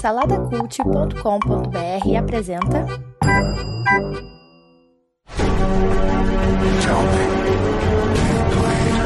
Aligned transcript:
Saladacult.com.br 0.00 2.16
apresenta. 2.16 2.86
Tell 6.82 7.02
me, 7.02 7.26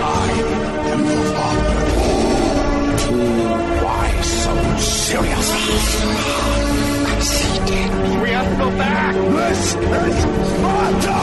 I 0.00 0.02
am 0.92 1.00
your 1.04 1.24
father. 1.34 1.80
Why 3.84 4.08
so 4.22 4.52
serious? 4.78 5.48
Conceited. 7.10 7.90
We 8.22 8.28
have 8.30 8.48
to 8.50 8.56
go 8.64 8.70
back. 8.78 9.14
This 9.14 9.74
is 9.74 10.16
Sparta. 10.48 11.16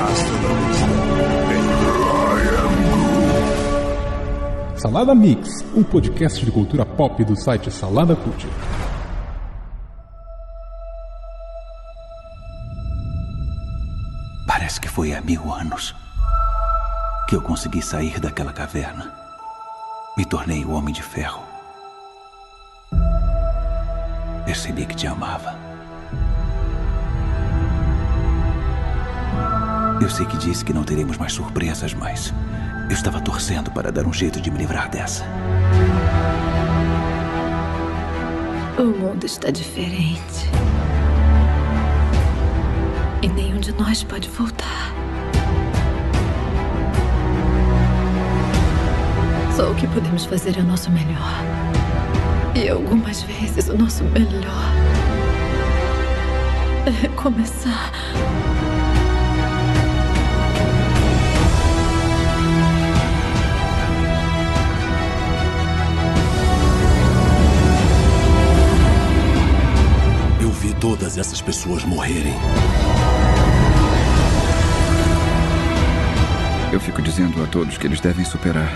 Hasta 0.00 0.32
la 0.42 0.52
vista. 0.68 1.63
Salada 4.84 5.14
Mix, 5.14 5.64
um 5.74 5.82
podcast 5.82 6.44
de 6.44 6.50
cultura 6.50 6.84
pop 6.84 7.24
do 7.24 7.34
site 7.34 7.70
Salada 7.70 8.14
Cult. 8.14 8.46
Parece 14.46 14.78
que 14.78 14.86
foi 14.86 15.14
há 15.14 15.22
mil 15.22 15.50
anos 15.50 15.96
que 17.26 17.34
eu 17.34 17.40
consegui 17.40 17.80
sair 17.80 18.20
daquela 18.20 18.52
caverna. 18.52 19.10
Me 20.18 20.26
tornei 20.26 20.66
o 20.66 20.72
Homem 20.72 20.92
de 20.92 21.02
Ferro. 21.02 21.42
Percebi 24.44 24.84
que 24.84 24.94
te 24.94 25.06
amava. 25.06 25.58
Eu 30.02 30.10
sei 30.10 30.26
que 30.26 30.36
disse 30.36 30.62
que 30.62 30.74
não 30.74 30.84
teremos 30.84 31.16
mais 31.16 31.32
surpresas, 31.32 31.94
mas 31.94 32.34
eu 32.88 32.92
estava 32.92 33.20
torcendo 33.20 33.70
para 33.70 33.90
dar 33.90 34.06
um 34.06 34.12
jeito 34.12 34.40
de 34.40 34.50
me 34.50 34.58
livrar 34.58 34.90
dessa. 34.90 35.24
O 38.78 38.84
mundo 38.84 39.24
está 39.24 39.50
diferente. 39.50 40.50
E 43.22 43.28
nenhum 43.28 43.58
de 43.58 43.72
nós 43.72 44.02
pode 44.02 44.28
voltar. 44.28 44.92
Só 49.56 49.70
o 49.70 49.74
que 49.76 49.86
podemos 49.86 50.24
fazer 50.24 50.58
é 50.58 50.60
o 50.60 50.64
nosso 50.64 50.90
melhor. 50.90 51.32
E 52.54 52.68
algumas 52.68 53.22
vezes 53.22 53.68
o 53.68 53.76
nosso 53.76 54.04
melhor 54.04 54.72
é 56.86 56.90
recomeçar. 56.90 57.92
Todas 70.84 71.16
essas 71.16 71.40
pessoas 71.40 71.82
morrerem. 71.82 72.34
Eu 76.70 76.78
fico 76.78 77.00
dizendo 77.00 77.42
a 77.42 77.46
todos 77.46 77.78
que 77.78 77.86
eles 77.86 78.00
devem 78.00 78.22
superar. 78.22 78.70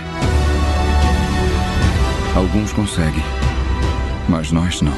Alguns 2.35 2.73
conseguem, 2.73 3.23
mas 4.27 4.51
nós 4.51 4.81
não. 4.81 4.95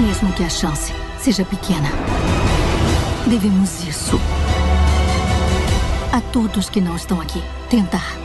Mesmo 0.00 0.32
que 0.32 0.42
a 0.42 0.50
chance 0.50 0.92
seja 1.16 1.44
pequena, 1.44 1.90
devemos 3.28 3.84
isso. 3.84 4.20
A 6.12 6.20
todos 6.32 6.68
que 6.68 6.80
não 6.80 6.96
estão 6.96 7.20
aqui, 7.20 7.40
tentar. 7.70 8.23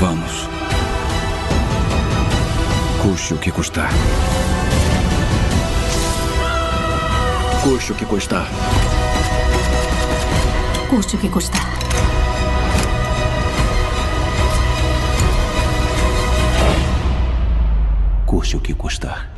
Vamos. 0.00 0.48
Custe 3.02 3.34
o 3.34 3.38
que 3.38 3.52
custar. 3.52 3.90
Custe 7.62 7.92
o 7.92 7.96
que 7.96 8.04
custar. 8.04 8.46
Custe 10.90 11.16
o 11.16 11.20
que 11.20 11.28
custar. 11.30 11.66
Custe 18.26 18.56
o 18.56 18.60
que 18.60 18.74
custar. 18.74 19.35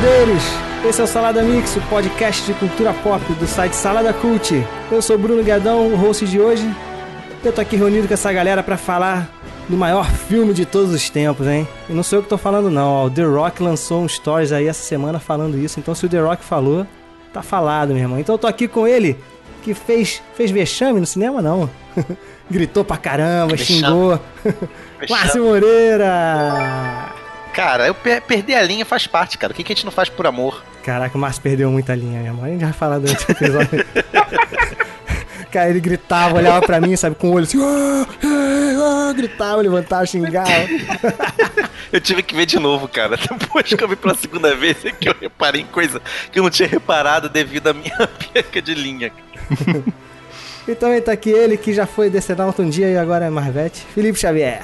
Saladeiros! 0.00 0.42
Esse 0.88 1.00
é 1.02 1.04
o 1.04 1.06
Salada 1.06 1.42
Mix, 1.42 1.76
o 1.76 1.80
podcast 1.82 2.46
de 2.46 2.54
cultura 2.54 2.94
pop 2.94 3.22
do 3.34 3.46
site 3.46 3.74
Salada 3.74 4.14
Cult. 4.14 4.66
Eu 4.90 5.02
sou 5.02 5.18
Bruno 5.18 5.42
Guedão, 5.44 5.88
o 5.92 5.96
host 5.96 6.24
de 6.26 6.40
hoje. 6.40 6.74
Eu 7.44 7.52
tô 7.52 7.60
aqui 7.60 7.76
reunido 7.76 8.08
com 8.08 8.14
essa 8.14 8.32
galera 8.32 8.62
pra 8.62 8.78
falar 8.78 9.28
do 9.68 9.76
maior 9.76 10.10
filme 10.10 10.54
de 10.54 10.64
todos 10.64 10.94
os 10.94 11.10
tempos, 11.10 11.46
hein? 11.46 11.68
E 11.86 11.92
não 11.92 12.02
sou 12.02 12.20
eu 12.20 12.22
que 12.22 12.30
tô 12.30 12.38
falando 12.38 12.70
não, 12.70 13.04
o 13.04 13.10
The 13.10 13.24
Rock 13.24 13.62
lançou 13.62 14.00
um 14.00 14.08
stories 14.08 14.52
aí 14.52 14.68
essa 14.68 14.82
semana 14.82 15.18
falando 15.20 15.58
isso, 15.58 15.78
então 15.78 15.94
se 15.94 16.06
o 16.06 16.08
The 16.08 16.20
Rock 16.20 16.42
falou, 16.42 16.86
tá 17.30 17.42
falado, 17.42 17.88
meu 17.88 17.98
irmão. 17.98 18.18
Então 18.18 18.36
eu 18.36 18.38
tô 18.38 18.46
aqui 18.46 18.66
com 18.66 18.88
ele, 18.88 19.18
que 19.62 19.74
fez, 19.74 20.22
fez 20.34 20.50
vexame 20.50 20.98
no 20.98 21.06
cinema, 21.06 21.42
não. 21.42 21.68
Gritou 22.50 22.86
pra 22.86 22.96
caramba, 22.96 23.54
Vexame. 23.54 23.80
xingou. 23.80 24.18
Márcio 25.10 25.44
Moreira! 25.44 27.19
Cara, 27.54 27.86
eu 27.86 27.94
per 27.94 28.22
perder 28.22 28.54
a 28.54 28.62
linha 28.62 28.84
faz 28.84 29.06
parte, 29.06 29.36
cara. 29.36 29.52
O 29.52 29.56
que, 29.56 29.62
que 29.64 29.72
a 29.72 29.74
gente 29.74 29.84
não 29.84 29.92
faz 29.92 30.08
por 30.08 30.26
amor? 30.26 30.62
Caraca, 30.82 31.16
o 31.16 31.20
Márcio 31.20 31.42
perdeu 31.42 31.70
muita 31.70 31.94
linha, 31.94 32.20
meu 32.20 32.32
irmão. 32.32 32.44
A 32.44 32.48
gente 32.48 32.64
vai 32.64 32.72
falar 32.72 32.98
durante 32.98 33.24
o 33.28 33.32
episódio. 33.32 33.84
Cara, 35.50 35.68
ele 35.68 35.80
gritava, 35.80 36.36
olhava 36.36 36.64
pra 36.64 36.80
mim, 36.80 36.94
sabe, 36.94 37.16
com 37.16 37.30
o 37.30 37.32
olho 37.34 37.42
assim, 37.42 37.58
"Ah, 37.60 38.06
ah, 38.24 39.08
ah", 39.08 39.12
gritava, 39.12 39.60
levantava, 39.60 40.06
xingava. 40.06 40.48
Eu 41.92 42.00
tive 42.00 42.22
que 42.22 42.36
ver 42.36 42.46
de 42.46 42.56
novo, 42.60 42.86
cara. 42.86 43.16
Depois 43.16 43.66
que 43.66 43.82
eu 43.82 43.88
vi 43.88 43.96
pela 43.96 44.14
segunda 44.14 44.54
vez 44.54 44.84
é 44.84 44.92
que 44.92 45.08
eu 45.08 45.14
reparei 45.20 45.62
em 45.62 45.66
coisa 45.66 46.00
que 46.30 46.38
eu 46.38 46.44
não 46.44 46.50
tinha 46.50 46.68
reparado 46.68 47.28
devido 47.28 47.66
à 47.66 47.72
minha 47.72 48.08
perca 48.32 48.62
de 48.62 48.74
linha. 48.74 49.10
E 50.68 50.74
também 50.76 51.00
tá 51.02 51.10
aqui 51.10 51.30
ele, 51.30 51.56
que 51.56 51.74
já 51.74 51.86
foi 51.86 52.08
Decenalto 52.08 52.62
um 52.62 52.70
dia 52.70 52.88
e 52.88 52.96
agora 52.96 53.24
é 53.24 53.30
Marvete, 53.30 53.84
Felipe 53.92 54.20
Xavier. 54.20 54.62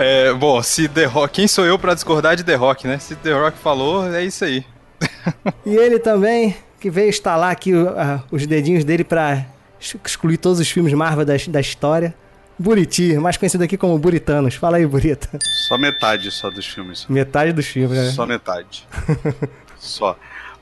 É, 0.00 0.32
bom, 0.32 0.62
se 0.62 0.88
The 0.88 1.04
Rock. 1.04 1.34
Quem 1.34 1.46
sou 1.48 1.64
eu 1.66 1.78
pra 1.78 1.94
discordar 1.94 2.34
de 2.36 2.42
The 2.44 2.54
Rock, 2.54 2.86
né? 2.86 2.98
Se 2.98 3.14
The 3.16 3.32
Rock 3.32 3.58
falou, 3.58 4.12
é 4.12 4.24
isso 4.24 4.44
aí. 4.44 4.64
E 5.66 5.74
ele 5.76 5.98
também, 5.98 6.56
que 6.80 6.90
veio 6.90 7.08
instalar 7.08 7.50
aqui 7.52 7.74
o- 7.74 7.88
a- 7.98 8.22
os 8.30 8.46
dedinhos 8.46 8.84
dele 8.84 9.04
pra 9.04 9.46
ex- 9.80 9.96
excluir 10.04 10.36
todos 10.38 10.58
os 10.60 10.68
filmes 10.70 10.92
Marvel 10.92 11.24
da, 11.24 11.34
da 11.48 11.60
história. 11.60 12.14
Buriti, 12.58 13.14
mais 13.14 13.36
conhecido 13.38 13.64
aqui 13.64 13.76
como 13.78 13.98
Buritanos. 13.98 14.54
Fala 14.54 14.76
aí, 14.76 14.86
Burita. 14.86 15.28
Só 15.68 15.78
metade 15.78 16.30
só 16.30 16.50
dos 16.50 16.66
filmes. 16.66 17.06
Metade 17.08 17.52
dos 17.52 17.66
filmes, 17.66 17.96
né? 17.98 18.10
Só 18.10 18.26
metade. 18.26 18.86
só. 19.78 20.16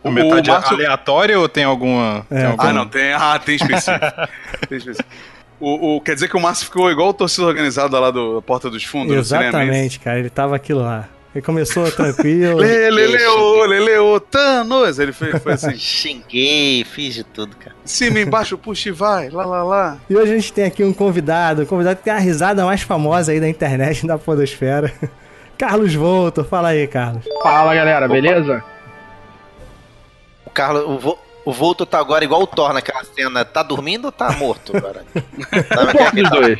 A 0.05 0.11
metade 0.11 0.49
Márcio- 0.49 0.75
aleatória 0.77 1.39
ou 1.41 1.49
tem 1.49 1.65
alguma. 1.65 2.25
É, 2.31 2.37
tem 2.37 2.45
alguma- 2.47 2.71
Ah, 2.71 2.73
não, 2.73 2.87
tem. 2.89 3.13
Ah, 3.13 3.37
tem 3.45 3.57
específico. 3.57 4.07
tem 4.69 4.79
específico. 4.79 5.09
O, 5.61 5.97
o- 5.97 6.01
quer 6.01 6.15
dizer 6.15 6.29
que 6.29 6.37
o 6.37 6.41
Márcio 6.41 6.67
ficou 6.67 6.91
igual 6.91 7.09
o 7.09 7.15
torcida 7.15 7.47
organizada 7.47 7.99
lá 7.99 8.11
do 8.11 8.41
Porta 8.43 8.71
dos 8.71 8.85
Fundos 8.85 9.17
no 9.17 9.25
cinema. 9.25 9.45
é? 9.45 9.49
Exatamente, 9.49 10.01
cara. 10.01 10.19
Ele 10.19 10.31
tava 10.31 10.55
aquilo 10.57 10.81
lá. 10.83 11.09
Ele 11.35 11.45
começou 11.45 11.91
tranquilo. 11.93 12.57
Lê, 12.61 12.89
lê, 12.91 13.07
leô, 13.07 13.65
lê, 13.67 13.81
leô, 13.81 14.19
Thanos. 14.21 14.99
Ele 14.99 15.13
foi, 15.13 15.33
foi 15.39 15.53
assim. 15.53 15.75
Xinguei, 15.77 16.85
fiz 16.85 17.15
de 17.15 17.25
tudo, 17.25 17.55
cara. 17.57 17.75
Cima, 17.85 18.19
embaixo, 18.21 18.57
puxa 18.57 18.89
e 18.89 18.93
vai. 18.93 19.29
Lá, 19.31 19.45
lá, 19.45 19.63
lá. 19.63 19.99
E 20.09 20.17
hoje 20.17 20.33
a 20.33 20.35
gente 20.37 20.53
tem 20.53 20.65
aqui 20.65 20.83
um 20.85 20.93
convidado, 20.93 21.63
um 21.63 21.67
convidado 21.67 21.97
que 21.97 22.05
tem 22.05 22.13
a 22.13 22.19
risada 22.19 22.65
mais 22.65 22.83
famosa 22.83 23.33
aí 23.33 23.41
da 23.41 23.49
internet, 23.49 24.07
da 24.07 24.17
podosfera. 24.17 24.93
Carlos 25.59 25.93
Volto, 25.93 26.45
fala 26.45 26.69
aí, 26.69 26.87
Carlos. 26.87 27.25
Fala 27.43 27.75
galera, 27.75 28.07
beleza? 28.09 28.63
O 30.47 30.51
Carlos, 30.51 30.85
o, 30.87 30.99
Vo- 30.99 31.19
o 31.45 31.53
Volto 31.53 31.87
tá 31.87 31.99
agora 31.99 32.25
igual 32.25 32.43
o 32.43 32.47
Thor 32.47 32.73
naquela 32.73 33.03
cena. 33.05 33.45
Tá 33.45 33.63
dormindo 33.63 34.07
ou 34.07 34.13
tá 34.13 34.33
morto 34.33 34.77
agora? 34.77 35.05
Tá 35.69 35.83
Um 35.83 35.93
pouco 35.93 36.17
dos 36.17 36.31
dois. 36.31 36.59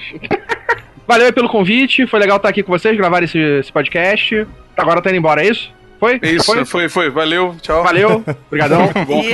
Valeu 1.07 1.27
aí 1.27 1.33
pelo 1.33 1.49
convite, 1.49 2.07
foi 2.07 2.21
legal 2.21 2.37
estar 2.37 2.51
aqui 2.51 2.63
com 2.63 2.71
vocês, 2.71 2.97
gravar 2.97 3.23
esse, 3.23 3.39
esse 3.39 3.73
podcast. 3.73 4.47
Agora 4.77 5.01
tá 5.01 5.09
indo 5.11 5.19
embora, 5.19 5.43
é 5.43 5.49
isso? 5.49 5.71
Foi? 5.99 6.21
Isso, 6.23 6.45
Foi? 6.45 6.65
foi, 6.65 6.89
foi, 6.89 7.11
Valeu, 7.11 7.57
tchau. 7.61 7.83
Valeu, 7.83 8.23
obrigadão. 8.47 8.89
Bom, 9.05 9.23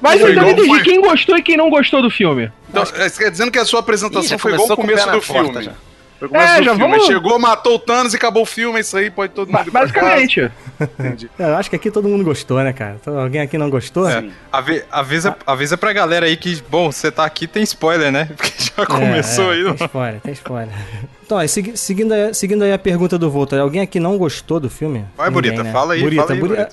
Mas 0.00 0.20
Foi 0.20 0.30
eu 0.30 0.36
não 0.36 0.50
entendi 0.50 0.82
quem 0.82 1.00
gostou 1.00 1.36
e 1.36 1.42
quem 1.42 1.56
não 1.56 1.70
gostou 1.70 2.02
do 2.02 2.10
filme. 2.10 2.50
Então, 2.68 2.84
você 2.84 3.22
quer 3.22 3.30
dizendo 3.30 3.50
que 3.52 3.58
a 3.58 3.64
sua 3.64 3.80
apresentação 3.80 4.36
Ih, 4.36 4.40
foi 4.40 4.52
igual 4.52 4.68
o 4.68 4.76
começo 4.76 5.10
do 5.10 5.22
filme. 5.22 5.62
já. 5.62 5.72
Foi 6.18 6.26
o 6.26 6.30
começo 6.30 6.52
É, 6.52 6.58
do 6.58 6.64
já 6.64 6.74
filme. 6.74 6.90
vamos- 6.92 7.06
Chegou, 7.06 7.38
matou 7.38 7.76
o 7.76 7.78
Thanos 7.78 8.12
e 8.12 8.16
acabou 8.16 8.42
o 8.42 8.46
filme, 8.46 8.78
é 8.78 8.80
isso 8.80 8.96
aí, 8.96 9.08
pode 9.10 9.32
todo 9.32 9.52
mundo 9.52 9.70
basicamente. 9.70 10.50
Entendi. 10.80 11.30
É, 11.38 11.44
Eu 11.44 11.56
acho 11.56 11.70
que 11.70 11.76
aqui 11.76 11.90
todo 11.90 12.08
mundo 12.08 12.24
gostou, 12.24 12.58
né, 12.62 12.72
cara? 12.72 12.96
Então, 13.00 13.18
alguém 13.18 13.40
aqui 13.40 13.56
não 13.56 13.70
gostou? 13.70 14.08
É, 14.08 14.24
ave- 14.52 14.84
avisa, 14.90 15.36
avisa 15.46 15.76
pra 15.78 15.92
galera 15.92 16.26
aí 16.26 16.36
que, 16.36 16.60
bom, 16.68 16.90
você 16.90 17.10
tá 17.10 17.24
aqui 17.24 17.46
tem 17.46 17.62
spoiler, 17.62 18.10
né? 18.10 18.24
Porque 18.36 18.52
já 18.76 18.84
começou 18.86 19.52
é, 19.52 19.56
aí. 19.56 19.64
Tem 19.64 19.86
spoiler, 19.86 20.20
tem 20.20 20.32
spoiler. 20.32 20.74
Então, 21.24 21.38
aí, 21.38 21.48
segui- 21.48 21.76
seguindo, 21.76 22.12
aí- 22.12 22.32
seguindo 22.34 22.62
aí 22.64 22.72
a 22.72 22.78
pergunta 22.78 23.16
do 23.18 23.30
Volta, 23.30 23.60
alguém 23.60 23.80
aqui 23.82 24.00
não 24.00 24.16
gostou 24.18 24.58
do 24.58 24.68
filme? 24.70 25.04
Vai, 25.16 25.28
Ninguém, 25.28 25.32
Burita, 25.52 25.62
né? 25.62 25.72
fala 25.72 25.94
aí, 25.94 26.00
Burita, 26.00 26.22
fala 26.22 26.34
aí, 26.34 26.40
Burita. 26.40 26.68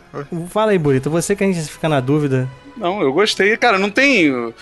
Fala 0.49 0.71
aí, 0.71 0.77
Burita. 0.77 1.09
Você 1.09 1.35
que 1.35 1.43
a 1.43 1.47
gente 1.47 1.61
fica 1.69 1.87
na 1.89 1.99
dúvida. 1.99 2.47
Não, 2.77 3.01
eu 3.01 3.11
gostei. 3.13 3.55
Cara, 3.57 3.77
não 3.77 3.89
tem. 3.89 4.53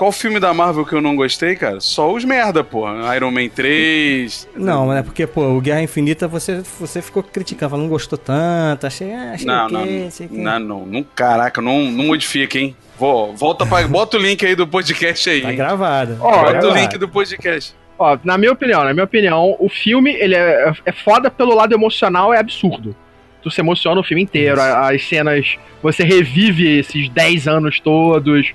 Qual 0.00 0.10
filme 0.10 0.40
da 0.40 0.54
Marvel 0.54 0.86
que 0.86 0.94
eu 0.94 1.00
não 1.02 1.14
gostei, 1.14 1.54
cara? 1.54 1.78
Só 1.78 2.10
os 2.10 2.24
merda, 2.24 2.64
porra. 2.64 3.14
Iron 3.14 3.30
Man 3.30 3.50
3. 3.50 4.48
Não, 4.56 4.88
né? 4.88 5.02
Porque, 5.02 5.26
pô, 5.26 5.42
o 5.42 5.60
Guerra 5.60 5.82
Infinita 5.82 6.26
você, 6.26 6.62
você 6.80 7.02
ficou 7.02 7.22
criticando, 7.22 7.68
falando, 7.68 7.82
não 7.84 7.90
gostou 7.90 8.16
tanto, 8.16 8.86
achei, 8.86 9.12
ah, 9.12 9.32
achei 9.34 9.46
Não, 9.46 9.68
não, 9.68 9.82
achei 10.08 10.26
que... 10.26 10.38
não, 10.38 10.58
não, 10.58 10.86
não. 10.86 11.02
Caraca, 11.14 11.60
não, 11.60 11.82
não 11.82 12.06
modifica, 12.06 12.58
hein? 12.58 12.74
Vou, 12.98 13.36
volta 13.36 13.66
pra. 13.66 13.86
Bota 13.86 14.16
o 14.16 14.20
link 14.20 14.42
aí 14.46 14.54
do 14.54 14.66
podcast 14.66 15.28
aí. 15.28 15.42
Tá 15.42 15.50
hein? 15.50 15.56
gravado. 15.58 16.16
Ó, 16.18 16.30
Bota 16.30 16.50
gravado. 16.50 16.72
o 16.72 16.74
link 16.74 16.96
do 16.96 17.06
podcast. 17.06 17.74
Ó, 17.98 18.18
na 18.24 18.38
minha 18.38 18.52
opinião, 18.52 18.82
na 18.82 18.94
minha 18.94 19.04
opinião, 19.04 19.54
o 19.58 19.68
filme 19.68 20.14
ele 20.14 20.34
é, 20.34 20.72
é 20.86 20.92
foda 20.92 21.30
pelo 21.30 21.54
lado 21.54 21.74
emocional, 21.74 22.32
é 22.32 22.38
absurdo. 22.38 22.96
Tu 23.42 23.50
se 23.50 23.60
emociona 23.60 24.00
o 24.00 24.04
filme 24.04 24.22
inteiro, 24.22 24.62
as 24.62 25.06
cenas, 25.06 25.58
você 25.82 26.02
revive 26.04 26.78
esses 26.78 27.10
10 27.10 27.46
anos 27.46 27.80
todos. 27.80 28.54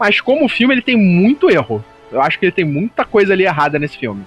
Mas 0.00 0.18
como 0.18 0.48
filme, 0.48 0.72
ele 0.72 0.80
tem 0.80 0.96
muito 0.96 1.50
erro. 1.50 1.84
Eu 2.10 2.22
acho 2.22 2.38
que 2.38 2.46
ele 2.46 2.52
tem 2.52 2.64
muita 2.64 3.04
coisa 3.04 3.34
ali 3.34 3.44
errada 3.44 3.78
nesse 3.78 3.98
filme. 3.98 4.24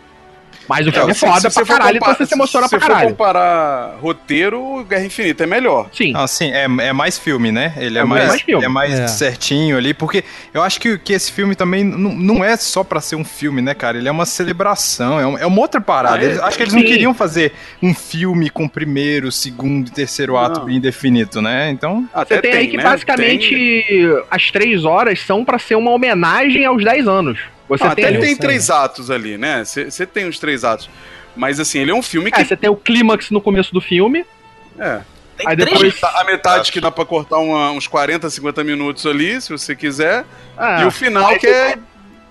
Mas 0.67 0.87
o 0.87 0.91
filme 0.91 1.11
é 1.11 1.13
se- 1.13 1.19
foda 1.19 1.49
se 1.49 1.55
pra 1.55 1.65
for 1.65 1.77
caralho, 1.77 1.97
então 1.97 2.13
você 2.15 2.25
se 2.25 2.33
emociona 2.33 2.67
se 2.67 2.71
pra 2.71 2.79
você 2.79 2.85
for 2.85 2.91
caralho. 2.93 3.09
comparar 3.11 3.95
roteiro, 3.99 4.61
o 4.79 4.83
Guerra 4.83 5.05
Infinita 5.05 5.43
é 5.43 5.47
melhor. 5.47 5.89
Sim. 5.91 6.13
Não, 6.13 6.25
sim, 6.25 6.51
é, 6.51 6.63
é 6.63 6.93
mais 6.93 7.17
filme, 7.17 7.51
né? 7.51 7.73
Ele 7.77 7.97
é, 7.97 8.01
É 8.01 8.05
mais, 8.05 8.27
mais 8.29 8.41
filme. 8.41 8.63
é 8.65 8.67
mais 8.69 8.93
É. 8.97 9.07
certinho 9.07 9.77
ali, 9.77 9.93
porque 9.93 10.23
eu 10.53 10.61
acho 10.63 10.79
que, 10.79 10.97
que 10.97 11.11
esse 11.13 11.31
filme 11.31 11.53
também 11.55 11.83
não, 11.83 12.13
não 12.13 12.43
é 12.43 12.55
só 12.55 12.83
pra 12.83 13.01
ser 13.01 13.15
um 13.17 13.25
filme, 13.25 13.61
né, 13.61 13.73
cara? 13.73 13.97
Ele 13.97 14.07
é 14.07 14.11
uma 14.11 14.25
celebração, 14.25 15.19
é, 15.19 15.27
um- 15.27 15.37
é 15.37 15.45
uma 15.45 15.59
outra 15.59 15.81
parada. 15.81 16.17
Ah, 16.17 16.21
é? 16.21 16.25
Eles- 16.25 16.39
acho 16.39 16.57
que 16.57 16.63
eles 16.63 16.73
não 16.73 16.81
Sim. 16.81 16.87
queriam 16.87 17.13
fazer 17.13 17.53
um 17.81 17.93
filme 17.93 18.49
com 18.49 18.67
primeiro, 18.67 19.31
segundo 19.31 19.87
e 19.87 19.91
terceiro 19.91 20.37
ato 20.37 20.61
Não. 20.61 20.69
indefinido, 20.69 21.41
né? 21.41 21.69
Então, 21.71 22.07
Até 22.13 22.35
Você 22.35 22.41
tem, 22.41 22.53
aí 22.53 22.67
que 22.67 22.77
né? 22.77 22.83
basicamente 22.83 23.49
Tem- 23.49 24.23
as 24.31 24.49
três 24.51 24.85
horas 24.85 25.19
são 25.19 25.43
pra 25.43 25.59
ser 25.59 25.75
uma 25.75 25.91
homenagem 25.91 26.65
aos 26.65 26.83
10 26.83 27.07
anos. 27.07 27.39
Você 27.77 27.83
Não, 27.85 27.95
tem, 27.95 28.05
até 28.05 28.13
isso 28.13 28.21
tem 28.21 28.29
aí. 28.31 28.35
três 28.37 28.69
atos 28.69 29.09
ali, 29.11 29.37
né? 29.37 29.63
Você 29.65 30.05
tem 30.05 30.27
os 30.27 30.37
três 30.39 30.63
atos. 30.63 30.89
Mas 31.35 31.59
assim, 31.59 31.79
ele 31.79 31.91
é 31.91 31.95
um 31.95 32.01
filme 32.03 32.31
que. 32.31 32.39
é, 32.41 32.45
você 32.45 32.55
tem 32.55 32.69
o 32.69 32.75
clímax 32.75 33.31
no 33.31 33.41
começo 33.41 33.73
do 33.73 33.81
filme. 33.81 34.25
É. 34.77 34.99
Tem 35.37 35.47
Aí 35.47 35.55
três 35.57 35.71
depois- 35.71 35.99
Tá, 35.99 36.21
A 36.21 36.23
metade 36.25 36.71
que 36.71 36.79
dá 36.79 36.91
pra 36.91 37.03
cortar 37.05 37.37
uma- 37.39 37.71
uns 37.71 37.87
40, 37.87 38.29
50 38.29 38.63
minutos 38.63 39.05
ali, 39.07 39.41
se 39.41 39.49
você 39.49 39.75
quiser. 39.75 40.23
Ah, 40.57 40.83
e 40.83 40.85
o 40.85 40.91
final 40.91 41.35
que 41.39 41.47
é 41.47 41.75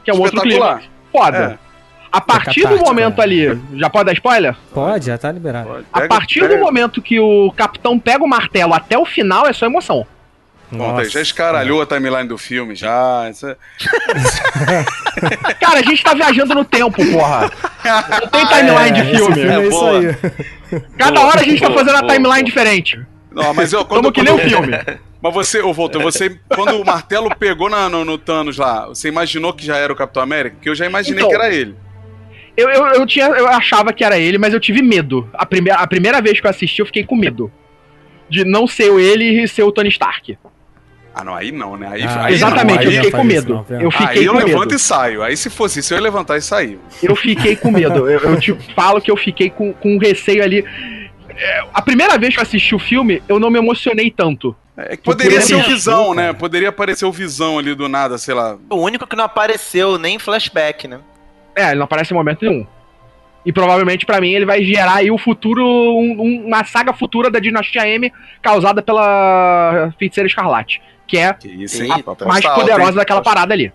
que 0.04 0.10
é 0.10 0.14
um 0.14 0.20
outro 0.20 0.40
clímax. 0.40 0.84
Foda. 1.10 1.58
É. 1.58 1.72
A 2.12 2.20
partir 2.20 2.68
do 2.68 2.76
momento 2.78 3.16
né? 3.18 3.22
ali, 3.24 3.60
já 3.76 3.88
pode 3.88 4.04
dar 4.04 4.12
spoiler? 4.12 4.54
Pode, 4.72 5.06
já 5.06 5.16
tá 5.16 5.32
liberado. 5.32 5.66
Pode. 5.68 5.86
A 5.92 6.00
Pega- 6.00 6.08
partir 6.14 6.40
pega- 6.40 6.54
do 6.56 6.60
momento 6.60 7.00
que 7.00 7.18
o 7.18 7.50
capitão 7.56 7.98
pega 7.98 8.22
o 8.22 8.28
martelo 8.28 8.74
até 8.74 8.98
o 8.98 9.04
final 9.06 9.46
é 9.46 9.52
só 9.52 9.64
emoção. 9.66 10.06
Pronto, 10.76 11.00
aí 11.00 11.08
já 11.08 11.20
escaralhou 11.20 11.82
a 11.82 11.86
timeline 11.86 12.26
do 12.28 12.38
filme, 12.38 12.74
já. 12.74 13.28
Isso 13.30 13.46
é- 13.46 13.56
Cara, 15.60 15.80
a 15.80 15.82
gente 15.82 16.02
tá 16.02 16.14
viajando 16.14 16.54
no 16.54 16.64
tempo, 16.64 17.04
porra. 17.12 17.50
Não 18.20 18.28
tem 18.28 18.46
timeline 18.46 18.92
de 18.92 19.00
esse 19.00 19.16
filme. 19.16 19.34
filme 19.34 19.50
é, 19.50 19.66
É 19.66 19.70
boa. 19.70 19.98
aí. 19.98 20.16
Cada 20.98 21.12
Boa, 21.20 21.26
hora 21.26 21.40
a 21.40 21.44
gente 21.44 21.60
tá 21.60 21.68
boa, 21.68 21.78
fazendo 21.80 21.96
a 21.96 22.00
boa, 22.00 22.12
timeline 22.12 22.40
boa. 22.42 22.44
diferente. 22.44 23.00
Não, 23.30 23.54
mas 23.54 23.72
eu, 23.72 23.84
quando, 23.84 24.02
Como 24.02 24.12
que 24.12 24.22
nem 24.22 24.32
o 24.32 24.38
filme. 24.38 24.72
Mas 25.22 25.32
você, 25.34 25.60
ô 25.60 25.72
Volta, 25.72 26.00
você, 26.00 26.36
quando 26.48 26.80
o 26.80 26.84
martelo 26.84 27.32
pegou 27.36 27.70
na- 27.70 27.88
no, 27.88 28.04
no 28.04 28.18
Thanos 28.18 28.58
lá, 28.58 28.88
você 28.88 29.06
imaginou 29.06 29.52
que 29.52 29.64
já 29.64 29.76
era 29.76 29.92
o 29.92 29.96
Capitão 29.96 30.20
América? 30.20 30.56
Porque 30.56 30.68
eu 30.68 30.74
já 30.74 30.84
imaginei 30.84 31.20
Então, 31.20 31.28
que 31.28 31.34
era 31.36 31.54
ele. 31.54 31.76
Eu, 32.56 32.68
eu, 32.68 32.84
eu, 32.88 33.06
tinha, 33.06 33.26
eu 33.26 33.46
achava 33.46 33.92
que 33.92 34.02
era 34.04 34.18
ele, 34.18 34.36
mas 34.36 34.52
eu 34.52 34.58
tive 34.58 34.82
medo. 34.82 35.30
A, 35.32 35.46
primeira 35.46 35.78
a 35.78 35.86
primeira 35.86 36.20
vez 36.20 36.40
que 36.40 36.46
eu 36.46 36.50
assisti, 36.50 36.80
eu 36.80 36.86
fiquei 36.86 37.04
com 37.04 37.14
medo. 37.14 37.52
De 38.28 38.44
não 38.44 38.66
ser 38.66 38.92
ele 38.98 39.44
e 39.44 39.46
ser 39.46 39.62
o 39.62 39.70
Tony 39.70 39.90
Stark. 39.90 40.36
Ah, 41.14 41.22
não, 41.24 41.34
aí 41.34 41.52
não, 41.52 41.76
né? 41.76 41.88
Aí, 41.90 42.02
Ah, 42.04 42.24
aí 42.24 42.34
Exatamente, 42.34 42.76
não, 42.76 42.82
eu 42.84 42.88
aí, 42.90 42.96
fiquei 42.96 43.10
com 43.10 43.18
isso 43.18 43.26
medo. 43.26 43.54
não, 43.54 43.62
velho. 43.62 43.82
eu 43.82 43.90
fiquei 43.90 44.06
aí 44.20 44.24
eu 44.24 44.32
com 44.32 44.38
levanto 44.38 44.60
medo. 44.70 44.74
e 44.74 44.78
saio. 44.78 45.22
Aí 45.22 45.36
se 45.36 45.50
fosse 45.50 45.80
isso, 45.80 45.92
eu 45.92 45.98
ia 45.98 46.02
levantar 46.02 46.36
e 46.38 46.42
sair. 46.42 46.78
Eu 47.02 47.14
fiquei 47.14 47.54
com 47.56 47.70
medo. 47.70 48.08
Eu, 48.10 48.20
eu 48.20 48.40
te 48.40 48.52
falo 48.74 49.00
que 49.00 49.10
eu 49.10 49.16
fiquei 49.16 49.50
com, 49.50 49.72
com 49.74 49.94
um 49.94 49.98
receio 49.98 50.42
ali. 50.42 50.64
É, 51.28 51.64
A 51.74 51.82
primeira 51.82 52.16
vez 52.18 52.32
que 52.34 52.40
eu 52.40 52.42
assisti 52.42 52.74
o 52.74 52.78
filme, 52.78 53.22
eu 53.28 53.38
não 53.38 53.50
me 53.50 53.58
emocionei 53.58 54.10
tanto. 54.10 54.56
É 54.76 54.96
que 54.96 55.02
poderia 55.02 55.40
ser 55.42 55.54
o 55.56 55.62
Visão, 55.62 56.14
né? 56.14 56.32
Poderia 56.32 56.70
aparecer 56.70 57.04
o 57.04 57.12
Visão 57.12 57.58
ali 57.58 57.74
do 57.74 57.88
nada, 57.90 58.16
sei 58.16 58.32
lá. 58.34 58.56
O 58.70 58.76
único 58.76 59.06
que 59.06 59.14
não 59.14 59.24
apareceu 59.24 59.98
nem 59.98 60.16
em 60.16 60.18
flashback, 60.18 60.88
né? 60.88 60.98
É, 61.54 61.66
ele 61.68 61.74
não 61.76 61.84
aparece 61.84 62.12
em 62.12 62.16
momento 62.16 62.42
nenhum. 62.42 62.66
E 63.44 63.52
provavelmente 63.52 64.06
pra 64.06 64.20
mim 64.20 64.30
ele 64.32 64.46
vai 64.46 64.64
gerar 64.64 64.94
aí 64.94 65.10
o 65.10 65.18
futuro, 65.18 65.62
um- 65.62 66.16
um- 66.22 66.46
uma 66.46 66.64
saga 66.64 66.92
futura 66.94 67.30
da 67.30 67.38
Dinastia 67.40 67.86
M 67.86 68.10
causada 68.40 68.80
pela 68.80 69.92
Feiticeira 69.98 70.26
Escarlate, 70.28 70.80
que 71.06 71.18
é 71.18 71.32
Que 71.34 71.48
isso, 71.48 71.82
hein? 71.82 71.90
A 71.92 72.24
mais 72.26 72.44
poderosa 72.46 72.90
hein? 72.90 72.96
daquela 72.96 73.22
parada 73.22 73.52
ali. 73.54 73.72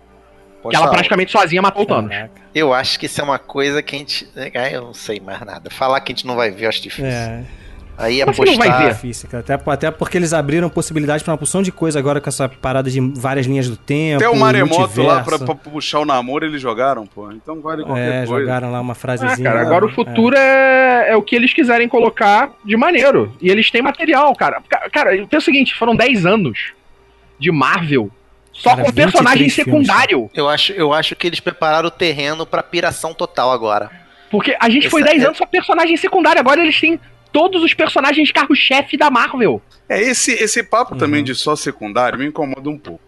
Aposta 0.60 0.70
Que 0.70 0.76
ela 0.76 0.90
praticamente 0.90 1.30
sozinha 1.30 1.62
matou 1.62 1.82
o 1.82 1.86
Thanos. 1.86 2.10
Eu 2.54 2.74
acho 2.74 2.98
que 2.98 3.06
isso 3.06 3.20
é 3.20 3.24
uma 3.24 3.38
coisa 3.38 3.80
que 3.82 3.94
a 3.94 3.98
gente. 3.98 4.28
é, 4.36 4.74
Eu 4.76 4.82
não 4.86 4.94
sei 4.94 5.20
mais 5.20 5.40
nada. 5.40 5.70
Falar 5.70 6.00
que 6.00 6.12
a 6.12 6.14
gente 6.14 6.26
não 6.26 6.34
vai 6.34 6.50
ver, 6.50 6.64
eu 6.64 6.68
acho 6.68 6.82
difícil. 6.82 7.06
É, 7.06 7.42
Aí 8.00 8.20
Como 8.20 8.30
assim 8.30 8.44
não 8.44 8.58
vai 8.58 8.68
apostar. 8.68 8.86
ver? 8.88 8.94
difícil, 8.94 9.28
cara. 9.28 9.40
Até, 9.42 9.54
até 9.72 9.90
porque 9.90 10.16
eles 10.16 10.32
abriram 10.32 10.68
possibilidade 10.70 11.24
pra 11.24 11.32
uma 11.32 11.38
porção 11.38 11.62
de 11.64 11.72
coisa 11.72 11.98
agora 11.98 12.20
com 12.20 12.28
essa 12.28 12.48
parada 12.48 12.88
de 12.88 13.00
várias 13.00 13.44
linhas 13.46 13.68
do 13.68 13.76
tempo. 13.76 14.18
Até 14.24 14.28
o 14.28 14.36
Maremoto 14.36 15.02
lá 15.02 15.20
pra, 15.22 15.32
multiverso. 15.38 15.44
pra 15.46 15.54
puxar 15.72 15.98
o 16.00 16.04
namoro 16.04 16.44
eles 16.46 16.60
jogaram, 16.62 17.06
pô. 17.06 17.30
Então 17.32 17.60
vale 17.60 17.82
qualquer 17.84 18.22
É, 18.22 18.26
coisa. 18.26 18.40
jogaram 18.42 18.70
lá 18.70 18.80
uma 18.80 18.92
Ah, 18.92 18.94
frasezinha. 18.94 19.48
cara, 19.50 19.62
lá, 19.62 19.66
agora 19.66 19.84
o 19.86 19.88
é. 19.88 19.92
futuro 19.92 20.36
é, 20.36 21.06
é 21.10 21.16
o 21.16 21.22
que 21.22 21.34
eles 21.34 21.52
quiserem 21.52 21.88
colocar 21.88 22.50
de 22.64 22.76
maneiro. 22.76 23.32
E 23.40 23.48
eles 23.50 23.68
têm 23.68 23.82
material, 23.82 24.32
cara. 24.36 24.60
Ca- 24.68 24.88
Cara, 24.90 25.10
pensa 25.26 25.38
o 25.38 25.40
seguinte, 25.42 25.74
foram 25.74 25.96
10 25.96 26.24
anos 26.24 26.72
de 27.38 27.50
Marvel 27.50 28.10
só 28.52 28.70
Cara, 28.70 28.84
com 28.84 28.92
personagem 28.92 29.44
23 29.44 29.64
filmes, 29.64 29.86
secundário. 29.86 30.30
Eu 30.34 30.48
acho, 30.48 30.72
eu 30.72 30.92
acho 30.92 31.14
que 31.14 31.26
eles 31.26 31.38
prepararam 31.40 31.86
o 31.88 31.90
terreno 31.92 32.44
pra 32.44 32.62
piração 32.62 33.14
total 33.14 33.52
agora. 33.52 33.90
Porque 34.30 34.56
a 34.60 34.68
gente 34.68 34.90
foi 34.90 35.00
Essa 35.02 35.10
10 35.10 35.22
é- 35.22 35.26
anos 35.26 35.38
só 35.38 35.46
personagem 35.46 35.96
secundário, 35.96 36.40
agora 36.40 36.60
eles 36.60 36.78
têm 36.80 36.98
todos 37.32 37.62
os 37.62 37.72
personagens 37.72 38.32
carro-chefe 38.32 38.96
da 38.96 39.10
Marvel. 39.10 39.62
É, 39.88 40.00
esse, 40.02 40.32
esse 40.32 40.62
papo 40.62 40.94
Uhum. 40.94 40.98
também 40.98 41.22
de 41.22 41.34
só 41.34 41.54
secundário 41.54 42.18
me 42.18 42.26
incomoda 42.26 42.68
um 42.68 42.78
pouco. 42.78 43.00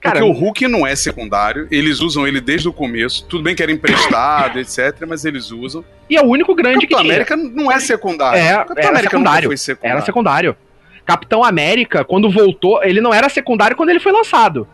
Cara, 0.00 0.20
Porque 0.20 0.30
o 0.30 0.38
Hulk 0.38 0.68
não 0.68 0.86
é 0.86 0.94
secundário, 0.94 1.66
eles 1.70 2.00
usam 2.00 2.26
ele 2.26 2.38
desde 2.40 2.68
o 2.68 2.72
começo. 2.74 3.24
Tudo 3.26 3.42
bem 3.42 3.54
que 3.54 3.62
era 3.62 3.72
emprestado, 3.72 4.58
etc, 4.60 5.04
mas 5.08 5.24
eles 5.24 5.50
usam. 5.50 5.82
E 6.10 6.16
é 6.16 6.20
o 6.20 6.26
único 6.26 6.54
grande 6.54 6.80
que 6.86 6.94
Capitão 6.94 7.00
tinha. 7.02 7.12
América 7.14 7.36
não 7.36 7.72
é 7.72 7.80
secundário. 7.80 8.38
É, 8.38 8.54
o 8.54 8.58
Capitão 8.58 8.76
era 8.78 8.88
América 8.90 9.10
secundário. 9.10 9.48
foi 9.48 9.56
secundário. 9.56 9.96
Era 9.96 10.04
secundário. 10.04 10.56
Capitão 11.04 11.44
América, 11.44 12.04
quando 12.04 12.30
voltou, 12.30 12.82
ele 12.82 13.00
não 13.00 13.12
era 13.12 13.28
secundário 13.28 13.76
quando 13.76 13.90
ele 13.90 14.00
foi 14.00 14.12
lançado. 14.12 14.66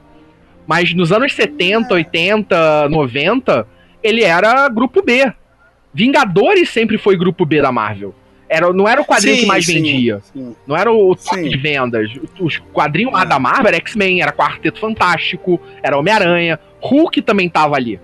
Mas 0.66 0.94
nos 0.94 1.10
anos 1.10 1.32
70, 1.32 1.92
80, 1.92 2.88
90, 2.88 3.66
ele 4.02 4.22
era 4.22 4.68
grupo 4.68 5.02
B. 5.02 5.32
Vingadores 5.92 6.70
sempre 6.70 6.96
foi 6.96 7.16
grupo 7.16 7.44
B 7.44 7.60
da 7.60 7.72
Marvel. 7.72 8.14
Era, 8.48 8.72
não 8.72 8.88
era 8.88 9.00
o 9.00 9.04
quadrinho 9.04 9.36
Sim, 9.36 9.40
que 9.42 9.46
mais 9.46 9.64
sim, 9.64 9.74
vendia. 9.74 10.20
sim. 10.22 10.56
Não 10.66 10.76
era 10.76 10.92
o 10.92 11.14
top 11.14 11.48
de 11.48 11.56
vendas. 11.56 12.10
Os 12.40 12.58
quadrinhos 12.72 13.12
lá 13.12 13.24
da 13.24 13.38
Marvel 13.38 13.68
era 13.68 13.76
X-Men, 13.76 14.22
era 14.22 14.32
Quarteto 14.32 14.80
Fantástico, 14.80 15.60
era 15.82 15.96
Homem-Aranha. 15.96 16.58
Hulk 16.80 17.22
também 17.22 17.48
tava 17.48 17.76
ali. 17.76 18.00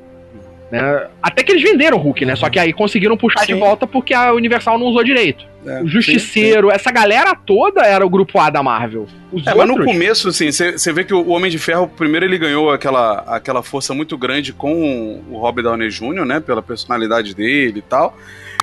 Né? 0.71 1.07
Até 1.23 1.43
que 1.43 1.53
eles 1.53 1.63
venderam 1.63 1.97
o 1.97 2.01
Hulk, 2.01 2.25
né? 2.25 2.35
Só 2.37 2.49
que 2.51 2.59
aí 2.59 2.73
conseguiram 2.73 3.17
puxar 3.17 3.41
de 3.47 3.53
Sim. 3.55 3.59
volta 3.61 3.87
porque 3.87 4.13
a 4.13 4.33
Universal 4.33 4.79
não 4.79 4.87
usou 4.87 5.05
direito. 5.05 5.45
É, 5.65 5.83
O 5.83 5.87
Justiceiro, 5.89 6.71
essa 6.71 6.91
galera 6.93 7.35
toda 7.35 7.83
era 7.83 8.05
o 8.07 8.11
grupo 8.11 8.39
A 8.39 8.51
da 8.51 8.63
Marvel. 8.63 9.07
Os 9.33 9.47
É, 9.47 9.55
mas 9.55 9.67
no 9.67 9.75
outros, 9.75 9.87
começo, 9.93 10.29
assim, 10.29 10.51
você 10.53 10.93
vê 10.93 11.05
que 11.05 11.13
o 11.15 11.29
Homem 11.29 11.51
de 11.51 11.59
Ferro, 11.59 11.89
primeiro 11.89 12.25
ele 12.27 12.39
ganhou 12.39 12.71
aquela, 12.71 13.19
aquela 13.27 13.63
força 13.63 13.93
muito 13.95 14.17
grande 14.17 14.53
com 14.53 15.23
o 15.31 15.39
Robert 15.39 15.65
Downey 15.65 15.89
Jr., 15.89 16.25
né? 16.25 16.41
Pela 16.41 16.63
personalidade 16.63 17.35
dele 17.35 17.79
e 17.81 17.83
tal. 17.83 18.17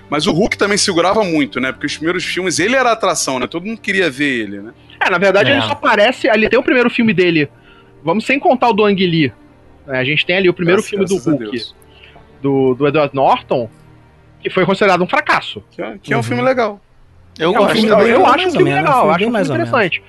Mas 0.10 0.27
o 0.27 0.31
Hulk 0.31 0.57
também 0.57 0.77
segurava 0.77 1.24
muito, 1.24 1.60
né? 1.60 1.72
Porque 1.72 1.88
os 1.88 1.95
primeiros 1.95 2.24
filmes, 2.24 2.60
ele 2.60 2.75
era 2.75 2.89
a 2.89 2.93
atração, 2.93 3.39
né? 3.39 3.48
Todo 3.48 3.65
mundo 3.65 3.79
queria 3.81 4.10
ver 4.10 4.41
ele, 4.43 4.60
né? 4.62 4.72
É, 5.00 5.10
na 5.10 5.17
verdade 5.17 5.50
É. 5.50 5.53
ele 5.53 5.62
só 5.63 5.72
aparece. 5.72 6.29
Ali 6.29 6.48
tem 6.50 6.60
o 6.60 6.63
primeiro 6.63 6.89
filme 6.89 7.13
dele. 7.13 7.50
Vamos 8.03 8.25
sem 8.25 8.39
contar 8.39 8.69
o 8.69 8.74
do 8.74 8.86
Ang 8.86 8.95
Lee. 9.05 9.31
né? 9.88 10.00
A 10.00 10.03
gente 10.03 10.25
tem 10.25 10.38
ali 10.38 10.48
o 10.50 10.53
primeiro 10.53 10.81
Graças- 10.81 10.89
filme 10.89 11.05
do 11.05 11.17
Hulk, 11.17 11.51
Deus. 11.51 11.75
Do, 12.43 12.75
do 12.75 12.88
Edward 12.88 13.15
Norton, 13.15 13.67
que 14.41 14.50
foi 14.50 14.65
considerado 14.65 15.01
um 15.03 15.07
fracasso. 15.07 15.63
Que 15.71 15.81
é, 15.81 15.97
que 16.01 16.13
é 16.13 16.15
um 16.15 16.19
Uhum. 16.19 16.23
filme 16.23 16.43
legal. 16.43 16.79
Eu 17.39 17.47
É 17.50 17.50
um 17.50 17.62
gosto. 17.62 17.73
filme 17.73 17.89
eu, 17.89 17.97
bem- 17.97 18.07
eu 18.09 18.21
mais 18.21 18.35
acho 18.35 18.47
um 18.47 18.51
filme 18.51 18.65
menos, 18.71 18.81
legal, 18.85 19.05
eu 19.05 19.09
acho 19.12 19.15
um 19.25 19.31
filme 19.31 19.41
interessante. 19.41 20.03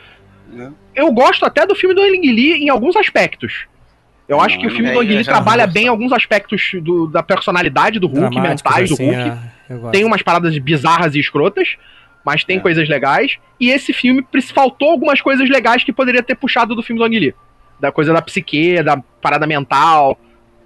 Né? 0.53 0.73
Eu 0.95 1.11
gosto 1.12 1.47
até 1.47 1.67
do 1.67 1.75
filme 1.75 1.95
do 1.95 2.03
Ang 2.03 2.21
Lee 2.33 2.53
em 2.64 2.69
alguns 2.69 2.95
aspectos. 2.97 3.67
Eu 4.29 4.41
acho 4.41 4.59
que 4.59 4.67
o 4.67 4.71
filme 4.71 4.88
é, 4.91 4.93
do 4.93 5.00
Ang 5.00 5.09
Lee 5.17 5.25
trabalha 5.25 5.67
bem 5.67 5.88
alguns 5.88 6.12
aspectos 6.12 6.71
do- 6.83 7.07
da 7.07 7.23
personalidade 7.23 7.99
do 7.99 8.07
Hulk, 8.09 8.38
mentais 8.41 8.88
do 8.91 8.95
assim, 8.95 9.07
Hulk. 9.11 9.38
é. 9.88 9.91
Tem 9.91 10.05
umas 10.05 10.23
paradas 10.23 10.57
bizarras 10.59 11.14
e 11.14 11.21
escrotas, 11.21 11.76
mas 12.25 12.43
É. 12.43 12.47
tem 12.47 12.61
coisas 12.61 12.88
legais. 12.88 13.38
E 13.61 13.71
esse 13.71 13.93
filme 13.93 14.25
faltou 14.55 14.91
algumas 14.91 15.21
coisas 15.21 15.49
legais 15.49 15.83
que 15.85 15.93
poderia 15.93 16.23
ter 16.23 16.35
puxado 16.35 16.75
do 16.75 16.83
filme 16.83 16.99
do 16.99 17.05
Ang 17.05 17.19
Lee. 17.19 17.35
Da 17.81 17.91
coisa 17.91 18.12
da 18.12 18.21
psique, 18.23 18.83
da 18.83 18.97
parada 19.21 19.47
mental. 19.47 20.19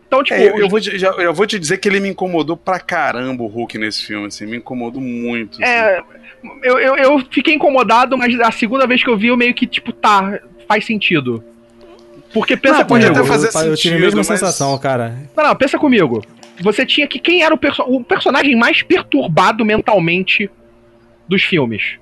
Então, 0.08 0.22
tipo, 0.24 0.40
É, 0.40 0.48
eu, 0.48 0.56
eu 0.58 0.68
vou 0.68 0.80
te, 0.80 0.98
já, 0.98 1.10
eu 1.10 1.32
vou 1.34 1.46
te 1.46 1.58
dizer 1.58 1.76
que 1.78 1.86
ele 1.88 2.00
me 2.00 2.08
incomodou 2.08 2.56
pra 2.56 2.80
caramba 2.80 3.44
o 3.44 3.46
Hulk 3.46 3.76
nesse 3.78 4.04
filme, 4.06 4.26
assim, 4.26 4.46
me 4.46 4.56
incomodou 4.56 5.00
muito. 5.02 5.62
assim. 5.62 5.70
É, 5.70 6.02
eu, 6.62 6.78
eu, 6.78 6.96
eu 6.96 7.18
fiquei 7.30 7.54
incomodado, 7.54 8.16
mas 8.16 8.38
a 8.40 8.50
segunda 8.50 8.86
vez 8.86 9.02
que 9.04 9.10
eu 9.10 9.16
vi, 9.18 9.26
eu 9.28 9.36
meio 9.36 9.52
que, 9.54 9.66
tipo, 9.66 9.92
tá, 9.92 10.40
faz 10.66 10.86
sentido. 10.86 11.44
Porque 12.32 12.56
pensa 12.56 12.78
Não, 12.80 12.86
pode 12.86 13.04
comigo. 13.06 13.20
até 13.20 13.28
fazer 13.28 13.46
eu, 13.66 13.70
eu 13.70 13.76
tive 13.76 13.94
a 13.94 13.98
sentido, 13.98 14.00
mesma 14.04 14.18
mas- 14.18 14.26
sensação, 14.26 14.76
cara. 14.78 15.14
Não, 15.36 15.44
não, 15.44 15.56
pensa 15.56 15.78
comigo. 15.78 16.22
Você 16.60 16.84
tinha 16.84 17.06
que. 17.06 17.18
Quem 17.18 17.42
era 17.42 17.54
o, 17.54 17.58
perso 17.58 17.82
o 17.82 18.02
personagem 18.02 18.56
mais 18.56 18.82
perturbado 18.82 19.64
mentalmente 19.64 20.50
dos 21.28 21.42
filmes? 21.42 21.98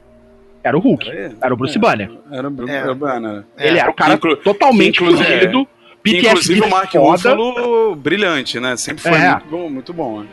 Era 0.64 0.76
o 0.76 0.80
Hulk. 0.80 1.08
Era 1.08 1.20
ele? 1.26 1.36
Era 1.40 1.54
o 1.54 1.56
Bruce 1.56 1.76
É. 1.76 1.80
Banner. 1.80 2.10
Era, 2.32 2.48
o- 2.48 2.68
É. 2.68 2.72
era 2.74 2.92
o 2.92 2.94
Banner. 2.94 3.44
Ele 3.58 3.78
era 3.78 3.90
o 3.90 3.94
cara 3.94 4.14
Inclu- 4.14 4.36
totalmente 4.38 5.02
inclusive- 5.02 5.32
é. 5.32 5.52
PTSD 6.12 6.28
Inclusive 6.28 6.60
o 6.62 6.70
Mark. 6.70 6.94
Ruffalo, 6.94 7.96
brilhante, 7.96 8.58
né? 8.60 8.76
Sempre 8.76 9.02
foi 9.02 9.12
É. 9.12 9.30
muito 9.32 9.46
bom, 9.50 9.70
muito 9.70 9.92
bom. 9.92 10.20
né? 10.20 10.26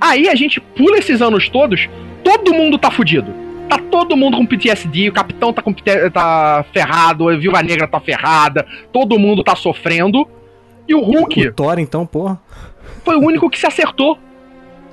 Aí 0.00 0.28
a 0.28 0.34
gente 0.34 0.60
pula 0.60 0.98
esses 0.98 1.22
anos 1.22 1.48
todos, 1.48 1.88
todo 2.24 2.52
mundo 2.52 2.78
tá 2.78 2.90
fudido. 2.90 3.32
Tá 3.68 3.78
todo 3.78 4.16
mundo 4.16 4.36
com 4.36 4.44
PTSD, 4.44 5.08
o 5.08 5.12
capitão 5.12 5.52
tá, 5.52 5.62
com, 5.62 5.72
PT 5.72 6.10
tá 6.10 6.64
ferrado, 6.74 7.28
a 7.28 7.36
viúva 7.36 7.62
negra 7.62 7.86
tá 7.88 7.98
ferrada, 8.00 8.66
todo 8.92 9.18
mundo 9.18 9.42
tá 9.42 9.54
sofrendo. 9.56 10.28
E 10.88 10.94
o 10.94 11.00
Hulk 11.00 11.48
O 11.48 11.52
Thor, 11.54 11.78
então, 11.78 12.04
porra. 12.04 12.38
foi 13.04 13.14
o 13.16 13.20
único 13.20 13.48
que 13.48 13.58
se 13.58 13.66
acertou. 13.66 14.18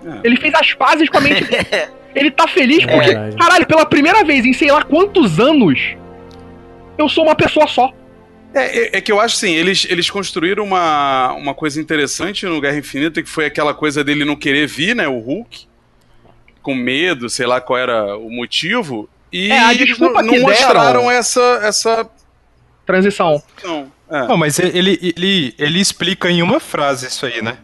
É. 0.05 0.19
Ele 0.23 0.37
fez 0.37 0.53
as 0.53 0.73
pazes 0.73 1.09
com 1.09 1.17
a 1.17 1.21
mente 1.21 1.43
dele. 1.43 1.65
Ele 2.15 2.31
tá 2.31 2.47
feliz 2.47 2.83
É 2.83 2.87
porque, 2.87 3.09
verdade. 3.09 3.35
caralho, 3.35 3.67
pela 3.67 3.85
primeira 3.85 4.23
vez 4.23 4.43
em 4.45 4.53
sei 4.53 4.71
lá 4.71 4.81
quantos 4.83 5.39
anos, 5.39 5.79
eu 6.97 7.07
sou 7.09 7.23
uma 7.25 7.35
pessoa 7.35 7.67
só. 7.67 7.91
É, 8.53 8.79
é- 8.79 8.97
é 8.97 9.01
que 9.01 9.11
eu 9.11 9.19
acho 9.19 9.35
assim, 9.35 9.53
eles, 9.53 9.85
eles 9.89 10.09
construíram 10.09 10.63
uma, 10.63 11.33
uma 11.33 11.53
coisa 11.53 11.79
interessante 11.79 12.45
no 12.45 12.59
Guerra 12.59 12.77
Infinita, 12.77 13.21
que 13.21 13.29
foi 13.29 13.45
aquela 13.45 13.73
coisa 13.73 14.03
dele 14.03 14.25
não 14.25 14.35
querer 14.35 14.67
vir, 14.67 14.95
né, 14.95 15.07
o 15.07 15.19
Hulk, 15.19 15.67
com 16.61 16.73
medo, 16.75 17.29
sei 17.29 17.45
lá 17.45 17.61
qual 17.61 17.77
era 17.77 18.17
o 18.17 18.29
motivo, 18.29 19.07
e 19.31 19.51
É, 19.51 19.59
a 19.59 19.73
eles 19.73 19.87
desculpa 19.89 20.21
não, 20.23 20.33
que 20.33 20.39
não 20.39 20.45
deram- 20.49 20.63
mostraram 20.65 21.11
essa... 21.11 21.59
essa 21.63 22.09
Transição. 22.85 23.41
não, 23.63 23.91
é. 24.09 24.27
Não, 24.27 24.35
mas 24.35 24.57
ele, 24.57 24.97
ele, 25.15 25.53
ele 25.59 25.79
explica 25.79 26.27
em 26.31 26.41
uma 26.41 26.59
frase 26.59 27.05
isso 27.05 27.23
aí, 27.27 27.39
né? 27.39 27.59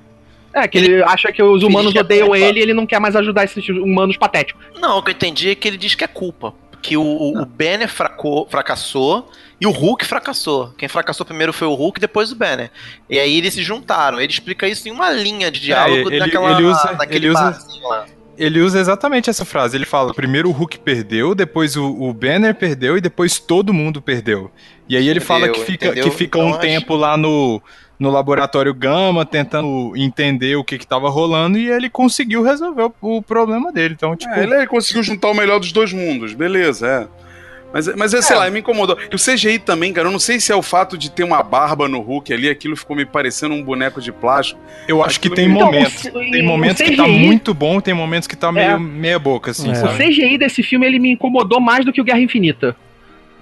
É, 0.53 0.67
que 0.67 0.77
ele 0.77 1.03
acha 1.03 1.31
que 1.33 1.41
os 1.41 1.63
humanos 1.63 1.87
Ele 1.87 1.95
já 1.95 2.01
odeiam 2.01 2.27
culpa. 2.27 2.39
ele 2.39 2.59
e 2.59 2.61
ele 2.61 2.73
não 2.75 2.85
quer 2.85 2.99
mais 2.99 3.15
ajudar 3.15 3.43
esses 3.43 3.67
humanos 3.69 4.15
patéticos. 4.17 4.63
Não, 4.79 4.99
o 4.99 5.03
que 5.03 5.09
eu 5.09 5.13
entendi 5.15 5.49
é 5.49 5.55
que 5.55 5.67
ele 5.67 5.77
diz 5.77 5.95
que 5.95 6.03
é 6.03 6.07
culpa. 6.07 6.53
Que 6.85 6.95
o, 6.97 7.01
o, 7.01 7.41
o 7.41 7.45
Banner 7.47 7.89
fracou, 7.89 8.47
fracassou 8.47 9.31
e 9.59 9.65
o 9.65 9.71
Hulk 9.71 10.05
fracassou. 10.05 10.71
Quem 10.77 10.87
fracassou 10.87 11.25
primeiro 11.25 11.51
foi 11.51 11.67
o 11.67 11.73
Hulk, 11.73 11.99
depois 11.99 12.31
o 12.31 12.35
Banner. 12.35 12.69
E 13.09 13.17
aí 13.17 13.37
eles 13.39 13.55
se 13.55 13.63
juntaram. 13.63 14.19
Ele 14.21 14.31
explica 14.31 14.67
isso 14.67 14.87
em 14.87 14.91
uma 14.91 15.09
linha 15.09 15.49
de 15.49 15.59
diálogo 15.61 16.09
ele- 16.11 16.19
daquela, 16.19 16.51
ele 16.51 16.67
usa- 16.67 16.93
daquele 16.93 17.25
ele 17.25 17.29
usa- 17.29 17.41
barzinho 17.41 17.87
lá. 17.87 18.05
Ele 18.37 18.59
usa 18.61 18.79
exatamente 18.79 19.29
essa 19.29 19.45
frase. 19.45 19.75
Ele 19.77 19.85
fala: 19.85 20.13
primeiro 20.13 20.49
o 20.49 20.51
Hulk 20.51 20.77
perdeu, 20.79 21.33
depois 21.33 21.75
o, 21.75 21.85
o 21.87 22.13
Banner 22.13 22.53
perdeu 22.53 22.97
e 22.97 23.01
depois 23.01 23.39
todo 23.39 23.73
mundo 23.73 23.99
perdeu. 24.01 24.51
E 24.87 24.95
aí 24.95 25.07
ele 25.09 25.19
fala 25.21 25.47
que 25.49 25.59
Entendeu, 25.61 25.65
fica, 25.65 25.85
entendeu? 25.87 26.03
que 26.03 26.11
fica 26.17 26.37
Então, 26.37 26.49
um 26.49 26.51
acho- 26.51 26.59
tempo 26.61 26.95
lá 26.95 27.17
no, 27.17 27.59
no 27.99 28.09
laboratório 28.09 28.73
Gama 28.73 29.25
tentando 29.25 29.93
entender 29.95 30.55
o 30.55 30.63
que 30.63 30.77
que 30.77 30.85
tava 30.87 31.09
rolando 31.09 31.57
e 31.57 31.69
ele 31.69 31.89
conseguiu 31.89 32.43
resolver 32.43 32.83
o, 33.01 33.17
o 33.17 33.21
problema 33.21 33.71
dele. 33.71 33.93
Então, 33.95 34.15
tipo. 34.15 34.33
É, 34.33 34.43
ele 34.43 34.67
conseguiu 34.67 35.01
juntar 35.03 35.29
o 35.29 35.33
melhor 35.33 35.59
dos 35.59 35.71
dois 35.71 35.93
mundos, 35.93 36.33
beleza, 36.33 36.87
é. 36.87 37.25
Mas, 37.73 37.93
mas 37.93 38.13
é, 38.13 38.21
sei 38.21 38.37
lá, 38.37 38.49
me 38.49 38.61
incomodou. 38.61 38.97
E 39.11 39.13
o 39.13 39.19
CGI 39.19 39.59
também, 39.59 39.91
cara, 39.91 40.07
eu 40.07 40.11
não 40.11 40.19
sei 40.19 40.39
se 40.39 40.49
é 40.49 40.55
o 40.55 40.61
fato 40.61 40.97
de 40.97 41.11
ter 41.11 41.23
uma 41.25 41.43
barba 41.43 41.89
no 41.89 41.99
Hulk 41.99 42.31
ali, 42.33 42.47
aquilo 42.49 42.73
ficou 42.77 42.95
me 42.95 43.05
parecendo 43.05 43.53
um 43.53 43.61
boneco 43.61 43.99
de 43.99 44.13
plástico. 44.13 44.57
Eu 44.87 45.03
acho 45.03 45.19
que 45.19 45.27
Aquilo 45.27 45.35
tem 45.35 45.49
me- 45.49 45.55
Então, 45.55 45.65
momentos. 45.67 46.05
o- 46.05 46.11
Tem 46.31 46.41
momentos 46.43 46.81
que 46.81 46.95
tá 46.95 47.03
CGI 47.03 47.19
muito 47.25 47.53
bom, 47.53 47.81
tem 47.81 47.93
momentos 47.93 48.27
que 48.29 48.35
tá 48.37 48.49
meio 48.49 48.71
É. 48.71 48.79
meia 48.79 49.19
boca, 49.19 49.51
assim, 49.51 49.71
É. 49.73 49.83
O? 49.83 49.97
CGI 49.97 50.37
desse 50.37 50.63
filme 50.63 50.85
ele 50.85 50.99
me 50.99 51.11
incomodou 51.11 51.59
mais 51.59 51.83
do 51.83 51.91
que 51.91 51.99
o 51.99 52.03
Guerra 52.05 52.21
Infinita. 52.21 52.77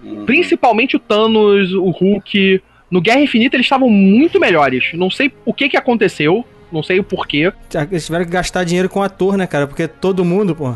Uhum. 0.04 0.26
Principalmente 0.26 0.96
o 0.96 1.00
Thanos, 1.00 1.72
o 1.74 1.92
Hulk. 1.92 2.60
No 2.94 3.02
Guerra 3.02 3.22
Infinita 3.22 3.56
eles 3.56 3.66
estavam 3.66 3.90
muito 3.90 4.40
melhores. 4.40 4.92
Não 4.94 5.10
sei 5.10 5.34
o 5.44 5.52
que 5.52 5.68
que 5.68 5.76
aconteceu, 5.76 6.46
não 6.72 6.84
sei 6.84 7.00
o 7.00 7.04
porquê. 7.04 7.52
Eles 7.92 8.06
tiveram 8.06 8.24
que 8.24 8.30
gastar 8.30 8.64
dinheiro 8.64 8.88
com 8.88 9.00
o 9.00 9.04
ator, 9.04 9.36
né, 9.36 9.48
cara? 9.48 9.66
Porque 9.66 9.88
todo 9.88 10.24
mundo, 10.24 10.56
pô. 10.56 10.76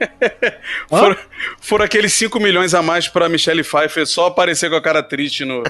Foram, 0.88 1.16
foram 1.60 1.84
aqueles 1.84 2.12
5 2.12 2.38
milhões 2.40 2.72
a 2.72 2.80
mais 2.80 3.08
pra 3.08 3.28
Michelle 3.28 3.62
Pfeiffer 3.64 4.06
só 4.06 4.28
aparecer 4.28 4.70
com 4.70 4.76
a 4.76 4.80
cara 4.80 5.02
triste 5.02 5.44
no, 5.44 5.62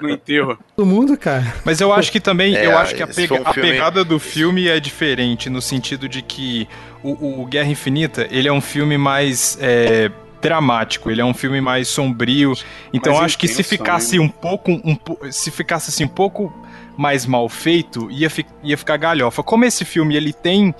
no 0.00 0.08
enterro. 0.08 0.56
Todo 0.76 0.86
mundo, 0.86 1.16
cara. 1.16 1.52
Mas 1.64 1.80
eu 1.80 1.92
acho 1.92 2.10
que 2.12 2.20
também, 2.20 2.54
É, 2.56 2.66
eu 2.66 2.78
acho 2.78 2.94
que 2.94 3.02
a, 3.02 3.06
pega- 3.06 3.34
um 3.34 3.42
a 3.44 3.52
pegada 3.52 4.04
do 4.04 4.18
filme 4.20 4.68
é 4.68 4.78
diferente, 4.78 5.50
no 5.50 5.60
sentido 5.60 6.08
de 6.08 6.22
que 6.22 6.68
o, 7.02 7.42
o 7.42 7.46
Guerra 7.46 7.68
Infinita, 7.68 8.26
ele 8.30 8.46
é 8.48 8.52
um 8.52 8.60
filme 8.60 8.96
mais 8.96 9.58
é, 9.60 10.08
dramático, 10.48 11.10
ele 11.10 11.20
é 11.20 11.24
um 11.24 11.34
filme 11.34 11.60
mais 11.60 11.88
sombrio, 11.88 12.52
então 12.92 13.18
acho 13.20 13.36
que 13.38 13.48
se 13.48 13.62
ficasse 13.62 14.12
também, 14.12 14.26
um 14.26 14.28
pouco, 14.28 14.70
um, 14.72 14.96
se 15.32 15.50
ficasse 15.50 15.90
assim 15.90 16.04
um 16.04 16.08
pouco 16.08 16.52
mais 16.96 17.26
mal 17.26 17.48
feito, 17.48 18.08
ia, 18.10 18.30
fi- 18.30 18.46
ia 18.62 18.78
ficar 18.78 18.96
galhofa. 18.96 19.42
Como 19.42 19.64
esse 19.64 19.84
filme, 19.84 20.14
ele 20.16 20.32
tem... 20.32 20.74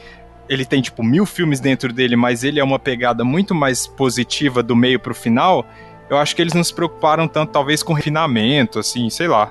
Ele 0.47 0.67
tem, 0.67 0.83
tipo, 0.83 1.03
mil 1.03 1.25
filmes 1.25 1.59
dentro 1.59 1.91
dele, 1.91 2.17
mas 2.17 2.45
ele 2.45 2.61
é 2.61 2.65
uma 2.65 2.79
pegada 2.79 3.25
muito 3.25 3.55
mais 3.55 3.87
positiva 3.87 4.63
do 4.63 4.77
meio 4.77 5.01
pro 5.01 5.15
final. 5.15 5.67
Eu 6.11 6.19
acho 6.19 6.37
que 6.37 6.43
eles 6.43 6.53
não 6.53 6.63
se 6.63 6.73
preocuparam 6.75 7.27
tanto, 7.27 7.51
talvez, 7.51 7.83
com 7.83 7.95
refinamento, 7.95 8.79
assim, 8.79 9.09
sei 9.09 9.27
lá. 9.27 9.51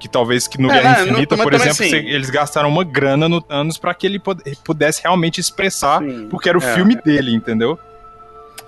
Que 0.00 0.08
talvez 0.08 0.48
que 0.48 0.60
no 0.60 0.68
É, 0.68 0.72
Guerra 0.82 0.96
né, 1.04 1.10
Infinita, 1.12 1.36
mas 1.36 1.44
por 1.44 1.54
exemplo, 1.54 1.84
assim- 1.84 1.94
eles 1.94 2.28
gastaram 2.28 2.68
uma 2.68 2.82
grana 2.82 3.28
no 3.28 3.40
Thanos 3.40 3.78
pra 3.78 3.94
que 3.94 4.04
ele 4.04 4.20
pudesse 4.64 5.00
realmente 5.02 5.40
expressar, 5.40 6.00
Sim. 6.02 6.26
porque 6.28 6.48
era 6.48 6.58
o 6.58 6.62
É. 6.62 6.74
filme 6.74 6.96
dele, 6.96 7.32
entendeu? 7.32 7.78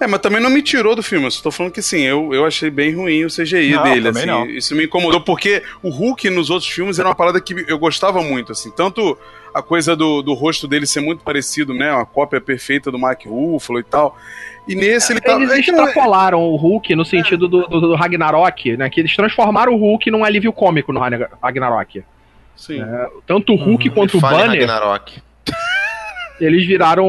É, 0.00 0.06
mas 0.06 0.20
também 0.20 0.40
não 0.40 0.50
me 0.50 0.60
tirou 0.62 0.94
do 0.96 1.02
filme. 1.02 1.26
Eu 1.26 1.30
só 1.30 1.42
tô 1.42 1.50
falando 1.50 1.72
que 1.72 1.80
sim, 1.82 2.00
eu, 2.00 2.34
eu 2.34 2.44
achei 2.44 2.68
bem 2.70 2.92
ruim 2.94 3.24
o 3.24 3.28
CGI 3.28 3.74
Não, 3.74 3.82
dele. 3.84 4.02
também 4.12 4.22
Assim, 4.22 4.26
não. 4.30 4.46
Isso 4.46 4.74
me 4.74 4.84
incomodou, 4.84 5.20
porque 5.20 5.62
o 5.82 5.88
Hulk 5.90 6.28
nos 6.30 6.50
outros 6.50 6.70
filmes 6.70 6.98
era 6.98 7.08
uma 7.08 7.14
parada 7.14 7.40
que 7.40 7.64
eu 7.68 7.78
gostava 7.78 8.22
muito, 8.22 8.52
assim. 8.52 8.70
Tanto 8.70 9.16
a 9.54 9.62
coisa 9.62 9.94
do, 9.94 10.20
do 10.20 10.34
rosto 10.34 10.66
dele 10.66 10.84
ser 10.86 11.00
muito 11.00 11.22
parecido, 11.22 11.72
né? 11.72 11.92
Uma 11.92 12.04
cópia 12.04 12.40
perfeita 12.40 12.90
do 12.90 12.98
Mark 12.98 13.24
Ruffalo 13.24 13.78
e 13.78 13.84
tal. 13.84 14.18
E 14.66 14.74
nesse 14.74 15.12
ele 15.12 15.20
tá. 15.20 15.34
Eles 15.34 15.50
é 15.50 15.56
é- 15.56 15.60
extrapolaram 15.60 16.40
o 16.42 16.56
Hulk 16.56 16.94
no 16.96 17.04
sentido 17.04 17.46
do, 17.46 17.66
do- 17.68 17.80
do 17.80 17.94
Ragnarok, 17.94 18.76
né? 18.76 18.90
Que 18.90 19.00
eles 19.00 19.14
transformaram 19.14 19.72
o 19.74 19.76
Hulk 19.76 20.10
num 20.10 20.24
alívio 20.24 20.52
cômico 20.52 20.92
no 20.92 20.98
Ragna- 21.00 21.28
Ragnarok. 21.42 22.02
Sim. 22.56 22.82
Tanto 23.26 23.52
o 23.52 23.56
Hulk 23.56 23.90
quanto 23.90 24.16
o 24.18 24.20
Banner, 24.20 24.48
Ragnarok. 24.60 25.20
Eles 26.40 26.66
viraram 26.66 27.04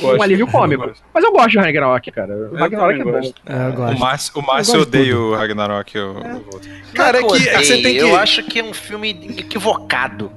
gosto, 0.00 0.16
um 0.18 0.22
alívio 0.22 0.44
eu 0.44 0.50
cômico. 0.50 0.86
gosto. 0.86 1.02
Mas 1.12 1.24
eu 1.24 1.32
gosto 1.32 1.50
de 1.50 1.58
Ragnarok, 1.58 2.10
cara. 2.10 2.32
O 2.34 2.42
Eu 2.44 2.56
Ragnarok 2.56 3.00
é 3.00 3.04
bom. 3.04 3.10
gosto. 3.12 3.34
É, 3.46 3.66
eu 3.66 3.68
O 3.68 3.72
gosto. 3.72 3.98
Márcio, 3.98 4.32
o 4.34 4.38
Eu 4.40 4.42
Márcio 4.46 4.74
gosto 4.74 4.90
de 4.90 4.98
odeia 4.98 5.12
tudo. 5.14 5.24
o 5.26 5.36
Ragnarok. 5.36 5.94
Eu, 5.96 6.04
eu- 6.18 6.60
Cara, 6.94 7.18
é 7.18 7.22
que, 7.22 7.48
é 7.48 7.58
que 7.58 7.64
você 7.64 7.72
odeio, 7.74 7.82
tem 7.82 7.94
que. 7.94 8.00
Eu 8.00 8.16
acho 8.16 8.42
que 8.44 8.58
é 8.60 8.64
um 8.64 8.74
filme 8.74 9.10
equivocado. 9.38 10.30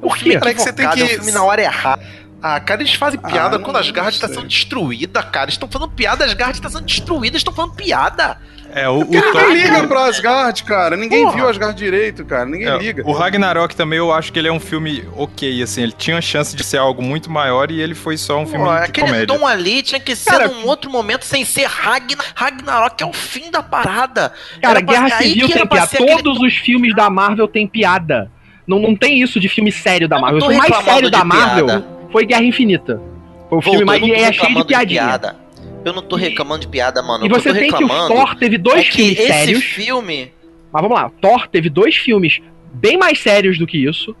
O 0.00 0.08
Por 0.08 0.18
filme 0.18 0.38
quê? 0.40 0.48
é 0.48 0.50
É 0.50 0.54
que 0.54 0.60
você 0.62 0.72
tem 0.72 0.84
equivocado, 0.86 0.94
que- 0.96 1.02
é 1.02 1.04
um 1.04 1.18
filme 1.24 1.32
na 1.32 1.44
hora 1.44 1.62
errada. 1.62 2.02
Ah, 2.42 2.60
cara, 2.60 2.82
eles 2.82 2.94
fazem 2.94 3.18
Ah, 3.22 3.26
piada 3.28 3.56
não- 3.56 3.64
quando 3.64 3.76
as 3.78 3.90
garras 3.90 4.18
não 4.20 4.26
estão 4.26 4.42
sendo 4.42 4.48
destruídas, 4.48 5.24
cara. 5.26 5.46
Eles 5.46 5.54
estão 5.54 5.68
falando 5.68 5.92
piada, 5.92 6.24
as 6.26 6.34
garras 6.34 6.56
estão 6.56 6.70
sendo 6.70 6.84
destruídas, 6.84 7.38
estão 7.40 7.54
falando 7.54 7.74
piada. 7.74 8.38
É, 8.74 8.88
o, 8.88 9.00
o, 9.00 9.04
Thor- 9.06 9.48
ninguém 9.48 9.54
liga 9.64 9.86
pra 9.86 10.04
Asgard, 10.06 10.62
cara. 10.64 10.96
Ninguém 10.96 11.22
Porra. 11.24 11.36
viu 11.36 11.48
Asgard 11.48 11.76
direito, 11.76 12.24
cara. 12.24 12.44
Ninguém 12.44 12.68
é, 12.68 12.76
liga. 12.78 13.02
o 13.06 13.12
Ragnarok 13.12 13.74
também 13.76 13.98
eu 13.98 14.12
acho 14.12 14.32
que 14.32 14.38
ele 14.38 14.48
é 14.48 14.52
um 14.52 14.58
filme 14.60 15.04
ok, 15.16 15.62
assim, 15.62 15.82
ele 15.82 15.92
tinha 15.92 16.18
a 16.18 16.20
chance 16.20 16.54
de 16.56 16.64
ser 16.64 16.78
algo 16.78 17.00
muito 17.02 17.30
maior 17.30 17.70
e 17.70 17.80
ele 17.80 17.94
foi 17.94 18.16
só 18.16 18.38
um 18.38 18.46
filme 18.46 18.64
Pô, 18.64 18.72
de 18.72 18.78
aquele 18.84 19.06
comédia. 19.06 19.26
tom 19.26 19.46
ali 19.46 19.82
tinha 19.82 20.00
que 20.00 20.16
ser 20.16 20.30
Cara, 20.30 20.48
num 20.48 20.66
outro 20.66 20.90
momento 20.90 21.24
sem 21.24 21.44
ser 21.44 21.66
Ragnar 21.66 22.24
Ragnarok, 22.34 23.02
é 23.02 23.06
o 23.06 23.12
fim 23.12 23.50
da 23.50 23.62
parada. 23.62 24.32
Cara, 24.60 24.82
pra- 24.82 24.92
Guerra 24.92 25.10
Civil 25.18 25.48
tem 25.48 25.66
piada. 25.66 25.84
aquele 25.92 26.14
Todos 26.16 26.40
os 26.40 26.54
filmes 26.54 26.94
da 26.94 27.08
Marvel 27.08 27.46
têm 27.48 27.66
piada. 27.66 28.30
Não, 28.66 28.78
não 28.78 28.96
tem 28.96 29.20
isso 29.22 29.38
de 29.38 29.48
filme 29.48 29.70
sério 29.70 30.08
da 30.08 30.18
Marvel. 30.18 30.38
O 30.38 30.42
filme 30.42 30.56
mais 30.56 30.84
sério 30.84 31.02
de 31.04 31.10
da 31.10 31.22
Marvel 31.24 31.66
piada. 31.66 31.86
foi 32.10 32.24
Guerra 32.26 32.44
Infinita. 32.44 33.00
Foi 33.48 33.58
o 33.58 33.62
filme 33.62 33.84
mais 33.84 34.02
e 34.02 34.10
é 34.12 34.32
cheio 34.32 34.54
de 34.56 34.64
piadinha. 34.64 35.02
piada. 35.02 35.43
Eu 35.84 35.92
não 35.92 36.02
tô 36.02 36.16
reclamando 36.16 36.62
de 36.62 36.68
piada, 36.68 37.02
mano. 37.02 37.24
E 37.26 37.28
que 37.28 37.34
você 37.34 37.48
tô 37.50 37.54
tem 37.58 37.70
que 37.70 37.84
o 37.84 37.88
Thor 37.88 38.34
teve 38.36 38.56
dois 38.58 38.80
é 38.80 38.90
que 38.90 38.96
filmes 38.96 39.18
esse 39.18 39.26
sérios. 39.28 39.64
filme 39.64 40.32
Mas 40.72 40.82
vamos 40.82 40.96
lá, 40.98 41.10
Thor 41.20 41.46
teve 41.48 41.68
dois 41.68 41.94
filmes 41.96 42.40
bem 42.72 42.96
mais 42.96 43.20
sérios 43.20 43.58
do 43.58 43.66
que 43.66 43.78
isso. 43.78 44.14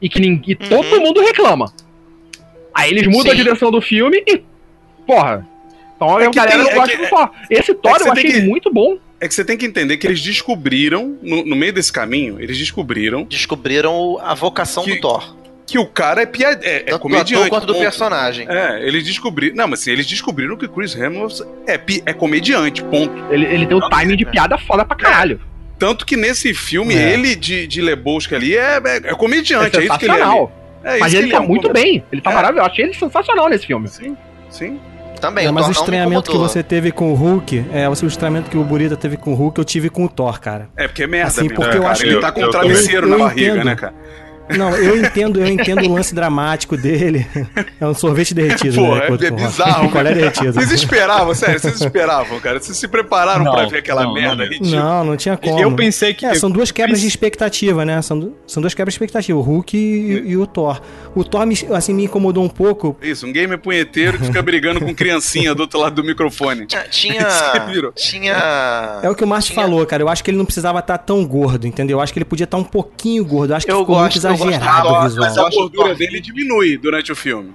E 0.00 0.08
que 0.08 0.20
ninguém, 0.20 0.56
Uhum. 0.60 0.68
todo 0.68 1.00
mundo 1.00 1.20
reclama. 1.20 1.72
Aí 2.74 2.90
eles 2.90 3.06
mudam 3.06 3.32
a 3.32 3.36
Sim. 3.36 3.42
direção 3.42 3.70
do 3.70 3.80
filme 3.80 4.22
e. 4.26 4.42
Porra. 5.06 5.46
Então 5.96 6.20
É 6.20 6.26
a 6.26 6.30
que 6.30 6.36
galera 6.36 6.56
tem- 6.56 6.64
não 6.64 6.70
é 6.70 6.74
gosta 6.76 6.96
que- 6.96 7.02
do 7.02 7.08
Thor. 7.08 7.30
Esse 7.50 7.74
Thor 7.74 7.92
que 7.94 7.98
você 8.02 8.08
eu 8.08 8.12
achei 8.12 8.30
que- 8.32 8.40
muito 8.42 8.72
bom. 8.72 8.98
É 9.20 9.26
que 9.26 9.34
você 9.34 9.44
tem 9.44 9.56
que 9.56 9.66
entender 9.66 9.96
que 9.96 10.06
eles 10.06 10.20
descobriram, 10.20 11.18
no, 11.20 11.44
no 11.44 11.56
meio 11.56 11.72
desse 11.72 11.92
caminho, 11.92 12.40
eles 12.40 12.56
descobriram 12.56 13.24
Descobriram 13.24 14.16
a 14.22 14.32
vocação 14.34 14.84
do 14.84 15.00
Thor. 15.00 15.34
Que 15.68 15.78
o 15.78 15.86
cara 15.86 16.22
é, 16.22 16.26
piada, 16.26 16.64
é, 16.64 16.84
é 16.94 16.98
comediante. 16.98 17.48
quanto 17.50 17.66
do 17.66 17.74
ponto. 17.74 17.82
personagem. 17.82 18.46
É, 18.48 18.80
eles 18.86 19.04
descobriram. 19.04 19.54
Não, 19.54 19.68
mas 19.68 19.80
assim, 19.82 19.90
eles 19.90 20.06
descobriram 20.06 20.56
que 20.56 20.64
o 20.64 20.68
Chris 20.68 20.96
Hemsworth 20.96 21.46
é, 21.66 21.76
pi- 21.76 22.02
é 22.06 22.12
comediante, 22.14 22.82
ponto. 22.82 23.12
Ele, 23.30 23.44
ele 23.44 23.66
tem 23.66 23.76
um 23.76 23.88
timing 23.90 24.16
de 24.16 24.24
piada 24.24 24.56
foda 24.56 24.84
pra 24.84 24.96
caralho. 24.96 25.38
Tanto 25.78 26.04
que 26.06 26.16
nesse 26.16 26.54
filme, 26.54 26.94
É. 26.96 27.12
ele 27.12 27.36
de, 27.36 27.66
de 27.66 27.80
Lebowski 27.82 28.34
ali 28.34 28.56
é, 28.56 28.80
é, 28.84 28.96
é 29.10 29.14
comediante, 29.14 29.76
é, 29.76 29.80
É 29.80 29.84
isso 29.84 29.98
que 29.98 30.06
ele 30.06 30.12
é. 30.12 30.14
ali. 30.14 30.22
sensacional. 30.24 30.52
É 30.82 30.98
Mas 30.98 31.12
ele 31.12 31.26
que 31.26 31.32
tá 31.32 31.36
é, 31.38 31.40
um 31.40 31.46
muito 31.46 31.72
bem. 31.72 32.02
Ele 32.10 32.20
tá 32.22 32.30
É. 32.30 32.34
maravilhoso. 32.34 32.66
Eu 32.68 32.72
achei 32.72 32.84
ele 32.86 32.94
sensacional 32.94 33.48
nesse 33.50 33.66
filme. 33.66 33.86
Sim, 33.88 34.16
sim. 34.48 34.80
Também, 35.20 35.46
É, 35.46 35.50
o 35.50 35.52
mas 35.52 35.64
o 35.64 35.66
não 35.66 35.72
estranhamento 35.72 36.30
que 36.30 36.36
você 36.36 36.62
teve 36.62 36.92
com 36.92 37.10
o 37.12 37.14
Hulk, 37.14 37.64
é, 37.72 37.88
o 37.88 37.92
estranhamento 37.92 38.48
que 38.48 38.56
o 38.56 38.62
Burita 38.64 38.96
teve 38.96 39.16
com 39.16 39.32
o 39.32 39.34
Hulk, 39.34 39.58
eu 39.58 39.64
tive 39.64 39.90
com 39.90 40.04
o 40.04 40.08
Thor, 40.08 40.40
cara. 40.40 40.68
É 40.76 40.86
porque 40.86 41.02
é 41.02 41.06
merda 41.08 41.26
Assim, 41.28 41.48
porque 41.48 41.62
né, 41.72 41.76
eu 41.76 41.80
cara? 41.82 41.92
acho 41.92 42.02
ele 42.04 42.14
que- 42.14 42.20
tá 42.20 42.30
com 42.32 42.42
um 42.44 42.50
travesseiro 42.50 43.06
eu- 43.06 43.10
na 43.10 43.16
eu 43.16 43.18
barriga, 43.24 43.50
entendo. 43.50 43.64
né, 43.64 43.74
cara? 43.76 43.94
Não, 44.56 44.70
eu 44.76 44.96
entendo, 45.04 45.40
eu 45.40 45.46
entendo 45.46 45.84
o 45.84 45.92
lance 45.94 46.14
dramático 46.14 46.76
dele. 46.76 47.26
É 47.80 47.86
um 47.86 47.94
sorvete 47.94 48.34
derretido, 48.34 48.76
Pô, 48.76 48.94
né? 48.94 49.02
é, 49.08 49.12
é 49.26 49.30
bizarro. 49.30 49.86
Picolé 49.86 50.04
cara. 50.04 50.14
derretido. 50.14 50.52
Vocês 50.52 50.72
esperavam, 50.72 51.34
sério, 51.34 51.60
vocês 51.60 51.80
esperavam, 51.80 52.40
cara. 52.40 52.60
Vocês 52.60 52.76
se 52.76 52.88
prepararam 52.88 53.44
Não, 53.44 53.52
pra 53.52 53.66
ver 53.66 53.78
aquela 53.78 54.02
não, 54.04 54.14
merda 54.14 54.36
não. 54.36 54.44
ridícula. 54.44 54.70
Não, 54.82 55.04
não 55.04 55.16
tinha 55.16 55.36
como. 55.36 55.58
Eu 55.58 55.72
pensei 55.74 56.14
que- 56.14 56.24
É, 56.26 56.34
são 56.34 56.50
duas 56.50 56.70
quebras 56.70 57.00
de 57.00 57.06
expectativa, 57.06 57.84
né? 57.84 58.00
São, 58.02 58.32
são 58.46 58.60
duas 58.60 58.74
quebras 58.74 58.92
de 58.92 58.96
expectativa, 58.96 59.38
o 59.38 59.42
Hulk 59.42 59.76
e, 59.76 60.30
e 60.30 60.36
o 60.36 60.46
Thor. 60.46 60.80
O 61.14 61.24
Thor, 61.24 61.44
me, 61.46 61.54
assim, 61.74 61.92
me 61.94 62.04
incomodou 62.04 62.44
um 62.44 62.48
pouco. 62.48 62.96
Isso, 63.02 63.26
um 63.26 63.32
gamer 63.32 63.58
punheteiro 63.58 64.18
que 64.18 64.24
fica 64.26 64.40
brigando 64.42 64.80
com 64.80 64.94
criancinha 64.94 65.54
do 65.54 65.60
outro 65.62 65.78
lado 65.80 65.94
do 65.96 66.04
microfone. 66.04 66.66
Tinha. 66.66 67.26
Tinha. 67.94 68.38
É 69.02 69.08
o 69.10 69.14
que 69.14 69.24
o 69.24 69.26
Márcio 69.26 69.52
tinha- 69.52 69.64
falou, 69.64 69.84
cara. 69.86 70.02
Eu 70.02 70.08
acho 70.08 70.22
que 70.22 70.30
ele 70.30 70.38
não 70.38 70.44
precisava 70.44 70.78
estar 70.78 70.98
tão 70.98 71.24
gordo, 71.26 71.66
entendeu? 71.66 71.98
Eu 71.98 72.00
acho 72.02 72.12
que 72.12 72.18
ele 72.18 72.24
podia 72.24 72.44
estar 72.44 72.56
um 72.56 72.64
pouquinho 72.64 73.24
gordo. 73.24 73.52
Eu 73.52 73.56
acho 73.56 73.66
que 73.66 73.72
Eu 73.72 73.80
ficou 73.80 73.96
muito 73.98 74.12
gosto- 74.14 74.26
eu 74.26 74.30
gosto 74.32 74.37
exagerado 74.46 74.88
do 74.88 74.94
o 74.94 75.02
visual. 75.02 75.26
Mas 75.28 75.38
a 75.38 75.48
gordura 75.50 75.94
dele 75.94 76.20
diminui 76.20 76.76
durante 76.78 77.10
o 77.12 77.16
filme. 77.16 77.54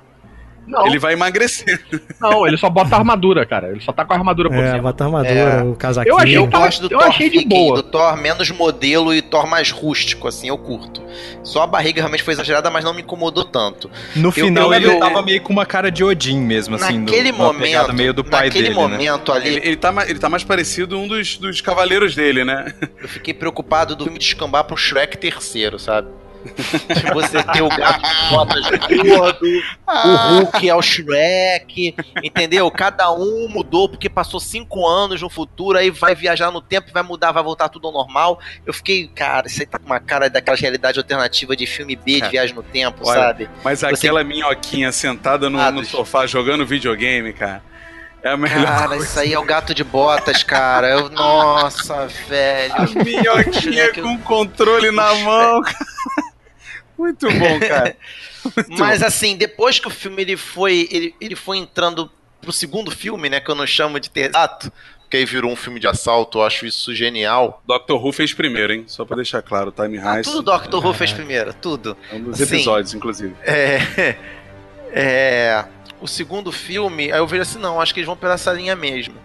Não. 0.66 0.88
Ele 0.88 0.98
vai 0.98 1.12
emagrecendo. 1.12 1.78
Não, 2.22 2.48
ele 2.48 2.56
só 2.56 2.70
bota 2.70 2.96
a 2.96 3.00
armadura, 3.00 3.46
cara. 3.46 3.68
Ele 3.68 3.82
só 3.82 3.92
tá 3.92 4.06
com 4.06 4.14
a 4.14 4.16
armadura 4.16 4.48
por 4.50 4.60
É, 4.64 4.70
cima. 4.72 4.82
bota 4.84 5.04
a 5.04 5.08
armadura, 5.08 5.34
É. 5.34 5.62
o 5.62 5.76
casaquinho. 5.76 6.14
Eu 6.14 6.18
achei 6.18 6.38
Eu 6.38 6.48
gosto 6.48 6.88
do 6.88 6.96
eu 6.96 7.00
Thor 7.00 7.08
achei 7.10 7.30
de 7.30 7.46
boa. 7.46 7.76
do 7.76 7.84
Thor 7.84 8.16
menos 8.16 8.50
modelo 8.50 9.14
e 9.14 9.22
Thor 9.22 9.46
mais 9.46 9.72
rústico, 9.72 10.26
assim, 10.26 10.48
eu 10.48 10.58
curto. 10.58 11.04
Só 11.44 11.64
a 11.64 11.68
barriga 11.68 12.00
realmente 12.00 12.24
foi 12.24 12.34
exagerada, 12.34 12.72
mas 12.72 12.86
não 12.86 12.94
me 12.94 13.02
incomodou 13.02 13.44
tanto. 13.44 13.92
No 14.16 14.30
Eu- 14.30 14.32
final 14.32 14.68
eu- 14.68 14.74
ele 14.74 14.88
eu- 14.88 15.00
tava 15.02 15.22
meio 15.22 15.42
com 15.42 15.52
uma 15.52 15.66
cara 15.66 15.92
de 15.92 16.02
Odin 16.02 16.40
mesmo, 16.40 16.76
assim. 16.78 16.94
do- 17.04 17.12
naquele 17.12 17.34
pegada 17.34 17.44
momento, 17.44 17.94
meio 17.94 18.14
do 18.14 18.24
pai 18.24 18.46
naquele 18.46 18.70
dele, 18.70 18.76
né? 18.80 18.82
momento 18.88 19.34
ali, 19.34 19.48
Ele, 19.50 19.68
ele, 19.68 19.76
tá, 19.76 19.94
ele 20.08 20.20
tá 20.20 20.30
mais 20.30 20.46
parecido 20.46 20.98
um 20.98 21.10
dos, 21.10 21.36
dos 21.38 21.60
cavaleiros 21.60 22.16
dele, 22.16 22.46
né? 22.46 22.74
eu 23.02 23.10
fiquei 23.10 23.34
preocupado 23.34 23.98
do 23.98 24.06
filme 24.06 24.18
descambar 24.18 24.66
um 24.72 24.78
Shrek 24.78 25.18
terceiro, 25.18 25.78
sabe? 25.78 26.08
De 26.94 27.14
você 27.14 27.42
ter 27.44 27.62
o 27.62 27.70
gato 27.70 28.02
de 28.02 28.30
botas 28.30 28.70
gordo, 29.02 29.46
o 29.88 30.16
Hulk 30.40 30.70
é 30.70 30.76
o 30.76 30.82
Shrek, 30.82 31.96
entendeu? 32.24 32.70
Cada 32.72 33.12
um 33.12 33.48
mudou 33.50 33.88
porque 33.88 34.10
passou 34.10 34.40
cinco 34.40 34.86
anos 34.88 35.22
no 35.22 35.30
futuro, 35.30 35.78
aí 35.78 35.90
vai 35.90 36.14
viajar 36.16 36.52
no 36.52 36.62
tempo, 36.62 36.92
vai 36.94 37.04
mudar, 37.04 37.32
vai 37.32 37.44
voltar 37.44 37.70
tudo 37.70 37.88
ao 37.88 37.94
normal. 37.94 38.40
Eu 38.66 38.74
fiquei, 38.74 39.08
cara, 39.08 39.48
isso 39.48 39.62
aí 39.62 39.66
tá 39.66 39.80
com 39.80 39.86
uma 39.86 40.00
cara 40.00 40.30
daquela 40.30 40.58
realidade 40.58 41.00
alternativa 41.00 41.56
de 41.56 41.66
filme 41.66 41.96
B, 41.96 42.14
de 42.16 42.20
Cara, 42.20 42.32
viagem 42.32 42.56
no 42.56 42.64
tempo, 42.64 43.08
olha, 43.08 43.20
sabe? 43.22 43.50
Mas 43.64 43.80
Você- 43.80 43.86
aquela 43.88 44.24
minhoquinha 44.24 44.92
sentada 44.92 45.50
no, 45.50 45.72
no 45.72 45.86
sofá 45.86 46.26
jogando 46.28 46.66
videogame, 46.66 47.34
cara. 47.34 47.62
É 48.22 48.30
a 48.30 48.38
melhor 48.38 48.66
Cara, 48.66 48.88
coisa. 48.88 49.04
isso 49.06 49.20
aí 49.20 49.34
é 49.34 49.38
o 49.40 49.44
gato 49.44 49.74
de 49.74 49.84
botas, 49.84 50.44
cara. 50.44 50.88
Eu, 50.88 51.10
nossa, 51.10 52.08
velho. 52.30 52.74
Minhoquinha 53.04 53.94
com 53.94 54.18
controle 54.20 54.92
na 54.92 55.14
mão, 55.16 55.62
cara. 55.62 55.76
Muito 56.98 57.28
bom, 57.32 57.60
cara. 57.60 57.96
Muito 58.56 58.78
Mas 58.80 59.00
bom. 59.00 59.06
assim, 59.08 59.36
depois 59.38 59.80
que 59.80 59.88
o 59.88 59.92
filme 59.92 60.22
ele 60.22 60.38
foi, 60.38 60.88
ele, 60.92 61.16
ele 61.20 61.36
foi 61.36 61.58
entrando 61.58 62.10
pro 62.42 62.52
segundo 62.52 62.92
filme, 62.92 63.30
né, 63.30 63.40
que 63.40 63.50
eu 63.50 63.56
não 63.56 63.66
chamo 63.66 64.00
de 64.00 64.10
terceiro, 64.10 64.72
Que 65.10 65.18
aí 65.18 65.26
virou 65.26 65.52
um 65.52 65.56
filme 65.56 65.80
de 65.80 65.88
assalto, 65.88 66.40
eu 66.40 66.44
acho 66.44 66.66
isso 66.66 66.94
genial. 66.94 67.62
Dr. 67.66 67.94
Who 67.94 68.12
fez 68.12 68.34
primeiro, 68.34 68.74
hein? 68.74 68.84
Só 68.88 69.06
pra 69.06 69.16
deixar 69.16 69.42
claro, 69.42 69.72
Time 69.72 69.98
Heist. 69.98 70.30
tudo 70.30 70.42
Doctor 70.42 70.86
Who 70.86 70.94
fez 70.94 71.12
primeiro, 71.14 71.54
tudo. 71.54 71.96
É 72.12 72.16
um 72.16 72.24
dos 72.24 72.42
Assim, 72.42 72.56
episódios, 72.56 72.94
inclusive. 72.94 73.34
É, 73.44 74.16
é, 74.92 75.66
o 76.02 76.08
segundo 76.08 76.52
filme, 76.52 77.12
aí 77.12 77.20
eu 77.20 77.28
vejo 77.28 77.42
assim, 77.44 77.60
não, 77.60 77.80
acho 77.80 77.94
que 77.94 78.00
eles 78.00 78.08
vão 78.08 78.18
pela 78.18 78.34
essa 78.34 78.52
linha 78.52 78.76
mesmo. 78.76 79.16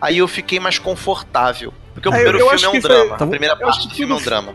Aí 0.00 0.18
eu 0.18 0.28
fiquei 0.28 0.60
mais 0.60 0.78
confortável. 0.78 1.74
Porque 1.94 2.08
o 2.08 2.12
Ah, 2.12 2.14
primeiro 2.14 2.38
eu 2.38 2.48
filme 2.50 2.54
acho 2.54 2.66
é 2.66 2.68
um 2.68 2.80
drama. 2.80 3.18
foi- 3.18 3.26
A 3.26 3.30
primeira 3.30 3.56
parte 3.56 3.88
do 3.88 3.94
filme 3.94 4.12
é 4.12 4.16
um 4.16 4.22
drama. 4.22 4.54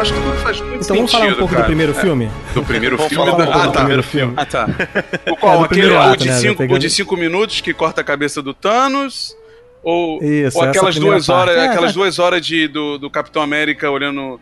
Eu 0.00 0.02
acho 0.02 0.14
que 0.14 0.20
tudo 0.22 0.36
faz 0.38 0.60
muito 0.62 0.82
Então 0.84 0.96
vamos 0.96 1.12
falar 1.12 1.24
um 1.24 1.26
sentido, 1.26 1.38
pouco 1.40 1.52
do 1.52 1.56
cara. 1.56 1.66
primeiro 1.66 1.92
É. 1.92 1.94
filme? 1.94 2.30
Do 2.54 2.62
primeiro 2.64 2.96
Vamos 2.96 3.12
filme? 3.12 3.30
falar 3.30 3.38
um 3.38 3.52
ah, 3.52 3.66
do 3.66 3.72
tá. 3.72 3.78
primeiro 3.80 4.02
filme. 4.02 4.32
Ah, 4.34 4.46
tá. 4.46 4.66
O 4.66 5.30
É, 5.30 5.36
qual? 5.36 5.58
do 5.58 5.64
Aquele 5.66 5.80
primeiro 5.82 5.94
o, 5.94 5.98
ato, 6.10 6.22
de 6.22 6.28
né, 6.30 6.34
cinco, 6.38 6.56
pegando- 6.56 6.76
o 6.76 6.78
de 6.78 6.90
cinco 6.90 7.16
minutos 7.18 7.60
que 7.60 7.74
corta 7.74 8.00
a 8.00 8.04
cabeça 8.04 8.40
do 8.40 8.54
Thanos? 8.54 9.36
Ou, 9.82 10.22
Isso, 10.22 10.56
ou 10.56 10.64
aquelas 10.64 10.96
duas 10.96 11.28
horas, 11.28 11.54
É, 11.56 11.66
aquelas 11.66 11.90
é. 11.90 11.92
duas 11.94 12.18
horas 12.18 12.44
de, 12.46 12.66
do, 12.66 12.96
do 12.96 13.10
Capitão 13.10 13.42
América 13.42 13.90
olhando, 13.90 14.40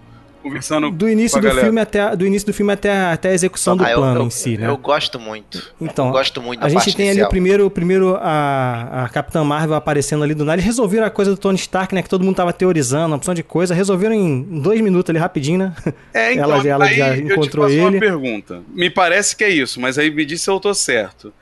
conversando 0.49 0.91
Do 0.91 1.09
início 1.09 1.41
com 1.41 1.47
a 1.47 1.51
do 1.53 1.61
filme 1.61 1.81
até 1.81 2.17
do 2.17 2.27
início 2.27 2.47
do 2.47 2.53
filme 2.53 2.73
até, 2.73 2.91
a- 2.91 3.13
até 3.13 3.31
a 3.31 3.33
execução 3.33 3.77
do 3.77 3.85
Ah, 3.85 3.91
eu- 3.91 3.99
plano 3.99 4.21
eu, 4.21 4.27
em 4.27 4.31
si, 4.31 4.57
né? 4.59 4.67
Eu 4.69 4.77
gosto 4.77 5.19
muito. 5.21 5.73
Então, 5.81 6.07
eu 6.07 6.13
gosto 6.13 6.41
muito 6.43 6.65
a 6.65 6.69
gente 6.69 6.79
parte 6.79 6.97
tem 6.97 7.07
ali 7.07 7.13
inicial. 7.19 7.27
o 7.27 7.31
primeiro, 7.31 7.67
o 7.67 7.71
primeiro 7.71 8.17
a, 8.21 9.05
a 9.05 9.09
Capitã 9.09 9.43
Marvel 9.45 9.75
aparecendo 9.77 10.25
ali 10.25 10.35
do 10.35 10.45
nada. 10.45 10.57
Eles 10.57 10.65
resolveram 10.65 11.07
a 11.07 11.11
coisa 11.11 11.31
do 11.33 11.37
Tony 11.37 11.57
Stark, 11.59 11.95
né? 11.95 12.03
Que 12.03 12.09
todo 12.09 12.25
mundo 12.25 12.37
tava 12.37 12.53
teorizando, 12.53 13.07
uma 13.07 13.17
opção 13.17 13.35
de 13.35 13.43
coisa. 13.43 13.75
Resolveram 13.75 14.15
em 14.15 14.43
dois 14.61 14.81
minutos 14.81 15.11
ali, 15.11 15.19
rapidinho, 15.19 15.59
né? 15.59 15.73
É, 16.15 16.33
então, 16.35 16.45
ela 16.65 16.87
já 16.93 17.09
eu 17.17 17.27
te 17.27 17.33
encontrou 17.33 17.65
faço 17.67 17.77
ele. 17.77 17.85
uma 17.97 18.01
pergunta. 18.01 18.63
Me 18.75 18.91
parece 18.91 19.37
que 19.37 19.45
é 19.45 19.49
isso, 19.51 19.81
mas 19.81 19.99
aí 19.99 20.11
me 20.11 20.25
diz 20.25 20.41
se 20.43 20.51
eu 20.51 20.59
tô 20.61 20.73
certo. 20.75 21.33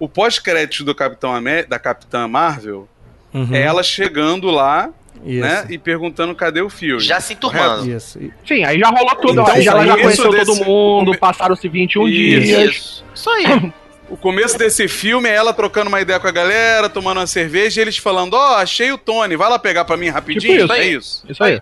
O 0.00 0.08
pós-crédito 0.08 0.84
do 0.84 0.94
Capitão 0.94 1.34
Amé- 1.34 1.64
da 1.64 1.78
Capitã 1.78 2.28
Marvel 2.28 2.88
Uhum. 3.34 3.48
é 3.52 3.60
ela 3.62 3.82
chegando 3.82 4.48
lá, 4.50 4.90
Isso. 5.24 5.40
né, 5.40 5.66
e 5.70 5.78
perguntando 5.78 6.34
cadê 6.34 6.60
o 6.60 6.68
Fury. 6.70 7.00
Já 7.00 7.20
se 7.20 7.32
enturmando. 7.34 7.90
Isso. 7.90 8.18
Sim, 8.46 8.64
aí 8.64 8.78
já 8.78 8.88
rolou 8.88 9.14
tudo. 9.16 9.40
Então, 9.42 9.46
aí 9.54 9.62
já, 9.62 9.72
ela 9.72 9.86
já 9.86 9.94
isso 9.94 10.02
conheceu 10.02 10.30
desse- 10.30 10.46
todo 10.46 10.64
mundo, 10.64 11.18
passaram-se 11.18 11.68
21 11.68 12.06
dias. 12.08 12.44
Isso. 12.74 13.04
Isso 13.14 13.30
aí. 13.30 13.72
O 14.10 14.16
começo 14.16 14.56
desse 14.56 14.88
filme 14.88 15.28
é 15.28 15.34
ela 15.34 15.52
trocando 15.52 15.88
uma 15.88 16.00
ideia 16.00 16.18
com 16.18 16.26
a 16.26 16.30
galera, 16.30 16.88
tomando 16.88 17.18
uma 17.20 17.26
cerveja 17.26 17.80
e 17.80 17.84
eles 17.84 17.98
falando: 17.98 18.34
Ó, 18.34 18.56
achei 18.56 18.90
o 18.90 18.96
Tony, 18.96 19.36
vai 19.36 19.50
lá 19.50 19.58
pegar 19.58 19.84
pra 19.84 19.96
mim 19.98 20.08
rapidinho. 20.08 20.60
Tipo 20.62 20.64
isso. 20.64 20.72
é 20.72 20.86
isso. 20.86 21.24
Isso 21.28 21.44
aí. 21.44 21.60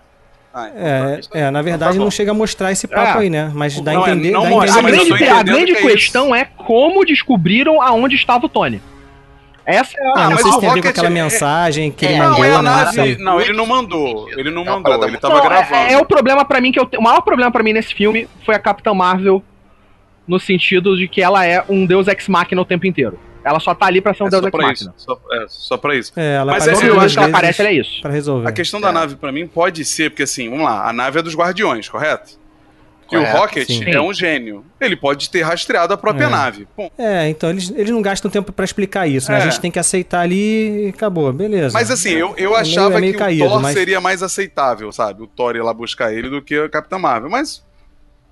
É, 0.75 1.19
é, 1.33 1.51
na 1.51 1.61
verdade 1.61 1.99
não 1.99 2.09
chega 2.09 2.31
a 2.31 2.33
mostrar 2.33 2.71
esse 2.71 2.87
papo 2.87 3.19
É. 3.19 3.21
aí, 3.23 3.29
né? 3.29 3.51
Mas 3.53 3.79
dá 3.79 3.91
a 3.91 3.93
Não, 3.93 4.07
é, 4.07 4.11
entender, 4.11 4.31
não 4.31 4.41
dá 4.41 4.47
a 4.47 4.49
mostra, 4.49 4.75
A 4.75 4.79
entender 4.81 4.97
mas 4.97 5.09
eu 5.09 5.17
grande, 5.17 5.31
a 5.39 5.43
grande 5.43 5.73
que 5.75 5.77
é 5.77 5.91
questão 5.91 6.35
é, 6.35 6.45
como 6.45 7.05
descobriram 7.05 7.79
aonde 7.81 8.15
estava 8.15 8.45
o 8.45 8.49
Tony. 8.49 8.81
Essa 9.67 9.97
é 9.99 10.07
a. 10.07 10.13
Ah, 10.15 10.29
não 10.29 10.37
sei 10.37 10.51
se 10.53 10.59
tem 10.61 10.69
a 10.69 10.73
ver 10.73 10.81
com 10.81 10.87
aquela 10.87 11.07
é- 11.07 11.09
mensagem 11.09 11.91
que 11.91 12.05
ele 12.05 12.13
é, 12.13 12.17
Não, 12.19 12.29
mandou, 12.29 12.45
é 12.45 12.51
a 12.55 12.61
né? 12.61 12.69
nave. 12.71 13.17
Não, 13.17 13.41
ele 13.41 13.51
não 13.53 13.65
mandou. 13.65 14.29
Ele 14.31 14.49
não 14.49 14.61
É 14.61 14.65
mandou. 14.65 15.03
Ele 15.07 15.17
tava 15.17 15.35
Não, 15.35 15.43
gravando. 15.43 15.75
é, 15.75 15.93
é 15.93 15.97
o 15.97 16.05
problema 16.05 16.45
pra 16.45 16.61
mim 16.61 16.71
que 16.71 16.79
eu 16.79 16.85
te... 16.85 16.95
o 16.97 17.01
maior 17.01 17.19
problema 17.21 17.51
pra 17.51 17.61
mim 17.61 17.73
nesse 17.73 17.93
filme 17.93 18.29
foi 18.45 18.55
a 18.55 18.59
Capitã 18.59 18.93
Marvel 18.93 19.43
no 20.27 20.39
sentido 20.39 20.95
de 20.97 21.07
que 21.07 21.21
ela 21.21 21.45
é 21.45 21.63
um 21.67 21.85
deus 21.85 22.07
ex 22.07 22.27
machina 22.29 22.61
o 22.61 22.65
tempo 22.65 22.87
inteiro. 22.87 23.19
Ela 23.43 23.59
só 23.61 23.73
tá 23.73 23.85
ali 23.85 24.01
pra 24.01 24.13
ser 24.13 24.23
um 24.23 24.27
É 24.27 24.29
deus 24.29 24.41
só 24.41 24.47
ex 24.47 24.51
pra 24.51 24.71
isso. 24.73 24.85
machina. 24.85 24.93
Só, 24.97 25.19
é, 25.31 25.45
só 25.47 25.77
pra 25.77 25.95
isso. 25.95 26.13
É, 26.15 26.35
ela 26.35 26.51
Mas 26.53 26.63
aparece 26.63 26.85
é- 26.85 26.89
eu 26.89 26.99
acho 27.01 27.13
que 27.13 27.19
ela 27.19 27.27
aparece, 27.29 27.61
ela 27.61 27.69
é 27.69 27.73
isso. 27.73 28.01
pra 28.01 28.11
resolver. 28.11 28.47
A 28.47 28.51
questão 28.51 28.79
da 28.81 28.91
nave 28.91 29.15
pra 29.17 29.31
mim 29.31 29.47
pode 29.47 29.83
ser, 29.85 30.09
porque 30.11 30.23
assim, 30.23 30.49
vamos 30.49 30.63
lá, 30.65 30.87
a 30.89 30.93
nave 30.93 31.19
é 31.19 31.21
dos 31.21 31.35
Guardiões, 31.35 31.87
correto? 31.89 32.37
Que 33.07 33.17
o 33.17 33.23
Rocket 33.23 33.67
sim. 33.67 33.83
é 33.89 34.01
um 34.01 34.13
gênio. 34.13 34.65
Ele 34.81 34.95
pode 34.95 35.29
ter 35.29 35.41
rastreado 35.41 35.93
a 35.93 35.97
própria 35.97 36.25
É. 36.25 36.29
nave. 36.29 36.67
Bom, 36.75 36.89
É, 36.97 37.29
então 37.29 37.49
eles, 37.49 37.71
eles 37.75 37.89
não 37.91 38.01
gastam 38.01 38.29
tempo 38.29 38.51
pra 38.51 38.65
explicar 38.65 39.07
isso, 39.07 39.31
né? 39.31 39.37
É. 39.39 39.41
A 39.41 39.43
gente 39.45 39.59
tem 39.59 39.71
que 39.71 39.79
aceitar 39.79 40.21
ali 40.21 40.85
e 40.85 40.89
acabou, 40.89 41.31
beleza. 41.31 41.73
mas 41.73 41.89
assim, 41.89 42.11
eu, 42.11 42.29
eu 42.29 42.33
É 42.35 42.35
meio- 42.35 42.55
achava 42.55 42.97
é 42.97 43.01
meio 43.01 43.13
que 43.13 43.19
caído, 43.19 43.45
o 43.45 43.49
Thor 43.49 43.61
mas- 43.61 43.73
seria 43.73 44.01
mais 44.01 44.21
aceitável, 44.21 44.91
sabe? 44.91 45.23
O 45.23 45.27
Thor 45.27 45.55
ir 45.55 45.61
lá 45.61 45.73
buscar 45.73 46.13
ele 46.13 46.29
do 46.29 46.41
que 46.41 46.55
a 46.55 46.69
Capitã 46.69 46.97
Marvel. 46.97 47.29
Mas 47.29 47.65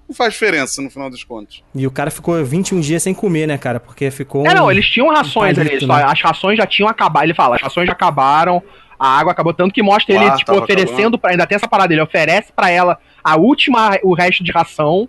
não 0.07 0.13
faz 0.15 0.33
diferença 0.33 0.81
no 0.81 0.89
final 0.89 1.09
dos 1.09 1.23
contos. 1.23 1.63
E 1.73 1.87
o 1.87 1.91
cara 1.91 2.11
ficou 2.11 2.43
21 2.45 2.79
dias 2.79 3.01
sem 3.01 3.13
comer, 3.13 3.47
né, 3.47 3.57
cara? 3.57 3.79
Porque 3.79 4.11
ficou. 4.11 4.45
É, 4.45 4.51
um- 4.51 4.53
não, 4.55 4.71
eles 4.71 4.85
tinham 4.87 5.09
rações 5.09 5.57
ali. 5.57 5.69
palito, 5.69 5.87
só- 5.87 5.95
né? 5.97 6.03
As 6.03 6.21
rações 6.21 6.57
já 6.57 6.67
tinham 6.67 6.87
acabado. 6.89 7.23
Ele 7.23 7.33
fala, 7.33 7.55
as 7.55 7.61
rações 7.61 7.87
já 7.87 7.93
acabaram, 7.93 8.61
a 8.99 9.07
água 9.19 9.31
acabou. 9.31 9.53
Tanto 9.53 9.73
que 9.73 9.81
mostra 9.83 10.13
ele, 10.15 10.23
Claro, 10.25 10.37
tipo, 10.39 10.53
oferecendo 10.57 11.17
pra. 11.17 11.31
Ainda 11.31 11.45
tem 11.45 11.55
essa 11.55 11.67
parada, 11.67 11.93
ele 11.93 12.01
oferece 12.01 12.51
pra 12.55 12.69
ela 12.69 12.97
a 13.23 13.35
última, 13.37 13.97
o 14.03 14.13
resto 14.13 14.43
de 14.43 14.51
ração 14.51 15.07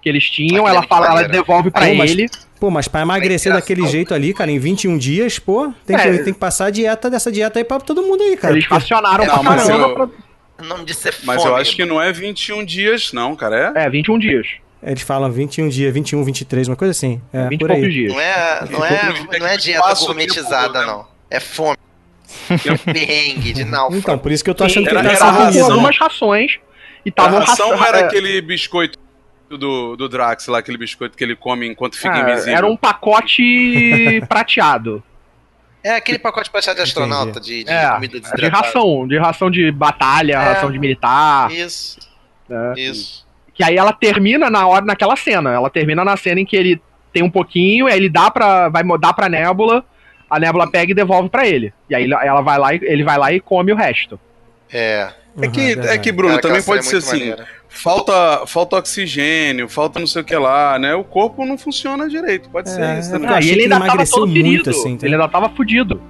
que 0.00 0.08
eles 0.08 0.28
tinham. 0.30 0.64
Aquilo 0.64 0.68
é 0.68 0.70
ela 0.70 0.82
fala, 0.82 1.06
ela 1.06 1.22
devolve 1.28 1.70
pra 1.70 1.82
mas- 1.94 2.10
ele. 2.10 2.28
Pô, 2.60 2.70
mas 2.70 2.88
pra 2.88 3.02
emagrecer 3.02 3.52
daquele 3.52 3.86
jeito 3.86 4.12
ali, 4.12 4.34
cara, 4.34 4.50
em 4.50 4.58
21 4.58 4.98
dias, 4.98 5.38
pô, 5.38 5.72
tem, 5.86 5.94
É. 5.96 6.00
que, 6.00 6.24
tem 6.24 6.32
que 6.34 6.40
passar 6.40 6.66
a 6.66 6.70
dieta 6.70 7.08
dessa 7.08 7.30
dieta 7.30 7.58
aí 7.60 7.64
pra 7.64 7.78
todo 7.78 8.02
mundo 8.02 8.20
aí, 8.22 8.36
cara. 8.36 8.52
Eles 8.54 8.64
porque- 8.66 8.74
racionaram 8.82 9.24
Não, 9.24 9.34
pra 9.34 9.42
mas 9.44 9.62
caramba. 9.66 9.86
eu- 9.88 9.94
pra- 9.94 10.08
O 10.60 10.64
nome 10.64 10.84
disso 10.84 11.06
é 11.08 11.12
fome. 11.12 11.26
Mas 11.26 11.44
eu 11.44 11.54
acho 11.54 11.76
que 11.76 11.84
não 11.84 12.02
é 12.02 12.10
21 12.12 12.64
dias, 12.64 13.12
não, 13.12 13.36
cara. 13.36 13.72
É? 13.76 13.84
É, 13.84 13.88
21 13.90 14.18
dias. 14.18 14.48
Eles 14.82 15.02
falam 15.02 15.30
21 15.30 15.68
dias, 15.68 15.94
21, 15.94 16.24
23, 16.24 16.66
uma 16.66 16.74
coisa 16.76 16.90
assim. 16.90 17.20
É, 17.32 17.48
20 17.48 17.60
e 17.60 17.64
por 17.64 17.70
aí. 17.70 17.88
dias. 17.88 18.12
Não 18.12 18.20
é, 18.20 18.64
não 18.68 18.84
é, 18.84 19.38
não 19.38 19.46
é 19.46 19.56
dieta 19.56 19.94
gourmetizada, 19.94 20.80
né? 20.80 20.86
não. 20.86 21.06
É 21.30 21.38
fome. 21.38 21.76
É 22.50 22.92
perrengue 22.92 23.52
de 23.52 23.64
náufrago. 23.64 23.96
Então, 23.96 24.18
por 24.18 24.30
isso 24.32 24.44
que 24.44 24.50
eu 24.50 24.54
tô 24.54 24.64
achando 24.64 24.84
que 24.84 24.90
Era- 24.96 25.00
ele 25.08 25.16
tá 25.16 25.26
era 25.26 25.36
ração. 25.44 25.64
algumas 25.72 25.98
rações 25.98 26.52
e 27.04 27.08
A 27.08 27.10
estavam 27.10 27.38
ração 27.40 27.70
raça- 27.76 27.88
era 27.88 27.98
é, 28.00 28.04
aquele 28.04 28.40
biscoito 28.42 28.98
do, 29.48 29.96
do 29.96 30.08
Drax 30.08 30.46
lá, 30.48 30.58
aquele 30.58 30.76
biscoito 30.76 31.16
que 31.16 31.24
ele 31.24 31.34
come 31.34 31.66
enquanto 31.66 31.96
fica 31.96 32.12
ah, 32.14 32.20
invisível. 32.32 32.54
Era 32.56 32.66
um 32.66 32.76
pacote 32.76 34.20
prateado. 34.28 35.02
É 35.82 35.94
aquele 35.94 36.18
pacote 36.18 36.50
prateado 36.50 36.76
de 36.76 36.82
astronauta, 36.82 37.40
de, 37.40 37.64
de 37.64 37.70
É, 37.70 37.88
comida 37.92 38.14
de 38.14 38.20
desidratada. 38.20 38.66
ração, 38.66 39.06
de 39.06 39.16
ração 39.18 39.50
de 39.50 39.70
batalha, 39.70 40.32
É. 40.34 40.36
ração 40.36 40.70
de 40.70 40.78
militar. 40.78 41.50
Isso, 41.52 41.98
né? 42.48 42.74
isso. 42.76 43.26
Que 43.54 43.62
aí 43.64 43.76
ela 43.76 43.92
termina 43.92 44.50
na 44.50 44.66
hora 44.66 44.84
naquela 44.84 45.16
cena. 45.16 45.50
Ela 45.52 45.70
termina 45.70 46.04
na 46.04 46.16
cena 46.16 46.40
em 46.40 46.44
que 46.44 46.56
ele 46.56 46.80
tem 47.12 47.22
um 47.22 47.30
pouquinho, 47.30 47.86
aí 47.86 47.96
ele 47.96 48.08
dá 48.08 48.30
pra. 48.30 48.68
vai 48.68 48.82
dar 49.00 49.12
pra 49.12 49.28
Nébula, 49.28 49.84
a 50.30 50.38
Nébula 50.38 50.70
pega 50.70 50.92
e 50.92 50.94
devolve 50.94 51.28
pra 51.28 51.46
ele. 51.46 51.72
E 51.88 51.94
aí 51.94 52.10
ela 52.10 52.40
vai 52.40 52.58
lá 52.58 52.74
e 52.74 52.80
ele 52.82 53.04
vai 53.04 53.18
lá 53.18 53.32
e 53.32 53.40
come 53.40 53.72
o 53.72 53.76
resto. 53.76 54.18
É. 54.72 55.08
É 55.40 55.46
que, 55.48 55.74
Uhum, 55.76 55.82
é 55.84 55.98
que 55.98 56.10
Bruno, 56.10 56.30
Cara, 56.34 56.42
também 56.42 56.62
pode 56.62 56.84
ser 56.84 56.96
é 56.96 56.98
muito 57.00 57.08
assim. 57.08 57.18
maneira. 57.20 57.46
Falta, 57.68 58.44
falta 58.46 58.76
oxigênio, 58.76 59.68
falta 59.68 60.00
não 60.00 60.06
sei 60.06 60.22
o 60.22 60.24
que 60.24 60.34
lá, 60.34 60.78
né? 60.78 60.94
O 60.94 61.04
corpo 61.04 61.44
não 61.46 61.56
funciona 61.56 62.08
direito. 62.08 62.48
Pode 62.50 62.68
ser 62.70 62.80
É, 62.82 62.98
isso 62.98 63.10
é 63.10 63.12
também. 63.12 63.28
Eu 63.28 63.34
Ah, 63.36 63.40
e 63.40 63.44
ele 63.44 63.46
que 63.48 63.52
ele 63.54 63.62
ainda 63.64 63.74
tava 63.76 63.86
emagreceu 63.86 64.18
todo 64.18 64.26
muito, 64.28 64.42
ferido. 64.44 64.70
assim, 64.70 64.96
tá? 64.96 65.06
Ele 65.06 65.14
ainda 65.14 65.28
tava 65.28 65.48
fudido. 65.50 66.02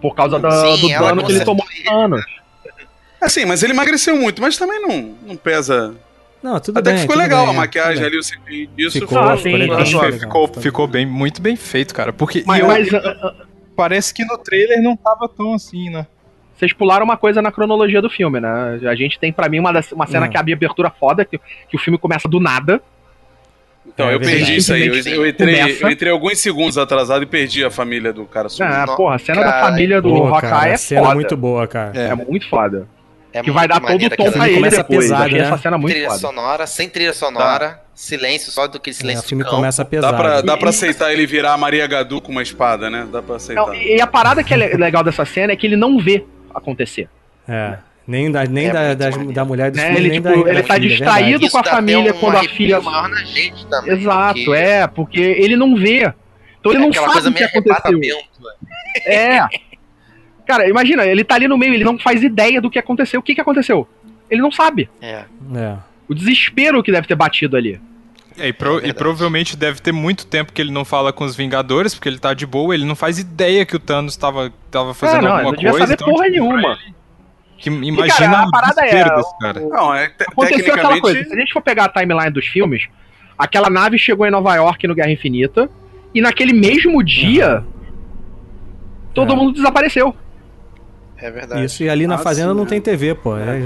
Por 0.00 0.14
causa 0.14 0.38
da- 0.38 0.50
Sim, 0.76 0.80
do 0.80 0.88
dano 0.98 1.24
que 1.26 1.32
ele 1.32 1.44
tomou 1.44 1.64
há 1.88 1.94
anos. 1.94 2.24
Assim, 3.20 3.44
mas 3.44 3.62
ele 3.62 3.72
emagreceu 3.74 4.16
muito, 4.16 4.40
mas 4.40 4.56
também 4.56 4.80
não, 4.80 5.14
não 5.26 5.36
pesa. 5.36 5.94
Não, 6.42 6.58
tudo 6.58 6.78
Até 6.78 6.90
bem. 6.90 6.94
que 6.94 7.00
ficou 7.02 7.16
tudo 7.16 7.22
legal 7.22 7.44
bem, 7.46 7.54
a 7.54 7.58
maquiagem 7.58 8.02
ali, 8.06 8.16
o 8.18 8.22
CPI 8.22 8.66
disso. 8.74 8.98
Ficou, 9.00 9.18
Ah, 9.18 9.36
ficou 9.36 9.52
sim, 9.52 9.56
legal. 9.58 9.78
sim. 9.84 9.92
ficou 9.92 10.02
legal, 10.08 10.18
ficou, 10.20 10.62
ficou 10.62 10.86
bem, 10.86 11.04
muito 11.04 11.42
bem 11.42 11.54
feito, 11.54 11.92
cara. 11.94 12.14
Porque 12.14 12.42
Mas, 12.46 12.60
eu- 12.60 12.66
mas, 12.66 12.94
ah, 12.94 13.16
ah, 13.22 13.34
parece 13.80 14.12
que 14.12 14.24
no 14.26 14.36
trailer 14.36 14.82
não 14.82 14.94
tava 14.94 15.26
tão 15.28 15.54
assim, 15.54 15.88
né? 15.90 16.06
vocês 16.54 16.74
pularam 16.74 17.06
uma 17.06 17.16
coisa 17.16 17.40
na 17.40 17.50
cronologia 17.50 18.02
do 18.02 18.10
filme, 18.10 18.38
né? 18.38 18.78
A 18.86 18.94
gente 18.94 19.18
tem, 19.18 19.32
pra 19.32 19.48
mim, 19.48 19.58
uma, 19.58 19.72
das- 19.72 19.92
uma 19.92 20.06
cena 20.06 20.26
Não. 20.26 20.28
que 20.30 20.36
abre 20.36 20.52
abertura 20.52 20.90
foda, 20.90 21.24
que, 21.24 21.38
que 21.70 21.74
o 21.76 21.78
filme 21.78 21.96
começa 21.98 22.28
do 22.28 22.38
nada. 22.38 22.82
Então, 23.86 24.10
É 24.10 24.14
eu 24.14 24.18
verdade. 24.18 24.36
perdi 24.36 24.56
isso 24.56 24.74
aí. 24.74 24.86
Eu, 24.86 24.94
eu 24.94 25.26
entrei, 25.26 25.78
eu 25.80 25.88
entrei 25.90 26.12
alguns 26.12 26.38
segundos 26.38 26.76
atrasado 26.76 27.22
e 27.22 27.26
perdi 27.26 27.64
a 27.64 27.70
família 27.70 28.12
do 28.12 28.26
cara. 28.26 28.48
Ah, 28.60 28.84
porra, 28.94 29.14
a 29.14 29.18
cena 29.18 29.40
cara, 29.40 29.52
da 29.62 29.66
família 29.70 30.02
do 30.02 30.14
Hawkeye 30.14 30.68
é 30.68 30.74
a 30.74 30.76
cena 30.76 31.00
foda. 31.00 31.12
é 31.12 31.14
muito 31.14 31.36
boa, 31.38 31.66
cara. 31.66 31.98
É, 31.98 32.14
muito 32.14 32.46
foda. 32.46 32.86
É 33.32 33.42
que 33.42 33.50
vai 33.50 33.68
dar 33.68 33.80
todo 33.80 34.04
o 34.04 34.10
tom 34.10 34.32
pra 34.32 34.48
ele 34.48 34.56
começa 34.56 34.76
depois. 34.78 34.98
pesado, 35.04 35.22
Achei 35.24 35.38
né? 35.38 35.44
essa 35.46 35.58
cena 35.58 35.78
muito 35.78 35.92
trilha 35.92 36.08
foda. 36.08 36.18
sonora, 36.20 36.66
sem 36.66 36.88
trilha 36.88 37.12
sonora, 37.12 37.80
silêncio, 37.94 38.50
só 38.50 38.66
do 38.66 38.80
que 38.80 38.90
É, 38.90 38.92
silêncio 38.92 39.24
o 39.24 39.28
filme 39.28 39.44
começa 39.44 39.84
Dá 39.84 39.88
pesado. 39.90 40.16
pra, 40.16 40.40
dá 40.40 40.56
pra 40.56 40.70
aceitar 40.70 41.12
ele 41.12 41.26
virar 41.26 41.52
a 41.52 41.56
Maria 41.56 41.86
Gadu 41.86 42.20
com 42.20 42.32
uma 42.32 42.42
espada, 42.42 42.90
né? 42.90 43.06
Dá 43.12 43.22
pra 43.22 43.36
aceitar. 43.36 43.66
Não, 43.66 43.74
e 43.74 44.00
a 44.00 44.06
parada 44.06 44.42
que 44.42 44.52
é 44.52 44.56
le- 44.56 44.74
legal 44.76 45.04
dessa 45.04 45.24
cena 45.24 45.52
é 45.52 45.56
que 45.56 45.66
ele 45.66 45.76
não 45.76 45.98
vê 45.98 46.24
acontecer. 46.54 47.08
É. 47.48 47.78
Nem 48.06 48.32
da, 48.32 48.44
nem 48.44 48.66
É 48.66 48.72
da, 48.72 48.94
das- 48.94 49.26
da 49.32 49.44
mulher 49.44 49.70
do 49.70 49.76
Né? 49.76 49.86
filho, 49.86 49.98
Ele, 49.98 50.08
nem 50.08 50.20
tipo, 50.22 50.28
da, 50.44 50.50
ele 50.50 50.62
da 50.62 50.66
tá 50.66 50.74
filha, 50.74 50.86
é 50.86 50.88
distraído 50.88 51.30
verdade. 51.30 51.50
com 51.52 51.58
a 51.58 51.62
dá 51.62 51.70
família 51.70 52.12
um 52.14 52.18
quando 52.18 52.36
a 52.36 52.42
filha. 52.44 52.80
maior 52.80 53.08
na 53.08 53.24
gente 53.24 53.66
também. 53.66 53.92
Exato, 53.92 54.34
porque 54.44 54.60
é, 54.60 54.86
porque 54.88 55.20
ele 55.20 55.56
não 55.56 55.76
vê. 55.76 56.12
Então 56.58 56.72
ele 56.72 56.82
é 56.82 56.86
não 56.86 56.92
sabe 56.92 57.28
o 57.28 57.32
que 57.32 57.44
aconteceu. 57.44 57.98
né? 58.00 58.52
É. 59.06 59.40
Cara, 60.50 60.68
imagina, 60.68 61.04
ele 61.06 61.22
tá 61.22 61.36
ali 61.36 61.46
no 61.46 61.56
meio, 61.56 61.74
ele 61.74 61.84
não 61.84 61.96
faz 61.96 62.22
ideia 62.24 62.60
do 62.60 62.68
que 62.68 62.78
aconteceu. 62.78 63.20
O 63.20 63.22
que, 63.22 63.34
que 63.36 63.40
aconteceu? 63.40 63.86
Ele 64.28 64.40
não 64.42 64.50
sabe. 64.50 64.90
É. 65.00 65.24
É. 65.54 65.76
O 66.08 66.14
desespero 66.14 66.82
que 66.82 66.90
deve 66.90 67.06
ter 67.06 67.14
batido 67.14 67.56
ali. 67.56 67.80
É, 68.36 68.48
e, 68.48 68.52
pro- 68.52 68.70
e 68.70 68.74
verdade. 68.80 68.94
provavelmente 68.94 69.56
deve 69.56 69.80
ter 69.80 69.92
muito 69.92 70.26
tempo 70.26 70.52
que 70.52 70.60
ele 70.60 70.72
não 70.72 70.84
fala 70.84 71.12
com 71.12 71.24
os 71.24 71.36
Vingadores, 71.36 71.94
porque 71.94 72.08
ele 72.08 72.18
tá 72.18 72.34
de 72.34 72.44
boa, 72.46 72.74
ele 72.74 72.84
não 72.84 72.96
faz 72.96 73.18
ideia 73.20 73.64
que 73.64 73.76
o 73.76 73.78
Thanos 73.78 74.16
tava, 74.16 74.52
tava 74.70 74.92
fazendo 74.94 75.18
ah, 75.18 75.22
não, 75.22 75.28
ele 75.28 75.46
alguma 75.46 75.52
não 75.52 75.56
devia 75.56 75.70
coisa. 75.70 75.86
saber 75.86 75.94
então, 76.02 76.08
porra 76.08 76.24
tipo, 76.30 76.44
nenhuma. 76.44 76.78
Que, 77.58 77.70
E, 77.70 77.88
imagina 77.88 78.30
cara, 78.30 78.38
a 78.40 78.46
o 78.46 78.50
parada 78.50 78.80
é. 78.80 78.84
desespero 78.86 79.16
desse 79.16 79.38
cara. 79.38 79.60
Não, 79.60 79.94
é 79.94 80.08
te- 80.08 80.24
Aconteceu 80.26 80.74
aquela 80.74 81.00
coisa. 81.00 81.18
tecnicamente. 81.18 81.28
Se 81.28 81.34
a 81.36 81.38
gente 81.40 81.52
for 81.52 81.62
pegar 81.62 81.84
a 81.84 81.88
timeline 81.88 82.30
dos 82.32 82.46
filmes, 82.46 82.88
aquela 83.38 83.70
nave 83.70 83.98
chegou 83.98 84.26
em 84.26 84.30
Nova 84.32 84.52
York 84.56 84.84
no 84.88 84.94
Guerra 84.96 85.12
Infinita, 85.12 85.70
e 86.12 86.20
naquele 86.20 86.52
mesmo 86.52 87.04
dia, 87.04 87.62
todo 89.14 89.32
É. 89.32 89.36
mundo 89.36 89.52
desapareceu. 89.52 90.14
É 91.22 91.30
verdade. 91.30 91.64
Isso, 91.64 91.82
e 91.82 91.88
ali 91.90 92.06
na 92.06 92.14
Ah, 92.14 92.18
fazenda 92.18 92.50
sim, 92.50 92.56
não 92.56 92.64
é. 92.64 92.66
tem 92.66 92.80
TV, 92.80 93.14
pô. 93.14 93.36
É, 93.36 93.58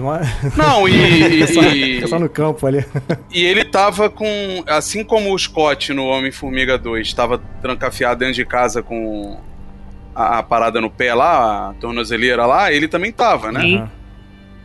Não, 0.56 0.88
e, 0.88 1.42
é, 1.42 1.46
só, 1.46 1.62
e- 1.62 2.02
é 2.02 2.06
só 2.06 2.18
no 2.18 2.28
campo 2.28 2.66
ali. 2.66 2.84
e 3.30 3.44
ele 3.44 3.64
tava 3.64 4.10
com. 4.10 4.26
Assim 4.66 5.04
como 5.04 5.32
o 5.32 5.38
Scott 5.38 5.92
no 5.92 6.04
Homem-Formiga 6.06 6.76
2 6.76 7.06
estava 7.06 7.40
trancafiado 7.62 8.18
dentro 8.20 8.34
de 8.34 8.44
casa 8.44 8.82
com 8.82 9.38
a, 10.14 10.38
a 10.38 10.42
parada 10.42 10.80
no 10.80 10.90
pé 10.90 11.14
lá, 11.14 11.70
a 11.70 11.74
tornozeleira 11.74 12.44
lá, 12.46 12.72
ele 12.72 12.88
também 12.88 13.12
tava, 13.12 13.52
né? 13.52 13.60
Sim. 13.60 13.76
Aham. 13.78 13.90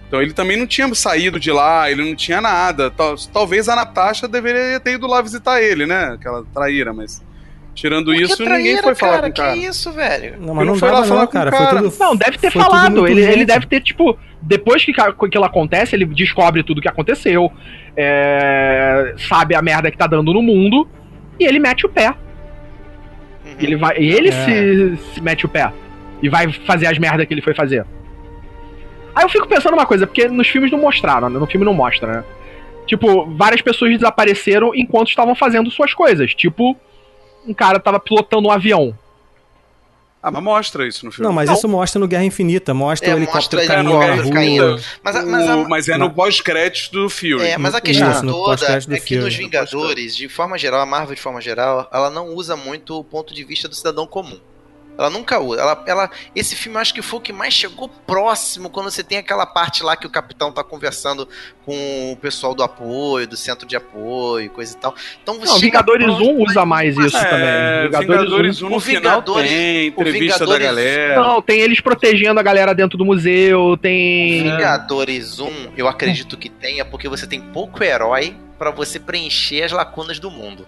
Então 0.07 0.21
ele 0.23 0.33
também 0.33 0.57
não 0.57 0.65
tinha 0.65 0.91
saído 0.95 1.39
de 1.39 1.51
lá, 1.51 1.91
ele 1.91 2.03
não 2.03 2.15
tinha 2.15 2.41
nada. 2.41 2.89
Tal- 2.89 3.15
Talvez 3.31 3.69
a 3.69 3.75
Natasha 3.75 4.27
deveria 4.27 4.79
ter 4.79 4.93
ido 4.93 5.05
lá 5.05 5.21
visitar 5.21 5.61
ele, 5.61 5.85
né? 5.85 6.13
Aquela 6.15 6.43
traíra, 6.51 6.91
mas. 6.91 7.21
Tirando 7.79 8.13
isso, 8.13 8.43
ninguém 8.43 8.59
traíra, 8.75 8.83
foi 8.83 8.95
falar 8.95 9.11
cara? 9.13 9.23
com 9.23 9.29
o 9.29 9.33
cara. 9.35 9.53
Que 9.53 9.65
isso, 9.65 9.91
velho? 9.93 10.35
Não, 10.39 10.53
mas 10.53 10.67
não 10.67 10.75
foi 10.75 10.91
lá 10.91 11.03
falar 11.03 11.21
não, 11.21 11.27
com 11.27 11.31
o 11.31 11.33
cara. 11.33 11.51
Foi 11.51 11.67
tudo, 11.67 11.93
Não, 11.97 12.15
deve 12.15 12.37
ter 12.37 12.51
falado. 12.51 13.07
Ele, 13.07 13.21
ele 13.21 13.45
deve 13.45 13.67
ter, 13.67 13.79
tipo, 13.79 14.19
depois 14.41 14.83
que 14.83 14.91
aquilo 14.99 15.45
acontece, 15.45 15.95
ele 15.95 16.05
descobre 16.05 16.61
tudo 16.61 16.81
que 16.81 16.89
aconteceu, 16.89 17.49
é, 17.95 19.13
sabe 19.17 19.55
a 19.55 19.61
merda 19.61 19.89
que 19.89 19.97
tá 19.97 20.07
dando 20.07 20.33
no 20.33 20.41
mundo, 20.41 20.89
e 21.39 21.45
ele 21.45 21.57
mete 21.57 21.85
o 21.85 21.89
pé. 21.89 22.09
Uhum. 22.09 23.55
Ele 23.59 23.75
vai, 23.77 23.97
ele 23.97 24.27
É. 24.27 24.31
se, 24.31 24.97
se 25.13 25.21
mete 25.21 25.45
o 25.45 25.49
pé. 25.49 25.71
E 26.21 26.27
vai 26.27 26.51
fazer 26.51 26.87
as 26.87 26.97
merdas 26.97 27.25
que 27.25 27.33
ele 27.33 27.41
foi 27.41 27.53
fazer. 27.53 27.85
Aí 29.15 29.23
eu 29.23 29.29
fico 29.29 29.47
pensando 29.47 29.73
uma 29.73 29.85
coisa, 29.85 30.05
porque 30.05 30.27
nos 30.27 30.49
filmes 30.49 30.69
não 30.69 30.79
mostraram, 30.79 31.29
né? 31.29 31.39
no 31.39 31.47
filme 31.47 31.65
não 31.65 31.73
mostra, 31.73 32.11
né? 32.11 32.23
Tipo, 32.85 33.25
várias 33.37 33.61
pessoas 33.61 33.91
desapareceram 33.91 34.73
enquanto 34.75 35.09
estavam 35.09 35.33
fazendo 35.33 35.71
suas 35.71 35.93
coisas. 35.93 36.33
Tipo, 36.33 36.75
um 37.49 37.53
cara 37.53 37.79
tava 37.79 37.99
pilotando 37.99 38.47
um 38.47 38.51
avião. 38.51 38.97
Ah, 40.21 40.29
mas 40.29 40.43
mostra 40.43 40.85
isso 40.85 41.05
no 41.05 41.11
filme. 41.13 41.25
Não, 41.25 41.33
mas 41.33 41.47
Não. 41.47 41.55
isso 41.55 41.67
mostra 41.69 41.97
no 41.97 42.05
Guerra 42.05 42.25
Infinita. 42.25 42.73
Mostra 42.73 43.09
É, 43.09 43.13
o 43.13 43.17
helicóptero 43.17 43.61
mostra 43.61 43.79
ele 43.79 43.89
caindo 43.89 44.25
no 44.27 44.33
caindo. 44.33 44.83
Mas, 45.01 45.15
a- 45.15 45.23
O- 45.23 45.27
mas, 45.27 45.49
a- 45.49 45.57
mas 45.69 45.87
é 45.89 45.97
no 45.97 46.11
pós-crédito 46.11 46.91
do 46.91 47.09
filme. 47.09 47.45
É, 47.45 47.57
mas 47.57 47.73
a 47.73 47.79
questão 47.79 48.11
Isso, 48.11 48.25
no 48.25 48.33
toda 48.33 48.65
é 48.65 48.79
que 48.81 48.99
filme. 48.99 49.23
nos 49.23 49.33
Vingadores, 49.35 50.17
de 50.17 50.27
forma 50.27 50.57
geral, 50.57 50.81
a 50.81 50.85
Marvel 50.85 51.15
de 51.15 51.21
forma 51.21 51.39
geral, 51.39 51.89
ela 51.93 52.09
não 52.09 52.33
usa 52.35 52.57
muito 52.57 52.99
o 52.99 53.03
ponto 53.03 53.33
de 53.33 53.45
vista 53.45 53.69
do 53.69 53.75
cidadão 53.75 54.05
comum. 54.05 54.37
Ela 54.99 55.09
nunca 55.09 55.39
usa. 55.39 55.61
Ela, 55.61 55.83
ela, 55.87 56.11
esse 56.35 56.57
filme 56.57 56.75
eu 56.77 56.81
acho 56.81 56.93
que 56.93 57.01
foi 57.01 57.19
o 57.19 57.21
que 57.21 57.31
mais 57.31 57.53
chegou 57.53 57.87
próximo 57.87 58.69
quando 58.69 58.91
você 58.91 59.01
tem 59.01 59.17
aquela 59.17 59.45
parte 59.45 59.81
lá 59.81 59.95
que 59.95 60.05
o 60.05 60.09
capitão 60.09 60.51
tá 60.51 60.61
conversando 60.61 61.25
com 61.65 62.11
o 62.11 62.17
pessoal 62.17 62.53
do 62.53 62.61
apoio, 62.63 63.25
do 63.25 63.37
centro 63.37 63.65
de 63.65 63.77
apoio, 63.77 64.49
coisa 64.49 64.75
e 64.75 64.77
tal. 64.77 64.93
Então 65.23 65.39
você 65.39 65.53
Não, 65.53 65.59
Vingadores 65.59 66.05
próximo, 66.05 66.31
1 66.39 66.43
usa 66.43 66.65
mais 66.65 66.97
isso 66.97 67.15
É, 67.17 67.23
também. 67.25 68.01
Vingadores 68.01 68.61
1 68.61 68.65
1. 68.67 68.69
no 68.69 68.75
O 68.75 68.79
final 68.81 69.01
Vingadores- 69.21 69.49
tem 69.49 69.87
entrevista 69.87 70.19
Vingadores- 70.45 70.49
da 70.53 70.59
galera. 70.59 71.21
Não, 71.23 71.41
tem 71.41 71.61
eles 71.61 71.79
protegendo 71.79 72.37
a 72.39 72.43
galera 72.43 72.75
dentro 72.75 72.97
do 72.97 73.05
museu, 73.05 73.77
tem. 73.81 74.43
Vingadores 74.43 75.39
1, 75.39 75.71
eu 75.77 75.87
acredito 75.87 76.35
que 76.35 76.49
tenha, 76.49 76.83
porque 76.83 77.07
você 77.07 77.25
tem 77.25 77.39
pouco 77.39 77.81
herói 77.83 78.35
pra 78.57 78.69
você 78.71 78.99
preencher 78.99 79.63
as 79.63 79.71
lacunas 79.71 80.19
do 80.19 80.29
mundo. 80.29 80.67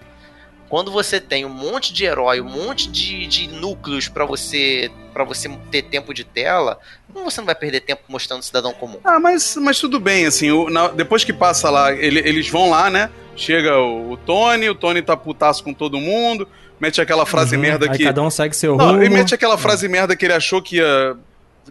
Quando 0.72 0.90
você 0.90 1.20
tem 1.20 1.44
um 1.44 1.50
monte 1.50 1.92
de 1.92 2.02
herói, 2.06 2.40
um 2.40 2.48
monte 2.48 2.88
de, 2.90 3.26
de 3.26 3.46
núcleos 3.46 4.08
pra 4.08 4.24
você 4.24 4.90
para 5.12 5.22
você 5.22 5.46
ter 5.70 5.82
tempo 5.82 6.14
de 6.14 6.24
tela, 6.24 6.78
não 7.14 7.24
você 7.24 7.42
não 7.42 7.46
vai 7.46 7.54
perder 7.54 7.80
tempo 7.82 8.00
mostrando 8.08 8.40
o 8.40 8.42
cidadão 8.42 8.72
comum. 8.72 8.96
Ah, 9.04 9.20
mas, 9.20 9.54
mas 9.60 9.78
tudo 9.78 10.00
bem, 10.00 10.24
assim, 10.24 10.50
o- 10.50 10.70
na- 10.70 10.88
depois 10.88 11.24
que 11.24 11.32
passa 11.34 11.68
lá, 11.68 11.92
ele- 11.92 12.20
eles 12.20 12.48
vão 12.48 12.70
lá, 12.70 12.88
né? 12.88 13.10
Chega 13.36 13.76
o, 13.78 14.12
o 14.12 14.16
Tony, 14.16 14.70
o 14.70 14.74
Tony 14.74 15.02
tá 15.02 15.14
putaço 15.14 15.62
com 15.62 15.74
todo 15.74 16.00
mundo, 16.00 16.48
mete 16.80 17.02
aquela 17.02 17.26
frase 17.26 17.54
Uhum, 17.54 17.60
merda 17.60 17.90
Aí 17.90 17.98
que. 17.98 18.04
cada 18.04 18.22
um 18.22 18.30
segue 18.30 18.56
seu 18.56 18.74
Não, 18.74 18.92
rumo. 18.92 19.02
ele 19.02 19.10
mete 19.14 19.34
aquela 19.34 19.58
frase 19.58 19.86
merda 19.88 20.16
que 20.16 20.24
ele 20.24 20.32
achou 20.32 20.62
que 20.62 20.76
ia 20.76 21.14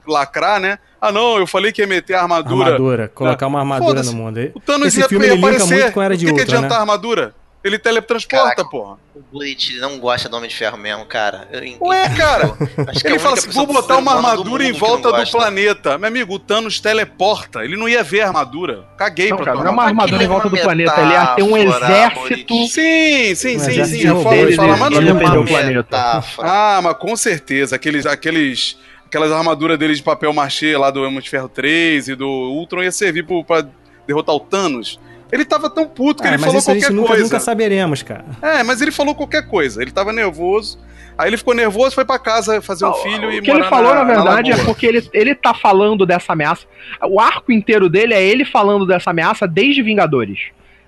lacrar, 0.08 0.60
né? 0.60 0.78
Ah, 1.02 1.12
não, 1.12 1.40
eu 1.40 1.48
falei 1.48 1.72
que 1.72 1.82
ia 1.82 1.88
meter 1.88 2.14
a 2.14 2.22
armadura. 2.22 2.66
Armadura, 2.68 3.08
colocar 3.08 3.48
uma 3.48 3.58
armadura 3.62 4.04
no 4.04 4.14
mundo. 4.14 4.52
O 4.54 4.60
Thanos 4.60 4.90
Esse 4.90 5.00
ia, 5.00 5.10
filme 5.10 5.26
ia 5.26 5.34
aparecer. 5.34 5.66
muito 5.74 5.92
com 5.92 6.00
a 6.02 6.06
Era 6.06 6.16
de 6.16 6.26
o 6.26 6.28
que, 6.30 6.34
que 6.36 6.42
Ultron, 6.42 6.56
adianta 6.58 6.70
né? 6.76 6.76
a 6.76 6.80
armadura? 6.82 7.41
Ele 7.64 7.78
teletransporta, 7.78 8.66
porra. 8.66 8.98
O 9.16 9.22
Bullet 9.32 9.78
não 9.80 10.00
gosta 10.00 10.28
do 10.28 10.36
Homem 10.36 10.50
de 10.50 10.56
Ferro 10.56 10.78
mesmo, 10.78 11.06
cara. 11.06 11.48
Eu 11.52 11.64
entendo. 11.64 11.86
Ué, 11.90 12.10
cara. 12.16 12.58
Acho 12.88 13.02
que 13.02 13.08
é 13.08 13.12
Ele 13.12 13.20
fala 13.20 13.36
assim: 13.36 13.52
vou 13.52 13.68
botar 13.68 13.98
uma 13.98 14.16
armadura 14.16 14.64
em 14.64 14.72
volta 14.72 15.12
do 15.12 15.32
planeta. 15.32 15.96
Meu 15.98 16.08
amigo, 16.08 16.34
o 16.34 16.40
Thanos 16.40 16.80
teleporta. 16.80 17.64
Ele 17.64 17.78
não 17.78 17.88
ia 17.88 18.04
ver 18.04 18.22
a 18.22 18.28
armadura. 18.28 18.88
Caguei 18.98 19.30
Não, 19.30 19.38
pra 19.38 19.46
cara, 19.46 19.58
tua 19.58 19.64
não 19.66 19.72
é 19.72 19.74
uma 19.74 19.84
armadura. 19.84 20.24
em 20.24 20.28
volta 20.28 20.50
do 20.50 20.58
planeta, 20.58 21.02
ele 21.02 21.12
ia 21.12 21.26
ter 21.28 21.44
um 21.44 21.56
exército. 21.56 22.56
Sim, 22.68 23.36
sim, 23.36 23.58
Um 23.58 23.60
sim, 23.60 23.86
sim. 23.86 24.08
Eu 24.08 24.16
robôs, 24.16 24.56
falo, 24.56 24.72
né? 24.72 24.78
fala, 24.78 24.78
mas 24.78 24.98
Ele 24.98 25.14
não 25.14 25.22
é 25.22 25.24
uma 25.26 25.40
o 25.40 25.46
planeta. 25.46 26.24
Ah, 26.40 26.80
mas 26.82 26.98
com 26.98 27.16
certeza. 27.16 27.76
Aqueles, 27.76 28.08
aqueles, 28.08 28.76
aquelas 29.06 29.32
armaduras 29.32 29.78
dele 29.78 29.94
de 29.94 30.02
papel 30.02 30.34
machê 30.34 30.76
lá 30.76 30.90
do 30.90 31.04
Homem 31.04 31.20
de 31.20 31.30
Ferro 31.30 31.48
3 31.48 32.08
e 32.10 32.16
do 32.16 32.28
Ultron 32.28 32.82
ia 32.82 32.92
servir 32.92 33.24
pro, 33.24 33.44
pra 33.44 33.64
derrotar 34.08 34.34
o 34.34 34.40
Thanos. 34.40 35.00
Ele 35.32 35.46
tava 35.46 35.70
tão 35.70 35.88
puto 35.88 36.22
que 36.22 36.28
Ah, 36.28 36.34
ele 36.34 36.40
falou 36.44 36.58
isso 36.60 36.70
a 36.70 36.74
gente 36.74 36.84
qualquer 36.84 36.96
nunca, 36.96 37.08
coisa. 37.10 37.24
nunca 37.24 37.40
saberemos, 37.40 38.04
cara. 38.04 38.26
É, 38.42 38.64
mas 38.64 38.82
ele 38.82 38.92
falou 38.92 39.16
qualquer 39.16 39.48
coisa. 39.48 39.82
Ele 39.82 39.92
tava 39.92 40.12
nervoso. 40.12 40.78
Aí 41.18 41.30
ele 41.30 41.38
ficou 41.38 41.54
nervoso, 41.54 41.94
foi 41.94 42.04
pra 42.06 42.18
casa 42.18 42.62
fazer 42.62 42.86
um 42.86 42.94
filho 42.94 43.32
e 43.32 43.40
O 43.40 43.42
que 43.42 43.52
ele 43.52 43.64
falou, 43.66 43.94
na, 43.94 44.04
verdade, 44.04 44.50
é 44.52 44.56
lagoa. 44.56 44.66
porque 44.74 44.86
ele, 44.88 45.08
ele 45.14 45.36
tá 45.36 45.54
falando 45.54 46.06
dessa 46.06 46.34
ameaça. 46.34 46.66
O 47.04 47.20
arco 47.20 47.52
inteiro 47.52 47.90
dele 47.90 48.14
é 48.14 48.24
ele 48.24 48.44
falando 48.46 48.86
dessa 48.86 49.12
ameaça 49.12 49.48
desde 49.48 49.82
Vingadores. 49.84 50.40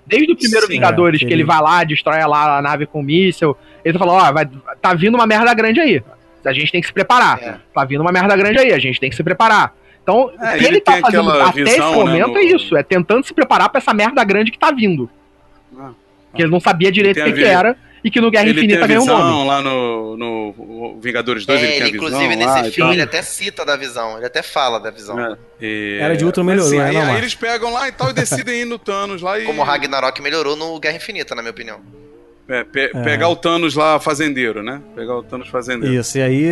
Desde 0.06 0.32
o 0.32 0.36
primeiro 0.36 0.66
Sim, 0.66 0.72
Vingadores, 0.72 1.22
é, 1.22 1.26
que 1.26 1.32
ele 1.32 1.44
vai 1.44 1.60
lá, 1.62 1.84
destrói 1.84 2.18
lá 2.26 2.58
a 2.58 2.62
nave 2.62 2.84
com 2.86 3.02
míssil. 3.02 3.56
Ele 3.84 3.92
tá 3.96 4.04
falando, 4.04 4.22
ó, 4.22 4.32
vai, 4.32 4.48
tá 4.80 4.92
vindo 4.94 5.14
uma 5.14 5.26
merda 5.26 5.54
grande 5.54 5.80
aí. 5.80 6.02
A 6.44 6.52
gente 6.52 6.70
tem 6.72 6.80
que 6.80 6.86
se 6.86 6.92
preparar. 6.92 7.38
É. 7.42 7.54
Tá 7.74 7.84
vindo 7.84 8.00
uma 8.02 8.12
merda 8.12 8.36
grande 8.36 8.58
aí, 8.58 8.72
a 8.72 8.78
gente 8.78 9.00
tem 9.00 9.08
que 9.08 9.16
se 9.16 9.22
preparar. 9.22 9.74
Então, 10.04 10.30
É, 10.30 10.34
o 10.34 10.38
que 10.50 10.56
ele 10.58 10.66
ele 10.66 10.80
tá 10.82 10.92
tem 10.92 11.00
fazendo 11.00 11.30
até 11.30 11.52
visão, 11.64 11.72
esse 11.72 11.80
né, 11.80 11.86
momento 12.04 12.28
no- 12.34 12.38
é 12.38 12.42
isso, 12.44 12.76
é 12.76 12.82
tentando 12.82 13.26
se 13.26 13.32
preparar 13.34 13.68
pra 13.70 13.78
essa 13.78 13.92
merda 13.92 14.22
grande 14.22 14.50
que 14.52 14.58
tá 14.58 14.70
vindo. 14.70 15.08
Ah. 15.76 15.90
Que 16.36 16.42
ele 16.42 16.50
não 16.50 16.60
sabia 16.60 16.92
direito 16.92 17.16
o 17.18 17.24
que, 17.24 17.32
tem 17.32 17.34
que 17.42 17.44
era 17.44 17.74
e 18.04 18.10
que 18.10 18.20
no 18.20 18.30
Guerra 18.30 18.44
Ele 18.44 18.54
tem 18.54 18.64
Infinita 18.64 18.86
ganhou 18.86 19.02
um 19.02 19.06
visão 19.06 19.18
nome. 19.30 19.48
lá 19.48 19.62
no, 19.62 20.16
no 20.18 21.00
Vingadores 21.00 21.46
2, 21.46 21.58
É, 21.58 21.62
ele 21.64 21.72
tem 21.72 21.82
a 21.82 21.86
ele, 21.88 21.92
visão 21.92 22.06
inclusive, 22.06 22.44
lá 22.44 22.54
nesse 22.56 22.68
e 22.68 22.72
filme, 22.72 22.92
ele 22.92 23.00
até 23.02 23.22
cita 23.22 23.64
da 23.64 23.76
visão. 23.76 24.18
Ele 24.18 24.26
até 24.26 24.42
fala 24.42 24.78
da 24.78 24.90
visão. 24.90 25.18
É, 25.18 25.36
e- 25.58 25.98
Era 26.02 26.14
de 26.14 26.22
mas, 26.24 26.36
melhorou, 26.58 26.70
né, 26.78 26.84
aí, 26.84 26.96
aí 26.96 27.02
Marcos? 27.02 27.18
eles 27.22 27.34
pegam 27.34 27.72
lá 27.72 27.88
e 27.88 27.92
tal 27.92 28.10
e 28.10 28.12
decidem 28.12 28.60
ir 28.60 28.64
no 28.66 28.78
Thanos 28.78 29.22
lá 29.22 29.38
e 29.40 29.44
Como 29.46 29.62
o 29.62 29.64
Ragnarok 29.64 30.20
melhorou 30.20 30.54
no 30.54 30.78
Guerra 30.78 30.96
Infinita, 30.96 31.34
na 31.34 31.40
minha 31.40 31.50
opinião. 31.52 31.80
É, 32.48 32.62
pe- 32.64 32.90
É. 32.94 33.02
pegar 33.02 33.28
o 33.28 33.36
Thanos 33.36 33.74
lá 33.74 33.98
fazendeiro, 33.98 34.62
né? 34.62 34.80
Pegar 34.94 35.16
o 35.16 35.22
Thanos 35.22 35.48
fazendeiro. 35.48 35.94
Isso, 35.94 36.18
e 36.18 36.22
aí 36.22 36.46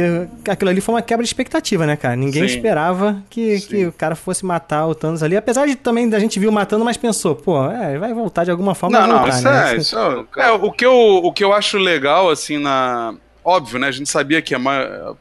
aquilo 0.48 0.70
ali 0.70 0.80
foi 0.80 0.94
uma 0.94 1.02
quebra 1.02 1.22
de 1.22 1.28
expectativa, 1.28 1.86
né, 1.86 1.96
cara? 1.96 2.16
Ninguém 2.16 2.48
Sim. 2.48 2.54
esperava 2.56 3.22
que, 3.28 3.58
Sim. 3.58 3.68
que 3.68 3.86
o 3.86 3.92
cara 3.92 4.14
fosse 4.14 4.44
matar 4.44 4.86
o 4.86 4.94
Thanos 4.94 5.22
ali. 5.22 5.36
Apesar 5.36 5.66
de 5.66 5.74
também 5.76 6.08
da 6.08 6.18
gente 6.18 6.38
viu 6.40 6.50
matando, 6.50 6.84
mas 6.84 6.96
pensou, 6.96 7.34
pô, 7.34 7.64
é, 7.70 7.98
vai 7.98 8.14
voltar 8.14 8.44
de 8.44 8.50
alguma 8.50 8.74
forma. 8.74 8.98
Não, 9.00 9.06
não, 9.06 9.18
voltar, 9.20 9.34
isso 9.36 9.44
né? 9.44 9.72
é, 9.72 9.76
isso 9.76 9.98
é, 9.98 10.24
é, 10.48 10.50
o 10.52 10.70
que 10.72 10.86
eu 10.86 10.92
o 11.22 11.32
que 11.32 11.44
eu 11.44 11.52
acho 11.52 11.76
legal 11.78 12.30
assim 12.30 12.58
na 12.58 13.14
óbvio, 13.44 13.78
né? 13.78 13.88
A 13.88 13.92
gente 13.92 14.08
sabia 14.08 14.40
que 14.40 14.54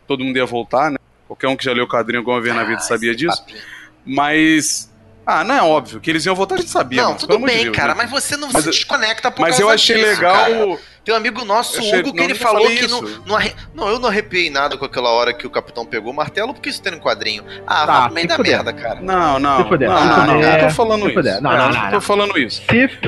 todo 0.08 0.24
mundo 0.24 0.38
ia 0.38 0.46
voltar, 0.46 0.92
né? 0.92 0.98
Qualquer 1.28 1.48
um 1.48 1.56
que 1.56 1.64
já 1.66 1.74
leu 1.74 1.86
o 1.86 1.88
quadrinho 1.88 2.20
alguma 2.20 2.40
vez 2.42 2.54
na 2.56 2.64
vida 2.64 2.78
Ah, 2.78 2.80
sabia 2.82 3.12
esse 3.12 3.20
disso. 3.20 3.38
papinho. 3.40 3.60
Mas 4.06 4.91
ah, 5.40 5.44
não 5.44 5.56
é 5.56 5.62
óbvio 5.64 6.00
que 6.00 6.10
eles 6.10 6.26
iam 6.26 6.36
voltar, 6.36 6.56
a 6.56 6.58
gente 6.60 6.70
sabia. 6.70 7.02
Não, 7.04 7.12
mas, 7.14 7.22
tudo 7.22 7.38
de 7.38 7.46
bem, 7.46 7.64
Deus, 7.66 7.76
cara, 7.76 7.94
né? 7.96 8.04
mas 8.04 8.10
você 8.12 8.36
não 8.38 8.50
Mas 8.52 8.64
se 8.64 8.70
eu- 8.70 8.74
desconecta 8.74 9.32
por 9.32 9.42
Mas 9.42 9.52
causa 9.52 9.64
eu 9.64 9.70
achei 9.70 9.96
disso, 9.96 10.08
legal 10.08 10.34
cara. 10.36 10.78
Tem 11.04 11.16
um 11.16 11.18
amigo 11.18 11.44
nosso, 11.44 11.78
Eu 11.78 11.80
achei- 11.82 12.00
Hugo, 12.02 12.12
que 12.12 12.18
não, 12.20 12.24
ele 12.26 12.36
falou 12.36 12.68
que 12.68 12.74
isso. 12.86 13.02
não, 13.02 13.10
não, 13.26 13.36
arre- 13.36 13.56
não, 13.74 13.88
eu 13.90 13.98
não 13.98 14.08
arrepiei 14.10 14.52
nada 14.52 14.78
com 14.78 14.86
aquela 14.86 15.10
hora 15.10 15.34
que 15.34 15.48
o 15.48 15.50
capitão 15.50 15.84
pegou 15.84 16.12
o 16.12 16.16
martelo, 16.16 16.54
porque 16.54 16.70
isso 16.70 16.80
tem 16.80 16.92
no 16.92 17.00
quadrinho. 17.00 17.44
Ah, 17.66 17.88
Tá, 17.88 18.10
meio 18.10 18.28
da 18.28 18.36
fuder. 18.36 18.52
merda, 18.64 18.72
cara. 18.74 19.00
Não, 19.02 19.40
não. 19.40 19.64
Se 19.64 19.70
fuder, 19.70 19.90
não, 19.90 19.98
se 19.98 20.04
não, 20.06 20.18
não, 20.28 20.34
fuder, 20.36 20.52
não 20.62 20.68
tô 20.70 20.76
falando 20.76 21.02
se 21.06 21.10
isso. 21.12 21.42
Não, 21.42 21.52
É, 21.52 21.58
não, 21.58 21.66
eu 21.68 21.74
não, 21.74 21.86
tô 21.88 21.92
não. 21.92 22.02
falando 22.02 22.38
isso. 22.38 22.62
Se 22.70 23.00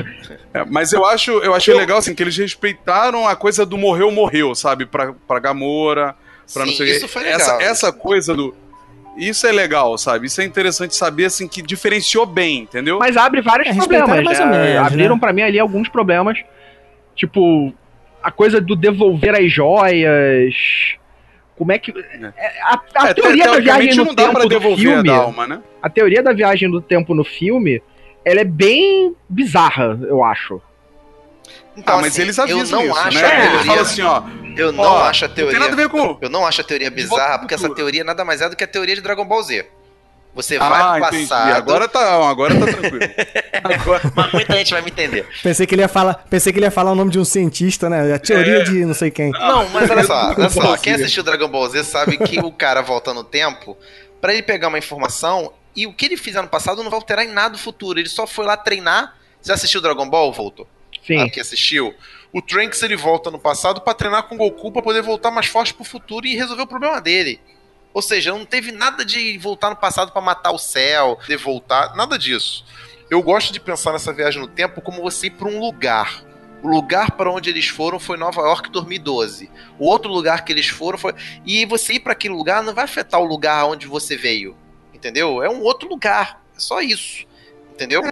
É, 0.52 0.64
mas 0.64 0.92
eu 0.92 1.06
acho, 1.06 1.30
eu 1.38 1.54
achei 1.54 1.72
legal 1.72 1.98
assim 1.98 2.14
que 2.16 2.22
eles 2.22 2.36
respeitaram 2.36 3.28
a 3.28 3.36
coisa 3.36 3.64
do 3.64 3.78
morreu 3.78 4.10
morreu, 4.10 4.54
sabe, 4.56 4.86
Pra 4.86 5.12
pra 5.28 5.38
Gamora, 5.38 6.16
pra 6.52 6.66
não 6.66 6.72
sei 6.72 6.86
o 6.86 6.90
quê. 6.90 6.96
isso 6.96 7.06
foi 7.08 7.22
legal. 7.22 7.40
Essa 7.40 7.62
essa 7.62 7.92
coisa 7.92 8.34
do 8.34 8.56
isso 9.16 9.46
é 9.46 9.52
legal, 9.52 9.96
sabe? 9.98 10.26
Isso 10.26 10.40
é 10.40 10.44
interessante 10.44 10.94
saber 10.96 11.26
assim 11.26 11.46
que 11.48 11.62
diferenciou 11.62 12.26
bem, 12.26 12.60
entendeu? 12.60 12.98
Mas 12.98 13.16
abre 13.16 13.40
vários 13.40 13.68
É, 13.68 13.74
problemas. 13.74 14.22
mais 14.24 14.40
ou 14.40 14.46
né? 14.46 14.72
menos, 14.72 14.86
Abriram 14.86 15.14
né? 15.14 15.20
pra 15.20 15.32
mim 15.32 15.42
ali 15.42 15.58
alguns 15.58 15.88
problemas. 15.88 16.38
Tipo, 17.14 17.72
a 18.22 18.30
coisa 18.30 18.60
do 18.60 18.74
devolver 18.74 19.34
as 19.34 19.50
joias. 19.52 20.54
Como 21.56 21.70
é 21.70 21.78
que. 21.78 21.92
é, 22.36 22.62
A, 22.62 22.80
a 22.96 23.08
É, 23.10 23.14
teoria 23.14 23.44
da 23.44 23.60
viagem 23.60 23.94
no 23.94 24.04
não 24.06 24.14
dá 24.14 24.22
tempo 24.24 24.34
pra 24.34 24.42
do 24.42 24.48
devolver 24.48 24.78
filme. 24.78 25.10
a 25.10 25.16
Dalma, 25.16 25.46
né? 25.46 25.60
A 25.80 25.88
teoria 25.88 26.22
da 26.22 26.32
viagem 26.32 26.70
do 26.70 26.80
tempo 26.80 27.14
no 27.14 27.22
filme. 27.24 27.80
Ela 28.24 28.40
é 28.40 28.44
bem 28.44 29.14
bizarra, 29.28 29.98
eu 30.02 30.24
acho. 30.24 30.60
Então, 31.76 31.98
ah, 31.98 32.00
mas 32.02 32.12
assim, 32.12 32.22
eles 32.22 32.38
avisam 32.38 32.80
eu 32.82 32.88
não 32.88 32.94
isso, 32.96 33.06
acho 33.06 33.18
né? 33.18 33.24
a 33.24 33.34
Ele 33.34 33.48
teoria, 33.48 33.64
fala 33.66 33.80
assim, 33.82 34.02
ó, 34.02 34.22
eu 34.56 34.72
não 34.72 34.84
ó, 34.84 34.98
acho 35.04 35.24
a 35.24 35.28
não 35.28 35.34
teoria. 35.34 35.52
tem 35.52 35.60
nada 35.60 35.72
a 35.72 35.76
ver 35.76 35.88
com 35.88 36.18
Eu 36.20 36.30
não 36.30 36.46
acho 36.46 36.60
a 36.60 36.64
teoria 36.64 36.90
bizarra, 36.90 37.38
porque 37.40 37.54
essa 37.54 37.74
teoria 37.74 38.04
nada 38.04 38.24
mais 38.24 38.40
é 38.40 38.48
do 38.48 38.54
que 38.56 38.62
a 38.64 38.66
teoria 38.68 38.94
de 38.94 39.00
Dragon 39.00 39.24
Ball 39.24 39.42
Z. 39.42 39.66
Você 40.34 40.58
vai 40.58 40.68
Ah, 40.82 40.94
pro 40.98 41.06
entendi. 41.08 41.28
passado. 41.28 41.52
Agora 41.56 41.88
tá, 41.88 42.28
agora 42.28 42.54
tá 42.58 42.66
tranquilo. 42.66 42.98
Agora... 43.62 44.12
Mas 44.16 44.32
muita 44.32 44.56
gente 44.56 44.72
vai 44.72 44.82
me 44.82 44.90
entender. 44.90 45.26
Pensei 45.42 45.64
que 45.64 45.74
ele 45.76 45.82
ia 45.82 45.88
falar, 45.88 46.14
pensei 46.28 46.52
que 46.52 46.58
ele 46.58 46.66
ia 46.66 46.72
falar 46.72 46.90
o 46.90 46.94
nome 46.96 47.10
de 47.12 47.20
um 47.20 47.24
cientista, 47.24 47.88
né? 47.88 48.12
A 48.12 48.18
teoria 48.18 48.58
É. 48.58 48.62
de 48.64 48.84
não 48.84 48.94
sei 48.94 49.12
quem. 49.12 49.30
Não, 49.30 49.68
mas 49.68 49.88
olha 49.88 50.02
só, 50.02 50.34
olha 50.36 50.50
só. 50.50 50.76
Quem 50.76 50.92
assistiu 50.94 51.22
Dragon 51.22 51.46
Ball 51.48 51.68
Z 51.68 51.84
sabe 51.84 52.18
que 52.18 52.40
o 52.40 52.50
cara 52.50 52.82
volta 52.82 53.14
no 53.14 53.22
tempo 53.22 53.76
pra 54.20 54.32
ele 54.32 54.42
pegar 54.42 54.66
uma 54.68 54.78
informação 54.78 55.52
e 55.76 55.86
o 55.86 55.92
que 55.94 56.04
ele 56.06 56.16
fizer 56.16 56.42
no 56.42 56.48
passado 56.48 56.82
não 56.82 56.90
vai 56.90 56.98
alterar 56.98 57.24
em 57.24 57.28
nada 57.32 57.52
no 57.52 57.58
futuro. 57.58 58.00
Ele 58.00 58.08
só 58.08 58.26
foi 58.26 58.44
lá 58.44 58.56
treinar. 58.56 59.14
Você 59.40 59.48
já 59.48 59.54
assistiu 59.54 59.80
Dragon 59.80 60.08
Ball, 60.08 60.32
Voltou? 60.32 60.66
Sim. 61.06 61.28
Que 61.28 61.40
assistiu. 61.40 61.94
O 62.32 62.42
Trunks 62.42 62.82
ele 62.82 62.96
volta 62.96 63.30
no 63.30 63.38
passado 63.38 63.80
pra 63.80 63.94
treinar 63.94 64.24
com 64.24 64.34
o 64.34 64.38
Goku 64.38 64.72
pra 64.72 64.82
poder 64.82 65.02
voltar 65.02 65.30
mais 65.30 65.46
forte 65.46 65.72
pro 65.72 65.84
futuro 65.84 66.26
e 66.26 66.34
resolver 66.34 66.62
o 66.62 66.66
problema 66.66 67.00
dele. 67.00 67.40
Ou 67.92 68.02
seja, 68.02 68.32
não 68.32 68.44
teve 68.44 68.72
nada 68.72 69.04
de 69.04 69.38
voltar 69.38 69.70
no 69.70 69.76
passado 69.76 70.10
pra 70.10 70.20
matar 70.20 70.50
o 70.50 70.58
céu, 70.58 71.16
de 71.28 71.36
voltar, 71.36 71.94
nada 71.94 72.18
disso. 72.18 72.64
Eu 73.08 73.22
gosto 73.22 73.52
de 73.52 73.60
pensar 73.60 73.92
nessa 73.92 74.12
viagem 74.12 74.40
no 74.40 74.48
tempo 74.48 74.80
como 74.80 75.00
você 75.00 75.28
ir 75.28 75.30
pra 75.30 75.46
um 75.46 75.60
lugar. 75.60 76.24
O 76.60 76.68
lugar 76.68 77.12
para 77.12 77.30
onde 77.30 77.50
eles 77.50 77.68
foram 77.68 78.00
foi 78.00 78.16
Nova 78.16 78.40
York 78.40 78.70
2012. 78.70 79.48
O 79.78 79.86
outro 79.86 80.10
lugar 80.10 80.44
que 80.44 80.52
eles 80.52 80.66
foram 80.66 80.98
foi. 80.98 81.14
E 81.44 81.64
você 81.66 81.92
ir 81.92 82.00
pra 82.00 82.12
aquele 82.12 82.34
lugar 82.34 82.62
não 82.62 82.74
vai 82.74 82.84
afetar 82.84 83.20
o 83.20 83.24
lugar 83.24 83.66
onde 83.66 83.86
você 83.86 84.16
veio. 84.16 84.56
Entendeu? 84.92 85.42
É 85.42 85.48
um 85.48 85.62
outro 85.62 85.88
lugar. 85.88 86.42
É 86.56 86.58
só 86.58 86.80
isso. 86.80 87.26
Entendeu? 87.72 88.02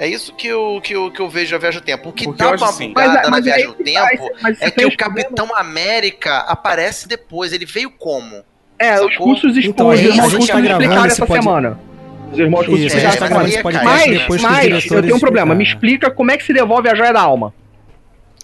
É 0.00 0.08
isso 0.08 0.32
que 0.34 0.46
eu, 0.48 0.80
que 0.82 0.94
eu, 0.94 1.10
que 1.10 1.20
eu 1.20 1.28
vejo 1.28 1.54
a 1.54 1.58
viagem 1.58 1.78
no 1.80 1.84
tempo. 1.84 2.08
O 2.08 2.12
que 2.12 2.24
Porque 2.24 2.42
dá 2.42 2.52
uma 2.52 2.68
assim- 2.70 2.88
bugada 2.88 3.12
Mas- 3.12 3.22
na 3.22 3.30
mas 3.30 3.44
viagem 3.44 3.62
aí 3.64 3.68
no 3.68 3.74
que 3.74 3.92
tá, 3.92 4.06
tempo 4.08 4.30
mas 4.42 4.62
é 4.62 4.70
que 4.70 4.84
o 4.86 4.88
os. 4.88 4.96
Capitão 4.96 5.54
América 5.54 6.38
aparece 6.38 7.06
depois. 7.06 7.52
Ele 7.52 7.66
veio 7.66 7.90
como? 7.90 8.42
É, 8.78 8.94
os 8.94 9.12
Sacou? 9.12 9.26
cursos 9.26 9.56
Então, 9.58 9.88
os 9.88 10.00
gente- 10.00 10.08
irmãos 10.08 10.26
a 10.26 10.28
gente 10.30 10.36
cursos 10.38 10.48
tá 10.48 10.60
gravando 10.60 10.82
explicaram 10.84 11.06
essa 11.12 11.26
pod- 11.26 11.42
semana. 11.44 11.78
Os 12.32 12.38
irmãos 12.38 12.64
cursos 12.64 12.80
É, 12.82 12.86
explicaram 12.86 13.14
essa 13.14 13.28
gravando 13.28 13.44
mas 13.44 13.52
Mas, 14.42 14.84
os 14.84 14.90
eu 14.90 15.02
tenho 15.02 15.16
um 15.16 15.20
problema. 15.20 15.54
Me 15.54 15.64
explica 15.64 16.10
como 16.10 16.30
é 16.30 16.38
que 16.38 16.44
se 16.44 16.52
devolve 16.54 16.88
a 16.88 16.94
joia 16.94 17.12
da 17.12 17.20
alma. 17.20 17.52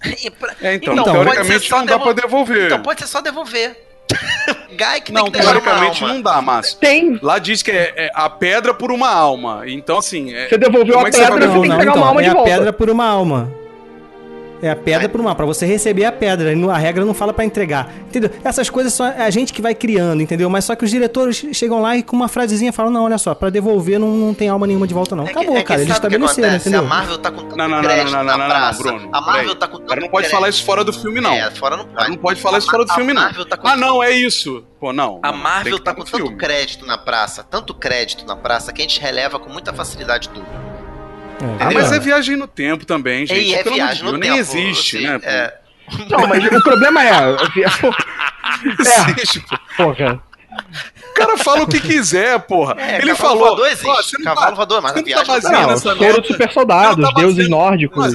Pra- 0.39 0.55
É, 0.61 0.75
então, 0.75 0.93
Então, 0.93 1.05
pode 1.05 1.25
teoricamente 1.25 1.61
ser 1.63 1.69
só 1.69 1.79
não 1.79 1.87
dá 1.87 1.99
pra 1.99 2.13
devolver. 2.13 2.67
Então 2.67 2.83
pode 2.83 3.01
ser 3.01 3.07
só 3.07 3.23
devolver. 3.23 3.83
Guy 4.71 5.01
que 5.05 5.13
Não, 5.13 5.25
tem 5.25 5.33
que 5.33 5.41
teoricamente 5.41 6.03
alma. 6.03 6.15
não 6.15 6.23
dá, 6.23 6.41
Márcio. 6.43 6.79
Tem. 6.79 7.19
Lá 7.23 7.39
diz 7.39 7.63
que 7.63 7.71
é, 7.71 7.93
é 7.97 8.11
a 8.15 8.29
pedra 8.29 8.73
por 8.75 8.93
uma 8.93 9.09
alma. 9.11 9.63
Então, 9.67 9.99
assim. 9.99 10.33
É, 10.35 10.49
Você 10.49 10.59
devolveu 10.59 10.99
a 10.99 11.03
é 11.03 11.11
pedra, 11.11 11.27
você 11.27 11.39
tem 11.39 11.63
que 11.63 11.69
Não, 11.69 11.79
pegar 11.79 11.91
então, 11.91 12.03
uma 12.03 12.09
alma 12.09 12.21
é 12.21 12.25
de 12.25 12.31
a 12.31 12.33
volta. 12.35 12.51
pedra 12.51 12.73
por 12.73 12.91
uma 12.91 13.07
alma. 13.07 13.51
É 14.63 14.71
a 14.71 14.77
pedra 14.77 15.09
por 15.09 15.21
uma 15.21 15.31
alma, 15.31 15.37
pra 15.37 15.47
você 15.47 15.67
receber 15.67 16.05
a 16.05 16.13
pedra. 16.13 16.53
e 16.53 16.57
não- 16.57 16.71
A 16.71 16.79
regra 16.79 17.05
não 17.05 17.13
fala 17.15 17.33
pra 17.33 17.45
entregar. 17.45 17.93
Entendeu? 18.09 18.31
Essas 18.45 18.71
coisas 18.71 18.93
só 18.93 19.07
é 19.07 19.23
a 19.23 19.31
gente 19.31 19.53
que 19.53 19.61
vai 19.61 19.75
criando, 19.75 20.23
entendeu? 20.23 20.49
Mas 20.49 20.65
só 20.65 20.75
que 20.75 20.85
os 20.85 20.91
diretores 20.91 21.45
chegam 21.53 21.81
lá 21.83 21.97
e 21.97 22.03
com 22.03 22.17
uma 22.17 22.29
frasezinha 22.29 22.73
falam: 22.73 22.91
não, 22.91 23.05
olha 23.05 23.19
só, 23.19 23.35
pra 23.35 23.51
devolver 23.51 23.99
não, 23.99 24.09
não 24.09 24.33
tem 24.35 24.49
alma 24.49 24.67
nenhuma 24.67 24.87
de 24.87 24.95
volta, 24.95 25.15
não. 25.15 25.25
É 25.25 25.27
que- 25.27 25.33
Acabou, 25.33 25.57
é 25.57 25.61
que 25.61 25.65
cara. 25.67 25.81
Eles 25.83 25.95
estabeleceram, 25.95 26.55
entendeu? 26.57 26.81
A 26.81 26.85
Marvel 26.85 27.19
tá 27.19 27.31
com 27.31 27.43
tanto 27.43 27.57
Não, 27.57 27.69
não, 27.69 27.77
não, 27.77 27.83
crédito 27.85 28.13
não, 28.13 28.19
não, 28.19 28.25
na 28.25 28.33
não, 28.33 28.39
não, 28.39 28.47
praça. 28.49 28.83
Bruno. 28.83 29.09
A 29.13 29.21
Marvel 29.21 29.55
tá 29.57 29.69
com 29.69 29.77
tanto 29.79 29.89
cara 29.89 30.01
não 30.01 30.09
pode 30.09 30.23
crédito. 30.23 30.37
falar 30.37 30.49
isso 30.49 30.65
fora 30.65 30.85
do 30.85 30.93
filme, 30.93 31.21
não. 31.21 31.33
É, 31.33 31.51
fora 31.51 31.77
não 31.77 31.85
pode. 31.87 32.11
não 32.11 32.17
pode 32.17 32.41
falar 32.41 32.59
isso 32.59 32.71
fora 32.71 32.85
do 32.85 32.91
A- 32.91 32.95
filme, 32.95 33.13
a 33.13 33.15
não. 33.15 33.45
Tá 33.45 33.57
com- 33.57 33.69
Ah, 33.69 33.77
não, 33.77 34.03
é 34.03 34.11
isso. 34.13 34.65
Pô, 34.81 34.93
não. 34.93 35.21
A 35.23 35.33
não, 35.33 35.39
Marvel 35.39 35.79
tá 35.79 35.93
com 35.95 36.03
tanto 36.03 36.17
filme. 36.17 36.37
crédito 36.37 36.87
na 36.87 36.97
praça, 36.99 37.43
tanto 37.43 37.75
crédito 37.75 38.27
na 38.27 38.37
praça, 38.37 38.73
que 38.73 38.81
a 38.81 38.85
gente 38.85 39.01
releva 39.01 39.39
com 39.39 39.51
muita 39.51 39.73
facilidade 39.73 40.29
tudo. 40.31 40.47
É, 41.41 41.65
Ah, 41.65 41.71
mas 41.73 41.93
é 41.93 41.99
viagem 41.99 42.37
no 42.37 42.47
tempo 42.47 42.85
também, 42.87 43.27
gente. 43.27 43.41
E 43.49 43.55
é 43.55 43.63
Pelo 43.63 43.75
viagem 43.75 44.05
no 44.05 44.19
Deus, 44.19 44.23
tempo. 44.23 44.55
Nem 44.55 44.69
existe, 44.69 44.97
assim, 44.97 45.07
né? 45.07 45.21
é. 45.23 45.55
Não, 46.11 46.27
mas 46.27 46.45
o 46.45 46.63
problema 46.63 47.05
é. 47.05 47.11
É, 48.57 49.11
Existe, 49.21 49.41
pô. 49.41 49.59
porra. 49.77 50.23
O 51.11 51.15
cara 51.15 51.37
fala 51.37 51.63
o 51.65 51.67
que 51.69 51.81
quiser, 51.81 52.39
porra. 52.41 52.75
É, 52.79 53.03
Ele 53.03 53.15
falou. 53.15 53.39
voador 53.39 53.67
existe. 53.67 53.85
você 53.87 54.17
não 54.19 54.25
Cavalo 54.25 54.47
tá, 54.51 54.55
voador, 54.55 54.83
mas 54.83 54.93
você 54.93 54.97
não 54.99 55.03
tá 55.03 55.07
viagem 55.07 55.27
não 55.27 55.35
baseando 55.35 55.67
Não, 55.67 55.71
essa 55.73 55.83
soro 55.83 56.01
merda. 56.01 56.21
de 56.23 56.27
super 56.29 56.53
soldados, 56.53 56.97
Não 56.97 57.13
tá 57.13 57.21
deuses 57.21 57.37
baseando- 57.37 57.57
nórdicos. 57.57 57.99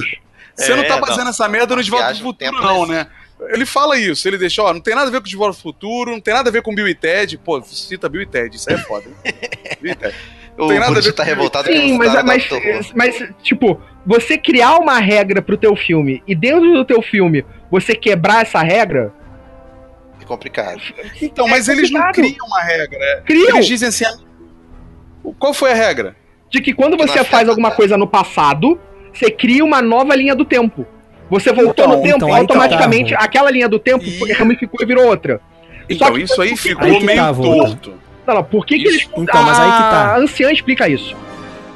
Você 0.56 0.74
não 0.74 0.82
É, 0.82 0.86
tá 0.86 0.94
não. 0.94 1.00
baseando 1.00 1.30
essa 1.30 1.48
merda 1.48 1.76
no 1.76 1.82
De 1.82 1.90
Volta 1.90 2.06
pro 2.08 2.16
Futuro, 2.16 2.52
não, 2.52 2.62
não 2.80 2.86
né? 2.86 3.06
Ele 3.50 3.66
fala 3.66 3.98
isso, 3.98 4.26
ele 4.28 4.38
deixa, 4.38 4.62
ó, 4.62 4.72
não 4.72 4.80
tem 4.80 4.94
nada 4.94 5.08
a 5.08 5.10
ver 5.10 5.20
com 5.20 5.26
De 5.28 5.36
Volta 5.36 5.52
pro 5.54 5.62
Futuro, 5.62 6.10
não 6.12 6.20
tem 6.20 6.34
nada 6.34 6.48
a 6.48 6.52
ver 6.52 6.62
com 6.62 6.74
Bill 6.74 6.88
e 6.88 6.94
Ted. 6.94 7.38
Pô, 7.38 7.62
cita 7.62 8.08
Bill 8.08 8.22
e 8.22 8.26
Ted, 8.26 8.56
isso 8.56 8.68
aí 8.70 8.76
é 8.76 8.78
foda. 8.78 9.04
Bill 9.80 9.92
e 9.92 9.94
Ted. 9.94 10.14
O 10.58 10.68
tem 10.68 10.78
nada 10.78 11.00
ver 11.00 11.12
tá 11.12 11.22
revoltado 11.24 11.66
Sim, 11.66 11.96
mas, 11.96 12.12
não 12.14 12.24
mas, 12.24 12.48
mas, 12.94 13.28
tipo, 13.42 13.80
você 14.04 14.36
criar 14.36 14.76
uma 14.76 14.98
regra 14.98 15.40
pro 15.40 15.56
teu 15.56 15.74
filme 15.74 16.22
e 16.26 16.34
dentro 16.34 16.72
do 16.72 16.84
teu 16.84 17.00
filme 17.00 17.44
você 17.70 17.94
quebrar 17.94 18.42
essa 18.42 18.60
regra, 18.62 19.12
É 20.20 20.24
complicado. 20.24 20.80
Então, 21.20 21.48
mas 21.48 21.68
eles 21.68 21.90
não 21.90 22.00
complicado. 22.02 22.32
criam 22.34 22.46
uma 22.46 22.62
regra. 22.62 23.22
Criam. 23.24 23.56
Eles 23.56 23.66
dizem 23.66 23.88
assim. 23.88 24.04
ah, 24.04 24.16
Qual 25.38 25.54
foi 25.54 25.72
a 25.72 25.74
regra? 25.74 26.16
de 26.50 26.60
que 26.60 26.74
quando 26.74 26.98
Que 26.98 27.06
você 27.06 27.24
faz 27.24 27.48
alguma 27.48 27.68
nada. 27.68 27.76
coisa 27.76 27.96
no 27.96 28.06
passado, 28.06 28.78
você 29.12 29.30
cria 29.30 29.64
uma 29.64 29.80
nova 29.80 30.14
linha 30.14 30.34
do 30.34 30.44
tempo. 30.44 30.86
Você 31.30 31.50
voltou 31.50 31.86
Então, 31.86 31.96
no 31.96 32.02
tempo, 32.02 32.16
então, 32.16 32.34
automaticamente 32.34 33.14
tá, 33.14 33.20
aquela 33.20 33.50
linha 33.50 33.66
do 33.66 33.78
tempo 33.78 34.04
E- 34.04 34.32
ramificou 34.34 34.78
e 34.82 34.84
virou 34.84 35.06
outra. 35.06 35.40
Então, 35.88 36.12
que- 36.12 36.20
isso 36.20 36.42
aí 36.42 36.54
ficou 36.54 37.00
meio 37.00 37.16
tá, 37.18 37.32
vô. 37.32 37.42
torto. 37.56 37.94
Não, 38.26 38.34
não, 38.36 38.44
por 38.44 38.64
que, 38.64 38.78
que 38.78 38.86
eles. 38.88 39.08
Então, 39.16 39.42
mas 39.42 39.58
aí 39.58 39.70
que 39.72 39.78
tá. 39.78 40.14
A 40.14 40.18
anciã 40.18 40.50
explica 40.52 40.88
isso. 40.88 41.16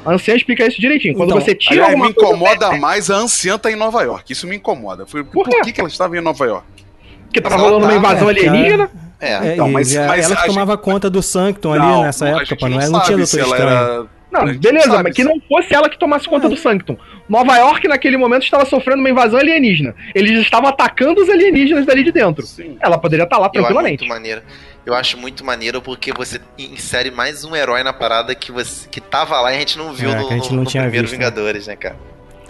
A 0.05 0.11
anciã 0.13 0.35
explica 0.35 0.65
isso 0.65 0.79
direitinho. 0.79 1.13
Quando 1.15 1.29
Então, 1.31 1.41
você 1.41 1.53
tira 1.53 1.73
Aliás, 1.85 1.91
alguma 1.91 2.07
me 2.07 2.13
coisa 2.13 2.29
incomoda 2.33 2.69
do- 2.69 2.77
mais 2.79 3.09
a 3.11 3.15
anciã 3.15 3.57
tá 3.57 3.69
em 3.69 3.75
Nova 3.75 4.01
York. 4.03 4.31
Isso 4.31 4.47
me 4.47 4.55
incomoda. 4.55 5.05
Foi, 5.05 5.23
por 5.23 5.43
Por 5.43 5.49
quê? 5.49 5.61
que, 5.65 5.73
que 5.73 5.81
ela 5.81 5.89
estava 5.89 6.17
em 6.17 6.21
Nova 6.21 6.45
York? 6.45 6.65
Porque 7.25 7.41
tava 7.41 7.57
rolando 7.57 7.85
uma 7.85 7.93
invasão 7.93 8.27
É, 8.29 8.31
alienígena. 8.31 8.89
É. 9.19 9.33
É, 9.49 9.53
Então, 9.53 9.67
e 9.67 9.71
mas- 9.73 9.93
ela 9.93 10.07
mas 10.07 10.25
ela 10.25 10.35
que 10.37 10.47
tomava 10.47 10.77
conta 10.77 11.09
do 11.09 11.21
Sanctum 11.21 11.73
ali 11.73 11.81
Não, 11.81 12.03
nessa 12.03 12.27
época, 12.29 12.45
gente 12.45 12.59
pô, 12.59 12.69
não, 12.69 12.77
não 12.77 12.81
é- 12.83 12.89
não 12.89 12.99
tinha 13.01 13.17
sabe 13.17 13.27
se 13.27 13.37
Doutor 13.37 13.55
ela 13.57 13.65
Estranho. 13.73 13.93
era- 13.99 14.05
Não, 14.31 14.47
gente 14.47 14.59
beleza, 14.59 14.89
sabe 14.91 15.03
mas 15.03 15.15
que 15.15 15.23
não 15.23 15.41
fosse 15.49 15.73
ela 15.73 15.89
que 15.89 15.97
tomasse 15.99 16.27
conta 16.29 16.47
do 16.47 16.55
Sanctum. 16.55 16.95
Nova 17.27 17.57
York, 17.57 17.87
naquele 17.87 18.15
momento, 18.17 18.43
estava 18.43 18.65
sofrendo 18.65 18.99
uma 18.99 19.09
invasão 19.09 19.39
alienígena. 19.39 19.93
Eles 20.15 20.39
estavam 20.39 20.69
atacando 20.69 21.21
os 21.21 21.29
alienígenas 21.29 21.85
dali 21.85 22.03
de 22.03 22.11
dentro. 22.11 22.45
Sim. 22.45 22.77
Ela 22.79 22.97
poderia 22.97 23.23
estar 23.23 23.37
lá 23.37 23.43
Eu 23.43 23.47
acho 23.47 23.53
tranquilamente. 23.53 24.01
muito 24.03 24.13
maneiro. 24.13 24.41
Eu 24.87 24.93
acho 24.95 25.17
muito 25.17 25.43
maneiro 25.43 25.81
porque 25.81 26.13
você 26.13 26.39
insere 26.57 27.11
mais 27.11 27.43
um 27.43 27.53
herói 27.53 27.83
na 27.83 27.91
parada 27.91 28.33
que 28.33 28.53
você 28.53 28.87
que 28.87 29.01
tava 29.01 29.37
lá 29.41 29.51
e 29.51 29.57
a 29.57 29.59
gente 29.59 29.77
não 29.77 29.91
viu 29.93 30.09
É, 30.09 30.15
no, 30.15 30.29
gente 30.29 30.49
no- 30.49 30.55
não 30.55 30.63
no 30.63 30.69
tinha 30.69 30.81
primeiro 30.83 31.05
visto, 31.07 31.19
né? 31.19 31.25
Vingadores, 31.25 31.67
né, 31.67 31.75
cara? 31.75 31.97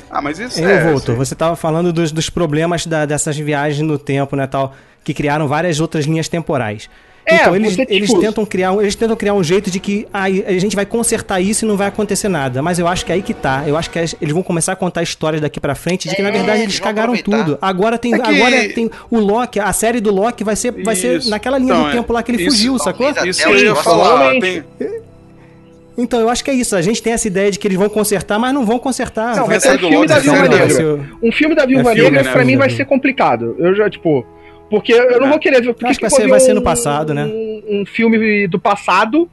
Ah, 0.08 0.22
mas 0.22 0.38
isso 0.38 0.60
Eu 0.62 0.70
é. 0.70 0.84
volto. 0.84 1.12
aí. 1.14 1.18
Você 1.18 1.34
tava 1.34 1.56
falando 1.56 1.92
dos, 1.92 2.12
dos 2.12 2.30
problemas 2.30 2.86
da- 2.86 3.08
dessas 3.08 3.36
viagens 3.40 3.82
no 3.82 3.98
tempo, 3.98 4.36
né, 4.36 4.46
tal, 4.46 4.76
que 5.04 5.16
criaram 5.16 5.48
várias 5.48 5.80
outras 5.80 6.06
linhas 6.06 6.30
temporais. 6.30 6.88
É, 7.30 7.36
então 7.42 7.56
eles, 7.56 7.76
você, 7.76 7.82
tipo- 7.86 7.94
eles 7.94 8.14
tentam 8.14 8.46
criar 8.46 8.72
um, 8.72 8.82
eles 8.82 8.96
tentam 8.96 9.16
criar 9.18 9.34
um 9.34 9.44
jeito 9.44 9.70
de 9.70 9.80
que 9.82 10.08
ah, 10.14 10.24
a 10.24 10.60
gente 10.60 10.76
vai 10.76 10.86
consertar 10.86 11.42
isso 11.42 11.66
e 11.66 11.68
não 11.68 11.76
vai 11.76 11.88
acontecer 11.88 12.30
nada. 12.30 12.62
Mas 12.62 12.80
eu 12.80 12.88
acho 12.88 13.06
que 13.06 13.12
é 13.12 13.16
aí 13.16 13.22
que 13.22 13.34
tá. 13.34 13.64
Eu 13.68 13.76
acho 13.76 13.90
que 13.90 14.00
eles 14.00 14.34
vão 14.34 14.42
começar 14.42 14.72
a 14.72 14.76
contar 14.78 15.04
histórias 15.04 15.42
daqui 15.42 15.60
pra 15.60 15.76
frente 15.76 16.08
de 16.08 16.16
que 16.16 16.22
na 16.22 16.30
É, 16.30 16.32
verdade 16.32 16.60
eles 16.62 16.64
eles 16.76 16.80
cagaram 16.80 17.14
aproveitar. 17.14 17.44
tudo. 17.46 17.58
Agora 17.62 17.98
tem 17.98 18.14
É 18.14 18.20
que- 18.20 18.36
agora 18.36 18.70
tem 18.74 18.90
o 19.12 19.20
Loki, 19.20 19.60
a 19.60 19.74
série 19.74 20.00
do 20.00 20.12
Loki 20.14 20.44
vai 20.44 20.56
ser 20.56 20.72
vai 20.84 20.96
ser 20.96 21.26
naquela 21.26 21.58
linha 21.58 21.74
Então, 21.74 21.84
do 21.84 21.90
é. 21.90 21.92
tempo 21.94 22.14
lá 22.14 22.24
que 22.24 22.32
ele 22.32 22.42
Isso, 22.44 22.56
fugiu, 22.56 22.80
sacou? 22.80 23.10
Isso 23.26 23.44
eu 23.44 23.52
o 23.52 23.58
ia 23.58 23.76
falar. 23.76 24.40
Tem, 24.40 24.64
Então 25.98 26.20
eu 26.20 26.30
acho 26.30 26.44
que 26.44 26.52
é 26.52 26.54
isso. 26.54 26.76
A 26.76 26.82
gente 26.82 27.02
tem 27.02 27.12
essa 27.14 27.28
ideia 27.28 27.50
de 27.50 27.58
que 27.58 27.68
eles 27.68 27.78
vão 27.78 27.90
consertar, 27.90 28.38
mas 28.38 28.54
não 28.54 28.66
vão 28.66 28.78
consertar. 28.78 29.36
Não, 29.36 29.48
vai 29.48 29.60
ser 29.60 29.68
um 29.68 29.72
sair 29.72 29.80
do 29.82 29.88
filme 29.90 30.08
da 30.08 30.20
Viúva 30.20 30.48
Negra. 30.48 31.00
Um 31.24 31.32
filme 31.32 31.56
da 31.56 31.66
Viúva 31.66 31.92
É 31.92 31.96
Negra, 31.96 32.24
né, 32.24 32.32
pra 32.32 32.46
mim, 32.46 32.56
vai 32.56 32.70
ser 32.70 32.86
complicado. 32.86 33.56
Eu 33.58 33.76
já, 33.76 33.90
tipo. 33.90 34.24
Porque 34.70 34.94
eu 34.94 35.20
não 35.20 35.28
É. 35.28 35.30
vou 35.30 35.40
querer 35.40 35.62
ver. 35.62 35.74
Por 35.74 35.86
Acho 35.88 35.98
que 36.00 36.06
eu 36.06 36.10
vai 36.10 36.20
ser- 36.20 36.28
vai 36.28 36.40
ver 36.40 36.46
ser 36.46 36.54
no 36.54 36.62
um- 36.62 36.64
passado, 36.64 37.14
né? 37.14 37.26
Um, 37.26 37.82
um 37.82 37.86
filme 37.86 38.48
do 38.48 38.60
passado. 38.60 39.30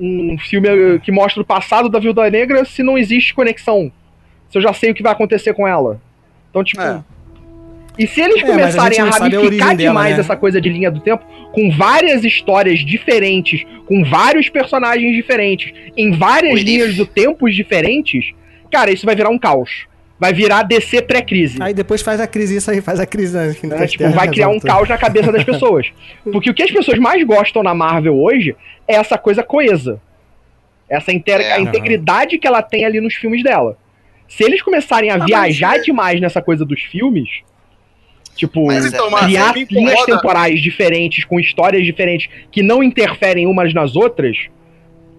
Um 0.00 0.36
filme 0.38 0.68
eh, 0.68 0.98
que 0.98 1.12
mostra 1.12 1.42
o 1.42 1.44
passado 1.44 1.88
da 1.88 1.98
Viúva 1.98 2.28
Negra 2.30 2.64
se 2.64 2.82
não 2.82 2.96
existe 2.96 3.34
conexão. 3.34 3.92
Se 4.50 4.58
eu 4.58 4.62
já 4.62 4.72
sei 4.72 4.90
o 4.90 4.94
que 4.94 5.02
vai 5.02 5.12
acontecer 5.12 5.52
com 5.54 5.68
ela. 5.68 6.00
Então, 6.50 6.64
tipo. 6.64 6.80
É. 6.82 7.00
E 7.98 8.06
se 8.06 8.22
eles 8.22 8.42
É, 8.42 8.46
começarem 8.46 8.98
a, 9.00 9.12
sabe 9.12 9.36
a 9.36 9.38
ramificar 9.38 9.44
origem 9.44 9.58
dela, 9.76 9.90
demais 9.90 10.14
né? 10.14 10.20
essa 10.20 10.34
coisa 10.34 10.58
de 10.60 10.70
linha 10.70 10.90
do 10.90 11.00
tempo, 11.00 11.22
com 11.52 11.70
várias 11.70 12.24
histórias 12.24 12.78
diferentes, 12.78 13.64
com 13.86 14.02
vários 14.02 14.48
personagens 14.48 15.14
diferentes, 15.14 15.72
em 15.94 16.12
várias 16.12 16.58
linhas 16.62 16.96
do 16.96 17.04
tempo 17.04 17.50
diferentes, 17.50 18.32
cara, 18.72 18.90
isso 18.90 19.04
vai 19.04 19.14
virar 19.14 19.28
um 19.28 19.38
caos. 19.38 19.86
Vai 20.22 20.32
virar 20.32 20.62
DC 20.62 21.02
pré-crise. 21.02 21.58
Aí 21.60 21.74
depois 21.74 22.00
faz 22.00 22.20
a 22.20 22.28
crise, 22.28 22.54
isso 22.54 22.70
aí 22.70 22.80
faz 22.80 23.00
a 23.00 23.06
crise 23.06 23.36
né, 23.36 23.56
Né? 23.64 23.86
Tipo, 23.88 24.08
vai 24.10 24.28
criar 24.28 24.48
um 24.50 24.52
tudo. 24.60 24.68
caos 24.68 24.88
na 24.88 24.96
cabeça 24.96 25.32
das 25.32 25.42
pessoas. 25.42 25.90
Porque 26.32 26.48
o 26.48 26.54
que 26.54 26.62
as 26.62 26.70
pessoas 26.70 26.96
mais 27.00 27.20
gostam 27.24 27.60
na 27.60 27.74
Marvel 27.74 28.16
hoje 28.16 28.54
é 28.86 28.94
essa 28.94 29.18
coisa 29.18 29.42
coesa. 29.42 30.00
Essa 30.88 31.10
inte- 31.12 31.32
É, 31.32 31.54
a 31.54 31.58
integridade 31.58 32.38
que 32.38 32.46
ela 32.46 32.62
tem 32.62 32.84
ali 32.84 33.00
nos 33.00 33.14
filmes 33.14 33.42
dela. 33.42 33.76
Se 34.28 34.44
eles 34.44 34.62
começarem 34.62 35.10
a 35.10 35.14
Ah, 35.14 35.18
mas 35.18 35.26
viajar 35.26 35.76
é- 35.78 35.80
demais 35.80 36.20
nessa 36.20 36.40
coisa 36.40 36.64
dos 36.64 36.80
filmes, 36.82 37.40
tipo, 38.36 38.66
Mas 38.66 38.86
então, 38.86 39.08
é- 39.08 39.10
mas 39.10 39.24
criar 39.24 39.54
linhas 39.72 40.04
temporais 40.04 40.60
diferentes, 40.62 41.24
com 41.24 41.40
histórias 41.40 41.84
diferentes, 41.84 42.28
que 42.52 42.62
não 42.62 42.80
interferem 42.80 43.48
umas 43.48 43.74
nas 43.74 43.96
outras, 43.96 44.36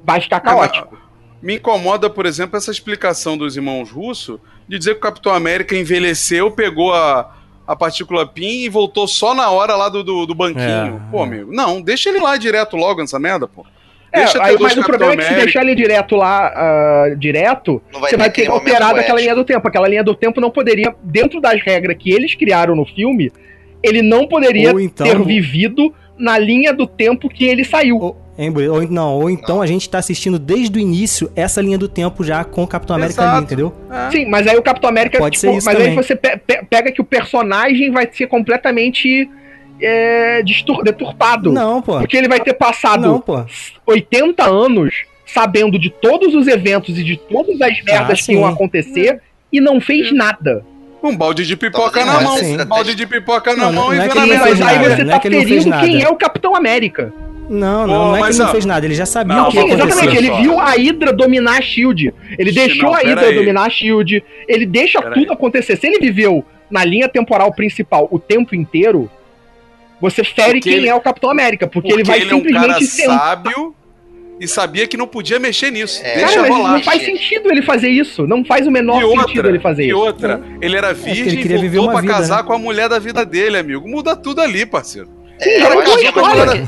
vai 0.05 0.21
ficar 0.21 0.39
caótico. 0.39 0.97
Me 1.43 1.55
incomoda, 1.55 2.09
por 2.09 2.25
exemplo, 2.25 2.57
essa 2.57 2.71
explicação 2.71 3.37
dos 3.37 3.55
irmãos 3.57 3.91
russos 3.91 4.39
de 4.67 4.79
dizer 4.79 4.91
que 4.93 4.97
o 4.99 5.01
Capitão 5.01 5.33
América 5.33 5.75
envelheceu, 5.75 6.49
pegou 6.49 6.93
a, 6.93 7.35
a 7.67 7.75
partícula 7.75 8.25
PIN 8.25 8.61
e 8.63 8.69
voltou 8.69 9.07
só 9.07 9.35
na 9.35 9.49
hora 9.51 9.75
lá 9.75 9.89
do, 9.89 10.01
do, 10.03 10.25
do 10.25 10.33
banquinho. 10.33 10.63
É, 11.07 11.11
pô, 11.11 11.19
é. 11.19 11.23
amigo, 11.23 11.51
não, 11.53 11.81
deixa 11.81 12.09
ele 12.09 12.19
lá 12.19 12.37
direto 12.37 12.77
logo 12.77 13.01
nessa 13.01 13.19
merda, 13.19 13.45
pô. 13.47 13.65
É, 14.11 14.19
Deixa 14.25 14.41
aí, 14.43 14.51
ter 14.51 14.57
dois 14.59 14.75
mas 14.75 14.83
o 14.83 14.87
Capitão 14.87 15.07
problema 15.07 15.13
é 15.13 15.17
que 15.17 15.21
se 15.23 15.27
América. 15.29 15.45
deixar 15.45 15.61
ele 15.63 15.75
direto 15.75 16.15
lá, 16.15 16.47
ah, 16.55 17.15
direto, 17.17 17.81
Não 17.91 17.99
vai 17.99 18.09
você 18.11 18.15
ter 18.15 18.21
vai 18.21 18.29
ter 18.31 18.41
daquela 18.47 18.89
poético. 18.93 19.17
linha 19.17 19.35
do 19.35 19.43
tempo. 19.43 19.67
Aquela 19.67 19.87
linha 19.87 20.03
do 20.03 20.13
tempo 20.15 20.39
não 20.39 20.51
poderia, 20.51 20.95
dentro 21.03 21.41
das 21.41 21.59
regras 21.63 21.97
que 21.99 22.11
eles 22.11 22.35
criaram 22.35 22.75
no 22.75 22.85
filme, 22.85 23.31
ele 23.81 24.01
não 24.03 24.27
poderia 24.27 24.69
então- 24.79 25.05
ter 25.07 25.19
vivido 25.25 25.91
na 26.17 26.37
linha 26.37 26.73
do 26.73 26.85
tempo 26.87 27.29
que 27.29 27.45
ele 27.45 27.63
saiu. 27.63 27.97
Ou, 27.99 28.17
ou, 28.71 28.87
não, 28.89 29.13
ou 29.13 29.29
então 29.29 29.61
a 29.61 29.67
gente 29.67 29.89
tá 29.89 29.99
assistindo 29.99 30.39
desde 30.39 30.77
o 30.77 30.81
início 30.81 31.31
essa 31.35 31.61
linha 31.61 31.77
do 31.77 31.87
tempo 31.87 32.23
já 32.23 32.43
com 32.43 32.63
o 32.63 32.67
Capitão 32.67 32.95
América 32.95 33.21
Exato. 33.21 33.35
ali, 33.37 33.45
entendeu? 33.45 33.73
É. 33.91 34.11
Sim, 34.11 34.25
mas 34.25 34.47
aí 34.47 34.57
o 34.57 34.61
Capitão 34.63 34.89
América, 34.89 35.17
Pode 35.19 35.35
tipo, 35.39 35.51
ser 35.51 35.57
isso 35.57 35.65
mas 35.65 35.75
também. 35.75 35.89
aí 35.91 35.95
você 35.95 36.15
pe- 36.15 36.37
pe- 36.37 36.63
pega 36.69 36.91
que 36.91 37.01
o 37.01 37.03
personagem 37.05 37.91
vai 37.91 38.07
ser 38.11 38.27
completamente 38.27 39.29
é, 39.81 40.41
deturpado. 40.83 41.51
Não, 41.51 41.81
pô. 41.81 41.97
Porque 41.99 42.15
ele 42.17 42.27
vai 42.27 42.39
ter 42.39 42.53
passado 42.53 43.01
Não, 43.01 43.19
pô. 43.19 43.43
80 43.85 44.43
anos 44.49 45.03
sabendo 45.25 45.77
de 45.79 45.89
todos 45.89 46.33
os 46.35 46.47
eventos 46.47 46.97
e 46.97 47.03
de 47.03 47.17
todas 47.17 47.59
as 47.61 47.83
merdas 47.83 48.19
que 48.19 48.25
sim. 48.25 48.33
iam 48.33 48.45
acontecer 48.45 49.19
e 49.51 49.59
não 49.59 49.81
fez 49.81 50.11
nada. 50.11 50.63
Um 51.03 51.17
balde 51.17 51.45
de 51.45 51.57
pipoca 51.57 51.99
Talvez 51.99 52.05
na 52.05 52.13
não, 52.13 52.23
mão. 52.23 52.63
Um 52.63 52.65
balde 52.65 52.95
de 52.95 53.05
pipoca 53.05 53.53
na 53.55 53.65
Não, 53.65 53.73
mão 53.73 53.83
não 53.87 53.93
e 53.93 53.97
é 53.99 54.07
não 54.07 54.15
mas 54.15 54.41
fez 54.41 54.61
aí 54.61 54.77
nada, 54.77 54.95
você 54.95 55.03
não 55.03 55.19
tá 55.19 55.27
é 55.27 55.29
não 55.29 55.41
fez 55.41 55.63
ferindo 55.63 55.79
quem 55.81 56.01
é 56.01 56.09
o 56.09 56.15
Capitão 56.15 56.55
América. 56.55 57.13
Não, 57.49 57.85
não, 57.85 57.87
Pô, 57.87 57.93
não 58.05 58.15
é 58.15 58.21
que 58.21 58.29
ele 58.29 58.37
não 58.39 58.45
ó, 58.47 58.51
fez 58.51 58.65
nada, 58.65 58.85
ele 58.85 58.95
já 58.95 59.05
sabia 59.05 59.35
não, 59.35 59.49
o 59.49 59.51
que 59.51 59.59
Sim, 59.59 59.71
exatamente. 59.71 60.15
Ele 60.15 60.31
viu 60.31 60.57
a 60.59 60.71
Hydra 60.71 61.11
dominar 61.11 61.57
a 61.57 61.61
Shield. 61.61 62.13
Ele 62.39 62.49
Ixi, 62.51 62.55
deixou 62.59 62.83
não, 62.85 62.95
a 62.95 62.99
Hydra 62.99 63.27
aí. 63.27 63.35
dominar 63.35 63.65
a 63.65 63.69
Shield. 63.69 64.23
Ele 64.47 64.65
deixa 64.65 65.01
Pera 65.01 65.13
tudo 65.13 65.29
aí. 65.29 65.33
acontecer. 65.33 65.75
Se 65.75 65.85
ele 65.85 65.99
viveu 65.99 66.45
na 66.71 66.85
linha 66.85 67.09
temporal 67.09 67.51
principal 67.53 68.07
o 68.09 68.17
tempo 68.17 68.55
inteiro, 68.55 69.11
você 69.99 70.23
fere 70.23 70.53
Porque 70.53 70.69
quem 70.69 70.73
ele- 70.79 70.87
é 70.87 70.95
o 70.95 71.01
Capitão 71.01 71.29
América. 71.29 71.67
Porque, 71.67 71.89
Porque 71.89 72.01
ele 72.01 72.07
vai 72.07 72.21
ele 72.21 72.31
é 72.31 72.35
um 72.35 72.41
cara 72.43 72.79
simplesmente 72.79 72.85
sentar. 72.87 73.19
sábio 73.19 73.75
e 74.43 74.47
sabia 74.47 74.85
que 74.85 74.97
não 74.97 75.07
podia 75.07 75.39
mexer 75.39 75.71
nisso. 75.71 76.01
É. 76.03 76.15
Deixa 76.17 76.35
Cara, 76.41 76.53
rolar. 76.53 76.71
não 76.73 76.83
faz 76.83 77.03
sentido 77.03 77.49
ele 77.49 77.61
fazer 77.61 77.89
isso. 77.89 78.27
Não 78.27 78.43
faz 78.43 78.67
o 78.67 78.71
menor 78.71 79.01
E 79.01 79.03
outra, 79.05 79.27
sentido 79.27 79.47
ele 79.49 79.59
fazer 79.59 79.83
e 79.83 79.87
isso. 79.87 79.97
outra, 79.97 80.41
ele 80.61 80.75
era 80.75 80.89
ele 80.89 80.99
virgem 80.99 81.41
queria 81.41 81.57
e 81.57 81.61
viver 81.61 81.77
voltou 81.77 81.93
pra 81.93 82.01
vida, 82.01 82.13
casar 82.13 82.37
né? 82.37 82.43
com 82.43 82.53
a 82.53 82.57
mulher 82.59 82.89
da 82.89 82.99
vida 82.99 83.25
dele, 83.25 83.57
amigo. 83.57 83.87
Muda 83.87 84.15
tudo 84.15 84.41
ali, 84.41 84.65
parceiro. 84.65 85.09
Sim, 85.39 85.49
É, 85.49 85.65
eu, 85.65 86.67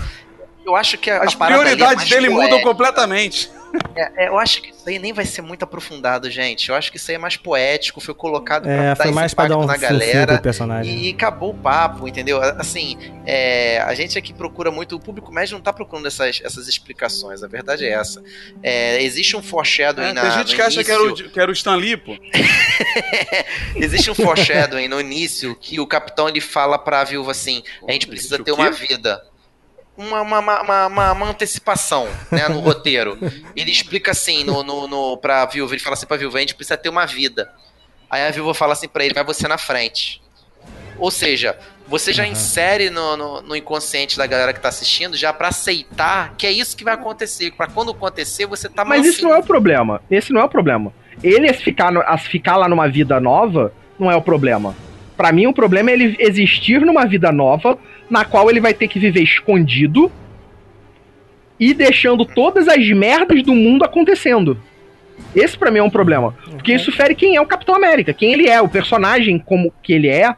eu 0.66 0.76
acho 0.76 0.98
que 0.98 1.12
a, 1.12 1.22
As 1.22 1.34
é 1.34 1.38
prioridades 1.38 1.96
mais 1.98 2.10
dele 2.10 2.30
mudam 2.30 2.62
completamente. 2.62 3.52
É, 3.96 4.26
é, 4.26 4.28
eu 4.28 4.38
acho 4.38 4.62
que 4.62 4.70
isso 4.72 4.88
aí 4.88 5.00
nem 5.00 5.14
vai 5.14 5.26
ser 5.26 5.42
muito 5.42 5.64
aprofundado, 5.64 6.30
gente. 6.30 6.70
Eu 6.70 6.76
acho 6.76 6.92
que 6.92 6.98
isso 6.98 7.10
aí 7.12 7.16
é 7.16 7.18
mais 7.18 7.38
poético, 7.38 8.00
foi 8.02 8.14
colocado 8.14 8.64
pra 8.64 8.72
É, 8.72 8.78
dar 8.90 8.96
foi 8.98 9.06
esse 9.08 9.16
mais 9.16 9.34
pra 9.34 9.48
dar 9.48 9.56
impacto 9.56 9.64
um 9.64 9.68
na 9.68 9.78
galera. 9.78 10.38
personagem. 10.40 10.98
E 11.06 11.10
acabou 11.12 11.52
o 11.52 11.54
papo, 11.54 12.08
entendeu? 12.08 12.42
Assim, 12.42 12.98
é, 13.26 13.80
a 13.80 13.94
gente 13.94 14.18
aqui 14.18 14.34
procura 14.34 14.70
muito, 14.72 14.96
o 14.96 15.00
público 15.00 15.32
médio 15.32 15.54
não 15.56 15.62
tá 15.62 15.72
procurando 15.74 16.08
essas, 16.08 16.42
essas 16.44 16.68
explicações, 16.68 17.44
a 17.44 17.48
verdade 17.48 17.86
é 17.86 17.90
essa. 17.92 18.22
É, 18.62 19.02
existe 19.04 19.36
um 19.36 19.42
foreshadowing 19.42 20.08
É, 20.10 20.14
na, 20.14 20.22
tem 20.22 20.32
gente 20.32 20.50
no 20.52 20.56
que 20.56 20.62
acha 20.62 20.84
que 20.84 20.92
era, 20.92 21.04
início- 21.04 21.26
o, 21.28 21.30
que 21.30 21.40
era 21.40 21.50
o 21.50 21.54
Stan 21.54 21.76
Lee, 21.76 21.98
pô. 21.98 22.16
Existe 23.76 24.10
um 24.12 24.16
foreshadowing 24.16 24.88
no 24.88 25.00
início 25.00 25.56
que 25.60 25.80
o 25.80 25.88
capitão 25.88 26.28
ele 26.30 26.42
fala 26.42 26.78
pra 26.78 27.04
viúva 27.04 27.32
assim: 27.32 27.64
a 27.88 27.92
gente 27.92 28.08
precisa 28.08 28.38
ter 28.44 28.52
uma 28.52 28.70
vida. 28.72 29.24
Uma, 29.98 30.22
uma, 30.22 30.62
uma, 30.88 31.12
uma- 31.12 31.30
antecipação 31.30 32.08
né, 32.32 32.50
no 32.50 32.60
roteiro. 32.60 33.18
Ele 33.56 33.72
explica 33.72 34.12
assim 34.12 34.44
no, 34.44 34.62
no, 34.62 34.88
no, 34.88 35.18
pra 35.18 35.46
viúva: 35.46 35.74
ele 35.74 35.82
fala 35.82 35.94
assim 35.94 36.06
pra 36.06 36.18
viúva, 36.18 36.38
a 36.38 36.42
gente 36.42 36.56
precisa 36.56 36.76
ter 36.78 36.90
uma 36.90 37.06
vida. 37.06 37.50
Aí 38.10 38.28
a 38.28 38.32
viúva 38.32 38.54
fala 38.54 38.74
assim 38.74 38.88
pra 38.90 39.06
ele: 39.06 39.14
vai 39.14 39.24
você 39.24 39.48
na 39.48 39.58
frente. 39.58 40.22
Ou 40.98 41.12
seja, 41.12 41.58
você 41.88 42.14
já 42.14 42.26
insere 42.26 42.90
no, 42.90 43.18
no, 43.18 43.42
no 43.42 43.56
inconsciente 43.56 44.18
da 44.18 44.26
galera 44.26 44.54
que 44.54 44.60
tá 44.60 44.70
assistindo 44.70 45.16
já 45.16 45.32
pra 45.34 45.50
aceitar 45.50 46.34
que 46.38 46.48
é 46.48 46.52
isso 46.52 46.76
que 46.76 46.84
vai 46.84 46.94
acontecer. 46.94 47.52
Pra 47.52 47.68
quando 47.68 47.92
acontecer, 47.92 48.46
você 48.46 48.68
tá 48.70 48.84
Mas 48.84 49.06
isso 49.06 49.24
não 49.24 49.34
é 49.34 49.40
o 49.40 49.44
problema. 49.44 50.02
Esse 50.10 50.32
não 50.34 50.42
é 50.42 50.44
o 50.44 50.50
problema. 50.50 50.94
Ele 51.24 51.52
ficar, 51.54 51.92
ficar 52.18 52.58
lá 52.58 52.68
numa 52.68 52.88
vida 52.88 53.20
nova 53.20 53.74
não 54.00 54.12
é 54.12 54.16
o 54.16 54.22
problema. 54.22 54.76
Pra 55.16 55.32
mim, 55.32 55.48
o 55.48 55.54
problema 55.54 55.90
é 55.90 55.94
ele 55.94 56.16
existir 56.20 56.82
numa 56.82 57.06
vida 57.06 57.32
nova, 57.32 57.78
na 58.10 58.26
qual 58.26 58.50
ele 58.50 58.60
vai 58.60 58.74
ter 58.74 58.88
que 58.88 59.00
viver 59.00 59.22
escondido 59.24 60.12
e 61.60 61.74
deixando 61.74 62.26
todas 62.26 62.68
as 62.68 62.88
merdas 62.90 63.42
do 63.44 63.54
mundo 63.54 63.84
acontecendo. 63.84 64.60
Esse 65.34 65.58
pra 65.58 65.72
mim 65.72 65.80
é 65.80 65.84
um 65.84 65.90
problema. 65.90 66.36
Porque 66.52 66.74
isso 66.74 66.92
fere 66.92 67.16
quem 67.16 67.36
é 67.36 67.42
o 67.42 67.46
Capitão 67.46 67.76
América, 67.76 68.14
quem 68.14 68.34
ele 68.34 68.50
é, 68.50 68.62
o 68.62 68.68
personagem 68.68 69.40
como 69.40 69.74
que 69.82 69.94
ele 69.94 70.10
é. 70.10 70.36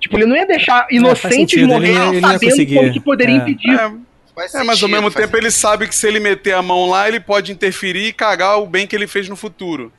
Tipo, 0.00 0.16
ele 0.16 0.26
não 0.26 0.36
ia 0.36 0.46
deixar 0.46 0.86
inocentes 0.90 1.36
sentido, 1.36 1.62
ele 1.74 1.92
morrer 1.92 2.14
ele 2.16 2.20
sabendo 2.20 2.74
como 2.74 2.92
que 2.92 3.00
poderia 3.00 3.34
É. 3.34 3.38
impedir. 3.38 3.70
É, 3.74 3.90
Faz 4.34 4.54
é, 4.54 4.58
mas 4.58 4.68
ao 4.68 4.76
sentido, 4.76 4.90
mesmo 4.90 5.10
tempo 5.10 5.36
ele 5.36 5.50
sabe 5.50 5.88
que 5.88 5.94
se 5.94 6.06
ele 6.06 6.20
meter 6.20 6.54
a 6.54 6.62
mão 6.62 6.88
lá, 6.88 7.08
ele 7.08 7.18
pode 7.18 7.50
interferir 7.50 8.06
e 8.06 8.12
cagar 8.12 8.60
o 8.60 8.66
bem 8.66 8.86
que 8.86 8.94
ele 8.94 9.08
fez 9.08 9.28
no 9.28 9.34
futuro. 9.34 9.92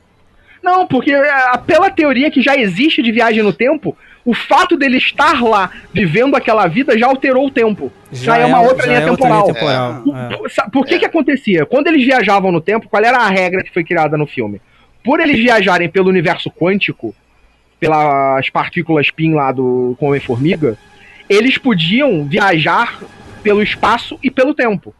Não, 0.62 0.86
porque 0.86 1.12
ah, 1.12 1.58
pela 1.58 1.90
teoria 1.90 2.30
que 2.30 2.40
já 2.42 2.56
existe 2.56 3.02
de 3.02 3.12
viagem 3.12 3.42
no 3.42 3.52
tempo, 3.52 3.96
O 4.24 4.34
fato 4.34 4.76
dele 4.76 4.98
estar 4.98 5.42
lá, 5.42 5.70
vivendo 5.92 6.36
aquela 6.36 6.66
vida, 6.66 6.96
já 6.98 7.06
alterou 7.06 7.46
o 7.46 7.50
tempo. 7.50 7.90
Já, 8.12 8.36
é 8.38 8.44
uma 8.44 8.60
outra 8.60 8.84
já 8.86 8.92
linha 8.92 8.98
é 9.06 9.10
outra 9.10 9.26
temporal. 9.26 9.42
linha 9.42 9.54
temporal, 9.54 10.04
é. 10.30 10.36
Por, 10.36 10.50
sa- 10.50 10.68
por 10.70 10.86
que 10.86 10.98
que 10.98 11.06
acontecia? 11.06 11.64
Quando 11.64 11.86
eles 11.86 12.04
viajavam 12.04 12.52
no 12.52 12.60
tempo, 12.60 12.88
qual 12.88 13.02
era 13.02 13.18
a 13.18 13.28
regra 13.28 13.62
que 13.62 13.72
foi 13.72 13.82
criada 13.82 14.18
no 14.18 14.26
filme? 14.26 14.60
Por 15.02 15.20
eles 15.20 15.38
viajarem 15.38 15.88
pelo 15.88 16.10
universo 16.10 16.50
quântico, 16.50 17.14
pelas 17.78 18.50
partículas 18.50 19.10
PIN 19.10 19.32
lá 19.32 19.50
do 19.52 19.96
com 19.98 20.08
Homem-Formiga, 20.08 20.76
eles 21.28 21.56
podiam 21.56 22.24
viajar 22.26 23.00
pelo 23.42 23.62
espaço 23.62 24.18
e 24.22 24.30
pelo 24.30 24.52
tempo. 24.54 24.94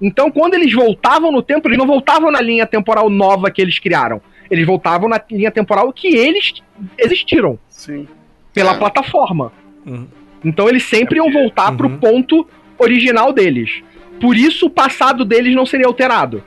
Então, 0.00 0.30
quando 0.30 0.54
eles 0.54 0.72
voltavam 0.72 1.30
no 1.30 1.42
tempo, 1.42 1.68
eles 1.68 1.78
não 1.78 1.86
voltavam 1.86 2.30
na 2.30 2.40
linha 2.40 2.66
temporal 2.66 3.10
nova 3.10 3.50
que 3.50 3.60
eles 3.60 3.78
criaram. 3.78 4.22
Eles 4.50 4.66
voltavam 4.66 5.08
na 5.08 5.20
linha 5.30 5.50
temporal 5.50 5.92
que 5.92 6.08
eles 6.16 6.54
existiram. 6.98 7.58
Sim. 7.68 8.08
Pela 8.54 8.74
plataforma. 8.76 9.52
Uhum. 9.84 10.06
Então, 10.44 10.68
eles 10.68 10.84
sempre 10.84 11.16
iam 11.18 11.30
voltar 11.32 11.72
pro 11.72 11.90
ponto 11.98 12.46
original 12.78 13.32
deles. 13.32 13.82
Por 14.20 14.36
isso, 14.36 14.66
o 14.66 14.70
passado 14.70 15.24
deles 15.24 15.54
não 15.54 15.66
seria 15.66 15.86
alterado. 15.86 16.42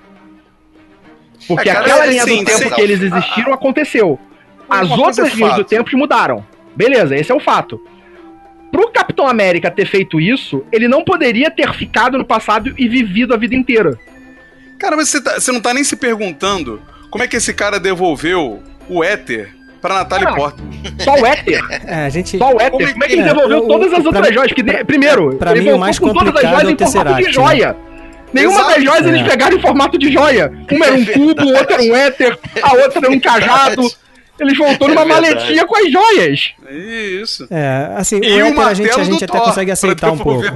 Porque 1.47 1.69
É, 1.69 1.73
cara, 1.73 1.85
aquela 1.85 2.05
é, 2.05 2.09
linha 2.09 2.23
sim, 2.23 2.39
do 2.39 2.45
tempo 2.45 2.63
sim. 2.63 2.69
que 2.69 2.81
eles 2.81 3.01
existiram 3.01 3.53
aconteceu. 3.53 4.19
As 4.69 4.87
Uma 4.87 4.97
coisa 4.97 5.21
outras 5.21 5.31
é 5.31 5.35
linhas 5.35 5.51
do 5.53 5.57
fato. 5.59 5.67
tempo 5.69 5.97
mudaram. 5.97 6.45
Beleza, 6.75 7.15
esse 7.15 7.31
é 7.31 7.35
o 7.35 7.39
fato. 7.39 7.79
Pro 8.71 8.91
Capitão 8.91 9.27
América 9.27 9.71
ter 9.71 9.85
feito 9.85 10.19
isso, 10.19 10.63
ele 10.71 10.87
não 10.87 11.03
poderia 11.03 11.49
ter 11.49 11.71
ficado 11.73 12.17
no 12.17 12.25
passado 12.25 12.73
e 12.77 12.87
vivido 12.87 13.33
a 13.33 13.37
vida 13.37 13.55
inteira. 13.55 13.97
Cara, 14.77 14.95
mas 14.95 15.09
você, 15.09 15.21
tá- 15.23 15.39
você 15.39 15.51
não 15.51 15.61
tá 15.61 15.73
nem 15.73 15.83
se 15.83 15.95
perguntando 15.95 16.81
como 17.09 17.23
é 17.23 17.27
que 17.27 17.37
esse 17.37 17.53
cara 17.53 17.79
devolveu 17.79 18.61
o 18.89 19.03
éter 19.03 19.55
pra 19.87 19.95
Natalie 19.95 20.27
Ah, 20.27 20.33
Portman. 20.35 20.67
Só 20.99 21.13
o 21.15 21.25
éter. 21.25 21.63
É, 21.85 22.05
a 22.05 22.09
gente. 22.09 22.37
Só 22.37 22.51
o 22.53 22.61
éter. 22.61 22.91
Como 22.91 23.03
é 23.03 23.07
que 23.07 23.13
ele 23.13 23.21
É, 23.21 23.25
devolveu 23.33 23.59
o- 23.59 23.67
todas 23.67 23.93
as 23.93 24.05
outras 24.05 24.27
mim- 24.27 24.33
joias? 24.33 24.51
Que 24.53 24.61
de- 24.63 24.83
primeiro, 24.85 25.35
pra 25.37 25.51
ele 25.51 25.61
mim, 25.61 25.71
o 25.71 25.79
mais 25.79 25.97
com 25.99 26.13
todas 26.13 26.35
as 26.35 26.41
joias 26.41 26.63
é 26.63 26.65
o 26.65 26.69
em 26.71 26.77
formato 26.77 27.15
de 27.17 27.23
né? 27.25 27.31
joia. 27.31 27.75
Nenhuma 28.33 28.59
Exato. 28.59 28.73
das 28.75 28.83
joias 28.83 29.05
eles 29.07 29.21
É. 29.21 29.23
pegaram 29.23 29.57
em 29.57 29.61
formato 29.61 29.97
de 29.97 30.11
joia. 30.11 30.51
Uma 30.71 30.85
era 30.85 30.95
um 30.95 31.05
cubo, 31.05 31.43
o 31.43 31.53
outro 31.57 31.73
era 31.73 31.83
um 31.83 31.95
éter, 31.95 32.37
a 32.61 32.73
outra 32.75 32.99
era 33.05 33.11
um 33.11 33.19
cajado. 33.19 33.81
Eles 34.39 34.55
voltou 34.55 34.87
É 34.87 34.93
numa 34.93 35.03
verdade. 35.03 35.33
maletinha 35.35 35.65
com 35.65 35.75
as 35.75 35.91
joias. 35.91 36.51
Isso. 36.69 37.47
É, 37.49 37.89
assim, 37.95 38.17
E 38.21 38.39
o 38.43 38.45
o 38.45 38.49
éter 38.49 38.59
a 38.67 38.73
gente, 38.75 38.85
a 38.85 38.97
martelo 38.97 39.05
gente 39.05 39.19
do 39.19 39.23
até 39.25 39.27
Thor, 39.37 39.41
consegue 39.47 39.71
aceitar 39.71 40.11
um 40.11 40.17
pouco. 40.17 40.43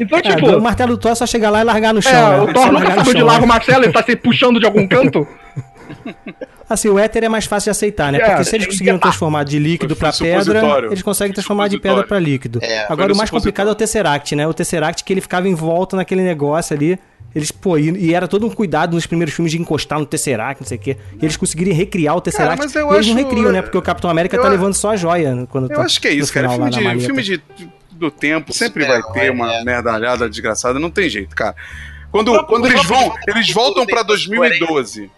Então, 0.00 0.18
É, 0.18 0.22
tipo, 0.22 0.46
o 0.56 0.62
martelo 0.62 0.92
do 0.92 0.98
Thor 0.98 1.12
é 1.12 1.14
só 1.14 1.26
chegar 1.26 1.50
lá 1.50 1.60
e 1.60 1.64
largar 1.64 1.92
no 1.92 2.00
chão. 2.00 2.12
é, 2.12 2.36
né? 2.38 2.40
o 2.42 2.52
Thor 2.54 2.72
nunca 2.72 3.04
saiu 3.04 3.14
de 3.14 3.22
lá 3.22 3.38
o 3.38 3.46
Marcelo, 3.46 3.84
ele 3.84 3.92
tá 3.92 4.02
se 4.02 4.16
puxando 4.16 4.58
de 4.58 4.64
algum 4.66 4.86
canto. 4.88 5.26
Assim, 6.72 6.88
o 6.88 6.98
éter 6.98 7.24
é 7.24 7.28
mais 7.28 7.44
fácil 7.44 7.66
de 7.66 7.70
aceitar, 7.70 8.10
né? 8.12 8.18
É, 8.18 8.24
Porque 8.28 8.44
se 8.44 8.56
eles 8.56 8.66
tem 8.66 8.72
conseguiram 8.72 8.98
transformar 8.98 9.44
de 9.44 9.58
líquido 9.58 9.94
foi 9.94 10.10
pedra, 10.12 10.86
eles 10.86 11.02
conseguem 11.02 11.32
transformar 11.32 11.68
de 11.68 11.78
pedra 11.78 12.02
pra 12.04 12.18
líquido. 12.18 12.58
É, 12.62 12.86
Agora, 12.88 13.12
o 13.12 13.16
mais 13.16 13.30
complicado 13.30 13.68
é 13.68 13.72
o. 13.72 13.74
Tesseract, 13.74 14.34
né? 14.36 14.46
O 14.46 14.54
Tesseract 14.54 15.04
que 15.04 15.12
ele 15.12 15.20
ficava 15.20 15.48
em 15.48 15.54
volta 15.54 15.96
naquele 15.96 16.22
negócio 16.22 16.74
ali. 16.74 16.98
Eles, 17.34 17.50
pô, 17.50 17.78
e, 17.78 17.90
e 17.90 18.14
era 18.14 18.28
todo 18.28 18.46
um 18.46 18.50
cuidado 18.50 18.94
nos 18.94 19.06
primeiros 19.06 19.34
filmes 19.34 19.52
de 19.52 19.58
encostar 19.58 19.98
no 19.98 20.04
Tesseract, 20.04 20.60
não 20.62 20.68
sei 20.68 20.76
o 20.76 20.80
quê. 20.80 20.96
E 21.20 21.24
eles 21.24 21.36
conseguirem 21.36 21.72
recriar 21.72 22.14
o 22.14 22.20
Tesseract. 22.20 22.58
mas 22.58 22.74
eu 22.74 22.92
e 22.92 22.94
eles 22.96 23.06
não 23.06 23.16
acho- 23.16 23.24
recriam, 23.26 23.50
né? 23.52 23.62
Porque 23.62 23.78
o 23.78 23.82
Capitão 23.82 24.10
América 24.10 24.36
eu 24.36 24.40
tá 24.42 24.48
a- 24.48 24.50
levando 24.50 24.74
só 24.74 24.90
a 24.90 24.96
joia 24.96 25.46
quando 25.50 25.70
Eu 25.70 25.76
tá 25.76 25.82
acho 25.82 25.98
que 26.00 26.08
é 26.08 26.12
isso, 26.12 26.32
cara. 26.32 26.50
final 26.50 26.70
Filme, 26.70 26.96
de, 26.98 27.04
filme 27.06 27.22
de, 27.22 27.42
do 27.92 28.10
tempo 28.10 28.52
sempre 28.52 28.84
vai 28.84 29.02
ter 29.02 29.26
é, 29.26 29.30
uma 29.30 29.50
é. 29.52 29.64
merdalhada 29.64 30.28
desgraçada, 30.28 30.78
não 30.78 30.90
tem 30.90 31.08
jeito, 31.08 31.34
cara. 31.34 31.54
Quando, 32.10 32.44
quando 32.44 32.66
eles 32.66 32.84
vão, 32.84 33.14
eles 33.26 33.50
voltam 33.50 33.86
pra 33.86 34.04
suas 34.04 34.26
2012 34.26 35.10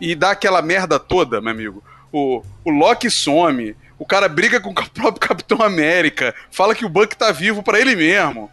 e 0.00 0.14
dá 0.14 0.30
aquela 0.32 0.60
merda 0.62 0.98
toda, 0.98 1.40
meu 1.40 1.50
amigo. 1.52 1.84
O, 2.12 2.42
o 2.64 2.70
Loki 2.70 3.10
some, 3.10 3.76
o 3.98 4.06
cara 4.06 4.28
briga 4.28 4.60
com 4.60 4.70
o 4.70 4.74
próprio 4.90 5.20
Capitão 5.28 5.62
América, 5.62 6.34
fala 6.50 6.74
que 6.74 6.84
o 6.84 6.88
Buck 6.88 7.16
tá 7.16 7.32
vivo 7.32 7.62
pra 7.62 7.80
ele 7.80 7.94
mesmo. 7.96 8.50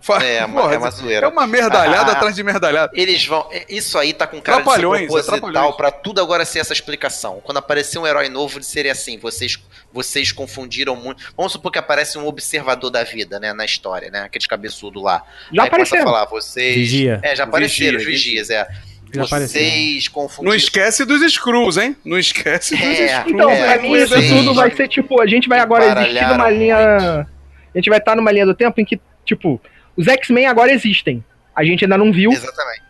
Fa- 0.00 0.22
É, 0.22 0.44
uma- 0.44 0.62
Porra, 0.62 0.74
é 0.74 0.78
uma 0.78 0.90
zoeira. 0.90 1.26
É 1.26 1.28
uma 1.28 1.46
merdalhada 1.48 2.12
Ah, 2.12 2.14
atrás 2.14 2.36
de 2.36 2.42
merdalhada. 2.44 2.92
Eles 2.94 3.26
vão. 3.26 3.48
é, 3.50 3.64
Isso 3.68 3.98
aí 3.98 4.12
tá 4.12 4.24
com 4.24 4.40
cara 4.40 4.58
Trapalhões, 4.62 5.00
de 5.00 5.06
proposital 5.08 5.38
atrapalhões. 5.38 5.76
pra 5.76 5.90
tudo 5.90 6.20
agora 6.20 6.44
ser 6.44 6.60
essa 6.60 6.72
explicação. 6.72 7.40
Quando 7.42 7.56
aparecer 7.58 7.98
um 7.98 8.06
herói 8.06 8.28
novo, 8.28 8.62
seria 8.62 8.92
assim: 8.92 9.18
vocês, 9.18 9.58
vocês 9.92 10.30
confundiram 10.30 10.94
muito. 10.94 11.24
Vamos 11.36 11.50
supor 11.50 11.72
que 11.72 11.78
aparece 11.78 12.18
um 12.18 12.26
observador 12.26 12.88
da 12.90 13.02
vida, 13.02 13.40
né? 13.40 13.52
Na 13.52 13.64
história, 13.64 14.08
né? 14.10 14.20
Aqueles 14.20 14.46
cabeçudo 14.46 15.02
lá. 15.02 15.24
Já 15.52 15.64
aí 15.64 15.70
começa 15.70 15.96
a 15.96 15.98
apareceram. 15.98 16.04
falar, 16.04 16.24
vocês. 16.26 16.76
Vigia. 16.76 17.18
É, 17.24 17.34
já 17.34 17.42
apareceram 17.42 17.98
Vigia, 17.98 17.98
os 17.98 18.04
vigias, 18.22 18.50
é. 18.50 18.68
Já 19.16 19.26
vocês 19.38 20.08
confundiram. 20.08 20.50
Não 20.50 20.56
esquece 20.56 21.04
dos 21.04 21.20
Screws, 21.32 21.76
hein? 21.76 21.96
Não 22.04 22.18
esquece 22.18 22.76
dos 22.76 22.84
É, 22.84 23.18
Screws. 23.20 23.34
Então, 23.34 23.50
É, 23.50 23.74
pra 23.74 23.82
mim, 23.82 23.92
isso 23.94 24.14
tudo 24.28 24.54
vai 24.54 24.70
ser 24.74 24.88
tipo, 24.88 25.20
a 25.20 25.26
gente 25.26 25.48
vai 25.48 25.58
agora 25.60 25.84
existir 26.02 26.26
numa 26.28 26.50
linha. 26.50 26.76
A 26.78 27.78
gente 27.78 27.88
vai 27.90 27.98
estar 27.98 28.16
numa 28.16 28.30
linha 28.32 28.46
do 28.46 28.54
tempo 28.54 28.80
em 28.80 28.84
que, 28.84 29.00
tipo, 29.24 29.60
os 29.96 30.06
X-Men 30.08 30.46
agora 30.46 30.72
existem. 30.72 31.24
A 31.54 31.64
gente 31.64 31.84
ainda 31.84 31.96
não 31.98 32.12
viu, 32.12 32.30
Exatamente. 32.32 32.82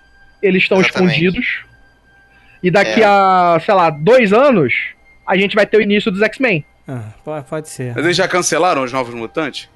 eles 0.43 0.63
estão 0.63 0.81
escondidos. 0.81 1.65
E 2.63 2.71
daqui 2.71 3.03
É. 3.03 3.05
a, 3.07 3.61
sei 3.65 3.75
lá, 3.75 3.91
dois 3.91 4.33
anos, 4.33 4.73
a 5.27 5.37
gente 5.37 5.55
vai 5.55 5.67
ter 5.67 5.77
o 5.77 5.83
início 5.83 6.11
dos 6.11 6.23
X-Men. 6.23 6.65
Ah, 6.89 7.03
po- 7.25 7.43
pode 7.49 7.69
ser. 7.69 7.93
Mas 7.95 8.05
eles 8.05 8.17
já 8.17 8.27
cancelaram 8.29 8.83
os 8.83 8.93
Novos 8.93 9.15
Mutantes? 9.15 9.69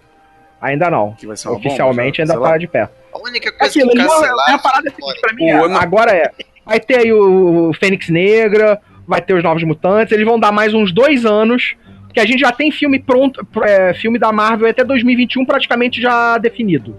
Ainda 0.60 0.90
não. 0.90 1.12
Que 1.14 1.26
vai 1.26 1.36
ser 1.36 1.48
uma 1.48 1.56
Oficialmente 1.56 2.20
bomba, 2.20 2.26
já 2.32 2.34
ainda 2.38 2.48
tá 2.50 2.58
de 2.58 2.66
pé. 2.66 2.88
A 3.12 3.18
única 3.18 3.50
coisa 3.52 3.64
Aquilo, 3.72 3.90
que 3.90 3.96
eles 3.98 4.06
vão- 4.06 4.20
cancelaram 4.20 4.54
a 4.54 4.58
parada 4.58 4.88
é 4.88 4.90
a 4.90 4.94
foi 4.94 5.02
seguinte, 5.14 5.20
pra 5.20 5.32
mim, 5.34 5.52
O- 5.52 5.66
é, 5.70 5.82
agora 5.82 6.12
é. 6.12 6.30
Vai 6.66 6.78
ter 6.78 6.98
aí 7.00 7.12
o 7.12 7.72
Fênix 7.80 8.08
Negra, 8.10 8.80
vai 9.08 9.20
ter 9.20 9.34
os 9.34 9.42
Novos 9.42 9.62
Mutantes, 9.64 10.12
eles 10.12 10.24
vão 10.26 10.38
dar 10.38 10.52
mais 10.52 10.72
uns 10.74 10.92
dois 10.92 11.24
anos, 11.24 11.74
porque 12.04 12.20
a 12.20 12.26
gente 12.26 12.40
já 12.40 12.52
tem 12.52 12.70
filme 12.70 12.98
pronto, 13.00 13.44
é, 13.64 13.94
filme 13.94 14.18
da 14.18 14.30
Marvel 14.30 14.68
até 14.68 14.84
2021 14.84 15.44
praticamente 15.46 16.00
já 16.00 16.36
definido. 16.38 16.94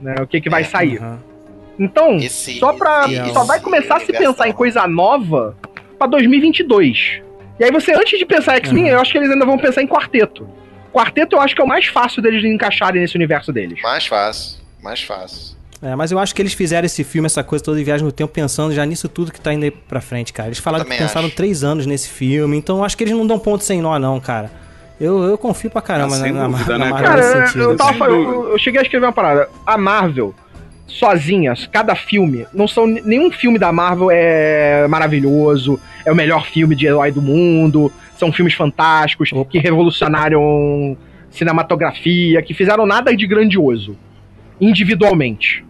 Né, 0.00 0.14
o 0.22 0.26
que 0.26 0.40
que 0.40 0.48
vai 0.48 0.64
sair. 0.64 0.98
Aham. 0.98 1.18
Então, 1.78 2.16
Esse- 2.16 2.58
só 2.58 2.72
pra. 2.74 3.06
esse 3.10 3.32
só 3.32 3.42
vai 3.44 3.58
começar 3.60 3.96
a 3.96 4.00
se 4.00 4.12
pensar 4.12 4.48
em 4.48 4.52
coisa 4.52 4.86
nova 4.86 5.56
pra 5.98 6.06
2022. 6.06 7.20
E 7.58 7.64
aí 7.64 7.70
você, 7.70 7.92
antes 7.92 8.18
de 8.18 8.24
pensar 8.24 8.54
em 8.54 8.56
X-Men, 8.58 8.84
Uhum. 8.84 8.90
eu 8.90 9.00
acho 9.00 9.12
que 9.12 9.18
eles 9.18 9.30
ainda 9.30 9.44
vão 9.44 9.58
pensar 9.58 9.82
em 9.82 9.86
quarteto. 9.86 10.46
Quarteto 10.92 11.36
eu 11.36 11.40
acho 11.40 11.54
que 11.54 11.60
é 11.60 11.64
o 11.64 11.68
mais 11.68 11.86
fácil 11.86 12.20
deles 12.22 12.44
encaixarem 12.44 13.00
nesse 13.00 13.16
universo 13.16 13.52
deles. 13.52 13.80
Mais 13.82 14.06
fácil. 14.06 14.58
Mais 14.82 15.00
fácil. 15.02 15.56
É, 15.82 15.94
mas 15.96 16.12
eu 16.12 16.18
acho 16.18 16.34
que 16.34 16.42
eles 16.42 16.52
fizeram 16.52 16.84
esse 16.84 17.02
filme, 17.02 17.24
essa 17.26 17.42
coisa 17.42 17.64
toda 17.64 17.78
de 17.78 17.84
viagem 17.84 18.04
no 18.04 18.12
tempo, 18.12 18.32
pensando 18.32 18.74
já 18.74 18.84
nisso 18.84 19.08
tudo 19.08 19.32
que 19.32 19.40
tá 19.40 19.52
indo 19.52 19.64
aí 19.64 19.70
pra 19.70 20.00
frente, 20.00 20.30
cara. 20.32 20.48
Eles 20.48 20.58
falaram 20.58 20.84
que 20.84 20.90
pensaram 20.96 21.26
acho. 21.26 21.36
três 21.36 21.64
anos 21.64 21.86
nesse 21.86 22.08
filme, 22.08 22.56
então 22.56 22.78
eu 22.78 22.84
acho 22.84 22.96
que 22.96 23.04
eles 23.04 23.14
não 23.14 23.26
dão 23.26 23.38
ponto 23.38 23.64
sem 23.64 23.80
nó, 23.80 23.98
não, 23.98 24.20
cara. 24.20 24.50
Eu, 25.00 25.22
eu 25.22 25.38
confio 25.38 25.70
pra 25.70 25.80
caramba 25.80 26.16
Ah, 26.16 26.18
na, 26.30 26.46
dúvida, 26.48 26.76
na 26.76 26.84
né, 26.84 26.90
Marvel 26.90 27.08
Cara, 27.08 27.20
nesse 27.22 27.46
sentido. 27.46 27.62
eu, 27.70 27.76
tava, 27.78 28.06
dúvida. 28.08 28.30
eu, 28.30 28.48
eu 28.50 28.58
cheguei 28.58 28.80
a 28.80 28.82
escrever 28.82 29.06
uma 29.06 29.12
parada. 29.12 29.48
A 29.64 29.78
Marvel, 29.78 30.34
sozinha, 30.86 31.54
cada 31.72 31.94
filme, 31.94 32.46
não 32.52 32.68
são. 32.68 32.86
Nenhum 32.86 33.30
filme 33.30 33.58
da 33.58 33.72
Marvel 33.72 34.10
é 34.10 34.86
maravilhoso, 34.88 35.80
é 36.04 36.12
o 36.12 36.14
melhor 36.14 36.44
filme 36.46 36.76
de 36.76 36.86
herói 36.86 37.10
do 37.10 37.22
mundo. 37.22 37.90
São 38.20 38.30
filmes 38.30 38.52
fantásticos 38.52 39.30
que 39.48 39.58
revolucionaram 39.58 40.94
cinematografia, 41.30 42.42
que 42.42 42.52
fizeram 42.52 42.84
nada 42.84 43.16
de 43.16 43.26
grandioso. 43.26 43.96
Individualmente. 44.60 45.64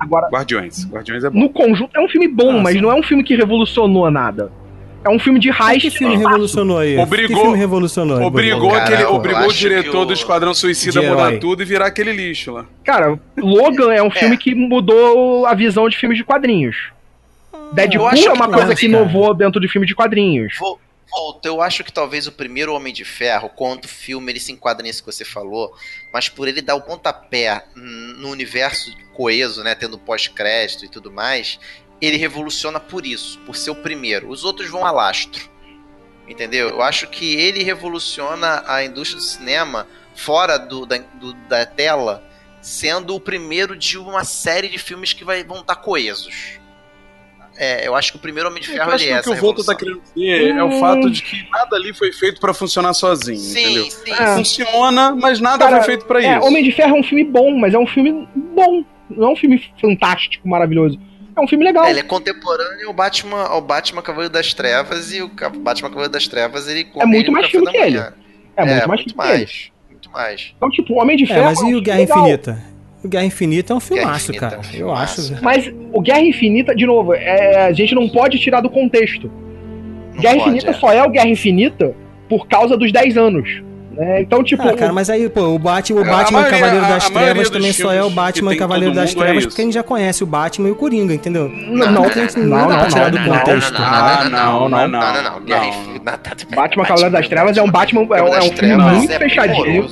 Agora, 0.00 0.28
Guardiões. 0.30 0.86
Guardiões 0.90 1.22
é 1.22 1.28
bom. 1.28 1.38
no 1.38 1.50
conjunto, 1.50 1.90
é 1.94 2.00
um 2.00 2.08
filme 2.08 2.28
bom, 2.28 2.58
Ah, 2.58 2.62
mas 2.62 2.80
não 2.80 2.90
é 2.90 2.94
um 2.94 3.02
filme 3.02 3.22
que 3.22 3.36
revolucionou 3.36 4.10
nada. 4.10 4.50
É 5.04 5.10
um 5.10 5.18
filme 5.18 5.38
de 5.38 5.50
raiz. 5.50 5.82
que 5.82 5.90
filme 5.90 6.16
revolucionou 6.16 6.78
aí? 6.78 6.96
Obrigou- 6.98 7.36
que 7.36 7.42
filme 7.42 7.58
revolucionou? 7.58 8.18
aí, 8.18 8.24
Obrigou, 8.24 8.70
Cara, 8.70 8.84
aquele, 8.84 9.04
obrigou 9.04 9.46
o 9.48 9.52
diretor 9.52 9.90
que 9.90 9.96
o- 9.98 10.04
do 10.06 10.12
Esquadrão 10.14 10.54
Suicida 10.54 10.98
a 11.00 11.02
mudar 11.02 11.38
tudo 11.38 11.60
e 11.62 11.64
virar 11.66 11.86
aquele 11.88 12.12
lixo 12.12 12.52
lá. 12.52 12.64
Cara, 12.84 13.18
Logan 13.36 13.92
é 13.92 14.02
um 14.02 14.10
filme 14.10 14.38
que 14.38 14.54
mudou 14.54 15.44
a 15.44 15.52
visão 15.54 15.88
de 15.90 15.96
filmes 15.98 16.16
de 16.16 16.24
quadrinhos. 16.24 16.76
Deadpool 17.72 18.06
acho 18.08 18.28
é 18.28 18.32
uma 18.32 18.46
que 18.46 18.52
coisa 18.54 18.68
não, 18.68 18.74
que 18.74 18.88
cara. 18.88 19.02
inovou 19.02 19.34
dentro 19.34 19.60
de 19.60 19.68
filme 19.68 19.86
de 19.86 19.94
quadrinhos. 19.94 20.54
Vou- 20.58 20.80
Volta, 21.10 21.48
eu 21.48 21.62
acho 21.62 21.84
que 21.84 21.92
talvez 21.92 22.26
o 22.26 22.32
primeiro 22.32 22.74
Homem 22.74 22.92
de 22.92 23.04
Ferro, 23.04 23.48
quanto 23.48 23.86
filme, 23.88 24.32
ele 24.32 24.40
se 24.40 24.52
enquadra 24.52 24.82
nisso 24.82 25.02
que 25.04 25.12
você 25.12 25.24
falou, 25.24 25.74
mas 26.12 26.28
por 26.28 26.48
ele 26.48 26.60
dar 26.60 26.74
o 26.74 26.82
pontapé 26.82 27.64
no 27.74 28.28
universo 28.30 28.92
coeso, 29.14 29.62
né, 29.62 29.74
tendo 29.74 29.98
pós-crédito 29.98 30.84
e 30.84 30.88
tudo 30.88 31.10
mais, 31.10 31.58
ele 32.00 32.16
revoluciona 32.16 32.80
por 32.80 33.06
isso, 33.06 33.38
por 33.40 33.56
ser 33.56 33.70
o 33.70 33.76
primeiro. 33.76 34.28
Os 34.28 34.44
outros 34.44 34.68
vão 34.68 34.84
a 34.84 34.90
lastro. 34.90 35.48
Entendeu? 36.28 36.70
Eu 36.70 36.82
acho 36.82 37.06
que 37.06 37.36
ele 37.36 37.62
revoluciona 37.62 38.64
a 38.66 38.84
indústria 38.84 39.20
do 39.20 39.24
cinema 39.24 39.86
fora 40.14 40.58
do, 40.58 40.84
da, 40.84 40.98
do- 40.98 41.34
da 41.48 41.64
tela, 41.64 42.22
sendo 42.60 43.14
o 43.14 43.20
primeiro 43.20 43.76
de 43.76 43.96
uma 43.96 44.24
série 44.24 44.68
de 44.68 44.76
filmes 44.76 45.12
que 45.12 45.24
vai, 45.24 45.44
vão 45.44 45.60
estar 45.60 45.76
coesos. 45.76 46.58
É, 47.58 47.86
eu 47.88 47.94
acho 47.94 48.12
que 48.12 48.18
o 48.18 48.20
primeiro 48.20 48.48
Homem 48.48 48.60
de 48.60 48.68
Ferro 48.68 48.90
Eu 48.90 48.94
acho 48.94 49.04
ele 49.04 49.12
é 49.12 49.14
que 49.14 49.20
o 49.20 49.22
que 49.24 49.30
essa 49.30 49.38
o 49.38 49.40
Volta 49.42 49.64
tá 49.64 49.74
querendo 49.74 50.00
dizer 50.14 50.50
é 50.56 50.62
o 50.62 50.78
fato 50.78 51.10
de 51.10 51.22
que 51.22 51.48
nada 51.50 51.74
ali 51.76 51.94
foi 51.94 52.12
feito 52.12 52.38
pra 52.40 52.52
funcionar 52.52 52.92
sozinho, 52.92 53.38
Sim, 53.38 53.60
entendeu? 53.60 53.90
sim, 53.90 54.12
Ah. 54.12 54.36
Funciona, 54.36 55.14
mas 55.14 55.40
nada 55.40 55.64
Cara, 55.64 55.76
foi 55.78 55.84
feito 55.86 56.04
pra 56.04 56.22
É, 56.22 56.36
isso. 56.38 56.46
Homem 56.46 56.62
de 56.62 56.72
Ferro 56.72 56.96
é 56.96 57.00
um 57.00 57.02
filme 57.02 57.24
bom, 57.24 57.56
mas 57.58 57.72
é 57.74 57.78
um 57.78 57.86
filme 57.86 58.28
bom. 58.34 58.84
Não 59.08 59.28
é 59.28 59.32
um 59.32 59.36
filme 59.36 59.62
fantástico, 59.80 60.46
maravilhoso. 60.48 60.98
É 61.36 61.40
um 61.40 61.46
filme 61.48 61.64
legal. 61.64 61.84
É, 61.84 61.90
ele 61.90 62.00
é 62.00 62.02
contemporâneo 62.02 62.88
ao 62.88 62.92
Batman, 62.94 63.42
ao 63.44 63.60
Batman 63.60 64.02
Cavaleiro 64.02 64.32
das 64.32 64.52
Trevas 64.54 65.12
e 65.12 65.22
o 65.22 65.28
Batman 65.28 65.88
Cavaleiro 65.88 66.12
das 66.12 66.26
Trevas 66.26 66.66
ele 66.68 66.88
É 66.96 67.06
muito 67.06 67.30
mais 67.32 67.46
café 67.46 67.50
filme 67.52 67.66
da 67.66 67.72
que 67.72 67.78
ele. 67.78 67.96
manhã. 67.98 68.12
É 68.56 68.64
muito 68.64 68.82
É, 68.82 68.86
mais 68.86 69.00
muito 69.00 69.14
filme 69.14 69.22
que 69.22 69.28
ele. 69.34 69.38
mais. 69.44 69.70
Muito 69.90 70.10
mais. 70.10 70.52
Então, 70.56 70.70
tipo, 70.70 70.92
o 70.94 70.98
Homem 71.00 71.16
de 71.16 71.24
É, 71.24 71.26
Ferro. 71.28 71.44
mas 71.44 71.58
é 71.60 71.62
um 71.62 71.64
e 71.64 71.68
o 71.68 71.70
filme 71.72 71.80
Guerra 71.84 71.98
legal. 71.98 72.18
Infinita? 72.20 72.64
O 73.06 73.08
Guerra 73.08 73.24
Infinita 73.24 73.72
é 73.72 73.76
um 73.76 73.80
filmaço, 73.80 74.30
Infinita 74.32 74.40
cara. 74.50 74.56
é 74.56 74.58
um 74.58 74.60
Eu 74.62 74.70
filmaço. 74.88 75.32
acho. 75.34 75.44
Mas 75.44 75.72
o 75.92 76.00
Guerra 76.00 76.20
Infinita, 76.20 76.74
de 76.74 76.84
novo, 76.86 77.14
é, 77.14 77.66
a 77.66 77.72
gente 77.72 77.94
não 77.94 78.08
pode 78.08 78.38
tirar 78.38 78.60
do 78.60 78.68
contexto. 78.68 79.30
Não 80.14 80.20
Guerra 80.20 80.34
pode, 80.36 80.48
Infinita 80.48 80.70
é. 80.70 80.74
só 80.74 80.92
é 80.92 81.02
o 81.04 81.10
Guerra 81.10 81.28
Infinita 81.28 81.94
por 82.28 82.48
causa 82.48 82.76
dos 82.76 82.90
10 82.92 83.16
anos. 83.16 83.48
né? 83.92 84.20
Então, 84.20 84.42
tipo. 84.42 84.62
Ah, 84.66 84.74
cara, 84.74 84.92
mas 84.92 85.08
aí, 85.08 85.28
pô, 85.28 85.40
o 85.54 85.58
Batman, 85.58 86.00
o 86.00 86.04
Batman 86.04 86.40
maioria- 86.40 86.58
Cavaleiro 86.60 86.86
das 86.88 87.08
Trevas 87.10 87.48
também 87.50 87.72
só 87.72 87.92
é 87.92 88.02
o 88.02 88.10
Batman 88.10 88.56
Cavaleiro 88.56 88.94
das 88.94 89.12
é 89.12 89.14
Trevas 89.18 89.38
isso. 89.38 89.48
porque 89.48 89.62
a 89.62 89.64
gente 89.64 89.74
já 89.74 89.82
conhece 89.82 90.22
o 90.22 90.26
Batman 90.26 90.68
e 90.68 90.72
o 90.72 90.74
Coringa, 90.74 91.14
entendeu? 91.14 91.48
Não, 91.48 91.76
não, 91.76 91.92
não, 92.02 92.10
tem, 92.10 92.26
não, 92.36 92.42
não, 92.44 92.68
dá 92.68 92.74
não, 92.74 92.78
pra 92.80 92.88
tirar 92.88 93.10
do 93.10 93.18
não, 93.18 93.26
não, 93.26 93.38
contexto. 93.38 93.72
Não, 93.72 93.80
não, 93.80 94.76
Ah, 94.76 94.88
não, 94.88 94.98
não. 95.38 95.40
Batman 96.54 96.84
Cavaleiro 96.84 97.12
das 97.12 97.28
Trevas 97.28 97.56
é 97.56 97.62
um 97.62 97.70
Batman. 97.70 98.02
É, 98.02 98.22
um- 98.22 98.34
é 98.34 98.38
um 98.40 98.50
filme 98.52 98.76
muito 98.76 99.12
é 99.12 99.18
fechadinho. 99.18 99.86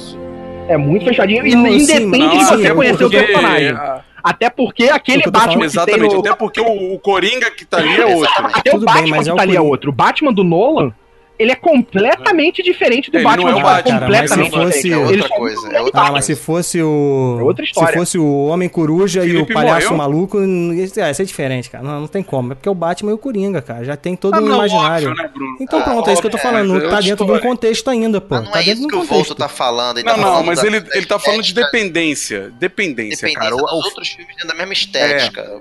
É 0.68 0.76
muito 0.76 1.04
fechadinho. 1.04 1.46
E 1.46 1.54
Não, 1.54 1.66
independe 1.66 1.84
sim, 1.86 2.10
de 2.10 2.18
não, 2.18 2.40
você 2.44 2.68
sim, 2.68 2.74
conhecer 2.74 3.04
o 3.04 3.10
porque- 3.10 3.22
personagem. 3.24 3.74
Até 4.22 4.48
porque 4.48 4.84
aquele 4.84 5.22
O 5.26 5.30
Batman 5.30 5.52
falando- 5.52 5.52
que 5.52 5.58
tem 5.58 5.66
Exatamente, 5.66 6.14
no... 6.14 6.20
até 6.20 6.34
porque 6.34 6.60
o, 6.60 6.94
o 6.94 6.98
Coringa 6.98 7.50
que 7.50 7.66
tá 7.66 7.76
ali 7.76 7.94
é 8.00 8.06
outro. 8.16 8.46
Até 8.54 8.70
Tudo 8.70 8.82
o 8.84 8.86
bem, 8.86 8.94
Batman 9.10 9.16
é 9.18 9.22
que 9.22 9.30
o 9.30 9.36
tá 9.36 9.42
ali 9.42 9.56
é 9.56 9.60
outro. 9.60 9.90
O 9.90 9.92
Batman 9.92 10.32
do 10.32 10.42
Nolan, 10.42 10.94
ele 11.38 11.50
é 11.52 11.56
completamente 11.56 12.62
diferente 12.62 13.10
do 13.10 13.16
Ele 13.18 13.24
não 13.24 13.30
Batman 13.30 13.50
é 13.50 13.54
o 13.54 13.62
Batman, 13.62 13.98
cara, 14.00 14.08
mas 14.08 14.30
se 14.30 14.36
completamente 14.36 14.50
fosse- 14.52 14.82
diferente. 14.82 14.92
É 14.94 14.98
outra 15.06 15.28
são 15.28 15.36
coisa, 15.36 15.68
é 15.72 15.80
outra 15.80 16.00
Ah, 16.00 16.00
coisa. 16.02 16.12
mas 16.12 16.24
se 16.24 16.36
fosse 16.36 16.82
o. 16.82 17.36
É 17.40 17.42
outra 17.42 17.64
história. 17.64 17.88
Se 17.92 17.98
fosse 17.98 18.18
o 18.18 18.46
Homem 18.46 18.68
Coruja 18.68 19.24
e 19.24 19.36
o 19.36 19.46
Palhaço 19.46 19.86
morreu? 19.86 19.96
Maluco, 19.98 20.40
isso 20.74 20.98
ia 20.98 21.12
ser 21.14 21.24
diferente, 21.24 21.68
cara. 21.70 21.82
Não, 21.82 22.00
não 22.02 22.06
tem 22.06 22.22
como. 22.22 22.52
É 22.52 22.54
porque 22.54 22.68
o 22.68 22.74
Batman 22.74 23.10
e 23.10 23.14
o 23.14 23.18
Coringa, 23.18 23.60
cara. 23.60 23.84
Já 23.84 23.96
tem 23.96 24.14
todo 24.16 24.34
Ah, 24.34 24.38
um 24.40 24.42
não, 24.46 24.54
imaginário. 24.56 25.10
óbvio, 25.10 25.22
né, 25.24 25.30
Bruno? 25.34 25.56
Então 25.60 25.78
Ah, 25.80 25.82
pronto, 25.82 26.08
é 26.08 26.12
isso 26.12 26.22
que 26.22 26.26
eu 26.26 26.30
tô 26.30 26.36
óbvio, 26.36 26.52
falando. 26.52 26.84
é 26.84 26.88
tá 26.88 27.00
dentro 27.00 27.24
de 27.26 27.32
um 27.32 27.38
contexto 27.40 27.90
ainda, 27.90 28.20
pô. 28.20 28.34
Mas 28.36 28.44
não 28.44 28.52
tá 28.52 28.60
é 28.60 28.62
dentro 28.64 28.78
isso 28.80 28.88
que 28.88 28.96
o 28.96 29.02
Volto 29.02 29.34
tá 29.34 29.48
falando. 29.48 29.98
Ele 29.98 30.06
Não, 30.06 30.14
tá 30.14 30.20
não, 30.20 30.28
falando 30.28 30.46
mas 30.46 30.60
da- 30.60 30.66
ele, 30.66 30.80
da 30.80 30.90
ele 30.96 31.06
tá 31.06 31.18
falando 31.18 31.42
de 31.42 31.52
dependência. 31.54 32.52
Dependência, 32.58 33.32
cara. 33.32 33.54
O- 33.54 33.58
dos 33.58 33.72
o- 33.72 33.74
outros 33.86 34.08
filmes 34.08 34.34
têm 34.36 34.46
da 34.46 34.54
mesma 34.54 34.72
estética. 34.72 35.60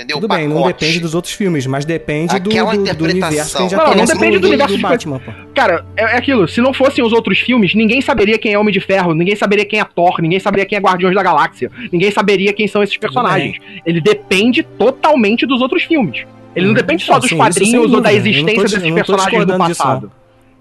Entendeu? 0.00 0.16
Tudo 0.18 0.32
O 0.32 0.34
bem, 0.34 0.48
não 0.48 0.66
depende 0.66 0.98
dos 0.98 1.14
outros 1.14 1.34
filmes, 1.34 1.66
mas 1.66 1.84
depende 1.84 2.38
do, 2.40 2.48
Aquela 2.48 2.74
do, 2.74 2.94
do 2.94 3.04
universo 3.04 3.50
que 3.52 3.58
a 3.58 3.60
gente 3.62 3.70
já 3.72 3.76
Não, 3.76 3.94
não 3.94 4.04
depende 4.06 4.38
do 4.38 4.46
universo 4.48 4.76
de- 4.76 4.82
Batman, 4.82 5.18
pô. 5.18 5.30
Cara, 5.54 5.84
é, 5.94 6.02
é 6.02 6.16
aquilo. 6.16 6.48
Se 6.48 6.60
não 6.62 6.72
fossem 6.72 7.04
os 7.04 7.12
outros 7.12 7.38
filmes, 7.38 7.74
ninguém 7.74 8.00
saberia 8.00 8.38
quem 8.38 8.54
é 8.54 8.58
Homem 8.58 8.72
de 8.72 8.80
Ferro, 8.80 9.12
ninguém 9.12 9.36
saberia 9.36 9.64
quem 9.66 9.78
é 9.78 9.84
Thor, 9.84 10.22
ninguém 10.22 10.40
saberia 10.40 10.64
quem 10.64 10.78
é 10.78 10.80
Guardiões 10.80 11.14
da 11.14 11.22
Galáxia, 11.22 11.70
ninguém 11.92 12.10
saberia 12.10 12.52
quem 12.54 12.66
são 12.66 12.82
esses 12.82 12.96
personagens. 12.96 13.58
Ele 13.84 14.00
depende 14.00 14.62
totalmente 14.62 15.44
dos 15.44 15.60
outros 15.60 15.82
filmes. 15.82 16.24
Ele 16.56 16.64
não 16.64 16.72
Uhum. 16.72 16.78
depende 16.80 17.04
só 17.04 17.12
Não, 17.12 17.20
dos 17.20 17.28
sim, 17.28 17.36
quadrinhos 17.36 17.92
ou 17.92 18.00
da 18.00 18.10
não 18.10 18.16
existência 18.16 18.62
desses 18.62 18.82
não 18.82 18.94
personagens 18.94 19.26
do 19.26 19.36
discordando 19.46 19.64
disso, 19.68 19.82
passado. 19.82 20.12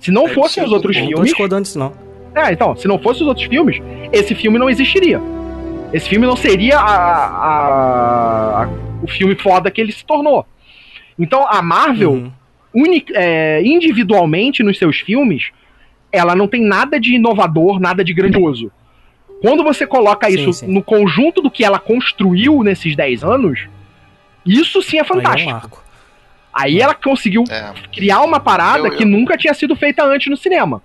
Se 0.01 0.11
não 0.11 0.27
É, 0.27 0.33
fossem 0.33 0.63
os 0.65 0.71
outros 0.73 0.95
Eu 0.97 1.01
não 1.03 1.09
tô 1.09 1.15
filmes. 1.15 1.29
discordando 1.31 1.61
disso, 1.63 1.79
não. 1.79 1.93
É, 2.35 2.51
então, 2.51 2.75
se 2.75 2.87
não 2.87 2.99
fossem 2.99 3.21
os 3.23 3.27
outros 3.29 3.47
filmes, 3.47 3.81
esse 4.11 4.35
filme 4.35 4.59
não 4.59 4.69
existiria. 4.69 5.21
Esse 5.91 6.07
filme 6.07 6.27
não 6.27 6.35
seria 6.35 6.77
a- 6.77 6.85
a- 6.85 8.63
a- 8.63 8.69
o 9.01 9.07
filme 9.07 9.35
foda 9.35 9.69
que 9.71 9.79
ele 9.81 9.91
se 9.91 10.05
tornou. 10.05 10.45
Então, 11.17 11.45
a 11.47 11.61
Marvel, 11.61 12.11
Uhum. 12.11 12.31
uni- 12.73 13.05
é, 13.13 13.61
individualmente 13.63 14.63
nos 14.63 14.77
seus 14.77 14.97
filmes, 14.99 15.49
ela 16.11 16.35
não 16.35 16.47
tem 16.47 16.61
nada 16.61 16.99
de 16.99 17.15
inovador, 17.15 17.79
nada 17.79 18.03
de 18.03 18.13
grandioso. 18.13 18.71
Quando 19.41 19.63
você 19.63 19.85
coloca 19.87 20.29
Sim, 20.29 20.35
isso 20.39 20.53
sim. 20.53 20.67
no 20.67 20.83
conjunto 20.83 21.41
do 21.41 21.49
que 21.51 21.63
ela 21.63 21.79
construiu 21.79 22.61
nesses 22.63 22.95
10 22.95 23.23
anos, 23.23 23.67
isso 24.45 24.81
sim 24.81 24.97
é 24.97 25.01
Aí 25.01 25.01
é 25.01 25.03
um 25.03 25.07
fantástico. 25.15 25.51
marco. 25.51 25.83
Aí 26.53 26.79
ela 26.81 26.93
conseguiu 26.93 27.43
É. 27.49 27.71
criar 27.93 28.21
uma 28.21 28.39
parada 28.39 28.79
Eu- 28.79 28.91
eu- 28.91 28.97
que 28.97 29.05
nunca 29.05 29.37
tinha 29.37 29.53
sido 29.53 29.75
feita 29.75 30.03
antes 30.03 30.27
no 30.29 30.35
cinema. 30.35 30.81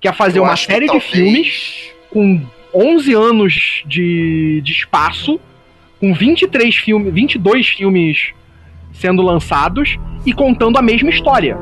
Que 0.00 0.06
é 0.06 0.12
fazer 0.12 0.38
Eu 0.38 0.44
uma 0.44 0.54
série 0.54 0.86
de 0.86 0.92
talvez- 0.92 1.10
filmes 1.10 1.90
com 2.10 2.40
11 2.72 3.14
anos 3.14 3.82
de, 3.86 4.60
de 4.62 4.72
espaço, 4.72 5.40
com 6.00 6.14
23 6.14 6.74
filmes, 6.76 7.12
22 7.12 7.68
filmes 7.68 8.32
sendo 8.92 9.22
lançados 9.22 9.98
e 10.26 10.32
contando 10.32 10.76
a 10.78 10.82
mesma 10.82 11.10
história. 11.10 11.56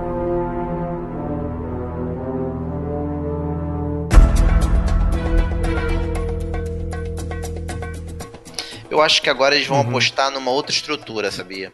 Eu 8.90 9.02
acho 9.02 9.20
que 9.20 9.28
agora 9.28 9.54
eles 9.54 9.66
vão 9.66 9.80
Uhum. 9.80 9.88
apostar 9.88 10.30
numa 10.30 10.50
outra 10.50 10.72
estrutura, 10.72 11.30
sabia? 11.30 11.72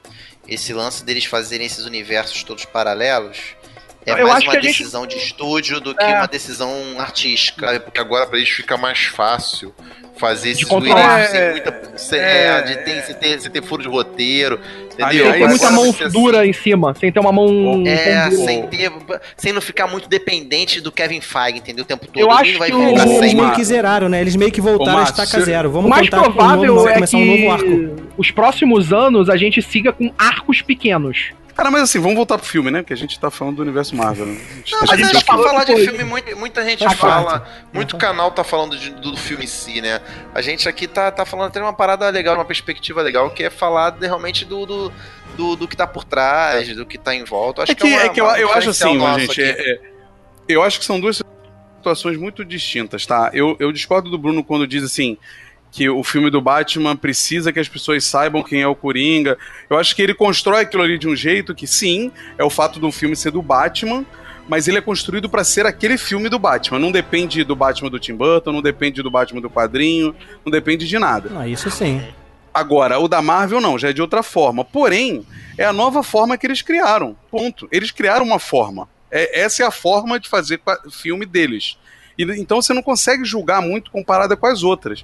Esse 0.49 0.73
lance 0.73 1.05
deles 1.05 1.25
fazerem 1.25 1.67
esses 1.67 1.85
universos 1.85 2.43
todos 2.43 2.65
paralelos 2.65 3.55
é 4.07 4.13
Eu 4.13 4.17
mais 4.27 4.37
acho 4.39 4.47
uma 4.47 4.53
que 4.53 4.59
a 4.59 4.61
gente- 4.63 4.79
decisão 4.79 5.07
de 5.07 5.17
estúdio 5.17 5.81
do 5.81 5.95
que 5.95 6.03
É. 6.05 6.17
uma 6.19 6.27
decisão 6.27 6.71
artística. 6.99 7.67
É, 7.67 7.79
porque 7.79 8.01
agora 8.01 8.27
pra 8.27 8.37
eles 8.39 8.51
fica 8.51 8.77
mais 8.77 8.99
fácil 9.05 9.75
fazer 10.19 10.51
esses 10.51 10.65
controlar. 10.65 11.25
sem 11.27 11.41
É, 11.41 11.51
muita. 11.53 11.93
Sem, 11.97 12.19
é, 12.19 12.47
é, 12.47 12.63
de 12.63 12.77
ter, 12.85 13.03
sem, 13.03 13.15
ter, 13.15 13.41
sem 13.41 13.51
ter 13.51 13.63
furo 13.63 13.83
de 13.83 13.89
roteiro. 13.89 14.61
Entendeu? 14.93 15.33
Aí- 15.33 15.41
ter 15.41 15.49
muita 15.49 15.71
mão 15.71 15.91
você- 15.91 16.09
dura 16.11 16.47
em 16.47 16.53
cima, 16.53 16.95
sem 17.01 17.11
ter 17.11 17.19
uma 17.19 17.33
mão. 17.33 17.83
É, 17.87 18.31
sem 18.31 18.67
ter. 18.67 18.93
Sem 19.37 19.53
não 19.53 19.61
ficar 19.63 19.87
muito 19.87 20.07
dependente 20.09 20.81
do 20.83 20.93
Kevin 20.93 21.21
Feige, 21.23 21.59
entendeu? 21.59 21.83
O 21.83 21.87
tempo 21.87 22.07
todo. 22.07 22.19
Eu 22.19 22.31
acho 22.31 22.59
vai 22.59 22.69
que 22.71 22.77
o- 22.77 22.89
Eles 23.19 23.33
meio 23.35 23.53
que 23.55 23.65
zeraram, 23.65 24.09
né? 24.11 24.21
Eles 24.21 24.37
meio 24.37 24.53
que 24.53 24.61
voltaram 24.61 24.99
a 24.99 25.05
estaca 25.05 25.27
se- 25.41 25.45
zero. 25.45 25.71
O 25.71 25.73
Vamos 25.73 25.89
mais 25.89 26.09
contar 26.11 26.25
com 26.25 26.29
um 26.29 26.33
provável 26.35 26.75
novo, 26.75 26.89
é 26.89 26.95
começar 26.95 27.17
que 27.17 27.23
um 27.23 27.27
novo 27.27 27.51
arco. 27.51 28.11
os 28.19 28.31
próximos 28.31 28.93
anos 28.93 29.31
a 29.31 29.37
gente 29.37 29.63
siga 29.63 29.93
com 29.93 30.13
arcos 30.19 30.61
pequenos. 30.61 31.31
Cara, 31.63 31.71
mas 31.71 31.83
assim, 31.83 32.01
vamos 32.01 32.17
voltar 32.17 32.39
pro 32.39 32.47
filme, 32.47 32.73
né? 32.73 32.83
Porque 32.83 32.93
a 32.93 32.97
gente 32.97 33.17
tá 33.21 33.31
falando 33.31 33.55
do 33.59 33.63
universo 33.63 33.95
Marvel. 33.95 34.27
Né? 34.27 34.33
A 34.51 34.55
gente 34.57 34.73
Não, 34.73 34.81
tá 34.81 34.87
mas 34.89 35.01
a 35.01 35.05
gente 35.13 35.21
que 35.21 35.25
falou 35.31 35.47
falar 35.47 35.63
de 35.63 35.77
filme, 35.77 36.03
muita, 36.03 36.35
muita 36.35 36.65
gente 36.65 36.97
fala, 36.97 37.47
muito 37.73 37.97
canal 37.97 38.33
tá 38.33 38.43
falando 38.43 38.77
de- 38.77 38.91
do 38.91 39.17
filme 39.17 39.45
em 39.45 39.47
si, 39.47 39.81
né? 39.81 40.01
A 40.35 40.43
gente 40.43 40.69
aqui 40.69 40.89
tá, 40.89 41.09
tá 41.13 41.25
falando 41.25 41.51
até 41.51 41.61
uma 41.63 41.73
parada 41.73 42.09
legal, 42.11 42.35
uma 42.35 42.45
perspectiva 42.45 43.01
legal, 43.01 43.31
que 43.31 43.45
é 43.45 43.49
falar 43.49 43.91
de- 43.91 44.05
realmente 44.05 44.45
do, 44.45 44.67
do, 44.67 44.93
do, 45.37 45.55
do 45.55 45.69
que 45.69 45.77
tá 45.77 45.87
por 45.87 46.03
trás, 46.03 46.75
do 46.75 46.85
que 46.85 46.99
tá 46.99 47.15
em 47.15 47.23
volta. 47.23 47.63
Acho 47.63 47.71
é 47.71 47.75
que, 47.77 47.85
uma- 47.87 48.03
é 48.03 48.09
que 48.09 48.21
eu, 48.21 48.27
eu 48.27 48.53
acho 48.53 48.71
assim, 48.71 48.99
gente. 49.21 49.41
é- 49.41 49.75
é- 49.75 49.81
eu 50.49 50.65
acho 50.65 50.81
que 50.81 50.85
são 50.85 50.99
duas 50.99 51.23
situações 51.77 52.17
muito 52.17 52.45
distintas, 52.45 53.07
tá? 53.07 53.31
Eu, 53.33 53.57
eu 53.61 53.71
discordo 53.71 54.11
do 54.11 54.19
Bruno 54.19 54.43
quando 54.43 54.67
diz 54.67 54.83
assim 54.83 55.17
que 55.73 55.89
o 55.89 56.05
filme 56.05 56.29
do 56.29 56.41
Batman 56.41 56.95
precisa 56.95 57.51
que 57.51 57.59
as 57.59 57.67
pessoas 57.67 58.05
saibam 58.05 58.43
quem 58.43 58.61
é 58.61 58.67
o 58.69 58.77
Coringa. 58.77 59.39
Eu 59.71 59.79
acho 59.79 59.97
que 59.97 60.03
ele 60.03 60.13
constrói 60.13 60.61
aquilo 60.61 60.83
ali 60.83 60.99
de 60.99 61.09
um 61.09 61.17
jeito 61.17 61.55
que, 61.55 61.67
sim, 61.67 62.13
é 62.37 62.45
o 62.45 62.51
fato 62.51 62.79
do 62.79 62.93
filme 62.93 63.17
ser 63.17 63.31
do 63.31 63.41
Batman, 63.41 64.05
mas 64.47 64.69
ele 64.69 64.77
é 64.77 64.83
construído 64.83 65.31
pra 65.31 65.43
ser 65.43 65.65
aquele 65.65 65.97
filme 65.97 66.29
do 66.29 66.39
Batman. 66.39 66.79
Não 66.79 66.93
depende 66.93 67.43
do 67.43 67.57
Batman 67.57 67.89
do 67.89 67.99
Tim 67.99 68.15
Burton, 68.15 68.53
não 68.53 68.61
depende 68.61 69.03
do 69.03 69.11
Batman 69.11 69.41
do 69.41 69.49
quadrinho, 69.49 70.15
não 70.45 70.53
depende 70.53 70.87
de 70.87 70.99
nada. 70.99 71.31
Ah, 71.35 71.49
isso 71.49 71.71
sim. 71.71 72.03
Agora, 72.53 72.99
o 72.99 73.09
da 73.09 73.23
Marvel 73.23 73.59
não, 73.59 73.79
já 73.79 73.89
é 73.89 73.93
de 73.95 74.03
outra 74.03 74.23
forma. 74.23 74.63
Porém, 74.63 75.27
é 75.57 75.65
a 75.65 75.73
nova 75.73 76.03
forma 76.03 76.37
que 76.37 76.47
eles 76.47 76.61
criaram. 76.61 77.17
Ponto. 77.31 77.67
Eles 77.73 77.91
criaram 77.91 78.27
uma 78.27 78.39
forma. 78.39 78.87
É- 79.11 79.41
essa 79.41 79.63
é 79.63 79.67
a 79.67 79.71
forma 79.71 80.21
de 80.21 80.29
fazer 80.29 80.61
filme 80.91 81.25
deles. 81.25 81.79
E, 82.19 82.25
então 82.39 82.61
você 82.61 82.75
não 82.75 82.83
consegue 82.83 83.25
julgar 83.25 83.63
muito 83.63 83.91
comparada 83.91 84.37
com 84.37 84.47
as 84.47 84.63
outras. 84.63 85.03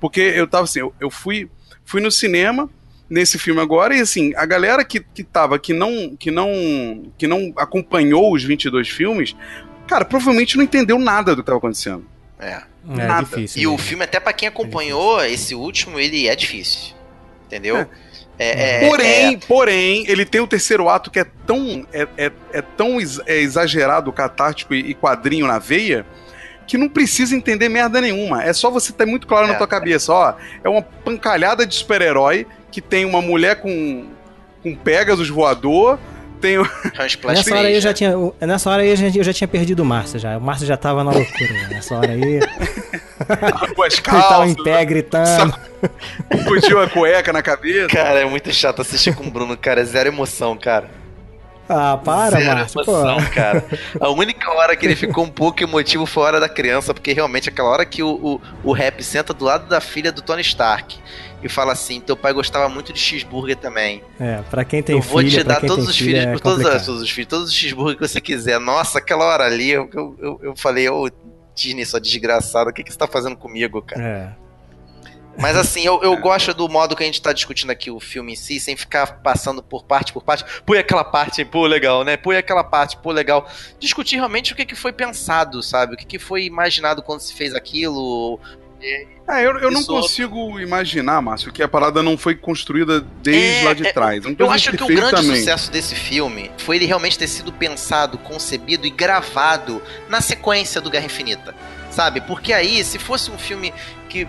Porque 0.00 0.20
eu 0.20 0.46
tava 0.46 0.64
assim, 0.64 0.80
eu, 0.80 0.94
eu 1.00 1.10
fui, 1.10 1.48
fui 1.84 2.00
no 2.00 2.10
cinema 2.10 2.68
nesse 3.08 3.38
filme 3.38 3.60
agora 3.60 3.94
e 3.96 4.00
assim, 4.00 4.32
a 4.36 4.44
galera 4.44 4.84
que, 4.84 5.00
que 5.00 5.22
tava, 5.22 5.58
que 5.58 5.72
não, 5.72 6.16
que 6.18 6.30
não, 6.30 7.04
que 7.16 7.26
não 7.26 7.52
acompanhou 7.56 8.32
os 8.34 8.42
22 8.42 8.88
filmes, 8.88 9.36
cara, 9.86 10.04
provavelmente 10.04 10.56
não 10.56 10.64
entendeu 10.64 10.98
nada 10.98 11.34
do 11.34 11.42
que 11.42 11.46
tava 11.46 11.58
acontecendo. 11.58 12.04
É. 12.38 12.62
É 12.88 13.06
Nada. 13.06 13.24
difícil. 13.24 13.62
E 13.62 13.66
o 13.66 13.72
mesmo. 13.72 13.84
filme, 13.86 14.04
até 14.04 14.20
pra 14.20 14.32
quem 14.32 14.46
acompanhou 14.48 15.24
esse 15.24 15.54
último, 15.56 15.98
ele 15.98 16.28
é 16.28 16.36
difícil. 16.36 16.94
Entendeu? 17.46 17.76
É. 17.78 17.88
É, 18.38 18.84
é, 18.84 18.88
porém, 18.88 19.34
é- 19.34 19.38
porém, 19.48 20.04
ele 20.08 20.24
tem 20.26 20.40
o 20.42 20.46
terceiro 20.46 20.88
ato 20.90 21.10
que 21.10 21.18
é 21.18 21.24
tão, 21.46 21.86
é, 21.92 22.06
é, 22.18 22.32
é 22.52 22.60
tão 22.60 23.00
ex- 23.00 23.20
é 23.24 23.38
exagerado, 23.38 24.12
catártico 24.12 24.74
e, 24.74 24.90
e 24.90 24.94
quadrinho 24.94 25.46
na 25.46 25.58
veia, 25.58 26.04
que 26.66 26.76
não 26.76 26.88
precisa 26.88 27.34
entender 27.36 27.68
merda 27.68 28.00
nenhuma. 28.00 28.42
É 28.42 28.52
só 28.52 28.70
você 28.70 28.92
ter 28.92 29.06
muito 29.06 29.26
claro 29.26 29.46
na 29.46 29.54
É. 29.54 29.56
tua 29.56 29.66
cabeça, 29.68 30.12
ó. 30.12 30.34
É 30.64 30.68
uma 30.68 30.82
pancalhada 30.82 31.66
de 31.66 31.74
super-herói 31.74 32.46
que 32.70 32.80
tem 32.80 33.04
uma 33.04 33.22
mulher 33.22 33.60
com, 33.60 34.06
com 34.62 34.74
Pegasus 34.74 35.28
voador, 35.28 35.98
tem 36.40 36.58
o. 36.58 36.64
é 36.98 37.02
um 37.02 37.06
splash 37.06 37.38
Nessa 37.38 37.54
hora 37.56 37.68
aí 37.68 37.74
eu 37.74 37.80
já 37.80 37.88
né? 37.90 37.94
tinha. 37.94 38.12
Nessa 38.40 38.70
hora 38.70 38.82
aí 38.82 38.88
eu 38.90 38.96
já, 38.96 39.06
eu 39.08 39.24
já 39.24 39.32
tinha 39.32 39.48
perdido 39.48 39.80
o 39.80 39.84
Márcio 39.86 40.18
já. 40.18 40.36
O 40.36 40.40
Márcio 40.40 40.66
já 40.66 40.76
tava 40.76 41.02
na 41.02 41.10
loucura. 41.10 41.52
né? 41.52 41.68
Nessa 41.70 41.96
hora 41.96 42.12
aí. 42.12 42.40
com 43.74 43.82
as 43.82 43.94
Ele 43.94 44.02
tava 44.02 44.20
calças, 44.28 44.50
em 44.50 44.62
pé 44.62 44.84
gritando. 44.84 45.54
puxou 46.46 46.80
a 46.82 46.88
cueca 46.90 47.32
na 47.32 47.42
cabeça. 47.42 47.88
Cara, 47.88 48.20
é 48.20 48.24
muito 48.26 48.52
chato 48.52 48.82
assistir 48.82 49.14
com 49.14 49.24
o 49.24 49.30
Bruno, 49.30 49.56
cara. 49.56 49.80
É 49.80 49.84
zero 49.84 50.08
emoção, 50.08 50.56
cara. 50.56 50.90
Ah, 51.68 51.96
para, 51.96 52.38
Zero 52.38 52.54
Márcio. 52.54 52.84
Pô. 52.84 52.92
emoção, 52.92 53.30
cara. 53.30 53.64
A 54.00 54.08
única 54.10 54.50
hora 54.52 54.76
que 54.76 54.86
ele 54.86 54.96
ficou 54.96 55.24
um 55.24 55.30
pouco 55.30 55.62
emotivo 55.62 56.06
foi 56.06 56.22
a 56.22 56.26
hora 56.26 56.40
da 56.40 56.48
criança, 56.48 56.94
porque 56.94 57.12
realmente 57.12 57.48
aquela 57.48 57.68
hora 57.68 57.84
que 57.84 58.02
o, 58.02 58.08
o, 58.08 58.40
o 58.70 58.72
rap 58.72 59.02
senta 59.02 59.34
do 59.34 59.44
lado 59.44 59.68
da 59.68 59.80
filha 59.80 60.12
do 60.12 60.22
Tony 60.22 60.42
Stark 60.42 60.98
e 61.42 61.48
fala 61.48 61.72
assim: 61.72 62.00
teu 62.00 62.16
pai 62.16 62.32
gostava 62.32 62.68
muito 62.68 62.92
de 62.92 62.98
cheeseburger 62.98 63.56
também. 63.56 64.02
É, 64.18 64.42
pra 64.50 64.64
quem 64.64 64.82
tem 64.82 64.96
eu 64.96 65.02
vou 65.02 65.18
filho, 65.18 65.30
te 65.30 65.42
dar 65.42 65.60
todos 65.60 65.88
os 65.88 65.96
filho, 65.96 66.10
filhos, 66.10 66.24
é 66.24 66.38
todos, 66.38 66.86
todos 66.86 67.02
os 67.02 67.10
filhos, 67.10 67.28
todos 67.28 67.48
os 67.48 67.54
cheeseburger 67.54 67.96
que 67.96 68.06
você 68.06 68.20
quiser. 68.20 68.58
Nossa, 68.60 68.98
aquela 68.98 69.24
hora 69.24 69.44
ali, 69.44 69.70
eu, 69.70 69.88
eu, 69.92 70.40
eu, 70.42 70.56
falei, 70.56 70.88
ô 70.88 71.10
Disney, 71.54 71.84
sua 71.84 72.00
desgraçada, 72.00 72.70
o 72.70 72.72
que, 72.72 72.82
que 72.82 72.92
você 72.92 72.98
tá 72.98 73.06
fazendo 73.06 73.36
comigo, 73.36 73.82
cara? 73.82 74.02
É. 74.02 74.45
Mas 75.38 75.56
assim, 75.56 75.84
eu, 75.84 76.02
eu 76.02 76.16
gosto 76.16 76.54
do 76.54 76.68
modo 76.68 76.96
que 76.96 77.02
a 77.02 77.06
gente 77.06 77.20
tá 77.20 77.32
discutindo 77.32 77.70
aqui 77.70 77.90
o 77.90 78.00
filme 78.00 78.32
em 78.32 78.36
si, 78.36 78.58
sem 78.58 78.76
ficar 78.76 79.20
passando 79.20 79.62
por 79.62 79.84
parte 79.84 80.12
por 80.12 80.22
parte. 80.24 80.44
Põe 80.64 80.78
aquela 80.78 81.04
parte, 81.04 81.44
pô, 81.44 81.66
legal, 81.66 82.04
né? 82.04 82.16
Põe 82.16 82.36
aquela 82.36 82.64
parte, 82.64 82.96
pô, 82.96 83.12
legal. 83.12 83.48
Discutir 83.78 84.16
realmente 84.16 84.52
o 84.52 84.56
que, 84.56 84.64
que 84.64 84.74
foi 84.74 84.92
pensado, 84.92 85.62
sabe? 85.62 85.94
O 85.94 85.96
que, 85.96 86.06
que 86.06 86.18
foi 86.18 86.44
imaginado 86.44 87.02
quando 87.02 87.20
se 87.20 87.34
fez 87.34 87.54
aquilo. 87.54 88.40
É, 89.28 89.44
eu, 89.44 89.58
eu 89.58 89.70
não 89.70 89.82
consigo 89.82 90.60
imaginar, 90.60 91.20
Márcio, 91.20 91.52
que 91.52 91.62
a 91.62 91.68
parada 91.68 92.02
não 92.02 92.16
foi 92.16 92.34
construída 92.36 93.00
desde 93.22 93.64
lá 93.64 93.74
de 93.74 93.86
é, 93.86 93.92
trás. 93.92 94.22
Não 94.22 94.30
Eu 94.30 94.36
precisa 94.36 94.54
acho 94.54 94.72
que 94.72 94.84
o 94.84 94.86
grande 94.86 95.10
também. 95.10 95.36
sucesso 95.36 95.70
desse 95.70 95.94
filme 95.94 96.50
foi 96.58 96.76
ele 96.76 96.86
realmente 96.86 97.18
ter 97.18 97.26
sido 97.26 97.52
pensado, 97.52 98.18
concebido 98.18 98.86
e 98.86 98.90
gravado 98.90 99.82
na 100.08 100.20
sequência 100.20 100.80
do 100.80 100.90
Guerra 100.90 101.06
Infinita. 101.06 101.54
Sabe? 101.90 102.20
Porque 102.20 102.52
aí, 102.52 102.84
se 102.84 102.98
fosse 102.98 103.30
um 103.30 103.38
filme 103.38 103.72
que. 104.08 104.28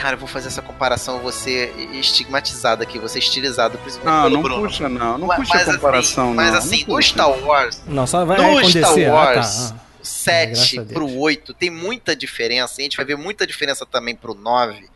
Cara, 0.00 0.14
eu 0.14 0.18
vou 0.18 0.28
fazer 0.28 0.48
essa 0.48 0.62
comparação, 0.62 1.20
ser 1.30 1.74
estigmatizado 1.92 2.82
aqui, 2.82 2.98
vou 2.98 3.08
ser 3.08 3.18
estilizado, 3.18 3.76
principalmente 3.78 4.18
Ah, 4.18 4.22
pelo 4.22 4.34
não 4.34 4.42
Bruno. 4.42 4.62
puxa, 4.68 4.88
não. 4.88 5.18
Não 5.18 5.26
Mas- 5.26 5.36
puxa 5.38 5.54
mas 5.54 5.68
a 5.68 5.74
comparação, 5.74 6.24
assim, 6.28 6.36
não. 6.36 6.42
Mas 6.44 6.52
não 6.52 6.58
assim, 6.58 6.80
no 6.80 6.86
puxa. 6.86 7.08
Star 7.10 7.30
Wars, 7.30 7.82
Não, 7.86 8.06
só 8.06 8.24
vai 8.24 8.38
no 8.38 8.58
acontecer. 8.58 8.78
Star 8.80 8.92
Ah, 8.92 9.04
tá. 9.04 9.12
Wars, 9.12 9.72
Ah. 9.72 9.76
7 10.02 10.78
a 10.78 10.82
Deus. 10.82 10.92
pro 10.94 11.18
8 11.18 11.52
tem 11.52 11.68
muita 11.68 12.16
diferença. 12.16 12.80
E 12.80 12.82
a 12.82 12.84
gente 12.84 12.96
vai 12.96 13.04
ver 13.04 13.16
muita 13.16 13.46
diferença 13.46 13.84
também 13.84 14.16
pro 14.16 14.34
9. 14.34 14.88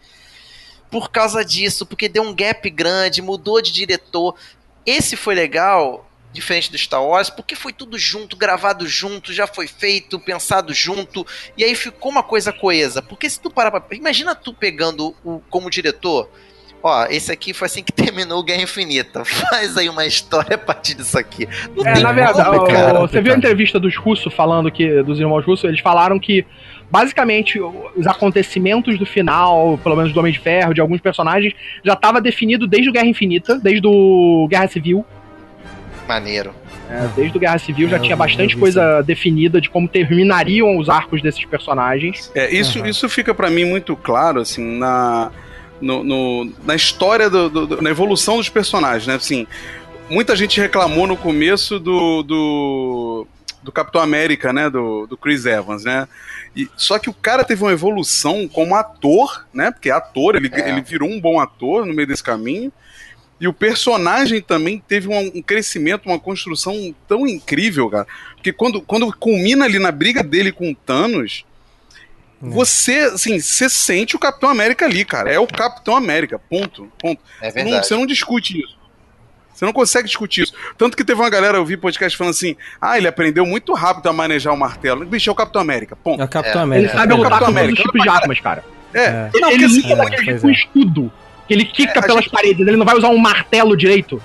Por 0.90 1.11
causa 1.11 1.44
disso, 1.44 1.84
porque 1.84 2.09
deu 2.09 2.22
um 2.22 2.34
gap 2.34 2.68
grande, 2.70 3.20
mudou 3.20 3.61
de 3.61 3.72
diretor. 3.72 4.34
Esse 4.86 5.16
foi 5.16 5.34
legal, 5.34 6.09
diferente 6.35 6.70
do 6.70 6.76
Star 6.76 7.03
Wars, 7.03 7.30
porque 7.30 7.55
foi 7.55 7.72
tudo 7.72 7.97
junto, 7.99 8.37
gravado 8.37 8.87
junto, 8.87 9.32
já 9.32 9.47
foi 9.47 9.66
feito, 9.66 10.18
pensado 10.18 10.74
junto, 10.74 11.24
e 11.57 11.64
aí 11.64 11.74
ficou 11.74 12.11
uma 12.11 12.22
coisa 12.22 12.53
coesa. 12.53 13.01
Porque 13.01 13.30
se 13.30 13.41
tu 13.41 13.51
parar 13.51 13.70
pra. 13.70 13.97
Imagina 13.97 14.35
tu 14.35 14.53
pegando 14.53 15.14
o, 15.24 15.41
como 15.49 15.70
diretor. 15.70 16.28
Ó, 16.87 17.07
esse 17.07 17.32
aqui 17.32 17.55
foi 17.55 17.64
assim 17.64 17.82
que 17.82 17.93
terminou 17.95 18.41
o 18.41 18.43
Guerra 18.43 18.61
Infinita. 18.62 19.24
Faz 19.24 19.74
aí 19.78 19.89
uma 19.89 20.05
história 20.05 20.57
a 20.57 20.59
partir 20.59 20.93
disso 20.95 21.16
aqui. 21.18 21.49
Não 21.74 21.87
É, 21.87 21.99
na 22.01 22.12
verdade, 22.12 22.57
o- 22.59 22.64
cara. 22.64 22.99
você 23.01 23.22
viu 23.22 23.32
a 23.32 23.37
entrevista 23.37 23.80
dos 23.80 23.97
russos 23.97 24.35
falando 24.35 24.70
que, 24.70 25.03
dos 25.03 25.18
irmãos 25.18 25.47
russos, 25.47 25.64
eles 25.64 25.80
falaram 25.80 26.18
que 26.18 26.45
basicamente 26.91 27.59
os 27.59 28.07
acontecimentos 28.07 28.99
do 28.99 29.07
final, 29.07 29.78
pelo 29.82 29.97
menos 29.97 30.12
do 30.12 30.20
Homem 30.20 30.32
de 30.32 30.39
Ferro, 30.39 30.74
de 30.74 30.80
alguns 30.82 31.01
personagens, 31.01 31.55
já 31.82 31.95
estava 31.95 32.20
definido 32.20 32.66
desde 32.66 32.91
o 32.91 32.93
Guerra 32.93 33.07
Infinita, 33.07 33.59
desde 33.59 33.87
o 33.87 34.47
Guerra 34.51 34.68
Civil. 34.68 35.07
Maneiro. 36.09 36.52
É, 36.90 37.09
desde 37.16 37.36
o 37.36 37.40
Guerra 37.40 37.59
Civil 37.59 37.88
já 37.88 37.96
Eu 37.96 38.02
tinha 38.02 38.16
bastante 38.16 38.57
coisa 38.57 39.00
definida 39.02 39.61
de 39.61 39.70
como 39.70 39.88
terminariam 39.88 40.76
os 40.76 40.88
arcos 40.90 41.22
desses 41.22 41.44
personagens. 41.46 42.30
É, 42.34 42.55
isso, 42.55 42.84
isso 42.86 43.09
fica 43.09 43.34
pra 43.34 43.48
mim 43.50 43.64
muito 43.64 43.96
claro, 43.96 44.40
assim, 44.40 44.62
na, 44.78 45.30
no, 45.80 46.05
no- 46.05 46.52
na 46.64 46.74
história, 46.74 47.30
do, 47.30 47.48
do- 47.48 47.66
do- 47.66 47.82
na 47.82 47.88
evolução 47.90 48.36
dos 48.36 48.50
personagens, 48.50 49.07
né? 49.07 49.14
Assim, 49.14 49.46
muita 50.11 50.36
gente 50.36 50.61
reclamou 50.61 51.07
no 51.07 51.16
começo 51.16 51.78
do, 51.80 52.22
do, 52.22 53.26
do 53.62 53.72
Capitão 53.72 54.02
América, 54.02 54.52
né? 54.52 54.68
Do, 54.68 55.07
do 55.07 55.16
Chris 55.16 55.46
Evans, 55.46 55.84
né? 55.84 56.07
E, 56.55 56.68
só 56.76 56.98
que 56.98 57.09
o 57.09 57.14
cara 57.14 57.42
teve 57.44 57.62
uma 57.64 57.72
evolução 57.72 58.46
como 58.46 58.74
ator, 58.74 59.46
né? 59.55 59.70
Porque 59.70 59.88
é 59.88 59.92
ator, 59.92 60.36
ele, 60.36 60.50
É. 60.52 60.68
ele 60.68 60.82
virou 60.82 61.09
um 61.09 61.18
bom 61.18 61.40
ator 61.40 61.86
no 61.86 61.94
meio 61.94 62.07
desse 62.07 62.22
caminho. 62.22 62.70
E 63.41 63.49
o 63.49 63.53
personagem 63.53 64.41
também 64.41 64.78
teve 64.87 65.09
um, 65.09 65.32
um 65.35 65.43
crescimento, 65.43 66.07
uma 66.07 66.18
construção 66.18 66.95
tão 67.09 67.26
incrível, 67.26 67.91
cara. 67.91 68.07
Porque 68.37 68.53
quando, 68.53 68.80
quando 68.80 69.12
culmina 69.16 69.64
ali 69.64 69.78
na 69.78 69.91
briga 69.91 70.22
dele 70.22 70.53
com 70.53 70.70
o 70.70 70.74
Thanos, 70.74 71.45
você, 72.41 73.11
assim, 73.12 73.39
você 73.41 73.68
sente 73.68 74.14
o 74.16 74.18
Capitão 74.18 74.51
América 74.51 74.85
ali, 74.85 75.05
cara. 75.05 75.32
É 75.32 75.39
o 75.39 75.47
Capitão 75.47 75.97
América, 75.97 76.39
ponto. 76.39 76.91
ponto. 76.99 77.20
É 77.41 77.51
Você 77.51 77.59
não- 77.59 77.64
verdade. 77.64 77.87
você 77.87 77.95
não 77.97 78.07
discute 78.07 78.59
isso. 78.61 78.76
Você 79.53 79.64
não 79.64 79.72
consegue 79.72 80.09
discutir 80.09 80.43
isso. 80.43 80.53
Tanto 80.76 80.97
que 80.97 81.05
teve 81.05 81.20
uma 81.20 81.30
galera, 81.30 81.57
eu 81.59 81.64
vi 81.64 81.76
podcast 81.76 82.18
falando 82.18 82.32
assim: 82.32 82.57
ah, 82.80 82.99
ele 82.99 83.07
aprendeu 83.07 83.47
muito 83.47 83.72
rápido 83.72 84.09
a 84.09 84.12
manejar 84.12 84.53
o 84.53 84.57
martelo. 84.57 85.07
Bicho, 85.07 85.30
é 85.30 85.32
o 85.32 85.35
Capitão 85.37 85.62
América, 85.62 85.95
ponto. 85.95 86.20
É 86.20 86.24
o 86.24 86.28
Capitão 86.28 86.61
É. 86.61 86.64
América. 86.64 86.91
Ele 86.93 86.99
sabe 87.01 87.12
é 87.12 87.16
lutar 87.16 87.30
Capitão 87.30 87.53
com 87.53 87.55
todos 87.55 87.62
os 87.62 87.78
América. 87.78 87.82
tipos 87.85 88.03
de 88.03 88.09
armas, 88.09 88.41
cara. 88.41 88.64
É. 88.93 89.05
É. 89.05 89.30
Não, 89.35 89.51
ele 89.51 89.62
porque 89.62 89.64
assim, 89.64 89.82
luta 89.82 89.97
daquele 90.11 90.41
com 90.41 90.49
é. 90.49 90.53
escudo. 90.53 91.12
Que 91.47 91.55
ele 91.55 91.64
quica 91.64 91.99
É, 91.99 92.03
pelas 92.03 92.24
gente- 92.24 92.32
paredes, 92.32 92.66
ele 92.66 92.76
não 92.76 92.86
vai 92.86 92.97
usar 92.97 93.09
um 93.09 93.18
martelo 93.18 93.76
direito. 93.76 94.22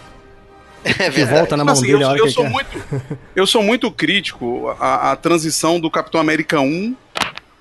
É 0.84 1.10
Que 1.10 1.26
volta 1.26 1.58
na 1.58 1.66
mão 1.66 1.74
assim, 1.74 1.88
dele 1.88 2.04
eu, 2.04 2.08
a 2.08 2.10
hora 2.12 2.20
eu 2.20 2.26
que 2.26 2.32
sou 2.32 2.44
quer. 2.46 2.50
muito, 2.52 2.86
eu 3.36 3.46
sou 3.48 3.62
muito 3.62 3.92
crítico 3.92 4.70
à, 4.80 5.12
à 5.12 5.16
transição 5.18 5.78
do 5.80 5.92
Capitão 5.92 6.22
América 6.22 6.62
1 6.62 6.96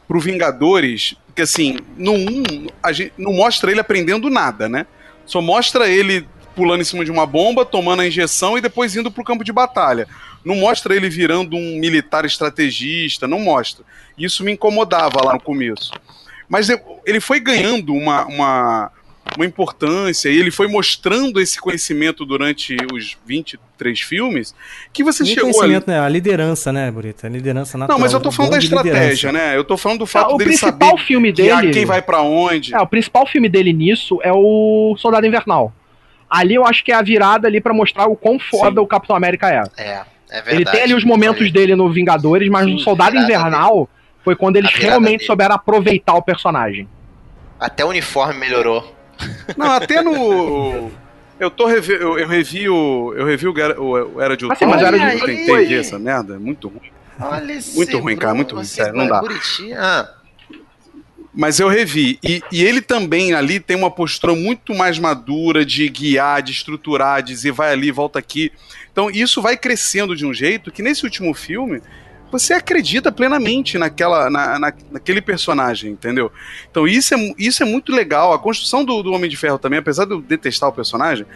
pro 0.06 0.20
Vingadores, 0.20 1.14
porque 1.26 1.42
assim, 1.42 1.78
no 1.96 2.12
1 2.12 2.66
a 2.82 2.92
gente 2.92 3.12
não 3.18 3.32
mostra 3.32 3.70
ele 3.72 3.80
aprendendo 3.80 4.30
nada, 4.30 4.68
né? 4.68 4.86
Só 5.26 5.42
mostra 5.42 5.88
ele 5.88 6.26
pulando 6.54 6.80
em 6.80 6.84
cima 6.84 7.04
de 7.04 7.10
uma 7.10 7.26
bomba, 7.26 7.64
tomando 7.64 8.02
a 8.02 8.06
injeção 8.06 8.56
e 8.56 8.60
depois 8.60 8.94
indo 8.96 9.10
pro 9.10 9.24
campo 9.24 9.42
de 9.44 9.52
batalha. 9.52 10.06
Não 10.44 10.54
mostra 10.54 10.94
ele 10.94 11.08
virando 11.10 11.56
um 11.56 11.78
militar 11.80 12.24
estrategista, 12.24 13.26
não 13.26 13.40
mostra. 13.40 13.84
Isso 14.16 14.44
me 14.44 14.52
incomodava 14.52 15.22
lá 15.24 15.34
no 15.34 15.40
começo. 15.40 15.90
Mas 16.48 16.68
ele 17.04 17.20
foi 17.20 17.38
ganhando 17.40 17.92
uma, 17.92 18.24
uma, 18.26 18.92
uma 19.36 19.44
importância 19.46 20.28
e 20.28 20.36
ele 20.38 20.50
foi 20.50 20.66
mostrando 20.68 21.40
esse 21.40 21.60
conhecimento 21.60 22.24
durante 22.24 22.76
os 22.92 23.16
23 23.26 24.00
filmes 24.00 24.54
que 24.92 25.04
você 25.04 25.22
Nem 25.22 25.34
chegou 25.34 25.48
ali. 25.50 25.58
conhecimento, 25.58 25.86
né? 25.88 26.00
A 26.00 26.08
liderança, 26.08 26.72
né, 26.72 26.90
Burita? 26.90 27.26
A 27.26 27.30
liderança 27.30 27.78
natural. 27.78 27.98
Não, 27.98 28.02
mas 28.04 28.12
eu 28.12 28.20
tô 28.20 28.28
o 28.30 28.32
falando 28.32 28.52
da 28.52 28.58
estratégia, 28.58 29.28
liderança. 29.28 29.32
né? 29.32 29.56
Eu 29.56 29.64
tô 29.64 29.76
falando 29.76 30.00
do 30.00 30.06
fato 30.06 30.30
Ah, 30.32 30.34
o 30.34 30.38
dele 30.38 30.50
principal 30.50 30.90
saber 30.90 31.02
filme 31.04 31.32
dele. 31.32 31.70
quem 31.70 31.84
vai 31.84 32.02
pra 32.02 32.20
onde. 32.22 32.74
É, 32.74 32.80
o 32.80 32.86
principal 32.86 33.26
filme 33.26 33.48
dele 33.48 33.72
nisso 33.72 34.18
é 34.22 34.32
o 34.32 34.94
Soldado 34.98 35.26
Invernal. 35.26 35.72
Ali 36.28 36.54
eu 36.56 36.66
acho 36.66 36.84
que 36.84 36.92
é 36.92 36.94
a 36.94 37.02
virada 37.02 37.46
ali 37.48 37.60
pra 37.60 37.72
mostrar 37.72 38.06
o 38.06 38.16
quão 38.16 38.38
foda 38.38 38.80
Sim. 38.80 38.84
o 38.84 38.86
Capitão 38.86 39.16
América 39.16 39.48
é. 39.48 39.62
É, 39.76 40.02
é 40.30 40.42
verdade. 40.42 40.50
ele 40.56 40.64
tem 40.64 40.82
ali 40.82 40.94
os 40.94 41.04
momentos 41.04 41.42
aí. 41.42 41.50
dele 41.52 41.74
no 41.74 41.90
Vingadores, 41.90 42.48
mas 42.50 42.66
Sim, 42.66 42.72
no 42.74 42.78
Soldado 42.80 43.16
Invernal 43.16 43.88
foi 44.24 44.34
quando 44.36 44.56
eles 44.56 44.70
realmente 44.74 45.18
dele. 45.18 45.26
souberam 45.26 45.54
aproveitar 45.54 46.14
o 46.14 46.22
personagem. 46.22 46.86
Até 47.58 47.84
o 47.84 47.88
uniforme 47.88 48.38
melhorou. 48.38 48.94
Não, 49.56 49.70
até 49.72 50.02
no. 50.02 50.90
Eu 51.40 51.50
tô 51.50 51.66
revi, 51.66 51.92
eu, 51.92 52.18
eu 52.18 52.26
revi 52.26 52.68
o. 52.68 53.14
Eu 53.16 53.24
revi 53.24 53.46
o, 53.46 53.52
o, 53.52 54.16
o 54.16 54.20
Era 54.20 54.36
de 54.36 54.44
Ultron. 54.44 54.68
mas 54.68 54.82
Era 54.82 54.98
de 54.98 55.04
eu 55.04 55.12
Ultron 55.12 55.56
ver 55.56 55.80
essa 55.80 55.98
merda, 55.98 56.34
é 56.34 56.38
muito 56.38 56.68
ruim. 56.68 56.90
Olha 57.20 57.58
Muito 57.74 57.98
ruim, 57.98 58.16
cara, 58.16 58.34
muito 58.34 58.54
ruim, 58.54 58.64
sério, 58.64 58.94
não 58.94 59.08
dá. 59.08 59.20
Buriti. 59.20 59.72
Ah, 59.72 60.08
Mas 61.34 61.58
eu 61.58 61.68
revi. 61.68 62.18
E, 62.22 62.42
e 62.50 62.64
ele 62.64 62.80
também 62.80 63.34
ali 63.34 63.58
tem 63.60 63.76
uma 63.76 63.90
postura 63.90 64.34
muito 64.34 64.74
mais 64.74 64.98
madura 64.98 65.64
de 65.64 65.88
guiar, 65.88 66.42
de 66.42 66.52
estruturar, 66.52 67.22
de 67.22 67.32
dizer 67.32 67.52
vai 67.52 67.72
ali, 67.72 67.90
volta 67.90 68.18
aqui. 68.18 68.52
Então 68.92 69.10
isso 69.10 69.42
vai 69.42 69.56
crescendo 69.56 70.14
de 70.16 70.24
um 70.24 70.32
jeito 70.32 70.70
que 70.70 70.82
nesse 70.82 71.04
último 71.04 71.34
filme 71.34 71.80
você 72.30 72.52
acredita 72.54 73.10
plenamente 73.10 73.78
naquela, 73.78 74.28
na, 74.30 74.58
na- 74.58 74.72
naquele 74.90 75.20
personagem, 75.20 75.90
entendeu? 75.92 76.30
Então 76.70 76.86
isso 76.86 77.14
é, 77.14 77.34
isso 77.38 77.62
é 77.62 77.66
muito 77.66 77.92
legal. 77.92 78.32
A 78.32 78.38
construção 78.38 78.84
do, 78.84 79.02
do 79.02 79.12
Homem 79.12 79.28
de 79.30 79.36
Ferro 79.36 79.58
também, 79.58 79.78
apesar 79.78 80.04
de 80.04 80.12
eu 80.12 80.20
detestar 80.20 80.68
o 80.68 80.72
personagem, 80.72 81.26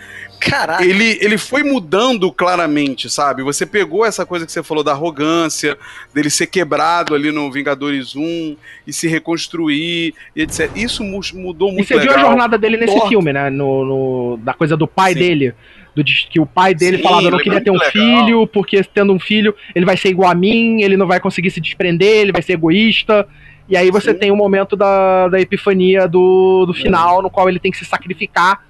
caraca. 0.40 0.84
ele, 0.84 1.18
ele 1.20 1.38
foi 1.38 1.62
mudando 1.62 2.30
claramente, 2.32 3.09
sabe? 3.09 3.43
Você 3.43 3.64
pegou 3.64 4.05
essa 4.05 4.26
coisa 4.26 4.45
que 4.47 4.53
você 4.53 4.62
falou 4.62 4.82
da 4.84 4.93
arrogância, 4.93 5.78
dele 6.12 6.30
ser 6.30 6.47
quebrado 6.47 7.14
ali 7.14 7.30
no 7.32 7.51
Vingadores 7.51 8.14
1 8.16 8.57
e 8.86 8.93
se 8.93 9.09
reconstruir 9.09 10.14
e 10.36 10.43
etc. 10.43 10.70
Isso 10.74 11.03
mu- 11.03 11.20
mudou 11.34 11.70
E 11.70 11.74
muito 11.74 11.88
você 11.88 11.95
legal. 11.95 12.14
viu 12.14 12.24
a 12.24 12.28
jornada 12.28 12.59
dele 12.59 12.76
nesse 12.76 13.01
filme, 13.09 13.32
né? 13.32 13.51
No, 13.51 13.84
no- 13.84 14.36
da 14.38 14.53
coisa 14.55 14.76
do 14.76 14.86
pai 14.86 15.12
Sim. 15.14 15.18
dele. 15.20 15.55
Do, 15.95 16.03
que 16.05 16.40
o 16.40 16.47
pai 16.47 16.74
dele 16.74 16.97
Sim, 16.97 17.03
falava, 17.03 17.24
eu 17.26 17.30
não 17.32 17.40
é 17.40 17.43
queria 17.43 17.61
ter 17.61 17.70
um 17.70 17.74
legal. 17.74 17.90
filho, 17.90 18.47
porque 18.47 18.82
tendo 18.82 19.12
um 19.12 19.18
filho, 19.20 19.55
ele 19.74 19.84
vai 19.84 19.97
ser 19.97 20.09
igual 20.09 20.30
a 20.30 20.34
mim, 20.34 20.82
ele 20.82 20.97
não 20.97 21.07
vai 21.07 21.20
conseguir 21.20 21.51
se 21.51 21.61
desprender, 21.61 22.20
ele 22.22 22.32
vai 22.32 22.40
ser 22.40 22.55
egoísta. 22.55 23.26
E 23.68 23.76
aí 23.76 23.90
você 23.90 24.12
Sim. 24.12 24.18
tem 24.18 24.30
o 24.30 24.36
momento 24.36 24.74
da, 24.74 25.28
da 25.28 25.40
epifania 25.40 26.09
do, 26.09 26.64
do 26.66 26.74
final, 26.74 27.20
no 27.22 27.30
qual 27.30 27.49
ele 27.49 27.59
tem 27.59 27.70
que 27.70 27.78
se 27.78 27.84
sacrificar 27.84 28.64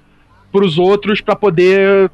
pros 0.51 0.79
outros 0.79 1.21
pra 1.21 1.35
poder 1.35 2.11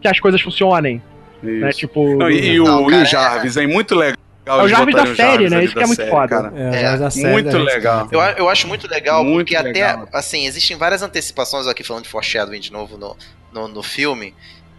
que 0.00 0.08
as 0.08 0.20
coisas 0.20 0.40
funcionem. 0.40 1.00
Né? 1.42 1.70
Tipo. 1.72 2.16
Não, 2.16 2.30
e, 2.30 2.52
e 2.54 2.60
o, 2.60 2.64
Não, 2.64 2.82
e 2.82 2.86
o 2.86 2.90
cara, 2.90 3.04
Jarvis, 3.04 3.56
é 3.56 3.66
muito 3.66 3.94
legal. 3.94 4.16
É 4.44 4.52
o 4.52 4.68
Jarvis 4.68 4.94
da 4.94 5.14
série, 5.14 5.50
né? 5.50 5.64
Isso 5.64 5.74
que 5.74 5.82
é 5.82 5.86
muito 5.86 5.96
série, 5.98 6.10
foda. 6.10 6.28
cara. 6.28 6.52
É, 6.54 6.76
É, 6.76 6.80
já 6.80 6.96
da 6.96 7.10
série, 7.10 7.32
Muito 7.32 7.58
legal. 7.58 8.08
Eu, 8.12 8.20
eu 8.20 8.48
acho 8.48 8.68
muito 8.68 8.88
legal, 8.88 9.24
Muito 9.24 9.48
porque 9.48 9.60
legal. 9.60 10.02
até, 10.04 10.16
assim, 10.16 10.46
existem 10.46 10.76
várias 10.76 11.02
antecipações 11.02 11.66
aqui 11.66 11.82
falando 11.82 12.04
de 12.04 12.08
foreshadowing 12.08 12.60
de 12.60 12.70
novo 12.72 12.96
no, 12.96 13.16
no, 13.56 13.68
no 13.68 13.82
filme. 13.82 14.34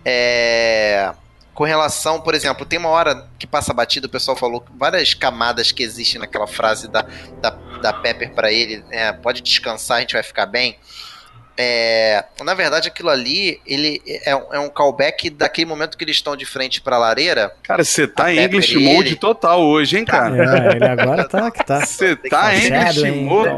É, 0.05 1.11
com 1.53 1.63
relação, 1.63 2.21
por 2.21 2.33
exemplo, 2.35 2.65
tem 2.65 2.77
uma 2.79 2.89
hora 2.89 3.27
que 3.39 3.45
passa 3.47 3.73
batido, 3.73 4.07
o 4.07 4.09
pessoal 4.09 4.37
falou 4.37 4.63
várias 4.77 5.13
camadas 5.13 5.71
que 5.71 5.81
existem 5.83 6.21
naquela 6.21 6.47
frase 6.47 6.87
da, 6.87 7.01
da, 7.41 7.49
da 7.81 7.91
Pepper 7.93 8.31
pra 8.33 8.51
ele, 8.51 8.83
é, 8.91 9.11
pode 9.11 9.41
descansar, 9.41 9.97
a 9.97 9.99
gente 10.01 10.13
vai 10.13 10.23
ficar 10.23 10.45
bem. 10.45 10.77
é, 11.59 12.23
na 12.43 12.53
verdade, 12.53 12.87
aquilo 12.87 13.09
ali, 13.09 13.59
ele 13.65 13.99
é, 14.23 14.35
um- 14.35 14.53
é 14.53 14.59
um 14.59 14.69
callback 14.69 15.27
daquele 15.31 15.65
momento 15.65 15.97
que 15.97 16.03
eles 16.03 16.17
estão 16.17 16.35
de 16.37 16.45
frente 16.45 16.79
pra 16.79 16.99
lareira. 16.99 17.51
Cara, 17.63 17.83
você 17.83 18.07
tá 18.07 18.25
A 18.25 18.33
em 18.33 18.37
English 18.43 18.77
mode 18.77 19.07
ele. 19.09 19.15
total 19.15 19.61
hoje, 19.65 19.97
hein, 19.97 20.05
cara? 20.05 20.35
É, 20.37 20.75
ele 20.75 20.85
agora 20.87 21.27
tá 21.27 21.49
que 21.49 21.65
tá. 21.65 21.83
Você 21.83 22.15
tá 22.15 22.55
em 22.55 22.67
English 22.67 23.11
mode. 23.11 23.49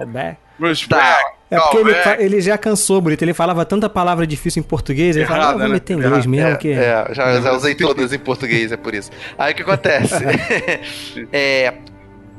É. 1.51 1.55
É 1.55 1.59
porque 1.59 1.77
ele, 1.77 1.93
fa- 1.95 2.17
ele 2.19 2.41
já 2.41 2.57
cansou, 2.57 3.01
Brito. 3.01 3.23
Ele 3.23 3.33
falava 3.33 3.65
tanta 3.65 3.89
palavra 3.89 4.25
difícil 4.27 4.59
em 4.59 4.63
português, 4.63 5.15
ele 5.15 5.25
falava, 5.25 5.49
ah, 5.49 5.51
vou 5.53 5.61
né? 5.61 5.67
meter 5.69 5.93
inglês 5.97 6.25
mesmo. 6.25 6.49
É, 6.49 6.55
que... 6.57 6.71
é, 6.71 7.07
já, 7.11 7.41
já 7.41 7.53
usei 7.53 7.75
todas 7.75 8.13
em 8.13 8.19
português, 8.19 8.71
é 8.71 8.77
por 8.77 8.93
isso. 8.93 9.09
Aí 9.37 9.53
o 9.53 9.55
que 9.55 9.61
acontece? 9.63 10.15
É, 11.31 11.73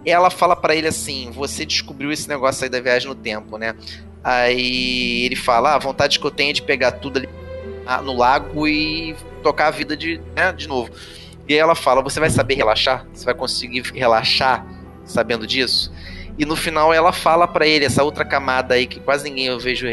ela 0.05 0.31
fala 0.31 0.57
pra 0.57 0.75
ele 0.75 0.89
assim: 0.89 1.31
você 1.33 1.65
descobriu 1.67 2.11
esse 2.11 2.29
negócio 2.29 2.65
aí 2.65 2.71
da 2.71 2.81
viagem 2.81 3.09
no 3.09 3.15
tempo, 3.15 3.59
né? 3.59 3.75
Aí 4.23 5.25
ele 5.27 5.37
fala: 5.37 5.73
ah, 5.73 5.75
a 5.77 5.79
vontade 5.79 6.19
que 6.19 6.25
eu 6.27 6.31
tenho 6.31 6.51
é 6.51 6.53
de 6.55 6.63
pegar 6.63 6.93
tudo 6.93 7.19
ali 7.19 7.29
no 8.05 8.17
lago 8.17 8.67
e 8.69 9.17
tocar 9.43 9.67
a 9.69 9.71
vida 9.71 9.97
de, 9.97 10.21
né, 10.37 10.53
de 10.53 10.69
novo. 10.69 10.91
E 11.49 11.55
aí 11.55 11.59
ela 11.59 11.75
fala: 11.75 12.03
você 12.03 12.21
vai 12.21 12.31
saber 12.31 12.55
relaxar? 12.55 13.07
Você 13.13 13.25
vai 13.25 13.35
conseguir 13.35 13.83
relaxar 13.95 14.65
sabendo 15.05 15.47
disso? 15.47 15.93
E 16.41 16.47
no 16.47 16.57
final 16.57 16.93
ela 16.95 17.13
fala 17.13 17.47
pra 17.47 17.67
ele, 17.67 17.85
essa 17.85 18.03
outra 18.03 18.25
camada 18.25 18.75
aí 18.75 18.87
que 18.87 18.99
quase 18.99 19.25
ninguém 19.29 19.47
eu 19.49 19.59
vejo 19.61 19.87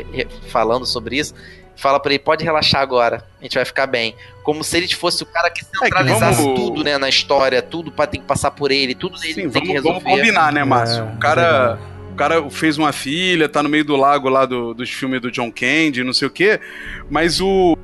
falando 0.50 0.86
sobre 0.86 1.18
isso, 1.18 1.36
fala 1.76 2.00
pra 2.00 2.14
ele, 2.14 2.20
pode 2.20 2.44
relaxar 2.44 2.82
agora, 2.82 3.24
a 3.40 3.44
gente 3.44 3.56
vai 3.56 3.66
ficar 3.66 3.86
bem. 3.86 4.16
Como 4.44 4.64
se 4.64 4.78
ele 4.78 4.88
fosse 4.96 5.22
o 5.24 5.26
cara 5.26 5.50
que 5.50 5.66
centralizasse 5.66 6.42
vamos- 6.42 6.58
tudo, 6.60 6.84
né, 6.86 6.98
na 6.98 7.10
história, 7.10 7.62
tudo 7.62 7.92
pra 7.92 8.08
ter 8.08 8.20
que 8.20 8.24
passar 8.24 8.52
por 8.52 8.72
ele, 8.72 8.96
tudo 8.96 9.18
ele 9.24 9.34
Sim, 9.34 9.50
tem 9.50 9.62
que 9.62 9.68
vamos, 9.68 9.74
resolver. 9.74 10.00
vamos 10.06 10.20
combinar, 10.20 10.54
né, 10.54 10.64
Márcio? 10.64 11.04
É, 11.04 11.14
o, 11.16 11.18
cara, 11.18 11.80
o 12.14 12.16
cara 12.16 12.50
fez 12.50 12.78
uma 12.78 12.94
filha, 12.94 13.50
tá 13.50 13.62
no 13.62 13.68
meio 13.68 13.84
do 13.84 13.98
lago 13.98 14.30
lá 14.30 14.46
do, 14.46 14.74
dos 14.74 14.90
filmes 14.90 15.20
do 15.22 15.30
John 15.30 15.52
Candy, 15.52 16.02
não 16.04 16.14
sei 16.14 16.30
o 16.30 16.32
quê, 16.32 16.62
mas 17.10 17.42
o. 17.42 17.78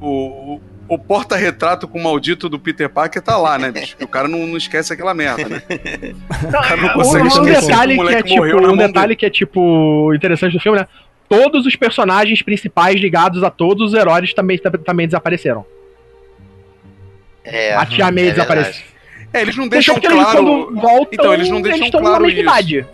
O, 0.00 0.60
o- 0.94 0.98
porta-retrato 0.98 1.86
com 1.88 1.98
o 1.98 2.02
maldito 2.02 2.48
do 2.48 2.58
Peter 2.58 2.88
Parker 2.88 3.20
tá 3.22 3.36
lá, 3.36 3.58
né, 3.58 3.70
bicho? 3.72 3.96
O 4.00 4.06
cara 4.08 4.26
não, 4.28 4.46
não 4.46 4.56
esquece 4.56 4.92
aquela 4.92 5.14
merda, 5.14 5.48
né? 5.48 5.62
O 6.48 6.50
cara 6.52 6.76
não 6.76 6.88
Um, 6.88 6.92
consegue 6.94 7.24
um 7.24 7.26
esquecer 7.28 7.60
detalhe 7.68 7.96
que 7.98 8.14
é 8.14 8.22
tipo, 8.22 8.44
um 8.72 8.76
detalhe 8.76 9.16
que 9.16 9.26
é 9.26 9.30
tipo 9.30 10.12
interessante 10.14 10.52
do 10.54 10.60
filme, 10.60 10.78
né? 10.78 10.86
Todos 11.28 11.64
os 11.66 11.74
personagens 11.76 12.42
principais 12.42 13.00
ligados 13.00 13.42
a 13.42 13.50
todos 13.50 13.92
os 13.92 13.98
heróis 13.98 14.34
também, 14.34 14.58
também 14.58 15.06
desapareceram. 15.06 15.64
É, 17.44 17.74
a 17.74 17.86
Tia 17.86 18.10
May 18.12 18.28
é 18.28 18.30
desapareceu. 18.32 18.72
verdade. 18.72 18.92
É, 19.32 19.40
eles 19.40 19.56
não 19.56 19.66
deixam 19.66 19.96
eles, 19.96 20.08
claro. 20.10 20.36
quando 20.44 20.80
voltam, 20.80 21.08
então, 21.12 21.34
eles 21.34 21.48
não 21.48 21.62
deixam 21.62 21.86
estão 21.86 22.00
claro 22.02 22.28
isso. 22.28 22.40
idade. 22.40 22.86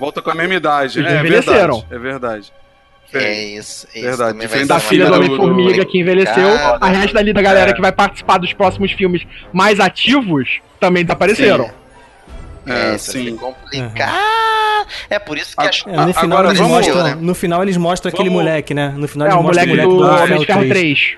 Volta 0.00 0.20
com 0.20 0.30
a 0.30 0.34
mesma 0.34 0.54
idade. 0.54 0.98
Eles 0.98 1.12
É, 1.12 1.16
é 1.18 1.22
verdade. 1.22 1.84
É 1.90 1.98
verdade. 1.98 2.52
É 3.12 3.44
isso. 3.44 3.86
isso 3.94 4.02
Verdade, 4.06 4.38
diferente 4.38 4.66
Da 4.66 4.80
filha 4.80 5.06
do 5.06 5.12
do- 5.12 5.16
Homem-Formiga 5.18 5.84
que 5.84 6.00
envelheceu, 6.00 6.56
Cara, 6.56 6.78
a 6.80 6.88
resto 6.88 7.16
ali 7.16 7.32
da 7.32 7.40
galera 7.42 7.70
é. 7.70 7.72
que 7.74 7.80
vai 7.80 7.92
participar 7.92 8.38
dos 8.38 8.52
próximos 8.52 8.90
filmes 8.92 9.22
mais 9.52 9.78
ativos 9.78 10.60
também 10.80 11.04
desapareceram. 11.04 11.70
É, 12.66 12.92
É, 12.92 12.94
isso 12.96 13.12
sim. 13.12 13.34
é 13.34 13.38
complicado. 13.38 14.14
É 15.08 15.18
por 15.18 15.38
isso 15.38 15.56
que 15.56 15.62
A- 15.64 15.68
acho 15.68 15.88
É, 15.88 15.92
no, 15.96 16.12
final 16.14 16.38
Agora, 16.38 16.48
eles 16.48 16.58
vamos- 16.58 16.74
mostram, 16.76 17.02
né? 17.04 17.16
no 17.20 17.34
final 17.34 17.62
eles 17.62 17.76
mostram 17.76 18.08
aquele 18.12 18.28
Vamos- 18.28 18.44
moleque, 18.44 18.74
né? 18.74 18.92
No 18.96 19.06
final 19.08 19.26
É, 19.28 19.30
eles 19.30 19.40
o 19.40 19.42
mostram 19.42 19.66
moleque 19.66 19.86
o 19.86 19.90
do 19.90 19.96
moleque 20.04 20.22
Homem 20.24 20.38
de 20.40 20.46
Ferro 20.46 20.68
3. 20.68 21.16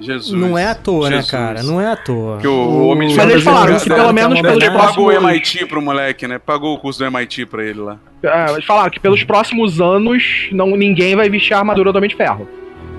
Jesus. 0.00 0.32
Não 0.40 0.56
é 0.56 0.66
à 0.68 0.74
toa, 0.74 1.10
né, 1.10 1.16
Jesus. 1.16 1.30
cara? 1.30 1.62
Não 1.62 1.80
é 1.80 1.90
à 1.92 1.96
toa. 1.96 2.38
Que 2.38 2.46
o, 2.46 2.52
o 2.52 2.88
Homem 2.88 3.08
de 3.08 3.14
Mas 3.14 3.22
Ferro 3.24 3.30
eles 3.34 3.44
falaram 3.44 3.78
que 3.78 3.88
pelo 3.88 4.12
menos 4.12 4.40
pelos 4.40 4.58
ter 4.58 4.70
pago 4.72 4.82
o 5.02 5.06
próximos- 5.10 5.14
MIT 5.32 5.66
pro 5.66 5.82
moleque, 5.82 6.28
né? 6.28 6.38
Pagou 6.38 6.74
o 6.74 6.78
curso 6.78 6.98
do 7.00 7.04
MIT 7.06 7.46
pra 7.46 7.64
ele 7.64 7.80
lá. 7.80 7.98
Ah, 8.24 8.46
eles 8.52 8.64
falaram 8.64 8.90
que 8.90 9.00
pelos 9.00 9.22
próximos 9.24 9.80
anos 9.80 10.48
não, 10.52 10.68
ninguém 10.76 11.16
vai 11.16 11.28
vestir 11.28 11.54
a 11.54 11.58
armadura 11.58 11.92
do 11.92 11.96
Homem 11.96 12.08
de 12.10 12.16
Ferro. 12.16 12.48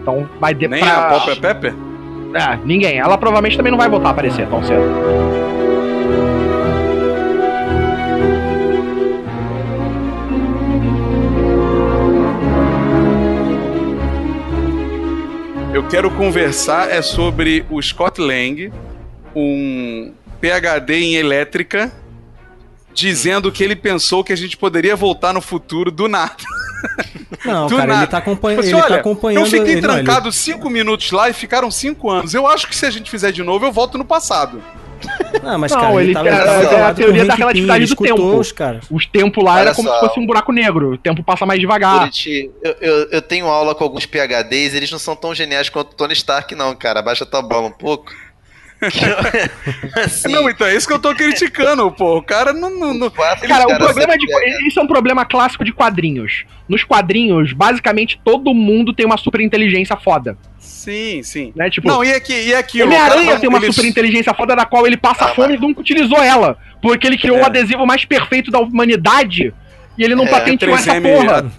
Então 0.01 0.27
vai 0.39 0.53
de 0.53 0.67
Nem 0.67 0.81
pra... 0.81 1.07
a 1.07 1.19
Popper 1.19 1.39
Pepper? 1.39 1.73
É, 2.33 2.57
ninguém. 2.65 2.97
Ela 2.99 3.17
provavelmente 3.17 3.57
também 3.57 3.71
não 3.71 3.79
vai 3.79 3.89
voltar 3.89 4.09
a 4.09 4.11
aparecer 4.11 4.47
tão 4.47 4.61
cedo. 4.63 4.83
Eu 15.73 15.87
quero 15.87 16.09
conversar 16.11 16.89
é 16.89 17.01
sobre 17.01 17.65
o 17.69 17.81
Scott 17.81 18.19
Lang, 18.19 18.71
um 19.35 20.11
PhD 20.41 20.95
em 20.95 21.15
elétrica, 21.15 21.91
dizendo 22.93 23.51
que 23.51 23.63
ele 23.63 23.75
pensou 23.75 24.23
que 24.23 24.33
a 24.33 24.35
gente 24.35 24.57
poderia 24.57 24.95
voltar 24.95 25.33
no 25.33 25.41
futuro 25.41 25.91
do 25.91 26.07
nada. 26.07 26.33
Não, 27.45 27.67
Do 27.67 27.75
cara, 27.75 27.87
nada. 27.87 28.03
ele 28.03 28.11
tá, 28.11 28.17
acompanha... 28.17 28.59
Assim, 28.59 28.69
ele 28.69 28.77
olha, 28.77 28.87
tá 28.87 28.95
acompanhando. 28.95 29.43
eu 29.43 29.45
fiquei 29.45 29.73
ele- 29.73 29.81
não, 29.81 29.93
ele- 29.95 30.03
trancado 30.03 30.31
cinco 30.31 30.69
minutos 30.69 31.11
lá 31.11 31.29
e 31.29 31.33
ficaram 31.33 31.69
cinco 31.69 32.09
anos. 32.09 32.33
Eu 32.33 32.47
acho 32.47 32.67
que 32.67 32.75
se 32.75 32.85
a 32.85 32.89
gente 32.91 33.09
fizer 33.09 33.31
de 33.31 33.43
novo, 33.43 33.65
eu 33.65 33.71
volto 33.71 33.97
no 33.97 34.03
passado. 34.05 34.61
Não, 35.43 35.57
mas 35.59 35.71
Não, 35.71 35.79
cara, 35.81 36.03
ele- 36.03 36.13
tava, 36.13 36.29
é- 36.29 36.31
tava 36.31 36.53
é 36.75 36.83
a 36.83 36.93
teoria 36.93 37.23
o 37.23 37.27
da 37.27 37.35
relatividade 37.35 37.83
ele 37.83 37.95
do 37.95 38.03
tempo. 38.03 38.37
Os 38.39 38.51
caras. 38.51 38.85
Os 38.91 39.05
tempos 39.05 39.43
lá 39.43 39.53
Olha 39.53 39.61
era 39.61 39.75
como 39.75 39.87
só. 39.87 39.93
se 39.95 39.99
fosse 40.07 40.19
um 40.19 40.25
buraco 40.25 40.51
negro. 40.51 40.93
O 40.93 40.97
tempo 40.97 41.23
passa 41.23 41.45
mais 41.45 41.59
devagar. 41.59 41.99
Buriti, 41.99 42.49
eu, 42.63 42.75
eu, 42.81 42.95
eu 43.11 43.21
tenho 43.21 43.47
aula 43.47 43.73
com 43.75 43.83
alguns 43.83 44.05
PHDs, 44.05 44.73
eles 44.73 44.91
não 44.91 44.99
são 44.99 45.15
tão 45.15 45.33
geniais 45.33 45.69
quanto 45.69 45.91
o 45.91 45.95
Tony 45.95 46.13
Stark, 46.13 46.53
não, 46.55 46.75
cara. 46.75 46.99
Abaixa 46.99 47.25
tua 47.25 47.41
bola 47.41 47.67
um 47.67 47.71
pouco. 47.71 48.11
Assim, 50.03 50.31
Não, 50.31 50.49
então 50.49 50.65
é 50.65 50.73
isso 50.75 50.87
que 50.87 50.93
eu 50.93 50.99
tô 50.99 51.13
criticando, 51.13 51.91
pô. 51.91 52.17
O 52.17 52.23
cara 52.23 52.53
não. 52.53 52.69
não, 52.69 52.93
não- 52.93 53.09
quatro 53.09 53.47
Cara, 53.47 53.65
o 53.67 53.77
problema 53.77 54.17
de. 54.17 54.25
Isso 54.67 54.79
é 54.79 54.83
um 54.83 54.87
problema 54.87 55.25
clássico 55.25 55.65
de 55.65 55.73
quadrinhos. 55.73 56.45
Nos 56.67 56.83
quadrinhos, 56.83 57.51
basicamente, 57.51 58.19
todo 58.23 58.53
mundo 58.53 58.93
tem 58.93 59.05
uma 59.05 59.17
super 59.17 59.41
inteligência 59.41 59.97
foda. 59.97 60.37
Sim, 60.59 61.21
sim. 61.23 61.51
Né? 61.55 61.69
Tipo, 61.69 61.87
Não, 61.87 62.03
e 62.03 62.13
aqui, 62.13 62.33
e 62.33 62.53
cara 62.79 62.85
Homem-Aranha 62.85 63.31
não- 63.33 63.39
tem 63.39 63.49
uma 63.49 63.57
eles- 63.59 63.75
super 63.75 63.87
inteligência 63.87 64.33
foda 64.33 64.55
da 64.55 64.65
qual 64.65 64.85
ele 64.85 64.97
passa 64.97 65.25
Ah, 65.25 65.35
fome 65.35 65.55
e 65.55 65.57
nunca 65.59 65.81
utilizou 65.81 66.21
ela. 66.23 66.57
Porque 66.81 67.07
ele 67.07 67.17
criou 67.17 67.37
É. 67.37 67.41
o 67.41 67.45
adesivo 67.45 67.85
mais 67.85 68.05
perfeito 68.05 68.51
da 68.51 68.59
humanidade 68.59 69.53
e 69.97 70.03
ele 70.03 70.15
não 70.15 70.25
É, 70.25 70.29
patenteou 70.29 70.75
essa 70.75 70.91
3M, 70.93 71.01
porra. 71.17 71.51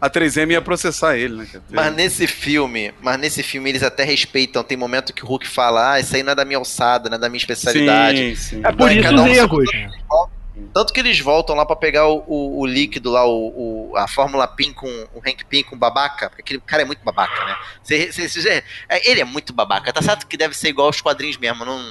A, 0.00 0.06
a 0.06 0.10
3M 0.10 0.52
ia 0.52 0.60
processar 0.60 1.16
ele, 1.16 1.34
né? 1.36 1.46
Mas 1.70 1.94
nesse 1.94 2.26
filme, 2.26 2.92
mas 3.00 3.18
nesse 3.18 3.42
filme 3.42 3.70
eles 3.70 3.82
até 3.82 4.04
respeitam. 4.04 4.62
Tem 4.62 4.76
momento 4.76 5.12
que 5.12 5.24
o 5.24 5.26
Hulk 5.26 5.46
fala, 5.46 5.92
ah, 5.94 6.00
isso 6.00 6.14
aí 6.16 6.22
não 6.22 6.32
é 6.32 6.34
da 6.34 6.44
minha 6.44 6.58
alçada, 6.58 7.08
não 7.08 7.16
é 7.16 7.20
da 7.20 7.28
minha 7.28 7.38
especialidade. 7.38 8.18
Sim, 8.18 8.56
sim. 8.56 8.60
É 8.64 8.70
por 8.72 8.80
Vai, 8.86 8.98
isso 8.98 9.14
os 9.14 9.20
um 9.20 9.26
erros. 9.28 9.70
Tanto 10.72 10.92
que 10.92 11.00
eles 11.00 11.18
voltam 11.18 11.56
lá 11.56 11.66
pra 11.66 11.74
pegar 11.74 12.06
o, 12.08 12.22
o- 12.26 12.60
o 12.60 12.66
líquido 12.66 13.10
lá, 13.10 13.26
o, 13.26 13.90
o- 13.90 13.96
a 13.96 14.06
fórmula 14.06 14.46
PIN 14.46 14.72
com 14.72 14.86
o 15.14 15.18
Hank 15.18 15.44
Pym 15.46 15.64
com 15.64 15.76
babaca, 15.76 16.28
porque 16.30 16.42
aquele 16.42 16.60
cara 16.60 16.82
é 16.82 16.84
muito 16.84 17.04
babaca, 17.04 17.44
né? 17.44 17.56
Cê- 17.82 18.12
cê- 18.12 18.28
cê- 18.28 18.62
é, 18.88 19.10
ele 19.10 19.20
é 19.20 19.24
muito 19.24 19.52
babaca, 19.52 19.92
tá 19.92 20.00
certo 20.00 20.26
que 20.26 20.36
deve 20.36 20.56
ser 20.56 20.68
igual 20.68 20.86
aos 20.86 21.00
quadrinhos 21.00 21.36
mesmo, 21.38 21.64
não 21.64 21.84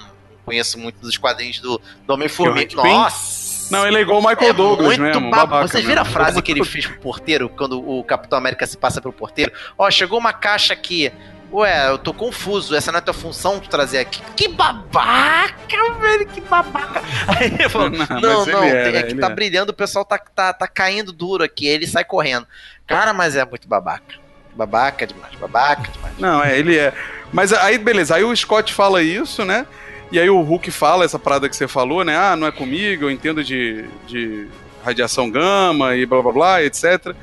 conheço 0.46 0.78
muito 0.80 1.00
dos 1.02 1.18
quadrinhos 1.18 1.60
do, 1.60 1.80
do 2.08 2.14
Homem-Formiga. 2.14 2.82
Pym? 2.82 2.94
Nossa! 2.94 3.44
Não, 3.72 3.88
ele 3.88 3.98
é 3.98 4.02
igual 4.02 4.20
o 4.20 4.22
Michael 4.28 4.50
É 4.50 4.54
Douglas 4.54 4.98
muito 4.98 5.02
mesmo. 5.02 5.30
baba- 5.32 5.46
babaca 5.46 5.68
Vocês 5.68 5.84
viram 5.86 6.02
a 6.02 6.06
mesmo. 6.06 6.14
frase 6.20 6.42
que 6.44 6.52
ele 6.52 6.64
fez 6.66 6.86
pro 6.86 7.00
porteiro 7.00 7.50
quando 7.50 7.80
o 7.86 8.04
Capitão 8.04 8.38
América 8.38 8.66
se 8.68 8.78
passa 8.78 9.02
pelo 9.02 9.14
porteiro? 9.14 9.52
Ó, 9.78 9.90
chegou 9.92 10.20
uma 10.20 10.32
caixa 10.34 10.74
aqui. 10.74 11.12
Ué, 11.54 11.90
eu 11.90 11.98
tô 12.00 12.14
confuso. 12.14 12.76
Essa 12.76 12.92
não 12.92 12.98
é 12.98 13.02
tua 13.02 13.14
função 13.14 13.60
de 13.60 13.70
trazer 13.70 14.00
aqui. 14.00 14.22
Que 14.36 14.48
babaca, 14.48 15.94
velho, 16.00 16.26
que 16.28 16.42
babaca. 16.42 17.02
Aí 17.28 17.48
ele 17.48 17.70
falou: 17.70 17.90
Não, 17.90 18.08
Não, 18.20 18.46
não, 18.46 18.64
ele 18.64 18.92
tem- 18.92 18.96
é 19.00 19.04
que 19.04 19.16
tá 19.16 19.28
era. 19.28 19.36
brilhando, 19.36 19.72
o 19.72 19.76
pessoal 19.76 20.04
tá, 20.04 20.18
tá, 20.18 20.52
tá 20.54 20.68
caindo 20.68 21.12
duro 21.12 21.44
aqui. 21.44 21.68
Aí 21.68 21.74
ele 21.76 21.88
sai 21.88 22.04
correndo. 22.04 22.48
Cara, 22.88 23.14
mas 23.14 23.36
é 23.36 23.46
muito 23.46 23.68
babaca. 23.68 24.16
Babaca 24.56 25.06
demais, 25.08 25.34
babaca 25.36 25.92
demais. 25.92 26.14
Não, 26.20 26.44
é, 26.44 26.58
ele 26.58 26.78
é. 26.78 26.94
Mas 27.32 27.52
aí, 27.54 27.78
beleza, 27.78 28.16
aí 28.16 28.24
o 28.24 28.36
Scott 28.36 28.72
fala 28.74 29.02
isso, 29.02 29.44
né? 29.46 29.66
E 30.12 30.20
aí 30.20 30.30
o 30.30 30.42
Hulk 30.42 30.70
fala 30.70 31.06
essa 31.06 31.18
parada 31.18 31.50
que 31.50 31.56
você 31.56 31.68
falou, 31.68 32.04
né? 32.04 32.16
Ah, 32.16 32.36
não 32.36 32.46
é 32.46 32.52
comigo, 32.52 33.06
eu 33.06 33.12
entendo 33.12 33.44
de, 33.44 33.86
de 34.06 34.48
radiação 34.86 35.30
gama 35.30 35.96
e 35.96 36.06
blá 36.06 36.22
blá 36.22 36.32
blá, 36.32 36.64
etc. 36.64 37.16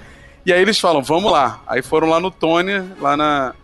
E 0.45 0.53
aí 0.53 0.61
eles 0.61 0.81
falam, 0.81 1.01
vamos 1.03 1.31
lá. 1.31 1.61
Aí 1.69 1.83
foram 1.83 2.09
lá 2.09 2.19
no 2.19 2.33
Tony, 2.33 2.83
lá 3.01 3.17
na, 3.17 3.55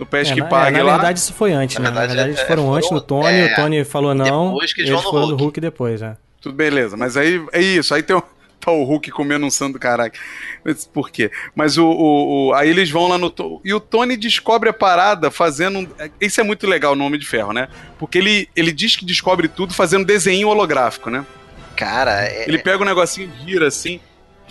no 0.00 0.06
Pesque 0.06 0.32
É, 0.40 0.42
na, 0.42 0.46
Pague 0.48 0.76
é, 0.76 0.78
na 0.80 0.84
lá. 0.86 0.92
verdade, 0.94 1.18
isso 1.20 1.32
foi 1.34 1.52
antes, 1.52 1.76
Na 1.76 1.82
né? 1.84 1.90
Na 1.90 2.00
verdade, 2.00 2.08
verdade, 2.16 2.30
eles 2.30 2.40
é, 2.40 2.46
foram 2.46 2.62
foram- 2.64 2.74
antes 2.76 2.90
no 2.90 3.00
Tony, 3.00 3.38
é, 3.38 3.52
o 3.52 3.54
Tony 3.54 3.84
falou 3.84 4.14
não. 4.14 4.46
depois 4.54 4.72
que 4.74 4.80
eles 4.80 4.90
eles 4.90 5.02
foram 5.02 5.20
no 5.20 5.26
Hulk. 5.28 5.42
Hulk 5.42 5.60
depois, 5.60 6.02
é. 6.02 6.16
Tudo 6.40 6.54
beleza, 6.54 6.96
mas 6.96 7.16
aí 7.16 7.40
é 7.52 7.60
isso. 7.60 7.94
Aí 7.94 8.02
tem 8.02 8.16
o, 8.16 8.22
tá 8.58 8.72
o 8.72 8.82
Hulk 8.84 9.10
comendo 9.10 9.44
um 9.46 9.50
santo 9.50 9.78
do. 9.78 10.18
Mas 10.64 10.86
Por 10.86 11.10
quê? 11.10 11.30
Mas 11.54 11.76
o, 11.78 11.86
o- 11.86 12.48
o- 12.48 12.54
Aí 12.54 12.68
eles 12.70 12.90
vão 12.90 13.08
lá 13.08 13.18
no. 13.18 13.32
E 13.64 13.72
o 13.74 13.78
Tony 13.80 14.16
descobre 14.16 14.70
a 14.70 14.72
parada 14.72 15.30
fazendo. 15.30 15.80
um- 15.80 15.88
Isso 16.20 16.40
é 16.40 16.44
muito 16.44 16.66
legal 16.66 16.96
no 16.96 17.04
Homem 17.04 17.20
de 17.20 17.26
Ferro, 17.26 17.52
né? 17.52 17.68
Porque 17.98 18.16
ele, 18.18 18.48
ele 18.56 18.72
diz 18.72 18.96
que 18.96 19.04
descobre 19.04 19.48
tudo 19.48 19.74
fazendo 19.74 20.04
desenho 20.06 20.48
holográfico, 20.48 21.10
né? 21.10 21.24
Cara, 21.76 22.24
é. 22.26 22.44
Ele 22.48 22.58
pega 22.58 22.82
um 22.82 22.86
negocinho, 22.86 23.30
gira 23.46 23.68
assim. 23.68 24.00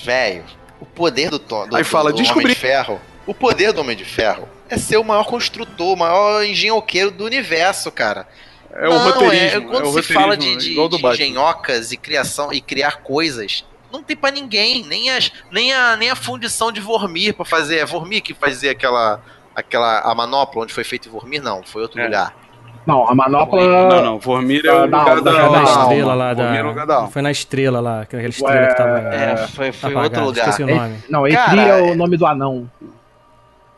Velho, 0.04 0.44
o 0.80 0.86
poder 0.86 1.30
do, 1.30 1.40
do, 1.40 1.76
Aí 1.76 1.84
fala, 1.84 2.12
do 2.12 2.16
Homem 2.18 2.24
descobri. 2.24 2.54
de 2.54 2.60
Ferro. 2.60 3.02
O 3.28 3.34
poder 3.34 3.72
do 3.74 3.82
Homem 3.82 3.96
de 3.98 4.06
Ferro 4.06 4.48
é 4.70 4.78
ser 4.78 4.98
o 4.98 5.04
maior 5.04 5.26
construtor, 5.26 5.94
o 5.94 5.98
maior 5.98 6.44
engenhoqueiro 6.44 7.12
do 7.12 7.26
universo, 7.26 7.92
cara. 7.92 8.28
É 8.74 8.88
o 8.88 8.98
roteirismo. 8.98 9.70
quando 9.70 9.86
é 9.86 9.90
o 9.90 9.94
se 10.04 10.14
fala 10.14 10.38
de, 10.38 10.56
de, 10.56 10.76
de 10.76 11.08
engenhocas 11.08 11.92
e 11.92 11.98
criação 11.98 12.54
e 12.54 12.62
criar 12.62 12.98
coisas, 13.02 13.66
Não 13.92 14.04
tem 14.04 14.16
pra 14.16 14.30
ninguém, 14.30 14.86
nem, 14.86 15.10
as, 15.10 15.32
nem, 15.52 15.74
a, 15.74 15.96
nem 15.98 16.12
a 16.12 16.16
fundição 16.16 16.72
de 16.72 16.80
Vormir 16.80 17.34
pra 17.34 17.44
fazer. 17.44 17.78
É 17.80 17.86
Vormir 17.86 18.22
que 18.22 18.36
fazia 18.36 18.72
aquela, 18.72 19.20
aquela 19.56 20.02
a 20.02 20.14
manopla 20.14 20.62
onde 20.64 20.72
foi 20.74 20.84
feito 20.84 21.10
Vormir? 21.10 21.42
Não, 21.42 21.64
foi 21.64 21.82
outro 21.82 22.00
É. 22.00 22.06
lugar. 22.06 22.36
Não, 22.86 23.08
a 23.10 23.14
manopla. 23.16 23.90
Não, 23.90 24.04
não, 24.06 24.20
Vormir 24.20 24.64
é 24.66 24.72
o 24.72 24.88
Da- 24.88 25.00
lugar 25.00 25.22
da- 25.22 25.32
da, 25.32 25.32
da 25.32 25.40
Foi 25.48 25.50
na 25.50 25.64
da 25.64 25.70
alma. 25.72 25.82
estrela 25.84 26.14
lá 26.14 26.34
Vormir 26.36 26.60
é 26.60 26.64
o 26.64 26.68
lugar 26.68 26.86
da 26.88 26.94
da. 26.94 27.00
alma. 27.02 27.12
Foi 27.12 27.22
na 27.24 27.32
estrela 27.32 27.80
lá, 27.80 28.02
aquela 28.02 28.24
estrela 28.28 28.68
que 28.68 28.76
tava. 28.78 29.00
É, 29.00 29.48
foi, 29.48 29.72
foi 29.72 29.90
apagada, 29.92 30.06
outro 30.06 30.26
lugar. 30.26 30.50
Esqueci 30.50 30.64
o 30.72 30.76
nome. 30.76 30.98
Não, 31.10 31.28
Etri 31.28 31.60
é 31.60 31.82
o 31.82 31.96
nome 31.96 32.16
do 32.18 32.26
anão. 32.28 32.70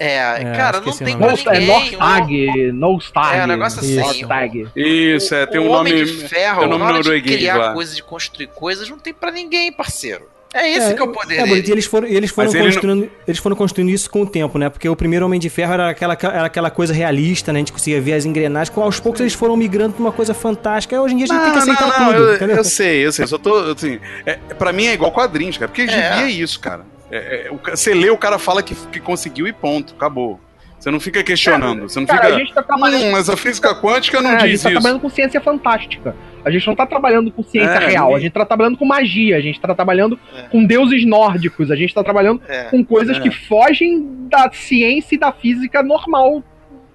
É, 0.04 0.42
É, 0.42 0.56
cara, 0.56 0.82
não 0.82 0.92
tem 0.98 1.16
o 1.16 1.18
pra. 1.20 1.28
No, 1.32 1.38
é 1.38 1.60
ninguém. 1.60 1.68
Nostag, 1.68 2.72
Nostag. 2.72 3.38
É, 3.38 3.44
um 3.44 3.48
negócio 3.48 3.80
assim. 3.80 3.96
Nostag. 4.00 4.68
Isso, 4.76 5.36
é, 5.36 5.46
tem 5.46 5.60
o 5.60 5.66
um 5.66 5.72
nome. 5.72 5.92
Homem 5.92 6.06
de 6.06 6.28
Ferro, 6.28 6.60
tem 6.62 6.68
um 6.68 6.78
nome 6.78 6.94
norueguês 6.94 7.36
criar 7.38 7.58
lá. 7.58 7.74
coisas, 7.74 7.96
de 7.96 8.02
construir 8.04 8.48
coisas, 8.48 8.90
não 8.90 8.98
tem 8.98 9.14
pra 9.14 9.32
ninguém, 9.32 9.72
parceiro. 9.72 10.28
É 10.54 10.70
esse 10.70 10.94
que 10.96 11.00
é 11.02 11.06
o 11.06 11.08
poder 11.14 11.36
É, 11.36 11.44
dele. 11.46 11.64
e 11.66 11.72
eles 11.72 11.86
foram, 11.86 12.06
eles 12.10 12.30
foram 12.30 12.48
Mas 12.48 12.56
ele 12.56 12.64
não- 12.66 12.72
construindo, 12.74 13.12
eles 13.26 13.40
foram 13.40 13.56
construindo 13.56 13.90
isso 13.90 14.10
com 14.10 14.24
o 14.24 14.26
tempo, 14.28 14.58
né? 14.58 14.70
Porque 14.70 14.90
o 14.90 14.96
primeiro 14.98 15.26
Homem 15.26 15.40
de 15.40 15.50
Ferro 15.50 15.72
era 15.74 15.90
aquela, 15.92 16.18
era 16.22 16.46
aquela 16.46 16.70
coisa 16.70 16.94
realista, 16.94 17.54
né? 17.54 17.60
A 17.60 17.62
gente 17.62 17.72
conseguia 17.72 18.02
ver 18.02 18.14
as 18.16 18.26
engrenagens. 18.26 18.70
Com, 18.70 18.82
aos 18.82 19.00
poucos 19.00 19.22
eles 19.22 19.34
foram 19.34 19.56
migrando 19.56 19.94
pra 19.94 20.02
uma 20.02 20.12
coisa 20.12 20.34
fantástica. 20.34 21.00
Hoje 21.02 21.14
em 21.14 21.18
dia 21.20 21.28
a 21.30 21.34
gente 21.34 21.44
tem 21.44 21.52
que 21.54 21.58
aceitar 21.60 21.88
não, 21.88 22.06
tudo, 22.14 22.24
eu, 22.52 22.58
eu 22.58 22.64
sei, 22.66 23.06
eu 23.06 23.12
sei. 23.14 23.28
Só 23.28 23.38
tô, 23.38 23.56
assim, 23.72 23.98
é, 24.26 24.34
pra 24.56 24.74
mim 24.74 24.88
é 24.88 24.94
igual 24.94 25.12
quadrinhos, 25.14 25.58
cara. 25.58 25.70
Porque 25.70 25.84
É. 25.84 25.88
gibi 26.18 26.24
é 26.24 26.30
isso, 26.32 26.60
cara. 26.60 26.86
É, 27.12 27.48
é, 27.48 27.72
você 27.76 27.94
lê, 27.94 28.10
o 28.10 28.18
cara 28.18 28.40
fala 28.40 28.64
que, 28.64 28.74
que 28.88 29.00
conseguiu 29.00 29.48
e 29.48 29.54
ponto, 29.54 29.94
acabou. 29.94 30.40
Você 30.80 30.90
não 30.90 31.00
fica 31.00 31.24
questionando. 31.24 31.84
Você 31.84 32.00
não 32.00 32.08
Cara, 32.08 32.22
fica. 32.24 32.36
a 32.36 32.40
gente 32.40 32.54
tá 32.56 32.64
trabalhando. 32.64 33.04
Hum, 33.06 33.12
mas 33.12 33.30
a 33.30 33.38
física 33.38 33.76
quântica 33.76 34.20
não 34.20 34.32
É, 34.32 34.36
a 34.36 34.40
gente 34.40 34.50
diz 34.52 34.64
tá 34.64 34.70
isso. 34.70 34.80
trabalhando 34.80 35.02
com 35.02 35.10
ciência 35.10 35.40
fantástica. 35.40 36.16
A 36.44 36.50
gente 36.50 36.66
não 36.66 36.76
tá 36.76 36.88
trabalhando 36.88 37.32
com 37.32 37.44
ciência 37.44 37.70
É, 37.70 37.88
real, 37.88 38.06
ninguém- 38.06 38.16
a 38.18 38.20
gente 38.22 38.32
tá 38.34 38.46
trabalhando 38.46 38.78
com 38.78 38.86
magia, 38.86 39.38
a 39.38 39.42
gente 39.42 39.60
tá 39.62 39.76
trabalhando 39.76 40.20
É. 40.36 40.42
com 40.44 40.66
deuses 40.66 41.06
nórdicos, 41.06 41.70
a 41.70 41.76
gente 41.76 41.94
tá 41.94 42.04
trabalhando 42.04 42.42
É. 42.48 42.64
com 42.64 42.84
coisas 42.84 43.18
É. 43.18 43.20
que 43.20 43.30
fogem 43.30 44.28
da 44.28 44.50
ciência 44.52 45.14
e 45.14 45.20
da 45.20 45.32
física 45.32 45.84
normal 45.84 46.44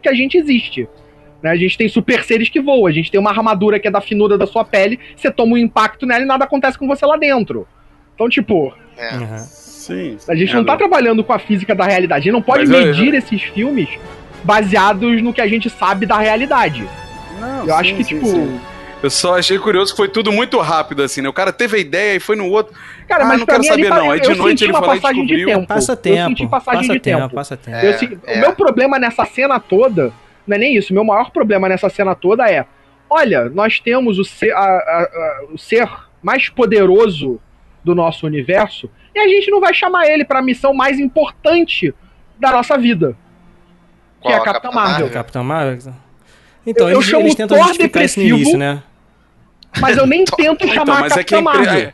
que 0.02 0.08
a 0.08 0.14
gente 0.14 0.36
existe. 0.36 0.88
Né? 1.40 1.50
A 1.50 1.56
gente 1.56 1.78
tem 1.78 1.88
super 1.88 2.24
seres 2.24 2.48
que 2.48 2.60
voam, 2.60 2.86
a 2.86 2.90
gente 2.92 3.08
tem 3.08 3.20
uma 3.20 3.30
armadura 3.30 3.78
que 3.78 3.86
é 3.86 3.90
da 3.90 4.00
finura 4.00 4.36
da 4.36 4.48
sua 4.48 4.64
pele, 4.64 4.98
você 5.14 5.30
toma 5.30 5.52
um 5.52 5.58
impacto 5.58 6.06
nela 6.06 6.24
e 6.24 6.26
nada 6.26 6.44
acontece 6.44 6.76
com 6.76 6.88
você 6.88 7.06
lá 7.06 7.16
dentro. 7.16 7.68
Então, 8.16 8.28
tipo, 8.28 8.74
É. 8.98 9.14
Uhum. 9.14 9.46
Sim. 9.86 10.16
a 10.28 10.34
gente 10.34 10.52
É, 10.52 10.56
não 10.56 10.64
tá 10.64 10.76
trabalhando 10.76 11.22
com 11.24 11.32
a 11.32 11.38
física 11.38 11.74
da 11.74 11.84
realidade. 11.84 12.20
A 12.20 12.24
gente 12.24 12.32
não 12.32 12.42
pode 12.42 12.66
Mas 12.66 12.70
eu- 12.70 12.86
medir 12.86 13.14
esses 13.14 13.42
filmes 13.42 13.88
baseados 14.44 15.22
no 15.22 15.32
que 15.32 15.40
a 15.40 15.46
gente 15.46 15.68
sabe 15.70 16.06
da 16.06 16.18
realidade. 16.18 16.86
Não, 17.40 17.66
Eu 17.66 17.74
acho 17.74 17.90
sim, 17.90 17.96
que, 17.96 18.04
sim, 18.04 18.14
tipo. 18.14 18.26
sim. 18.26 18.60
Eu 19.02 19.10
só 19.10 19.38
achei 19.38 19.58
curioso 19.58 19.92
que 19.92 19.96
foi 19.98 20.08
tudo 20.08 20.32
muito 20.32 20.58
rápido, 20.58 21.02
assim, 21.02 21.20
né? 21.20 21.28
O 21.28 21.32
cara 21.32 21.52
teve 21.52 21.76
a 21.76 21.80
ideia 21.80 22.16
e 22.16 22.20
foi 22.20 22.34
no 22.34 22.48
outro. 22.50 22.74
Cara, 23.06 23.24
Ah, 23.24 23.26
mas 23.28 23.38
não 23.40 23.46
quero 23.46 23.60
mim 23.60 23.66
saber, 23.68 23.92
ali, 23.92 24.02
não. 24.02 24.10
Aí 24.10 24.20
eu 24.20 24.32
de 24.32 24.38
noite 24.38 24.64
ele 24.64 24.72
uma 24.72 24.78
foi 24.78 24.88
lá 24.88 24.96
e 24.96 25.00
passagem 25.00 25.26
de 25.26 25.44
tempo. 25.44 25.66
Passa 25.66 25.92
Eu 25.92 25.96
tempo. 25.96 26.28
senti 26.28 26.46
passagem 26.46 26.80
passa 26.80 26.92
de 26.94 27.00
tempo. 27.00 27.34
Passa 27.34 27.56
tempo. 27.56 27.76
É, 27.76 27.88
Eu 27.90 27.98
se- 27.98 28.18
é. 28.26 28.38
O 28.38 28.40
meu 28.40 28.52
problema 28.54 28.98
nessa 28.98 29.24
cena 29.26 29.60
toda 29.60 30.12
não 30.46 30.56
é 30.56 30.58
nem 30.58 30.76
isso. 30.76 30.92
O 30.92 30.94
meu 30.94 31.04
maior 31.04 31.30
problema 31.30 31.68
nessa 31.68 31.90
cena 31.90 32.14
toda 32.14 32.50
é: 32.50 32.64
olha, 33.08 33.50
nós 33.50 33.78
temos 33.78 34.18
o 34.18 34.24
ser, 34.24 34.52
a- 34.52 34.58
a- 34.60 34.62
a- 34.62 35.44
o 35.52 35.58
ser 35.58 35.88
mais 36.22 36.48
poderoso 36.48 37.38
do 37.84 37.94
nosso 37.94 38.26
universo 38.26 38.90
e 39.16 39.18
a 39.18 39.28
gente 39.28 39.50
não 39.50 39.60
vai 39.60 39.72
chamar 39.74 40.06
ele 40.06 40.24
pra 40.24 40.42
missão 40.42 40.74
mais 40.74 40.98
importante 41.00 41.94
da 42.38 42.52
nossa 42.52 42.76
vida. 42.76 43.16
Que 44.20 44.28
é 44.28 44.34
a 44.34 44.38
Qual, 44.38 44.42
a 44.42 44.44
Capitã 44.44 44.68
Capitã 44.68 44.70
Marvel. 44.88 45.06
O 45.06 45.10
Capitão 45.10 45.44
Marvel. 45.44 45.92
Então, 46.66 46.86
Eu- 46.88 46.94
eu 46.94 46.98
eles, 46.98 47.08
chamo 47.08 47.22
eles 47.22 47.34
tentam 47.34 47.56
Thor 47.56 47.66
isso 47.66 47.74
no 47.78 47.84
depressivo. 47.84 48.36
início, 48.36 48.58
né? 48.58 48.82
Mas 49.80 49.96
eu 49.96 50.06
nem 50.06 50.24
tento 50.36 50.64
Então, 50.64 50.74
chamar 50.74 51.00
mas 51.00 51.12
a 51.12 51.16
é 51.16 51.20
a 51.20 51.24
Capitã 51.24 51.38
impre- 51.40 51.58
Marvel. 51.66 51.92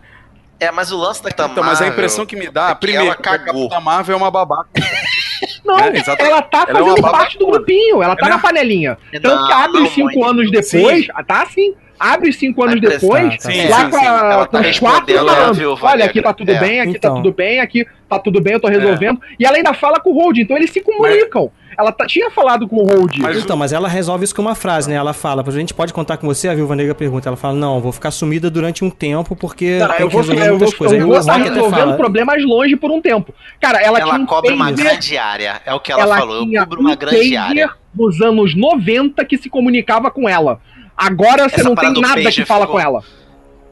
É, 0.60 0.70
mas 0.70 0.92
o 0.92 0.96
lance 0.96 1.22
da 1.22 1.30
Capitã 1.30 1.52
Então, 1.52 1.64
mas 1.64 1.72
a 1.78 1.84
Marvel 1.84 1.92
impressão 1.92 2.24
que 2.26 2.36
me 2.36 2.48
dá, 2.48 2.68
é 2.70 2.74
que 2.74 2.80
primeiro, 2.80 3.06
ela 3.06 3.14
que 3.16 3.28
a 3.28 3.38
cagou. 3.38 3.68
Capitã 3.68 3.80
Marvel 3.84 4.14
é 4.14 4.16
uma 4.16 4.30
babaca. 4.30 4.70
Não, 5.64 5.76
É, 5.78 5.92
ela 6.18 6.40
tá 6.42 6.64
Ela 6.68 6.78
é 6.80 6.82
fazendo 6.84 7.02
parte 7.02 7.36
do 7.38 7.46
grupinho, 7.46 8.00
ela 8.02 8.14
tá 8.16 8.26
é- 8.26 8.30
na 8.30 8.38
panelinha. 8.38 8.96
Não, 9.12 9.20
Tanto 9.20 9.46
que 9.46 9.52
abre 9.52 9.80
não 9.80 9.86
cinco 9.90 10.06
muito. 10.18 10.24
anos 10.24 10.50
depois, 10.50 11.06
tá 11.26 11.42
assim, 11.42 11.74
abre 12.02 12.32
cinco 12.32 12.62
anos 12.62 12.74
Tá 12.74 12.78
impressa- 12.86 13.00
depois, 13.06 13.36
tá, 13.38 13.50
sim, 13.50 13.68
lá 13.68 13.84
sim, 13.84 13.90
com, 13.90 13.96
a, 13.96 14.00
Ela 14.32 14.46
tá 14.46 14.46
com 14.46 14.56
os 14.58 14.66
respondendo 14.66 15.06
quatro 15.06 15.14
falando, 15.36 15.54
Viúva 15.54 15.86
olha, 15.86 16.04
aqui 16.04 16.22
tá 16.22 16.32
tudo 16.32 16.50
É. 16.52 16.58
bem, 16.58 16.80
aqui 16.80 16.90
Então. 16.96 17.14
tá 17.14 17.16
tudo 17.22 17.32
bem, 17.34 17.60
aqui 17.60 17.86
tá 18.08 18.18
tudo 18.18 18.40
bem, 18.40 18.52
eu 18.54 18.60
tô 18.60 18.68
resolvendo. 18.68 19.20
E 19.38 19.44
ela 19.46 19.56
ainda 19.56 19.72
fala 19.74 20.00
com 20.00 20.10
o 20.10 20.14
Hold, 20.14 20.38
então 20.38 20.56
eles 20.56 20.70
se 20.70 20.80
comunicam. 20.80 21.50
Ela 21.78 21.90
tá- 21.90 22.04
tinha 22.06 22.30
falado 22.30 22.68
com 22.68 22.76
o 22.76 22.84
Hold. 22.86 23.16
Mas- 23.18 23.38
Então, 23.42 23.56
mas 23.56 23.72
ela 23.72 23.88
resolve 23.88 24.24
isso 24.24 24.34
com 24.34 24.42
uma 24.42 24.54
frase, 24.54 24.90
né? 24.90 24.96
Ela 24.96 25.14
fala, 25.14 25.42
a 25.46 25.50
gente 25.52 25.72
pode 25.72 25.90
contar 25.94 26.18
com 26.18 26.26
você? 26.26 26.46
A 26.48 26.54
Viúva 26.54 26.76
Negra 26.76 26.94
pergunta. 26.94 27.30
Ela 27.30 27.36
fala, 27.36 27.54
não, 27.54 27.80
vou 27.80 27.90
ficar 27.92 28.10
sumida 28.10 28.50
durante 28.50 28.84
um 28.84 28.90
tempo 28.90 29.34
porque 29.34 29.78
tem 29.78 29.80
eu 30.00 30.08
que 30.08 30.12
vou, 30.12 30.20
resolver 30.20 30.32
eu 30.42 30.48
vou, 30.50 30.58
muitas 30.58 30.74
coisas. 30.74 30.98
eu 31.00 31.06
vou 31.06 31.16
estar 31.16 31.36
resolvendo 31.36 31.96
problemas 31.96 32.44
longe 32.44 32.76
por 32.76 32.90
um 32.90 33.00
tempo. 33.00 33.34
Cara, 33.58 33.78
ela, 33.80 33.98
Ela, 33.98 34.10
tinha 34.10 34.20
um 34.22 34.26
cobre 34.26 34.52
uma 34.52 34.66
pager- 34.66 34.84
grande 34.84 35.16
área. 35.16 35.62
É 35.64 35.72
o 35.72 35.80
que 35.80 35.90
ela, 35.90 36.18
falou. 36.18 36.40
Eu 36.40 36.46
tinha 36.46 36.60
cubro 36.62 36.80
uma 36.80 36.92
um 36.92 36.96
grande 36.96 37.36
área. 37.38 37.70
nos 37.94 38.20
anos 38.20 38.54
90 38.54 39.24
que 39.24 39.38
se 39.38 39.48
comunicava 39.48 40.10
com 40.10 40.28
ela. 40.28 40.60
Agora 40.96 41.48
você 41.48 41.56
Essa 41.60 41.64
não 41.68 41.74
tem 41.74 41.92
nada 41.92 42.30
que 42.30 42.44
fala 42.44 42.66
ficou- 42.66 42.78
com 42.78 42.80
ela. 42.80 43.02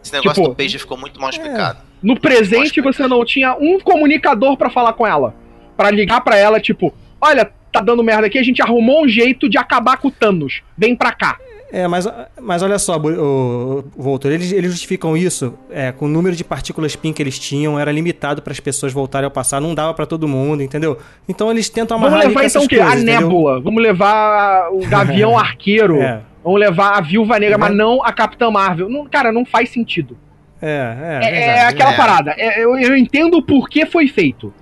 Esse 0.02 0.12
negócio 0.14 0.42
Tipo, 0.42 0.48
do 0.48 0.54
page 0.56 0.78
ficou 0.78 0.96
muito 0.96 1.20
mal 1.20 1.30
explicado. 1.30 1.78
No 2.02 2.18
presente 2.18 2.80
você 2.80 3.06
não 3.06 3.24
tinha 3.24 3.54
um 3.54 3.78
comunicador 3.78 4.56
pra 4.56 4.70
falar 4.70 4.94
com 4.94 5.06
ela. 5.06 5.34
Pra 5.76 5.90
ligar 5.90 6.22
pra 6.22 6.36
ela, 6.36 6.58
tipo, 6.58 6.92
olha, 7.20 7.50
tá 7.70 7.80
dando 7.80 8.02
merda 8.02 8.26
aqui, 8.26 8.38
a 8.38 8.42
gente 8.42 8.62
arrumou 8.62 9.04
um 9.04 9.08
jeito 9.08 9.48
de 9.48 9.58
acabar 9.58 9.98
com 9.98 10.08
o 10.08 10.10
Thanos. 10.10 10.62
Vem 10.76 10.96
pra 10.96 11.12
cá. 11.12 11.38
É, 11.72 11.86
mas, 11.86 12.04
mas 12.40 12.62
olha 12.62 12.78
só, 12.80 12.96
o, 12.98 13.84
o 13.96 14.02
Voltor, 14.02 14.32
eles, 14.32 14.50
eles 14.50 14.72
justificam 14.72 15.16
isso 15.16 15.54
é, 15.70 15.92
com 15.92 16.06
o 16.06 16.08
número 16.08 16.34
de 16.34 16.42
partículas 16.42 16.96
PIN 16.96 17.12
que 17.12 17.22
eles 17.22 17.38
tinham, 17.38 17.78
era 17.78 17.92
limitado 17.92 18.42
para 18.42 18.52
as 18.52 18.58
pessoas 18.58 18.92
voltarem 18.92 19.26
ao 19.26 19.30
passado, 19.30 19.62
não 19.62 19.72
dava 19.74 19.94
para 19.94 20.04
todo 20.04 20.26
mundo, 20.26 20.64
entendeu? 20.64 20.98
Então 21.28 21.48
eles 21.48 21.68
tentam 21.68 21.96
Vamos 21.96 22.08
amarrar 22.12 22.26
ali 22.26 22.34
levar 22.34 22.40
com 22.40 22.46
então 22.48 22.64
o 22.64 22.68
quê? 22.68 22.76
coisas, 22.78 22.94
a 22.94 22.96
entendeu? 23.00 23.20
Nébula. 23.20 23.60
Vamos 23.60 23.80
levar 23.82 24.68
o 24.72 24.80
Gavião 24.88 25.36
Arqueiro. 25.38 26.00
É. 26.00 26.22
Vamos 26.42 26.58
levar 26.60 26.96
a 26.96 27.00
Viúva 27.00 27.38
Negra, 27.38 27.58
Mas- 27.58 27.68
mas 27.70 27.78
não 27.78 28.02
a 28.04 28.12
Capitã 28.12 28.50
Marvel. 28.50 28.88
Não, 28.88 29.04
cara, 29.06 29.30
não 29.32 29.44
faz 29.44 29.70
sentido. 29.70 30.16
É, 30.62 31.20
é, 31.22 31.28
É, 31.28 31.44
é 31.58 31.66
aquela 31.66 31.92
É. 31.92 31.96
parada. 31.96 32.34
É, 32.36 32.62
eu, 32.62 32.76
eu 32.78 32.96
entendo 32.96 33.36
o 33.38 33.42
porquê 33.42 33.86
foi 33.86 34.08
feito. 34.08 34.52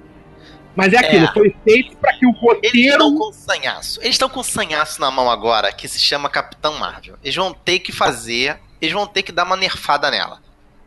Mas 0.76 0.92
é 0.92 0.98
aquilo, 0.98 1.24
É. 1.26 1.32
foi 1.32 1.54
feito 1.64 1.96
pra 1.96 2.12
que 2.12 2.24
o 2.24 2.28
Eles 2.30 2.40
roteiro. 2.40 2.90
estão 2.92 3.16
com 3.16 3.32
sanhaço. 3.32 4.00
Eles 4.00 4.10
estão 4.14 4.28
com 4.28 4.42
sanhaço 4.44 5.00
na 5.00 5.10
mão 5.10 5.28
agora, 5.28 5.72
que 5.72 5.88
se 5.88 5.98
chama 5.98 6.28
Capitão 6.28 6.78
Marvel. 6.78 7.16
Eles 7.22 7.34
vão 7.34 7.52
ter 7.52 7.80
que 7.80 7.90
fazer. 7.90 8.58
Eles 8.80 8.94
vão 8.94 9.04
ter 9.06 9.22
que 9.24 9.32
dar 9.32 9.44
uma 9.44 9.56
nerfada 9.56 10.08
nela. 10.08 10.40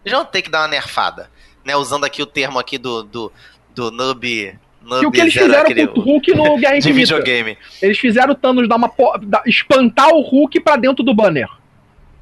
Eles 0.05 0.17
vão 0.17 0.25
ter 0.25 0.41
que 0.41 0.49
dar 0.49 0.61
uma 0.61 0.67
nerfada. 0.69 1.29
Né? 1.65 1.75
Usando 1.75 2.05
aqui 2.05 2.21
o 2.21 2.25
termo 2.25 2.57
aqui 2.57 2.77
do, 2.77 3.03
do, 3.03 3.31
do 3.75 3.91
noob. 3.91 4.57
Que 4.99 5.05
o 5.05 5.11
que 5.11 5.21
eles 5.21 5.33
fizeram 5.33 5.61
aquele- 5.61 5.87
com 5.87 5.99
o 5.99 6.03
Hulk 6.03 6.33
no 6.35 6.43
Guerra 6.59 6.79
de 6.79 6.89
Infinita. 6.89 7.15
videogame. 7.17 7.57
Eles 7.81 7.99
fizeram 7.99 8.31
o 8.33 8.35
Thanos 8.35 8.67
dar 8.67 8.75
uma 8.75 8.89
po- 8.89 9.13
espantar 9.45 10.09
o 10.09 10.21
Hulk 10.21 10.59
pra 10.59 10.75
dentro 10.75 11.03
do 11.03 11.13
banner. 11.13 11.47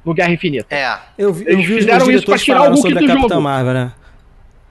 No 0.04 0.14
Guerra 0.14 0.32
Infinita. 0.32 0.74
É. 0.74 0.96
Eu, 1.18 1.32
vi- 1.32 1.44
eu 1.46 1.52
Eles 1.54 1.66
vi 1.66 1.74
fizeram 1.76 2.10
isso 2.10 2.24
pra 2.26 2.36
diretores 2.36 2.42
tirar 2.44 2.62
o 2.62 2.74
Hulk 2.74 2.94
do 2.94 3.28
jogo. 3.28 3.40
Marvel, 3.42 3.74
né? 3.74 3.92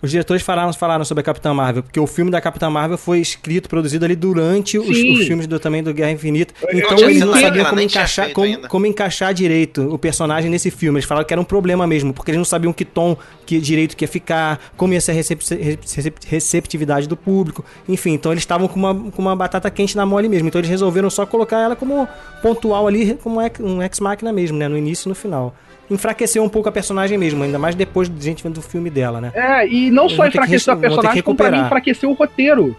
Os 0.01 0.11
diretores 0.11 0.41
falaram, 0.41 0.71
falaram 0.71 1.03
sobre 1.03 1.19
a 1.19 1.23
Capitã 1.23 1.53
Marvel, 1.53 1.83
porque 1.83 1.99
o 1.99 2.07
filme 2.07 2.31
da 2.31 2.39
Capitã 2.39 2.69
Marvel 2.69 2.97
foi 2.97 3.19
escrito, 3.19 3.67
produzido 3.67 4.05
ali 4.05 4.15
durante 4.15 4.77
os, 4.79 4.87
os 4.87 5.27
filmes 5.27 5.45
do, 5.45 5.59
também 5.59 5.83
do 5.83 5.93
Guerra 5.93 6.11
Infinita. 6.11 6.53
Então 6.77 6.97
eles 7.09 7.19
não 7.25 7.33
sabiam 7.41 7.65
como 7.65 7.81
encaixar, 7.81 8.25
como, 8.33 8.67
como 8.69 8.85
encaixar 8.85 9.33
direito 9.33 9.93
o 9.93 9.97
personagem 9.99 10.49
nesse 10.49 10.71
filme. 10.71 10.97
Eles 10.99 11.05
falaram 11.05 11.27
que 11.27 11.33
era 11.33 11.41
um 11.41 11.43
problema 11.43 11.85
mesmo, 11.85 12.13
porque 12.13 12.31
eles 12.31 12.37
não 12.37 12.45
sabiam 12.45 12.71
que 12.71 12.85
tom 12.85 13.17
que 13.45 13.59
direito 13.59 13.97
que 13.97 14.05
ia 14.05 14.07
ficar, 14.07 14.59
como 14.77 14.93
ia 14.93 15.01
ser 15.01 15.11
a 15.11 15.15
recep- 15.15 15.41
recep- 15.85 16.17
receptividade 16.27 17.07
do 17.07 17.17
público. 17.17 17.65
Enfim, 17.87 18.11
então 18.13 18.31
eles 18.31 18.41
estavam 18.43 18.67
com 18.69 18.79
uma, 18.79 18.95
com 19.11 19.21
uma 19.21 19.35
batata 19.35 19.69
quente 19.69 19.97
na 19.97 20.05
mole 20.05 20.29
mesmo. 20.29 20.47
Então 20.47 20.59
eles 20.59 20.69
resolveram 20.69 21.09
só 21.09 21.25
colocar 21.25 21.59
ela 21.59 21.75
como 21.75 22.07
pontual 22.41 22.87
ali, 22.87 23.15
como 23.21 23.41
ex- 23.41 23.59
um 23.59 23.81
ex-máquina 23.83 24.31
mesmo, 24.31 24.57
né? 24.57 24.67
No 24.67 24.77
início 24.77 25.07
e 25.07 25.09
no 25.09 25.15
final. 25.15 25.53
Enfraqueceu 25.89 26.43
um 26.43 26.49
pouco 26.49 26.69
a 26.69 26.71
personagem 26.71 27.17
mesmo, 27.17 27.43
ainda 27.43 27.57
mais 27.57 27.75
depois 27.75 28.09
de 28.09 28.23
gente 28.23 28.43
vendo 28.43 28.57
o 28.57 28.61
filme 28.61 28.89
dela, 28.89 29.19
né? 29.19 29.31
É, 29.33 29.67
e 29.67 29.89
não 29.89 30.05
Eles 30.05 30.15
só 30.15 30.27
enfraqueceu 30.27 30.73
a 30.73 30.77
personagem, 30.77 31.23
como 31.23 31.37
pra 31.37 31.51
mim 31.51 31.59
enfraqueceu 31.59 32.09
o 32.09 32.13
roteiro. 32.13 32.75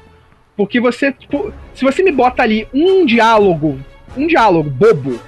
Porque 0.57 0.81
você, 0.81 1.13
tipo, 1.13 1.53
se 1.75 1.85
você 1.85 2.03
me 2.03 2.13
bota 2.13 2.43
ali 2.43 2.69
um 2.73 3.07
diálogo, 3.07 3.79
um 4.17 4.27
diálogo 4.27 4.69
bobo, 4.69 5.19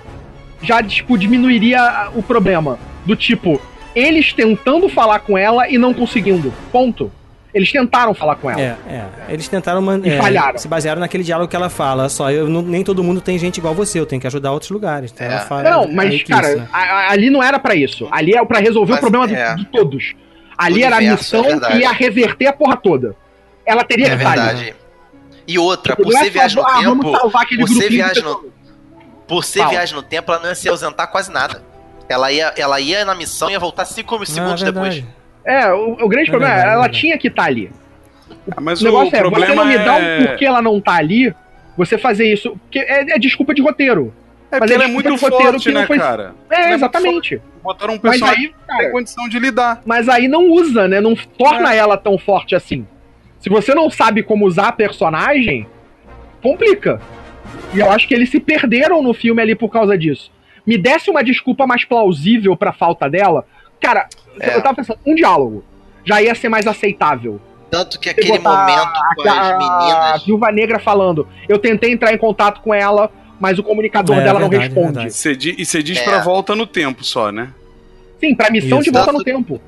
já, 0.62 0.82
tipo, 0.82 1.16
diminuiria 1.18 2.10
o 2.14 2.22
problema. 2.22 2.78
Do 3.04 3.16
tipo, 3.16 3.60
eles 3.94 4.32
tentando 4.32 4.88
falar 4.88 5.20
com 5.20 5.36
ela 5.36 5.68
e 5.68 5.78
não 5.78 5.92
conseguindo. 5.92 6.52
Ponto. 6.70 7.10
Eles 7.54 7.70
tentaram 7.70 8.14
falar 8.14 8.36
com 8.36 8.50
ela. 8.50 8.60
É, 8.60 8.76
é. 8.88 9.04
Eles 9.28 9.46
tentaram 9.46 9.82
man- 9.82 10.00
E 10.02 10.08
é, 10.10 10.16
falharam. 10.18 10.56
se 10.58 10.66
basearam 10.66 11.00
naquele 11.00 11.22
diálogo 11.22 11.48
que 11.50 11.54
ela 11.56 11.68
fala. 11.68 12.08
Só 12.08 12.30
eu 12.30 12.48
não- 12.48 12.62
nem 12.62 12.82
todo 12.82 13.04
mundo 13.04 13.20
tem 13.20 13.38
gente 13.38 13.58
igual 13.58 13.74
você, 13.74 14.00
eu 14.00 14.06
tenho 14.06 14.20
que 14.20 14.26
ajudar 14.26 14.52
outros 14.52 14.70
lugares. 14.70 15.12
Então 15.12 15.26
É. 15.26 15.30
ela 15.32 15.40
fala, 15.40 15.62
Não, 15.62 15.82
é 15.84 15.86
mas, 15.92 16.22
cara, 16.22 16.48
isso, 16.48 16.58
né? 16.58 16.68
a- 16.72 16.78
a- 16.78 17.10
ali 17.12 17.28
não 17.28 17.42
era 17.42 17.58
pra 17.58 17.74
isso. 17.74 18.08
Ali 18.10 18.34
é 18.34 18.42
pra 18.44 18.58
resolver 18.58 18.92
Mas, 18.92 18.98
o 19.04 19.10
problema 19.10 19.30
é. 19.38 19.54
de 19.54 19.66
todos. 19.66 20.14
Ali 20.56 20.82
era 20.82 20.96
a 20.96 20.98
universo, 20.98 21.36
é 21.36 21.38
missão 21.38 21.50
verdade. 21.50 21.72
que 21.74 21.80
ia 21.80 21.92
reverter 21.92 22.46
a 22.46 22.52
porra 22.54 22.76
toda. 22.76 23.14
Ela 23.66 23.84
teria 23.84 24.06
É 24.06 24.10
que 24.10 24.16
estar 24.16 24.30
ali. 24.32 24.40
verdade. 24.40 24.74
E 25.46 25.58
outra, 25.58 25.92
Tipo, 25.94 26.04
por 26.08 26.14
é 26.16 26.18
ser 26.24 26.30
viagem 26.30 26.56
no 26.56 26.66
ah, 26.66 26.80
vamos 26.82 27.04
tempo. 27.04 27.18
salvar 27.18 27.42
aquele 27.42 27.60
Por 27.62 27.68
ser 27.68 27.74
grupinho 27.74 27.90
viagem 28.04 28.14
de 28.22 28.28
no, 28.28 28.44
por 29.28 29.44
ser 29.44 29.68
viagem 29.68 29.94
no 29.94 30.02
tempo, 30.02 30.30
ela 30.32 30.40
não 30.40 30.48
ia 30.48 30.54
se 30.54 30.68
ausentar 30.68 31.08
quase 31.10 31.30
nada. 31.30 31.62
Ela 32.08 32.30
ia, 32.32 32.52
ela 32.56 32.80
ia 32.80 33.04
na 33.04 33.14
missão 33.14 33.48
e 33.50 33.52
ia 33.52 33.58
voltar 33.58 33.84
cinco 33.84 34.22
é 34.22 34.26
segundos 34.26 34.62
depois. 34.62 35.04
É, 35.44 35.72
o, 35.72 35.92
o 36.04 36.08
grande 36.08 36.28
É 36.28 36.30
problema 36.30 36.52
é, 36.54 36.56
verdade, 36.56 36.76
ela 36.76 36.86
é 36.86 36.88
tinha 36.88 37.18
que 37.18 37.28
estar 37.28 37.44
ali. 37.44 37.70
Ah, 38.56 38.60
Mas 38.60 38.80
o 38.80 38.84
negócio 38.84 39.06
o 39.06 39.08
é, 39.08 39.10
você 39.10 39.18
problema 39.30 39.54
não 39.54 39.64
me 39.66 39.78
dá 39.78 39.94
um 39.94 39.98
é- 39.98 40.26
porquê 40.26 40.44
ela 40.46 40.62
não 40.62 40.80
tá 40.80 40.94
ali, 40.94 41.34
você 41.76 41.98
fazer 41.98 42.32
isso. 42.32 42.50
Porque 42.62 42.78
é, 42.78 43.14
é 43.14 43.18
desculpa 43.18 43.54
de 43.54 43.60
roteiro. 43.62 44.12
É 44.50 44.60
Mas 44.60 44.70
porque 44.70 44.74
ela 44.74 44.84
é 44.84 44.86
desculpa 44.86 45.08
muito 45.10 45.18
de 45.20 45.24
roteiro 45.24 45.52
forte, 45.52 45.64
que 45.64 45.72
não 45.72 45.80
né, 45.82 45.86
foi- 45.86 45.98
cara? 45.98 46.34
É, 46.50 46.54
Ela 46.54 46.62
muito 46.68 46.74
exatamente. 46.74 47.12
forte. 47.36 47.42
Botaram 47.62 47.94
um 47.94 47.98
Mas 48.02 48.12
personagem 48.20 48.46
aí, 48.46 48.48
que 48.76 48.76
tem 48.82 48.90
condição 48.92 49.28
de 49.28 49.38
lidar. 49.38 49.80
Mas 49.86 50.08
aí 50.08 50.28
não 50.28 50.48
usa, 50.50 50.86
né? 50.88 51.00
Não 51.00 51.14
torna 51.14 51.74
ela 51.74 51.96
tão 51.96 52.18
forte 52.18 52.54
assim. 52.54 52.86
Se 53.40 53.48
você 53.48 53.74
não 53.74 53.88
sabe 53.90 54.22
como 54.22 54.46
usar 54.46 54.68
a 54.68 54.72
personagem, 54.72 55.66
complica. 56.42 57.00
E 57.74 57.80
eu 57.80 57.90
acho 57.90 58.06
que 58.06 58.14
eles 58.14 58.30
se 58.30 58.38
perderam 58.40 59.02
no 59.02 59.14
filme 59.14 59.40
ali 59.40 59.54
por 59.54 59.68
causa 59.70 59.96
disso. 59.96 60.30
Me 60.66 60.76
desse 60.78 61.10
uma 61.10 61.24
desculpa 61.24 61.66
mais 61.66 61.84
plausível 61.84 62.56
pra 62.56 62.72
falta 62.72 63.08
dela. 63.08 63.44
Cara, 63.82 64.08
É. 64.40 64.56
eu 64.56 64.62
tava 64.62 64.76
pensando, 64.76 64.98
um 65.06 65.14
diálogo 65.14 65.64
já 66.04 66.22
ia 66.22 66.34
ser 66.34 66.48
mais 66.48 66.66
aceitável. 66.66 67.40
Tanto 67.70 67.98
que 67.98 68.08
aquele 68.10 68.38
momento 68.38 68.92
com 69.16 69.28
a, 69.28 69.40
as 69.40 69.50
a 69.50 69.58
meninas. 69.58 70.24
Viúva 70.24 70.52
Negra 70.52 70.78
falando, 70.78 71.26
eu 71.48 71.58
tentei 71.58 71.92
entrar 71.92 72.12
em 72.12 72.18
contato 72.18 72.60
com 72.60 72.72
ela, 72.74 73.10
mas 73.40 73.58
o 73.58 73.62
comunicador 73.62 74.16
É, 74.18 74.24
dela 74.24 74.38
não 74.40 74.48
verdade, 74.48 74.74
responde. 74.74 75.10
Você 75.10 75.34
di- 75.34 75.54
e 75.58 75.64
você 75.64 75.82
diz 75.82 75.98
É. 75.98 76.04
pra 76.04 76.20
volta 76.20 76.54
no 76.54 76.66
tempo 76.66 77.02
só, 77.04 77.32
né? 77.32 77.48
Sim, 78.20 78.34
pra 78.34 78.50
missão 78.50 78.78
Isso. 78.78 78.84
de 78.84 78.90
volta 78.90 79.06
Tanto- 79.06 79.18
no 79.18 79.24
tempo. 79.24 79.60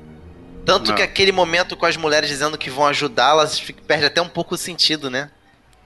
Tanto 0.65 0.89
Não. 0.89 0.95
que 0.95 1.01
aquele 1.01 1.31
momento 1.31 1.75
com 1.75 1.85
as 1.85 1.97
mulheres 1.97 2.29
dizendo 2.29 2.57
que 2.57 2.69
vão 2.69 2.87
ajudá-las 2.87 3.59
perde 3.87 4.05
até 4.05 4.21
um 4.21 4.29
pouco 4.29 4.55
o 4.55 4.57
sentido, 4.57 5.09
né? 5.09 5.29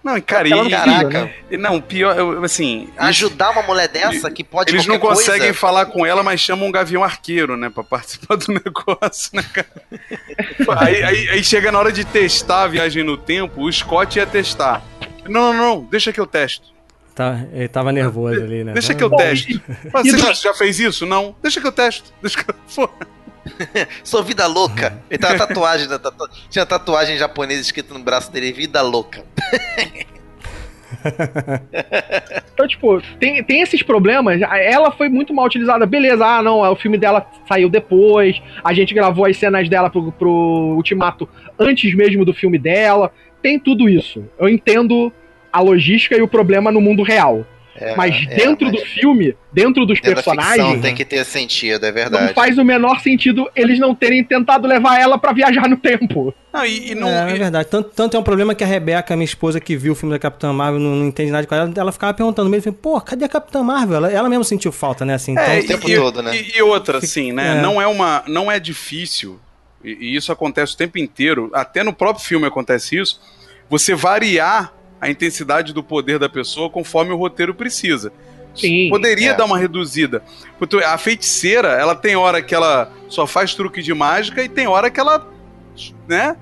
Não, 0.03 0.15
e 0.17 0.21
cara, 0.21 0.47
e, 0.47 0.51
não 0.51 0.69
caraca, 0.69 1.23
né? 1.25 1.33
não, 1.57 1.81
pior, 1.81 2.17
eu- 2.17 2.43
assim, 2.43 2.89
Ajudar 2.97 3.51
uma 3.51 3.61
mulher 3.63 3.89
dessa 3.89 4.31
que 4.31 4.43
pode 4.45 4.71
eles 4.71 4.87
não 4.87 4.97
conseguem 4.97 5.39
coisa. 5.41 5.53
falar 5.53 5.85
com 5.87 6.05
ela, 6.05 6.23
mas 6.23 6.39
chamam 6.39 6.67
um 6.67 6.71
gavião 6.71 7.03
arqueiro, 7.03 7.57
né, 7.57 7.69
pra 7.69 7.83
participar 7.83 8.35
do 8.37 8.53
negócio, 8.53 9.29
né, 9.33 9.43
cara? 9.53 9.67
aí, 10.79 11.03
aí- 11.03 11.29
aí 11.31 11.43
chega 11.43 11.71
na 11.71 11.79
hora 11.79 11.91
de 11.91 12.05
testar 12.05 12.63
a 12.63 12.67
viagem 12.67 13.03
no 13.03 13.17
tempo, 13.17 13.61
o 13.61 13.71
Scott 13.71 14.17
ia 14.17 14.25
testar. 14.25 14.81
Não, 15.27 15.53
não, 15.53 15.75
não, 15.75 15.83
deixa 15.83 16.13
que 16.13 16.19
eu 16.19 16.25
testo. 16.27 16.67
Tá, 17.13 17.41
ele 17.51 17.67
tava 17.67 17.91
nervoso 17.91 18.41
ali, 18.41 18.63
né? 18.63 18.71
Deixa 18.71 18.93
Não, 18.93 18.97
que 18.97 19.03
eu 19.03 19.09
testo. 19.11 19.61
Você 19.91 20.17
já, 20.17 20.31
já 20.31 20.53
fez 20.53 20.79
isso? 20.79 21.05
Não? 21.05 21.35
Deixa 21.41 21.59
que 21.59 21.67
eu 21.67 21.71
testo. 21.73 22.13
Deixa 22.23 22.41
que 22.41 22.49
eu... 22.79 22.89
Sou 24.03 24.23
vida 24.23 24.47
louca. 24.47 25.01
Ele 25.09 25.17
tem 25.17 25.29
uma 25.29 25.37
tatuagem, 25.47 25.87
da 25.87 25.99
tatu... 25.99 26.29
tinha 26.49 26.61
uma 26.61 26.67
tatuagem 26.67 27.17
japonesa 27.17 27.61
escrita 27.61 27.93
no 27.93 27.99
braço 27.99 28.31
dele, 28.31 28.51
vida 28.51 28.81
louca. 28.81 29.23
Então, 32.53 32.67
tipo, 32.67 33.01
tem, 33.19 33.43
tem 33.43 33.61
esses 33.61 33.81
problemas. 33.81 34.41
Ela 34.41 34.91
foi 34.91 35.07
muito 35.07 35.33
mal 35.33 35.45
utilizada. 35.45 35.85
Beleza, 35.85 36.25
ah, 36.25 36.41
não, 36.41 36.59
o 36.59 36.75
filme 36.75 36.97
dela 36.97 37.25
saiu 37.47 37.69
depois. 37.69 38.41
A 38.63 38.73
gente 38.73 38.93
gravou 38.93 39.25
as 39.25 39.37
cenas 39.37 39.69
dela 39.69 39.89
pro, 39.89 40.11
pro 40.11 40.29
Ultimato 40.75 41.29
antes 41.57 41.93
mesmo 41.95 42.25
do 42.25 42.33
filme 42.33 42.57
dela. 42.57 43.11
Tem 43.41 43.59
tudo 43.59 43.87
isso. 43.87 44.25
Eu 44.37 44.49
entendo 44.49 45.11
a 45.51 45.61
logística 45.61 46.15
e 46.15 46.21
o 46.21 46.27
problema 46.27 46.71
no 46.71 46.81
mundo 46.81 47.03
real. 47.03 47.45
É, 47.81 47.95
mas 47.95 48.15
é, 48.29 48.35
dentro 48.35 48.67
mas 48.69 48.79
do 48.79 48.85
filme, 48.87 49.35
dentro 49.51 49.85
dos 49.85 49.99
dentro 50.01 50.15
da 50.15 50.21
ficção 50.21 50.35
personagens, 50.35 50.81
tem 50.81 50.93
que 50.95 51.05
ter 51.05 51.23
sentido, 51.25 51.85
é 51.85 51.87
não 51.89 51.93
verdade. 51.93 52.33
faz 52.33 52.57
o 52.57 52.63
menor 52.65 52.99
sentido 52.99 53.49
eles 53.55 53.79
não 53.79 53.95
terem 53.95 54.23
tentado 54.23 54.67
levar 54.67 54.99
ela 54.99 55.17
pra 55.17 55.31
viajar 55.31 55.67
no 55.69 55.77
tempo. 55.77 56.33
Não, 56.51 56.65
e, 56.65 56.91
É, 56.91 57.31
é 57.31 57.35
verdade. 57.35 57.69
Tanto, 57.69 57.89
tanto 57.91 58.17
é 58.17 58.19
um 58.19 58.23
problema 58.23 58.53
que 58.55 58.63
a 58.63 58.67
Rebeca, 58.67 59.15
minha 59.15 59.23
esposa, 59.25 59.59
que 59.59 59.77
viu 59.77 59.93
o 59.93 59.95
filme 59.95 60.13
da 60.13 60.19
Capitã 60.19 60.51
Marvel, 60.51 60.79
não, 60.79 60.95
não 60.95 61.05
entende 61.07 61.31
nada 61.31 61.45
com 61.45 61.53
ela, 61.55 61.71
ela 61.75 61.91
ficava 61.91 62.13
perguntando 62.13 62.49
mesmo, 62.49 62.73
pô, 62.73 62.99
cadê 62.99 63.25
a 63.25 63.29
Capitã 63.29 63.63
Marvel? 63.63 63.97
Ela, 63.97 64.11
ela 64.11 64.29
mesmo 64.29 64.43
sentiu 64.43 64.71
falta, 64.71 65.05
né? 65.05 65.13
Assim, 65.13 65.37
É, 65.37 65.59
então, 65.59 65.79
e, 65.87 66.35
e- 66.35 66.57
E 66.57 66.61
outra, 66.61 66.97
assim, 66.97 67.31
né? 67.31 67.57
É. 67.57 67.61
Não 67.61 67.81
é 67.81 67.87
uma. 67.87 68.23
Não 68.27 68.51
é 68.51 68.59
difícil, 68.59 69.39
e, 69.83 69.91
e 70.01 70.15
isso 70.15 70.31
acontece 70.31 70.73
o 70.73 70.77
tempo 70.77 70.97
inteiro, 70.97 71.49
até 71.53 71.83
no 71.83 71.93
próprio 71.93 72.25
filme 72.25 72.45
acontece 72.47 72.97
isso, 72.97 73.21
você 73.69 73.93
variar 73.95 74.73
a 75.01 75.09
intensidade 75.09 75.73
do 75.73 75.83
poder 75.83 76.19
da 76.19 76.27
pessoa 76.29 76.69
conforme 76.69 77.11
o 77.11 77.17
roteiro 77.17 77.53
precisa. 77.53 78.11
Sim, 78.55 78.89
Poderia 78.89 79.31
é. 79.31 79.33
dar 79.35 79.45
uma 79.45 79.57
reduzida. 79.57 80.21
Porque 80.57 80.75
A 80.77 80.97
feiticeira, 80.97 81.69
ela 81.69 81.95
tem 81.95 82.15
hora 82.15 82.41
que 82.41 82.53
ela 82.53 82.91
só 83.07 83.25
faz 83.27 83.53
truque 83.53 83.81
de 83.81 83.93
mágica 83.93 84.43
e 84.43 84.49
tem 84.49 84.67
hora 84.67 84.89
que 84.89 84.99
ela, 84.99 85.25
né? 86.07 86.35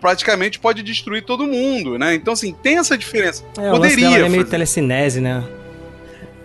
Praticamente 0.00 0.58
pode 0.58 0.82
destruir 0.82 1.22
todo 1.22 1.46
mundo, 1.46 1.98
né? 1.98 2.14
Então, 2.14 2.32
assim, 2.32 2.52
tem 2.62 2.78
essa 2.78 2.96
diferença. 2.96 3.44
é, 3.58 3.60
o 3.60 3.76
lance 3.76 3.94
Poderia. 3.94 4.10
dela 4.10 4.26
é 4.26 4.28
meio 4.30 4.40
fazer. 4.42 4.50
telecinese, 4.50 5.20
né? 5.20 5.44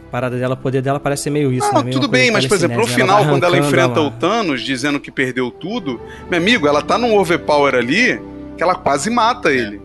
A 0.07 0.11
parada 0.11 0.37
dela, 0.37 0.53
o 0.53 0.57
poder 0.57 0.81
dela 0.81 0.99
parece 0.99 1.23
ser 1.23 1.29
meio 1.29 1.51
isso, 1.51 1.65
Não, 1.67 1.75
né? 1.79 1.83
Meio 1.85 1.93
tudo 1.95 2.07
bem, 2.09 2.29
mas 2.31 2.45
por 2.45 2.55
exemplo, 2.55 2.75
no 2.77 2.83
telecinese, 2.83 3.01
final, 3.09 3.23
vai 3.23 3.33
quando 3.33 3.43
ela 3.45 3.57
enfrenta 3.57 3.99
a- 3.99 4.03
o 4.03 4.11
Thanos 4.11 4.61
dizendo 4.61 4.99
que 4.99 5.09
perdeu 5.11 5.49
tudo, 5.49 5.99
meu 6.29 6.39
amigo, 6.39 6.67
ela 6.67 6.81
tá 6.81 6.97
num 6.97 7.17
overpower 7.17 7.73
ali 7.73 8.19
que 8.57 8.61
ela 8.63 8.75
quase 8.75 9.09
mata 9.09 9.51
ele. 9.51 9.81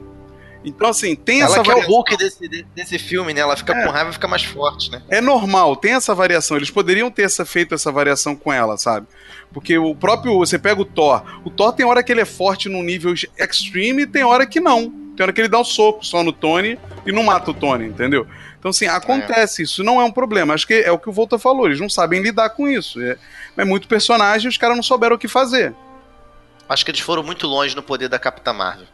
Então, 0.65 0.89
assim, 0.89 1.15
tem 1.17 1.41
Ela 1.41 1.53
essa 1.55 1.63
que 1.63 1.71
é 1.71 1.73
o 1.73 1.75
variação. 1.77 1.95
Hulk 1.95 2.17
desse, 2.19 2.49
de- 2.49 2.63
desse 2.75 2.99
filme, 2.99 3.33
né? 3.33 3.41
Ela 3.41 3.57
fica 3.57 3.73
É. 3.73 3.85
com 3.85 3.91
raiva 3.91 4.11
e 4.11 4.13
fica 4.13 4.29
mais 4.29 4.45
forte, 4.45 4.91
né? 4.91 5.03
É 5.09 5.21
normal, 5.21 5.75
tem 5.75 5.93
essa 5.95 6.15
variação. 6.15 6.57
Eles 6.57 6.71
poderiam 6.71 7.11
ter 7.11 7.23
essa, 7.23 7.47
feito 7.47 7.75
essa 7.75 7.91
variação 7.91 8.37
com 8.37 8.53
ela, 8.53 8.77
sabe? 8.77 9.07
Porque 9.53 9.79
o 9.79 9.95
próprio. 9.95 10.37
Você 10.39 10.59
pega 10.59 10.81
o 10.81 10.85
Thor. 10.85 11.23
O 11.45 11.51
Thor 11.51 11.73
tem 11.73 11.87
hora 11.87 12.03
que 12.03 12.13
ele 12.13 12.21
é 12.21 12.25
forte 12.27 12.69
num 12.69 12.83
nível 12.83 13.15
extreme 13.39 14.03
e 14.03 14.07
tem 14.07 14.23
hora 14.23 14.47
que 14.47 14.61
não. 14.61 14.91
Tem 15.17 15.25
hora 15.25 15.33
que 15.33 15.41
ele 15.41 15.49
dá 15.49 15.59
um 15.59 15.65
soco 15.65 16.05
só 16.05 16.23
no 16.23 16.33
Tony 16.33 16.79
e 17.07 17.13
não 17.13 17.23
mata 17.23 17.51
o 17.51 17.55
Tony, 17.55 17.87
entendeu? 17.87 18.27
Então, 18.59 18.71
assim, 18.71 18.87
acontece. 18.87 19.63
Isso 19.63 19.83
não 19.83 19.99
é 20.01 20.05
um 20.05 20.13
problema. 20.13 20.53
Acho 20.55 20.67
que 20.67 20.75
é 20.75 20.93
o 20.93 20.99
que 20.99 21.09
o 21.09 21.13
Volta 21.13 21.39
falou. 21.39 21.67
Eles 21.67 21.81
não 21.81 21.89
sabem 21.89 22.21
lidar 22.23 22.51
com 22.51 22.69
isso. 22.69 23.01
É, 23.01 23.17
é 23.57 23.65
muito 23.65 23.89
personagem 23.89 24.49
os 24.49 24.59
caras 24.59 24.77
não 24.77 24.83
souberam 24.83 25.17
o 25.17 25.19
que 25.19 25.27
fazer. 25.29 25.75
Acho 26.69 26.85
que 26.85 26.91
eles 26.91 27.01
foram 27.01 27.23
muito 27.23 27.47
longe 27.47 27.75
no 27.75 27.83
poder 27.83 28.09
da 28.09 28.19
Capitã 28.19 28.53
Marvel. 28.53 28.87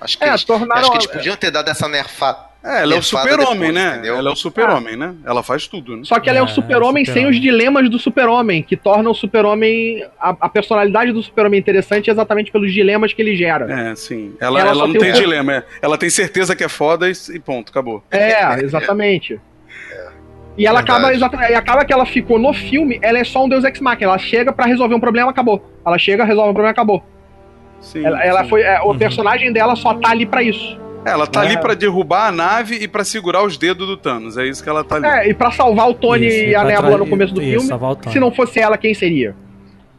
Acho 0.00 0.16
que, 0.18 0.24
É, 0.24 0.28
eles, 0.28 0.44
tornaram- 0.44 0.80
acho 0.80 0.90
que 0.90 0.96
eles 0.96 1.06
podiam 1.06 1.36
ter 1.36 1.50
dado 1.50 1.68
essa 1.68 1.88
nerfada. 1.88 2.46
É, 2.64 2.82
ela 2.82 2.94
é 2.94 2.98
o 2.98 3.02
super-homem, 3.02 3.70
né? 3.70 3.92
entendeu? 3.92 4.16
Ela 4.16 4.30
é 4.30 4.32
o 4.32 4.36
super-homem, 4.36 4.96
né? 4.96 5.14
Ela 5.24 5.42
faz 5.44 5.68
tudo, 5.68 5.96
né? 5.96 6.02
Só 6.04 6.18
que 6.18 6.28
ela 6.28 6.38
é, 6.38 6.42
o 6.42 6.48
super-homem 6.48 7.04
sem 7.04 7.24
os 7.26 7.40
dilemas 7.40 7.88
do 7.88 7.98
super-homem, 8.00 8.62
que 8.64 8.76
torna 8.76 9.08
o 9.08 9.14
super-homem. 9.14 10.04
A, 10.20 10.30
a 10.40 10.48
personalidade 10.48 11.12
do 11.12 11.22
super-homem 11.22 11.58
interessante 11.60 12.10
exatamente 12.10 12.50
pelos 12.50 12.72
dilemas 12.72 13.12
que 13.12 13.22
ele 13.22 13.36
gera. 13.36 13.90
É, 13.90 13.94
sim. 13.94 14.34
Ela, 14.40 14.60
Ela 14.60 14.70
ela, 14.70 14.80
só 14.80 14.86
não 14.86 14.92
tem 14.92 15.00
tem 15.02 15.10
um- 15.12 15.14
dilema. 15.14 15.52
é. 15.54 15.64
Ela 15.80 15.96
tem 15.96 16.10
certeza 16.10 16.54
que 16.56 16.64
é 16.64 16.68
foda 16.68 17.08
e, 17.08 17.38
ponto, 17.38 17.70
acabou. 17.70 18.02
É, 18.10 18.60
exatamente. 18.60 19.40
E 20.56 20.66
ela 20.66 20.78
Verdade. 20.80 20.98
acaba 21.00 21.14
exatamente, 21.14 21.52
e 21.52 21.54
acaba 21.54 21.84
que 21.84 21.92
ela 21.92 22.04
ficou 22.04 22.36
no 22.40 22.52
filme, 22.52 22.98
ela 23.00 23.18
é 23.18 23.24
só 23.24 23.44
um 23.44 23.48
Deus 23.48 23.62
Ex 23.62 23.78
Machina, 23.80 24.06
ela 24.10 24.18
chega 24.18 24.52
pra 24.52 24.66
resolver 24.66 24.94
um 24.96 25.00
problema, 25.00 25.30
acabou. 25.30 25.64
Ela 25.86 25.96
chega, 25.98 26.24
resolve 26.24 26.50
um 26.50 26.54
problema, 26.54 26.72
acabou. 26.72 27.04
Sim, 27.80 28.04
ela 28.04 28.22
ela 28.24 28.42
sim. 28.44 28.48
foi, 28.50 28.62
é, 28.62 28.80
Uhum. 28.82 28.90
o 28.90 28.98
personagem 28.98 29.52
dela 29.52 29.74
só 29.76 29.94
tá 29.94 30.10
ali 30.10 30.26
pra 30.26 30.42
isso. 30.42 30.78
É, 31.06 31.10
ela 31.10 31.26
tá 31.26 31.44
É. 31.44 31.46
ali 31.46 31.56
pra 31.60 31.74
derrubar 31.74 32.26
a 32.28 32.32
nave 32.32 32.74
e 32.76 32.88
pra 32.88 33.04
segurar 33.04 33.44
os 33.44 33.56
dedos 33.56 33.86
do 33.86 33.96
Thanos. 33.96 34.36
É 34.36 34.44
isso 34.46 34.62
que 34.62 34.68
ela 34.68 34.82
tá 34.84 34.96
ali. 34.96 35.06
É, 35.06 35.28
e 35.30 35.34
pra 35.34 35.50
salvar 35.52 35.88
o 35.88 35.94
Tony 35.94 36.26
Isso, 36.26 36.36
e 36.44 36.54
a 36.54 36.64
Nebula 36.64 36.98
no 36.98 37.06
começo 37.06 37.32
do 37.32 37.40
isso, 37.40 37.50
filme, 37.52 37.66
salvar 37.68 37.92
o 37.92 37.96
Tony. 37.96 38.12
se 38.12 38.20
não 38.20 38.32
fosse 38.32 38.58
ela, 38.60 38.76
quem 38.76 38.92
seria? 38.94 39.34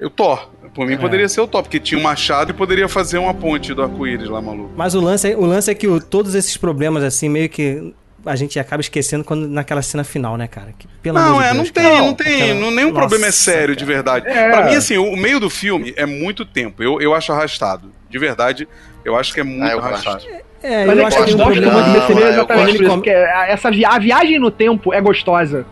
O 0.02 0.10
Thor. 0.10 0.50
Por 0.74 0.86
mim 0.86 0.94
É. 0.94 0.98
poderia 0.98 1.28
ser 1.28 1.42
o 1.42 1.48
Thor, 1.48 1.64
porque 1.64 1.80
tinha 1.80 2.00
um 2.00 2.04
machado 2.04 2.52
e 2.52 2.54
poderia 2.54 2.88
fazer 2.88 3.18
uma 3.18 3.34
ponte 3.34 3.74
do 3.74 3.82
arco-íris 3.82 4.30
lá, 4.30 4.40
maluco. 4.40 4.70
Mas 4.78 4.94
o 4.94 5.02
lance, 5.02 5.32
é- 5.32 5.36
o 5.36 5.44
lance 5.46 5.72
é 5.72 5.74
que 5.74 5.88
o- 5.88 6.00
todos 6.00 6.36
esses 6.36 6.56
problemas, 6.58 7.04
assim, 7.04 7.28
meio 7.28 7.50
que 7.50 7.92
a 8.26 8.36
gente 8.36 8.59
acaba 8.59 8.82
esquecendo 8.82 9.24
quando, 9.24 9.47
naquela 9.47 9.82
cena 9.82 10.03
final, 10.03 10.38
né, 10.38 10.47
cara? 10.47 10.74
Que, 10.78 10.88
pelo 11.01 11.17
não, 11.20 11.39
amor 11.39 11.41
de 11.43 11.47
é, 11.47 11.53
Deus, 11.53 11.57
não 11.57 11.74
tem, 11.74 11.84
cara. 11.84 12.01
não 12.01 12.13
tem, 12.13 12.41
Aquela- 12.41 12.59
não, 12.59 12.72
nenhum 12.72 12.88
Nossa, 12.89 12.99
problema 12.99 13.28
é 13.28 13.32
sério, 13.32 13.76
de 13.76 13.86
verdade. 13.86 14.28
É. 14.28 14.49
Pra 14.49 14.65
mim, 14.65 14.76
assim, 14.76 14.97
o, 14.97 15.13
o 15.13 15.17
meio 15.17 15.39
do 15.39 15.49
filme 15.49 15.93
é 15.95 16.05
muito 16.05 16.45
tempo. 16.45 16.84
Eu, 16.84 16.99
eu 17.01 17.13
acho 17.13 17.32
arrastado. 17.32 17.91
De 18.09 18.17
verdade, 18.17 18.67
eu 19.05 19.15
acho 19.15 19.34
que 19.34 19.39
é 19.39 19.43
muito 19.43 19.63
Ah, 19.63 19.72
eu 19.72 19.80
arrastado. 19.80 20.24
É, 20.61 20.86
Mas 20.86 20.97
eu 20.97 21.03
é 21.03 21.07
acho 21.07 21.17
que 21.17 21.26
tem 21.26 21.36
um 21.36 21.38
problema 21.38 21.80
eu 22.09 22.28
exatamente 22.30 22.84
porque 22.84 23.09
essa 23.09 23.72
via 23.72 23.89
a 23.89 23.99
viagem 23.99 24.39
no 24.39 24.51
tempo 24.51 24.93
é 24.93 24.99
gostosa. 24.99 25.65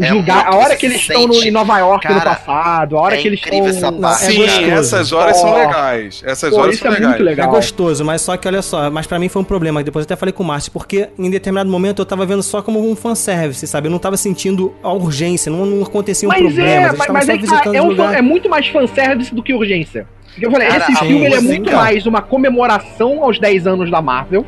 É 0.00 0.12
lugar- 0.12 0.46
a 0.46 0.56
hora 0.56 0.76
que 0.76 0.86
eles 0.86 1.00
estão 1.00 1.26
no- 1.26 1.34
em 1.42 1.50
Nova 1.50 1.78
York 1.78 2.08
no 2.08 2.14
Cara, 2.14 2.30
passado, 2.36 2.96
a 2.96 3.00
hora 3.00 3.16
é 3.16 3.20
que 3.22 3.28
eles 3.28 3.40
incrível 3.40 3.68
estão. 3.70 3.88
essa 3.90 3.98
parte. 4.00 4.24
É 4.24 4.30
Sim, 4.30 4.38
gostoso. 4.38 4.70
essas 4.70 5.12
horas 5.12 5.36
são 5.36 5.50
Ó. 5.50 5.54
legais. 5.58 6.22
Essas 6.26 6.50
Pô, 6.50 6.60
horas 6.60 6.74
isso 6.74 6.82
são 6.84 6.90
é 6.90 6.94
legais. 6.94 7.10
muito 7.12 7.24
legal. 7.24 7.48
É 7.48 7.50
gostoso, 7.50 8.04
mas 8.04 8.20
só 8.22 8.36
que 8.36 8.48
olha 8.48 8.62
só, 8.62 8.90
mas 8.90 9.06
pra 9.06 9.18
mim 9.18 9.28
foi 9.28 9.42
um 9.42 9.44
problema. 9.44 9.82
Depois 9.82 10.02
eu 10.04 10.06
até 10.06 10.16
falei 10.16 10.32
com 10.32 10.42
o 10.42 10.46
Márcio, 10.46 10.72
porque 10.72 11.08
em 11.18 11.30
determinado 11.30 11.70
momento 11.70 12.00
eu 12.02 12.06
tava 12.06 12.24
vendo 12.26 12.42
só 12.42 12.62
como 12.62 12.80
um 12.90 12.96
fanservice, 12.96 13.66
sabe? 13.66 13.88
Eu 13.88 13.90
não 13.90 13.98
tava 13.98 14.16
sentindo 14.16 14.74
a 14.82 14.92
urgência, 14.92 15.50
não, 15.52 15.66
não 15.66 15.82
aconteciam 15.84 16.28
Mas 16.28 16.40
problemas. 16.42 16.70
é, 16.72 16.96
mas, 16.96 17.08
mas 17.08 17.28
é, 17.28 17.38
tá, 17.38 17.62
é, 17.74 17.82
um 17.82 17.94
fan- 17.96 18.12
é 18.14 18.22
muito 18.22 18.48
mais 18.48 18.66
fanservice 18.68 19.34
do 19.34 19.42
que 19.42 19.52
urgência. 19.54 20.06
Porque 20.32 20.46
eu 20.46 20.50
falei, 20.50 20.68
Cara, 20.68 20.84
esse 20.84 20.96
filme 20.96 21.24
ele 21.26 21.34
é 21.34 21.40
muito 21.40 21.72
mais 21.72 22.06
uma 22.06 22.22
comemoração 22.22 23.22
aos 23.24 23.38
10 23.38 23.66
anos 23.66 23.90
da 23.90 24.00
Marvel 24.00 24.46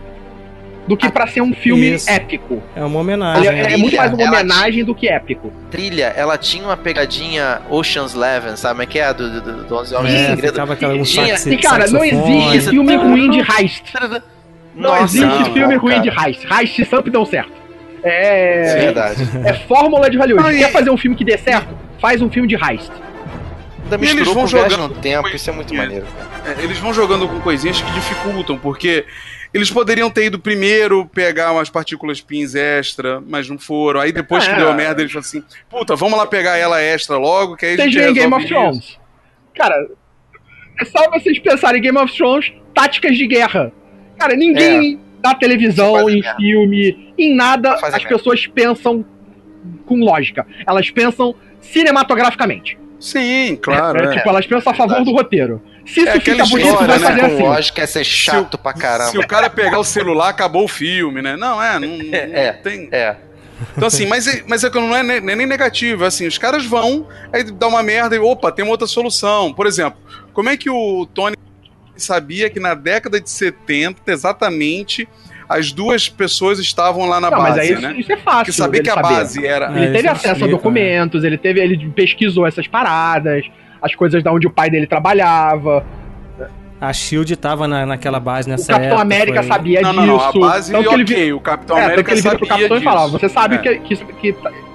do 0.86 0.96
que 0.96 1.08
pra 1.10 1.26
ser 1.26 1.40
um 1.40 1.54
filme 1.54 1.94
Isso. 1.94 2.10
épico. 2.10 2.62
É 2.74 2.84
uma 2.84 2.98
homenagem. 3.00 3.46
é, 3.48 3.52
né? 3.52 3.74
é 3.74 3.76
muito 3.76 3.96
mais 3.96 4.12
uma 4.12 4.24
homenagem 4.26 4.84
do 4.84 4.94
que 4.94 5.08
épico. 5.08 5.52
Trilha, 5.70 6.12
ela 6.16 6.36
tinha 6.36 6.64
uma 6.64 6.76
pegadinha 6.76 7.60
Ocean's 7.70 8.14
Eleven, 8.14 8.56
sabe 8.56 8.72
como 8.74 8.82
é 8.82 8.86
que 8.86 8.98
é? 8.98 9.14
Do, 9.14 9.30
do, 9.30 9.40
do, 9.40 9.64
do 9.64 9.76
11 9.76 9.94
Homens 9.94 10.14
É, 10.14 10.16
de 10.18 10.26
Segredo. 10.30 10.52
ficava 10.52 10.72
aquela- 10.72 10.94
um 10.94 11.02
Tinha- 11.02 11.36
sax- 11.38 11.46
E 11.46 11.56
cara, 11.58 11.86
não 11.88 12.04
existe 12.04 12.70
filme 12.70 12.96
ruim 12.96 13.30
de 13.30 13.38
heist. 13.40 13.84
Não 14.74 14.90
Nossa, 14.90 15.04
existe 15.04 15.24
não, 15.26 15.52
filme 15.52 15.74
não, 15.74 15.80
ruim 15.82 16.00
de 16.02 16.08
heist. 16.08 16.46
Heist 16.50 16.84
sempre 16.88 17.10
dão 17.10 17.24
certo. 17.26 17.52
É. 18.02 18.62
É 18.72 18.76
verdade. 18.76 19.28
É 19.44 19.52
fórmula 19.54 20.10
de 20.10 20.16
Hollywood. 20.18 20.42
Não, 20.44 20.50
e- 20.52 20.58
Quer 20.58 20.72
fazer 20.72 20.90
um 20.90 20.96
filme 20.96 21.16
que 21.16 21.24
dê 21.24 21.38
certo? 21.38 21.68
Faz 22.00 22.20
um 22.20 22.28
filme 22.30 22.48
de 22.48 22.56
heist. 22.56 22.90
Ainda 23.84 24.04
E 24.04 24.08
eles 24.08 24.26
vão 24.32 24.46
jogando 24.46 24.88
no 24.88 24.94
tempo, 24.96 25.28
isso 25.28 25.48
é 25.48 25.52
muito 25.52 25.74
maneiro. 25.74 26.06
É, 26.44 26.64
eles 26.64 26.78
vão 26.78 26.92
jogando 26.94 27.28
com 27.28 27.38
coisinhas 27.40 27.80
que 27.80 27.92
dificultam, 27.92 28.56
porque 28.58 29.04
eles 29.52 29.70
poderiam 29.70 30.10
ter 30.10 30.26
ido 30.26 30.38
primeiro 30.38 31.06
pegar 31.06 31.52
umas 31.52 31.68
partículas 31.70 32.20
pins 32.20 32.54
extra, 32.54 33.20
mas 33.20 33.48
não 33.48 33.58
foram. 33.58 34.00
Aí 34.00 34.12
depois 34.12 34.46
que 34.46 34.52
É. 34.54 34.56
deu 34.56 34.68
a 34.70 34.74
merda, 34.74 35.02
eles 35.02 35.12
falaram 35.12 35.26
assim: 35.28 35.44
puta, 35.68 35.94
vamos 35.96 36.18
lá 36.18 36.26
pegar 36.26 36.56
ela 36.56 36.80
extra 36.80 37.16
logo, 37.16 37.56
que 37.56 37.66
aí 37.66 37.72
a 37.74 37.76
Vocês 37.76 37.92
gente 37.92 38.02
veem 38.02 38.14
Game 38.14 38.34
of 38.34 38.46
Thrones. 38.46 38.98
Cara, 39.54 39.74
é 40.80 40.84
só 40.84 41.10
vocês 41.10 41.38
pensarem 41.38 41.78
em 41.80 41.82
Game 41.82 41.98
of 41.98 42.16
Thrones, 42.16 42.52
táticas 42.74 43.16
de 43.16 43.26
guerra. 43.26 43.72
Cara, 44.18 44.34
ninguém 44.34 44.98
na 45.22 45.34
televisão, 45.34 46.08
em 46.10 46.22
filme, 46.36 47.12
em 47.18 47.34
nada, 47.34 47.74
as 47.74 47.80
merda. 47.82 48.08
pessoas 48.08 48.46
pensam 48.46 49.04
com 49.86 49.96
lógica. 50.02 50.46
Elas 50.66 50.90
pensam 50.90 51.34
cinematograficamente. 51.60 52.78
Sim, 52.98 53.56
claro. 53.60 54.00
É, 54.02 54.06
é. 54.14 54.16
Tipo, 54.16 54.28
elas 54.28 54.46
pensam 54.46 54.72
a 54.72 54.74
favor 54.74 55.04
do 55.04 55.12
roteiro. 55.12 55.60
Se 55.86 56.00
isso 56.00 56.08
É 56.08 56.12
aquela 56.12 56.44
fica 56.44 56.46
bonito, 56.46 56.68
história, 56.68 56.86
vai 56.86 56.98
né, 56.98 57.06
fazer 57.06 57.20
Com 57.20 57.26
assim. 57.34 57.42
lógica 57.42 57.82
é 57.82 57.86
ser 57.86 58.04
chato 58.04 58.56
pra 58.58 58.72
caramba. 58.72 59.10
Se 59.10 59.18
o 59.18 59.26
cara 59.26 59.50
pegar 59.50 59.78
o 59.78 59.84
celular, 59.84 60.28
acabou 60.28 60.64
o 60.64 60.68
filme, 60.68 61.20
né? 61.22 61.36
Não, 61.36 61.62
é, 61.62 61.78
não, 61.78 61.88
não 61.88 62.04
É, 62.14 62.52
tem. 62.52 62.88
É. 62.92 63.16
Então, 63.76 63.86
assim, 63.88 64.06
mas, 64.06 64.26
é- 64.26 64.42
mas 64.46 64.64
é 64.64 64.70
que 64.70 64.78
não 64.80 64.94
é 64.96 65.02
ne- 65.02 65.20
nem 65.20 65.46
negativo. 65.46 66.04
é 66.04 66.06
Assim, 66.08 66.26
os 66.26 66.36
caras 66.38 66.64
vão, 66.66 67.06
aí 67.32 67.44
dá 67.44 67.68
uma 67.68 67.82
merda 67.82 68.14
e, 68.16 68.18
opa, 68.18 68.50
tem 68.50 68.64
uma 68.64 68.72
outra 68.72 68.86
solução. 68.88 69.52
Por 69.52 69.66
exemplo, 69.66 70.00
como 70.32 70.48
é 70.48 70.56
que 70.56 70.68
o 70.70 71.06
Tony 71.14 71.36
sabia 71.96 72.50
que 72.50 72.58
na 72.58 72.74
década 72.74 73.20
de 73.20 73.30
70, 73.30 74.00
exatamente, 74.10 75.08
as 75.48 75.70
duas 75.70 76.08
pessoas 76.08 76.58
estavam 76.58 77.06
lá 77.06 77.20
na 77.20 77.30
Não, 77.30 77.38
mas 77.38 77.56
base, 77.56 77.74
aí 77.74 77.80
né? 77.80 77.94
isso, 77.98 78.10
é 78.10 78.16
fácil. 78.16 78.38
Porque 78.38 78.52
saber 78.52 78.80
que 78.82 78.90
a 78.90 78.94
saber. 78.94 79.08
base 79.08 79.46
era. 79.46 79.66
Ele 79.80 79.92
teve 79.92 80.08
acesso 80.08 80.44
a 80.44 80.48
documentos, 80.48 81.22
ele 81.24 81.36
teve, 81.38 81.60
ele 81.60 81.90
pesquisou 81.90 82.46
essas 82.46 82.66
paradas, 82.66 83.44
as 83.82 83.94
coisas 83.94 84.22
da 84.22 84.32
onde 84.32 84.46
o 84.46 84.50
pai 84.50 84.70
dele 84.70 84.86
trabalhava. 84.86 85.84
A 86.80 86.92
Shield 86.92 87.36
tava 87.36 87.68
na, 87.68 87.86
naquela 87.86 88.18
base 88.18 88.48
nessa 88.48 88.64
O 88.64 88.66
Capitão 88.68 88.86
época, 88.88 89.02
América 89.02 89.42
foi- 89.42 89.48
sabia 89.52 89.80
Não, 89.82 89.90
disso. 89.90 90.00
não, 90.06 90.16
não, 90.16 90.20
a 90.20 90.32
base, 90.32 90.72
tanto 90.72 90.88
que 90.88 90.94
ele 90.94 91.02
ok, 91.04 91.16
vi- 91.26 91.32
o 91.32 91.40
Capitão 91.40 91.76
é, 91.78 91.84
América 91.84 92.04
que 92.04 92.10
ele 92.14 92.20
vira 92.22 92.36
pro 92.38 92.46
sabia 92.46 92.68
Capitão 92.68 92.76
e 92.76 92.80
disso. 92.80 92.90
falava, 92.92 93.12
você 93.18 93.28
sabe 93.28 93.54
É. 93.54 93.58
que, 93.58 93.78
que, 93.78 93.96
que, 93.96 94.32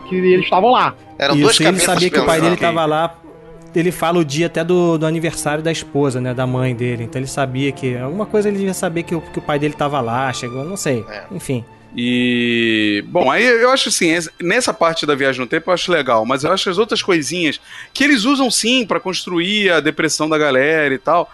que 0.08 0.16
eles 0.16 0.44
estavam 0.46 0.72
lá. 0.72 0.94
Eram 1.20 1.36
Isso, 1.36 1.62
e 1.62 1.66
ele 1.66 1.80
sabia 1.80 2.10
que 2.10 2.20
o 2.20 2.26
pai 2.26 2.40
dele 2.40 2.56
tava 2.56 2.86
lá. 2.86 3.16
Ele 3.76 3.92
fala 3.92 4.18
o 4.20 4.26
dia 4.26 4.46
até 4.48 4.64
do, 4.64 4.98
do 4.98 5.06
aniversário 5.06 5.62
da 5.62 5.72
esposa, 5.72 6.22
né? 6.22 6.34
Da 6.34 6.48
mãe 6.48 6.74
dele. 6.74 7.04
Então 7.04 7.20
ele 7.20 7.28
sabia 7.28 7.72
que. 7.72 7.96
Alguma 7.98 8.26
coisa 8.26 8.48
ele 8.48 8.58
devia 8.58 8.74
saber 8.74 9.04
que, 9.04 9.14
o- 9.14 9.22
que 9.22 9.38
o 9.38 9.42
pai 9.42 9.60
dele 9.60 9.74
tava 9.74 10.00
lá, 10.00 10.32
chegou, 10.34 10.64
não 10.64 10.78
sei. 10.78 11.06
É. 11.10 11.24
Enfim. 11.32 11.64
E. 12.00 13.04
Bom, 13.08 13.32
aí 13.32 13.44
eu 13.44 13.72
acho 13.72 13.90
assim, 13.90 14.14
es- 14.14 14.30
nessa 14.40 14.72
parte 14.72 15.04
da 15.06 15.16
viagem 15.16 15.42
no 15.42 15.48
tempo 15.48 15.70
eu 15.70 15.74
acho 15.74 15.92
legal, 15.92 16.24
mas 16.26 16.44
eu 16.44 16.52
acho 16.54 16.70
as 16.70 16.78
outras 16.78 17.02
coisinhas 17.02 17.60
que 17.92 18.04
eles 18.04 18.24
usam 18.24 18.52
sim 18.52 18.86
pra 18.86 19.00
construir 19.00 19.72
a 19.72 19.80
depressão 19.80 20.30
da 20.30 20.38
galera 20.38 20.94
e 20.94 21.00
tal. 21.00 21.30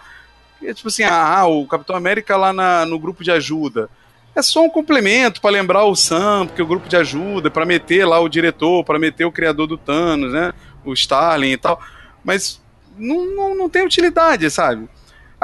É 0.62 0.72
tipo 0.72 0.88
assim, 0.88 1.02
ah, 1.04 1.44
o 1.46 1.66
Capitão 1.66 1.94
América 1.94 2.36
lá 2.38 2.50
na- 2.52 2.86
no 2.86 2.98
grupo 2.98 3.22
de 3.22 3.30
ajuda. 3.30 3.90
É 4.34 4.40
só 4.42 4.64
um 4.64 4.70
complemento 4.70 5.40
pra 5.40 5.50
lembrar 5.50 5.84
o 5.84 5.94
Sam, 5.94 6.46
porque 6.46 6.62
o 6.62 6.66
grupo 6.66 6.88
de 6.88 6.96
ajuda, 6.96 7.50
pra 7.50 7.66
meter 7.66 8.06
lá 8.06 8.18
o 8.18 8.28
diretor, 8.28 8.82
pra 8.84 8.98
meter 8.98 9.24
o 9.26 9.30
criador 9.32 9.66
do 9.66 9.76
Thanos, 9.76 10.32
né? 10.32 10.52
O 10.84 10.92
Stalin 10.94 11.52
e 11.52 11.56
tal. 11.58 11.78
Mas 12.24 12.60
não, 12.96 13.26
não, 13.26 13.54
não 13.54 13.68
tem 13.68 13.84
utilidade, 13.84 14.50
sabe? 14.50 14.88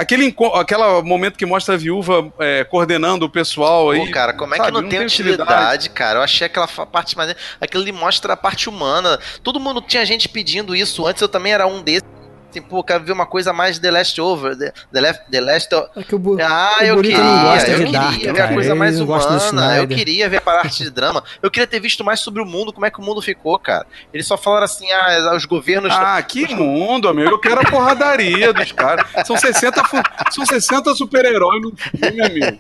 Aquele 0.00 0.34
aquela 0.54 1.02
momento 1.02 1.36
que 1.36 1.44
mostra 1.44 1.74
a 1.74 1.76
viúva 1.76 2.32
é, 2.38 2.64
coordenando 2.64 3.26
o 3.26 3.28
pessoal 3.28 3.90
aí. 3.90 4.06
Pô, 4.06 4.10
cara, 4.10 4.32
como 4.32 4.54
é 4.54 4.56
que 4.56 4.64
sabe, 4.64 4.80
não, 4.80 4.88
tem 4.88 4.98
utilidade, 5.04 5.90
cara? 5.90 6.20
Eu 6.20 6.22
achei 6.22 6.46
aquela 6.46 6.66
parte 6.66 7.14
mais. 7.18 7.36
Aquilo 7.60 7.82
ali 7.82 7.92
mostra 7.92 8.32
a 8.32 8.36
parte 8.36 8.66
humana. 8.66 9.20
Todo 9.42 9.60
mundo 9.60 9.82
tinha 9.82 10.02
gente 10.06 10.26
pedindo 10.26 10.74
isso 10.74 11.06
antes, 11.06 11.20
eu 11.20 11.28
também 11.28 11.52
era 11.52 11.66
um 11.66 11.82
desses. 11.82 12.19
Assim, 12.50 12.60
pô, 12.62 12.82
quero 12.82 13.04
ver 13.04 13.12
uma 13.12 13.26
coisa 13.26 13.52
mais 13.52 13.78
The 13.78 13.90
Last 13.90 14.20
Over. 14.20 14.56
The, 14.56 14.72
the, 14.92 15.00
left, 15.00 15.22
the 15.30 15.40
Last 15.40 15.74
É 15.96 16.02
que 16.02 16.14
o, 16.14 16.38
Ah, 16.42 16.78
o 16.80 16.84
eu 16.84 16.96
queria, 17.00 17.18
não 17.18 17.42
gosta 17.44 17.70
eu 17.70 17.78
de 17.78 17.84
queria 17.84 18.00
Dark, 18.00 18.20
ver 18.20 18.40
a 18.40 18.48
coisa 18.48 18.74
mais 18.74 18.98
do 18.98 19.04
humana, 19.04 19.76
eu 19.78 19.88
queria 19.88 20.28
ver 20.28 20.36
a 20.38 20.40
parte 20.40 20.82
de 20.82 20.90
drama, 20.90 21.22
eu 21.42 21.50
queria 21.50 21.66
ter 21.66 21.80
visto 21.80 22.02
mais 22.04 22.20
sobre 22.20 22.42
o 22.42 22.46
mundo, 22.46 22.72
como 22.72 22.84
é 22.86 22.90
que 22.90 22.98
o 22.98 23.02
mundo 23.02 23.22
ficou, 23.22 23.58
cara. 23.58 23.86
Eles 24.12 24.26
só 24.26 24.36
falaram 24.36 24.64
assim, 24.64 24.90
ah, 24.90 25.32
os 25.36 25.44
governos... 25.44 25.92
Ah, 25.92 26.20
que 26.22 26.52
mundo, 26.54 27.08
amigo. 27.08 27.30
Eu 27.30 27.38
quero 27.38 27.60
a 27.60 27.64
porradaria 27.64 28.52
dos 28.52 28.72
caras. 28.72 29.06
São 29.24 29.36
60, 29.36 29.84
fu- 29.84 30.02
são 30.30 30.44
60 30.44 30.94
super-heróis 30.94 31.62
no 31.62 31.72
filme, 31.76 32.22
amigo. 32.22 32.58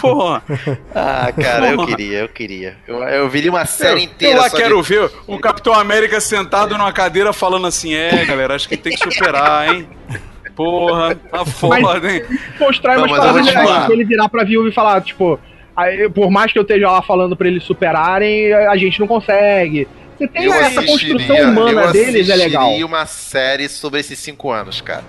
Porra. 0.00 0.42
Ah, 0.94 1.32
cara, 1.32 1.70
eu 1.72 1.86
queria, 1.86 2.18
eu 2.20 2.28
queria. 2.28 2.76
Eu, 2.86 3.02
eu 3.02 3.28
viria 3.28 3.50
uma 3.50 3.66
série 3.66 4.00
eu, 4.00 4.04
inteira 4.04 4.36
eu 4.36 4.42
lá 4.42 4.48
só 4.50 4.56
quero 4.56 4.80
de... 4.82 4.88
ver 4.88 5.10
o 5.26 5.38
Capitão 5.38 5.74
América 5.74 6.20
sentado 6.20 6.76
numa 6.76 6.92
cadeira 6.92 7.32
falando 7.32 7.66
assim: 7.66 7.94
é, 7.94 8.24
galera, 8.24 8.54
acho 8.54 8.68
que 8.68 8.76
tem 8.76 8.96
que 8.96 9.04
superar, 9.24 9.74
hein? 9.74 9.88
Porra, 10.54 11.14
tá 11.16 11.44
foda, 11.44 12.12
hein? 12.12 12.22
Mostrar 12.60 12.94
eu 12.98 13.08
falar. 13.08 13.80
Tipo, 13.80 13.92
ele 13.92 14.04
virar 14.04 14.28
pra 14.28 14.44
viúva 14.44 14.68
e 14.68 14.72
falar, 14.72 15.00
tipo, 15.00 15.38
aí, 15.76 16.08
por 16.08 16.30
mais 16.30 16.52
que 16.52 16.58
eu 16.58 16.62
esteja 16.62 16.90
lá 16.90 17.02
falando 17.02 17.36
pra 17.36 17.48
eles 17.48 17.64
superarem, 17.64 18.52
a 18.52 18.76
gente 18.76 19.00
não 19.00 19.06
consegue. 19.06 19.88
Você 20.16 20.28
tem 20.28 20.44
Eu 20.44 20.54
essa 20.54 20.82
construção 20.84 21.36
humana 21.50 21.82
eu 21.82 21.92
deles, 21.92 22.28
é 22.28 22.36
legal. 22.36 22.62
assistiria 22.62 22.86
uma 22.86 23.06
série 23.06 23.68
sobre 23.68 23.98
esses 23.98 24.16
cinco 24.18 24.50
anos, 24.52 24.80
cara. 24.80 25.02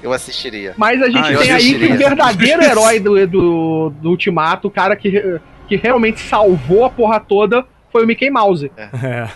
Eu 0.00 0.12
assistiria. 0.12 0.74
Mas 0.76 1.02
a 1.02 1.06
gente 1.06 1.18
Ah, 1.18 1.32
eu 1.32 1.38
tem 1.40 1.50
aí 1.50 1.74
que 1.78 1.86
o 1.86 1.96
verdadeiro 1.96 2.62
herói 2.62 3.00
do, 3.00 3.26
do, 3.26 3.92
do 4.00 4.10
Ultimato, 4.10 4.68
o 4.68 4.70
cara 4.70 4.94
que, 4.94 5.40
que 5.66 5.74
realmente 5.76 6.20
salvou 6.20 6.84
a 6.84 6.90
porra 6.90 7.18
toda, 7.18 7.64
foi 7.94 8.02
o 8.02 8.06
Mickey 8.08 8.28
Mouse. 8.28 8.72
É. 8.76 9.28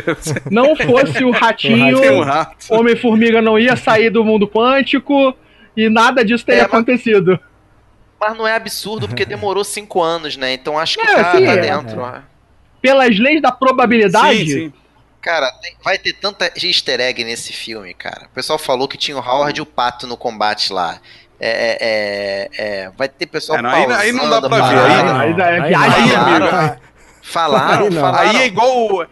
Não 0.50 0.74
fosse 0.74 1.22
o 1.22 1.30
ratinho, 1.30 2.22
rato. 2.22 2.56
Homem-Formiga 2.70 3.42
não 3.42 3.58
ia 3.58 3.76
sair 3.76 4.08
do 4.08 4.24
mundo 4.24 4.48
quântico 4.48 5.36
e 5.76 5.90
nada 5.90 6.24
disso 6.24 6.44
teria 6.46 6.62
É, 6.62 6.64
acontecido. 6.64 7.38
Mas 8.18 8.34
não 8.38 8.48
é 8.48 8.54
absurdo, 8.56 9.06
porque 9.06 9.26
demorou 9.26 9.62
cinco 9.62 10.02
anos, 10.02 10.34
né? 10.38 10.54
Então 10.54 10.78
acho 10.78 10.96
que 10.98 11.06
É, 11.06 11.14
tá, 11.22 11.32
sim, 11.36 11.44
tá 11.44 11.52
é. 11.52 11.56
dentro. 11.58 12.02
Pelas 12.80 13.18
leis 13.18 13.42
da 13.42 13.52
probabilidade, 13.52 14.72
Cara, 15.20 15.50
tem- 15.60 15.74
vai 15.84 15.98
ter 15.98 16.14
tanta 16.14 16.50
easter 16.56 17.00
egg 17.00 17.22
nesse 17.22 17.52
filme, 17.52 17.92
cara. 17.92 18.26
O 18.26 18.34
pessoal 18.34 18.58
falou 18.58 18.88
que 18.88 18.96
tinha 18.96 19.18
o 19.18 19.20
Howard 19.20 19.58
e 19.58 19.62
o 19.62 19.66
Pato 19.66 20.06
no 20.06 20.16
combate 20.16 20.72
lá. 20.72 20.98
É, 21.38 21.76
é, 21.80 22.48
é, 22.84 22.90
vai 22.96 23.08
ter 23.10 23.26
pessoal 23.26 23.58
É, 23.58 23.62
não, 23.62 23.68
aí- 23.70 23.92
aí 23.92 24.12
não 24.12 24.30
dá 24.30 24.40
pra 24.40 24.68
ver, 24.68 24.78
aí- 24.78 24.92
Aí 24.94 24.94
é 24.94 25.22
aí- 25.22 25.34
viagem. 25.34 25.62
aí, 25.64 25.72
Falaram, 25.74 26.22
amigo, 26.22 26.46
falaram, 26.46 26.70
Aí, 26.72 26.78
não. 27.90 28.00
falaram. 28.00 28.30
Aí 28.30 28.36
é 28.36 28.46
igual. 28.46 29.06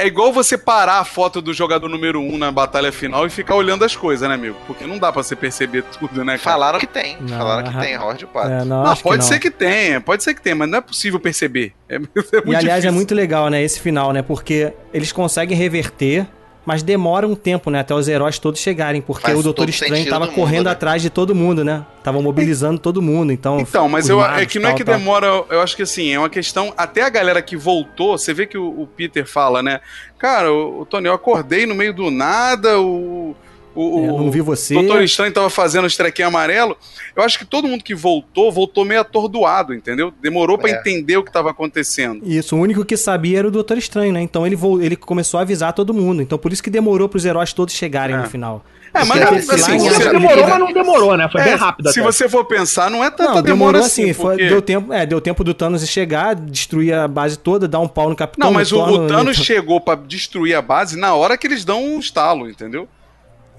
É 0.00 0.06
igual 0.06 0.32
você 0.32 0.56
parar 0.56 1.00
a 1.00 1.04
foto 1.04 1.42
do 1.42 1.52
jogador 1.52 1.88
número 1.88 2.20
1 2.20 2.34
um 2.34 2.38
na 2.38 2.52
batalha 2.52 2.92
final 2.92 3.26
e 3.26 3.30
ficar 3.30 3.56
olhando 3.56 3.84
as 3.84 3.96
coisas, 3.96 4.28
né, 4.28 4.32
amigo? 4.36 4.56
Porque 4.64 4.86
não 4.86 4.96
dá 4.96 5.10
pra 5.10 5.24
você 5.24 5.34
perceber 5.34 5.82
tudo, 5.82 6.24
né, 6.24 6.38
cara? 6.38 6.52
Falaram 6.52 6.78
que 6.78 6.86
tem. 6.86 7.16
Não, 7.20 7.36
falaram 7.36 7.68
que 7.68 7.76
tem, 7.80 7.94
e 7.94 8.24
o 8.24 8.28
Pato. 8.28 8.48
É, 8.48 8.64
não, 8.64 8.84
Não, 8.84 8.94
que 8.94 9.02
pode 9.02 9.22
não. 9.22 9.28
ser 9.28 9.40
que 9.40 9.50
tenha, 9.50 10.00
pode 10.00 10.22
ser 10.22 10.34
que 10.34 10.40
tenha, 10.40 10.54
mas 10.54 10.68
não 10.70 10.78
é 10.78 10.80
possível 10.80 11.18
perceber. 11.18 11.72
É, 11.88 11.96
é 11.96 11.98
muito 11.98 12.22
E 12.32 12.38
aliás, 12.54 12.62
difícil. 12.64 12.88
é 12.88 12.92
muito 12.92 13.12
legal, 13.12 13.48
né, 13.48 13.60
esse 13.60 13.80
final, 13.80 14.12
né? 14.12 14.22
Porque 14.22 14.72
eles 14.94 15.10
conseguem 15.10 15.56
reverter, 15.58 16.28
mas 16.68 16.82
demora 16.82 17.26
um 17.26 17.34
tempo, 17.34 17.70
né? 17.70 17.80
Até 17.80 17.94
os 17.94 18.08
heróis 18.08 18.38
todos 18.38 18.60
chegarem. 18.60 19.00
Porque 19.00 19.22
Faz 19.22 19.38
o 19.38 19.42
Doutor 19.42 19.70
Estranho 19.70 20.06
tava 20.06 20.26
do 20.26 20.34
correndo 20.34 20.66
né? 20.66 20.72
atrás 20.72 21.00
de 21.00 21.08
todo 21.08 21.34
mundo, 21.34 21.64
né? 21.64 21.82
Tava 22.04 22.20
mobilizando 22.20 22.78
todo 22.78 23.00
mundo. 23.00 23.32
Então, 23.32 23.58
Então, 23.58 23.88
mas 23.88 24.06
eu, 24.10 24.18
magos, 24.18 24.42
é 24.42 24.44
que 24.44 24.58
não 24.58 24.66
é 24.66 24.72
tal, 24.72 24.76
que 24.76 24.84
tal. 24.84 24.98
demora, 24.98 25.26
eu 25.48 25.62
acho 25.62 25.74
que 25.74 25.80
assim, 25.80 26.12
é 26.12 26.18
uma 26.18 26.28
questão. 26.28 26.74
Até 26.76 27.00
a 27.00 27.08
galera 27.08 27.40
que 27.40 27.56
voltou, 27.56 28.18
você 28.18 28.34
vê 28.34 28.46
que 28.46 28.58
o, 28.58 28.82
o 28.82 28.86
Peter 28.86 29.26
fala, 29.26 29.62
né? 29.62 29.80
Cara, 30.18 30.52
o, 30.52 30.82
o 30.82 30.84
Tony, 30.84 31.06
eu 31.06 31.14
acordei 31.14 31.64
no 31.64 31.74
meio 31.74 31.94
do 31.94 32.10
nada, 32.10 32.78
o. 32.78 33.34
O, 33.80 34.04
É, 34.04 34.10
o 34.12 34.18
não 34.18 34.30
vi 34.30 34.40
você. 34.40 34.74
Doutor 34.74 35.02
Estranho 35.04 35.32
tava 35.32 35.48
fazendo 35.48 35.84
os 35.84 35.96
trequinhos 35.96 36.28
amarelo. 36.30 36.76
Eu 37.14 37.22
acho 37.22 37.38
que 37.38 37.44
todo 37.44 37.68
mundo 37.68 37.84
que 37.84 37.94
voltou, 37.94 38.50
voltou 38.50 38.84
meio 38.84 39.00
atordoado, 39.00 39.72
entendeu? 39.72 40.12
Demorou 40.20 40.58
pra 40.58 40.68
É. 40.70 40.72
entender 40.72 41.16
o 41.16 41.22
que 41.22 41.32
tava 41.32 41.50
acontecendo. 41.50 42.20
Isso, 42.24 42.56
o 42.56 42.58
único 42.58 42.84
que 42.84 42.96
sabia 42.96 43.38
era 43.38 43.46
o 43.46 43.50
Doutor 43.52 43.78
Estranho, 43.78 44.12
né? 44.12 44.20
Então 44.20 44.44
ele, 44.46 44.56
ele 44.80 44.96
começou 44.96 45.38
a 45.38 45.42
avisar 45.42 45.72
todo 45.72 45.94
mundo. 45.94 46.20
Então 46.22 46.36
por 46.36 46.52
isso 46.52 46.62
que 46.62 46.70
demorou 46.70 47.08
pros 47.08 47.24
heróis 47.24 47.52
todos 47.52 47.72
chegarem 47.74 48.16
É. 48.16 48.18
no 48.18 48.26
final. 48.28 48.64
É, 48.92 49.04
mas 49.04 49.20
não, 49.20 49.28
assim, 49.54 49.78
você- 49.78 50.10
demorou, 50.10 50.48
mas 50.48 50.58
não 50.58 50.72
demorou, 50.72 51.16
né? 51.16 51.28
Foi 51.30 51.40
É, 51.42 51.44
bem 51.44 51.54
rápido 51.56 51.92
Se 51.92 52.00
até. 52.00 52.10
você 52.10 52.28
for 52.28 52.44
pensar, 52.46 52.90
não 52.90 53.04
é 53.04 53.10
tanta 53.10 53.22
Não, 53.34 53.42
demora 53.42 53.44
demorou 53.44 53.80
assim. 53.82 54.04
assim, 54.04 54.12
foi- 54.14 54.36
porque- 54.36 54.48
deu, 54.48 54.62
tempo, 54.62 54.92
é, 54.92 55.04
deu 55.06 55.20
tempo 55.20 55.44
do 55.44 55.52
Thanos 55.54 55.86
chegar, 55.86 56.34
destruir 56.34 56.94
a 56.94 57.06
base 57.06 57.38
toda, 57.38 57.68
dar 57.68 57.80
um 57.80 57.86
pau 57.86 58.08
no 58.08 58.16
Capitão. 58.16 58.46
Não, 58.46 58.52
mas 58.54 58.72
o, 58.72 58.80
o 58.80 59.06
Thanos 59.06 59.36
no- 59.38 59.44
chegou 59.44 59.78
pra 59.80 59.94
destruir 59.94 60.54
a 60.54 60.62
base 60.62 60.96
na 60.98 61.14
hora 61.14 61.36
que 61.36 61.46
eles 61.46 61.64
dão 61.66 61.84
um 61.84 61.98
estalo, 62.00 62.48
entendeu? 62.48 62.88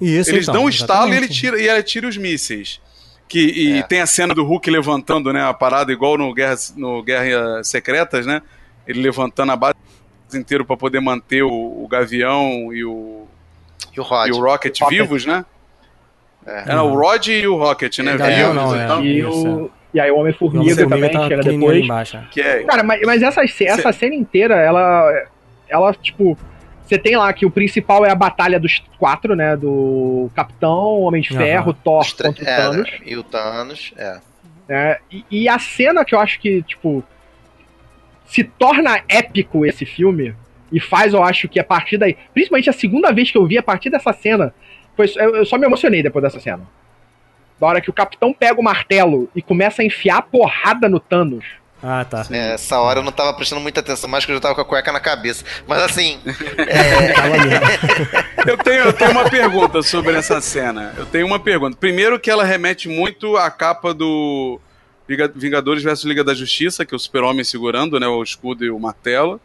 Isso, 0.01 0.29
Eles 0.29 0.43
então, 0.43 0.53
dão 0.55 0.63
um 0.65 0.69
estalo 0.69 1.13
e 1.13 1.17
ele 1.17 1.27
tira, 1.27 1.61
e 1.61 1.67
ele 1.67 1.83
tira 1.83 2.07
os 2.07 2.15
mísseis. 2.17 2.79
Que, 3.27 3.39
e 3.39 3.79
É. 3.79 3.83
tem 3.83 4.01
a 4.01 4.07
cena 4.07 4.33
do 4.33 4.43
Hulk 4.43 4.69
levantando, 4.71 5.31
né? 5.31 5.43
A 5.43 5.53
parada 5.53 5.91
igual 5.91 6.17
no 6.17 6.33
Guerra, 6.33 6.55
no 6.75 7.03
Guerra 7.03 7.63
Secretas, 7.63 8.25
né? 8.25 8.41
Ele 8.87 9.01
levantando 9.01 9.51
a 9.51 9.55
base 9.55 9.75
inteira 10.33 10.63
pra 10.65 10.75
poder 10.75 10.99
manter 10.99 11.43
o, 11.43 11.51
o 11.51 11.87
Gavião 11.87 12.73
e 12.73 12.83
o, 12.83 13.27
E 13.95 13.99
o 13.99 14.03
Rod. 14.03 14.27
e 14.29 14.31
o 14.31 14.39
Rocket, 14.41 14.79
Rocket. 14.81 14.97
vivos, 14.97 15.25
né? 15.25 15.45
É. 16.45 16.71
É, 16.71 16.81
o 16.81 16.93
Rod 16.95 17.27
e 17.27 17.47
o 17.47 17.55
Rocket, 17.57 17.99
né? 17.99 18.13
É, 18.19 18.35
vivos, 18.35 18.55
não, 18.55 18.75
é. 18.75 18.83
então, 18.85 19.05
E, 19.05 19.23
o, 19.25 19.69
e 19.93 19.99
aí 19.99 20.09
o 20.09 20.15
O 20.15 20.19
Homem-Formiga 20.21 20.87
também 20.87 21.11
chega 21.11 21.35
ali 21.35 21.43
depois. 21.57 21.83
embaixo. 21.83 22.17
é. 22.17 22.23
que 22.31 22.41
é, 22.41 22.63
Cara, 22.63 22.81
mas, 22.83 23.01
mas 23.05 23.21
essa, 23.21 23.41
essa 23.43 23.91
cena 23.91 24.15
inteira, 24.15 24.55
ela, 24.55 25.27
ela, 25.67 25.93
tipo, 25.93 26.35
Você 26.89 26.97
tem 26.97 27.15
lá 27.15 27.31
que 27.31 27.45
o 27.45 27.51
principal 27.51 28.03
é 28.03 28.09
a 28.09 28.15
batalha 28.15 28.59
dos 28.59 28.81
quatro, 28.97 29.35
né? 29.35 29.55
Do 29.55 30.31
Capitão, 30.35 31.01
Homem 31.01 31.21
de. 31.21 31.29
Ferro, 31.29 31.71
Thor 31.71 31.99
Os 31.99 32.13
tre- 32.13 32.29
contra 32.29 32.43
o 32.43 32.47
é, 32.47 32.55
Thanos. 32.57 32.89
E 33.05 33.15
o 33.15 33.21
Thanos, 33.21 33.93
é. 33.95 34.19
né? 34.67 34.97
E, 35.11 35.23
e 35.29 35.47
a 35.47 35.59
cena 35.59 36.03
que 36.03 36.15
eu 36.15 36.19
acho 36.19 36.39
que, 36.39 36.63
tipo, 36.63 37.03
se 38.25 38.43
torna 38.43 39.03
épico 39.07 39.63
esse 39.67 39.85
filme 39.85 40.33
e 40.71 40.79
faz, 40.79 41.13
eu 41.13 41.23
acho 41.23 41.47
que 41.47 41.59
a 41.59 41.63
partir 41.63 41.97
daí, 41.97 42.17
principalmente 42.33 42.71
a 42.71 42.73
segunda 42.73 43.11
vez 43.11 43.29
que 43.29 43.37
eu 43.37 43.45
vi 43.45 43.59
a 43.59 43.63
partir 43.63 43.91
dessa 43.91 44.11
cena, 44.11 44.51
foi, 44.95 45.05
eu, 45.15 45.35
eu 45.35 45.45
só 45.45 45.59
me 45.59 45.67
emocionei 45.67 46.01
depois 46.01 46.23
dessa 46.23 46.39
cena. 46.39 46.63
Da 47.59 47.67
hora 47.67 47.81
que 47.81 47.89
o 47.91 47.93
capitão 47.93 48.33
pega 48.33 48.59
o 48.59 48.63
martelo 48.63 49.29
e 49.35 49.43
começa 49.43 49.83
a 49.83 49.85
enfiar 49.85 50.17
a 50.17 50.21
porrada 50.23 50.89
no 50.89 50.99
Thanos. 50.99 51.45
Ah, 51.81 52.03
tá. 52.03 52.25
É, 52.29 52.55
essa 52.55 52.77
hora 52.79 52.99
eu 52.99 53.03
não 53.03 53.11
tava 53.11 53.33
prestando 53.33 53.61
muita 53.61 53.79
atenção, 53.79 54.09
mais 54.09 54.25
que 54.25 54.31
eu 54.31 54.35
já 54.35 54.41
tava 54.41 54.55
com 54.55 54.61
a 54.61 54.65
cueca 54.65 54.91
na 54.91 54.99
cabeça. 54.99 55.45
Mas 55.65 55.81
assim, 55.81 56.19
Eu 58.45 58.57
tenho, 58.57 58.83
eu 58.85 58.93
tenho 58.93 59.11
uma 59.11 59.29
pergunta 59.29 59.81
sobre 59.81 60.15
essa 60.17 60.39
cena. 60.41 60.93
Eu 60.97 61.05
tenho 61.05 61.25
uma 61.25 61.39
pergunta. 61.39 61.77
Primeiro 61.77 62.19
que 62.19 62.29
ela 62.29 62.43
remete 62.43 62.87
muito 62.87 63.37
à 63.37 63.49
capa 63.51 63.93
do 63.93 64.59
Vingadores 65.35 65.83
vs 65.83 66.03
Liga 66.03 66.23
da 66.23 66.33
Justiça, 66.33 66.85
que 66.85 66.93
é 66.93 66.97
o 66.97 66.99
super-homem 66.99 67.43
segurando 67.43 67.99
né, 67.99 68.07
o 68.07 68.21
escudo 68.23 68.63
e 68.63 68.69
o 68.69 68.79
martelo. 68.79 69.39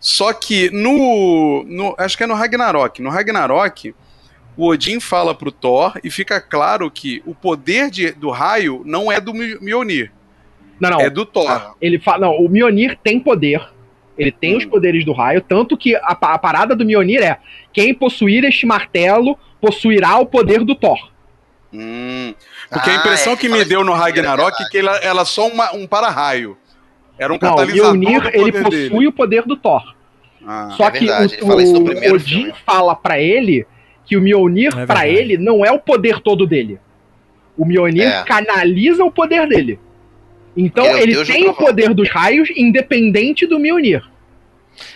Só 0.00 0.32
que 0.32 0.70
no, 0.70 1.64
no- 1.66 1.94
Acho 1.98 2.16
que 2.16 2.24
é 2.24 2.26
no 2.26 2.34
Ragnarok. 2.34 3.00
No 3.00 3.10
Ragnarok, 3.10 3.94
o 4.56 4.66
Odin 4.68 5.00
fala 5.00 5.34
pro 5.34 5.50
Thor 5.52 5.98
e 6.04 6.10
fica 6.10 6.40
claro 6.40 6.90
que 6.90 7.22
o 7.24 7.34
poder 7.34 7.90
de- 7.90 8.12
do 8.12 8.30
raio 8.30 8.82
não 8.84 9.10
é 9.10 9.20
do 9.20 9.32
Mjolnir. 9.32 10.12
Não, 10.80 10.90
não. 10.90 11.00
É 11.00 11.08
do 11.10 11.24
Thor. 11.24 11.74
Ele 11.80 11.98
fala, 11.98 12.26
não, 12.26 12.36
o 12.38 12.48
Mjolnir 12.48 12.98
tem 13.02 13.18
poder. 13.20 13.60
Ele 14.16 14.30
tem 14.30 14.54
Hum. 14.54 14.58
os 14.58 14.64
poderes 14.64 15.04
do 15.04 15.12
raio, 15.12 15.40
tanto 15.40 15.76
que 15.76 15.96
a, 15.96 16.00
a 16.20 16.38
parada 16.38 16.74
do 16.76 16.84
Mjolnir 16.84 17.22
é 17.22 17.38
quem 17.72 17.92
possuir 17.92 18.44
este 18.44 18.64
martelo 18.66 19.36
possuirá 19.60 20.18
o 20.18 20.26
poder 20.26 20.62
do 20.64 20.74
Thor. 20.74 21.10
Hum, 21.72 22.32
porque 22.70 22.90
a 22.90 22.92
Ah, 22.92 22.96
impressão 22.96 23.32
é, 23.32 23.36
que 23.36 23.48
me 23.48 23.64
deu 23.64 23.82
no 23.82 23.92
é 23.92 23.96
Ragnarok 23.96 24.62
é 24.62 24.68
que 24.68 24.78
ela, 24.78 24.96
ela 24.98 25.22
é 25.22 25.24
só 25.24 25.48
uma- 25.48 25.72
um 25.74 25.86
para-raio. 25.86 26.56
Era 27.18 27.32
um 27.32 27.38
Não, 27.40 27.48
o 27.52 27.56
catalisador 27.56 27.96
Mjolnir, 27.96 28.30
ele 28.32 28.52
possui 28.52 28.88
dele. 28.90 29.06
o 29.08 29.12
poder 29.12 29.42
do 29.42 29.56
Thor. 29.56 29.94
Ah. 30.46 30.68
Só 30.76 30.86
É 30.86 30.90
que 30.92 31.06
verdade, 31.06 31.38
o, 31.42 31.46
o 31.46 32.14
Odin 32.14 32.18
filme. 32.42 32.52
fala 32.64 32.94
pra 32.94 33.18
ele 33.18 33.66
que 34.04 34.16
o 34.16 34.20
Mjolnir, 34.20 34.68
É 34.68 34.86
pra 34.86 35.00
verdade. 35.00 35.08
ele, 35.10 35.38
não 35.38 35.64
é 35.64 35.72
o 35.72 35.78
poder 35.80 36.20
todo 36.20 36.46
dele. 36.46 36.78
O 37.56 37.64
Mjolnir 37.64 38.06
É. 38.08 38.22
canaliza 38.24 39.04
o 39.04 39.10
poder 39.10 39.48
dele. 39.48 39.78
Então 40.56 40.84
Ele 40.86 40.98
é 40.98 41.02
ele 41.02 41.12
deus 41.14 41.26
do 41.26 41.32
tem 41.32 41.48
o 41.48 41.54
poder 41.54 41.92
dos 41.94 42.08
raios 42.10 42.48
independente 42.56 43.46
do 43.46 43.58
Mjolnir. 43.58 44.02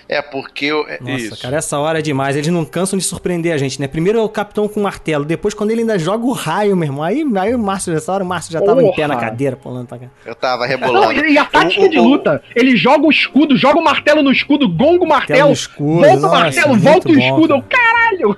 é 0.09 0.21
porque 0.23 0.67
eu. 0.67 0.85
é- 0.89 0.99
Nossa, 1.01 1.17
Isso. 1.17 1.43
cara, 1.43 1.57
essa 1.57 1.79
hora 1.79 1.99
é 2.01 2.03
demais. 2.03 2.35
Eles 2.37 2.49
não 2.49 2.65
cansam 2.65 2.99
de 2.99 3.05
surpreender 3.05 3.53
a 3.53 3.57
gente, 3.59 3.81
né? 3.81 3.87
Primeiro 3.87 4.19
é 4.19 4.23
o 4.23 4.29
capitão 4.29 4.67
com 4.69 4.81
o 4.81 4.83
martelo, 4.83 5.25
depois 5.25 5.55
quando 5.55 5.71
ele 5.71 5.81
ainda 5.83 5.99
joga 5.99 6.25
o 6.25 6.33
raio, 6.33 6.77
meu 6.77 6.87
irmão. 6.89 7.03
Aí, 7.05 7.25
aí 7.41 7.55
o 7.55 7.59
Márcio, 7.59 7.93
nessa 7.93 8.13
hora, 8.13 8.25
o 8.25 8.27
Márcio 8.27 8.53
já 8.53 8.61
tava 8.61 8.83
em 8.83 8.87
pé 8.91 9.03
Porra. 9.07 9.09
na 9.09 9.17
cadeira, 9.17 9.57
pulando 9.57 9.87
pra 9.87 9.99
cá. 9.99 10.07
Eu 10.27 10.35
tava 10.35 10.63
Não, 10.65 10.69
rebolando. 10.69 11.25
e 11.27 11.33
e 11.35 11.39
a 11.39 11.45
tática 11.45 11.89
de 11.89 11.99
o- 11.99 12.03
luta, 12.05 12.43
ele 12.57 12.77
joga 12.77 13.07
o 13.07 13.11
escudo, 13.11 13.57
joga 13.57 13.79
o 13.79 13.85
martelo 13.85 14.23
no 14.23 14.33
escudo, 14.33 14.69
gonga 14.69 15.05
o 15.05 15.09
martelo, 15.09 15.53
escudo, 15.53 16.01
volta 16.01 16.17
o 16.17 16.21
nossa, 16.21 16.39
martelo, 16.41 16.69
muito 16.71 16.83
volta 16.83 17.09
o 17.09 17.13
bom, 17.15 17.19
escudo, 17.21 17.49
cara. 17.49 17.61
eu, 17.61 17.63
caralho! 17.69 18.37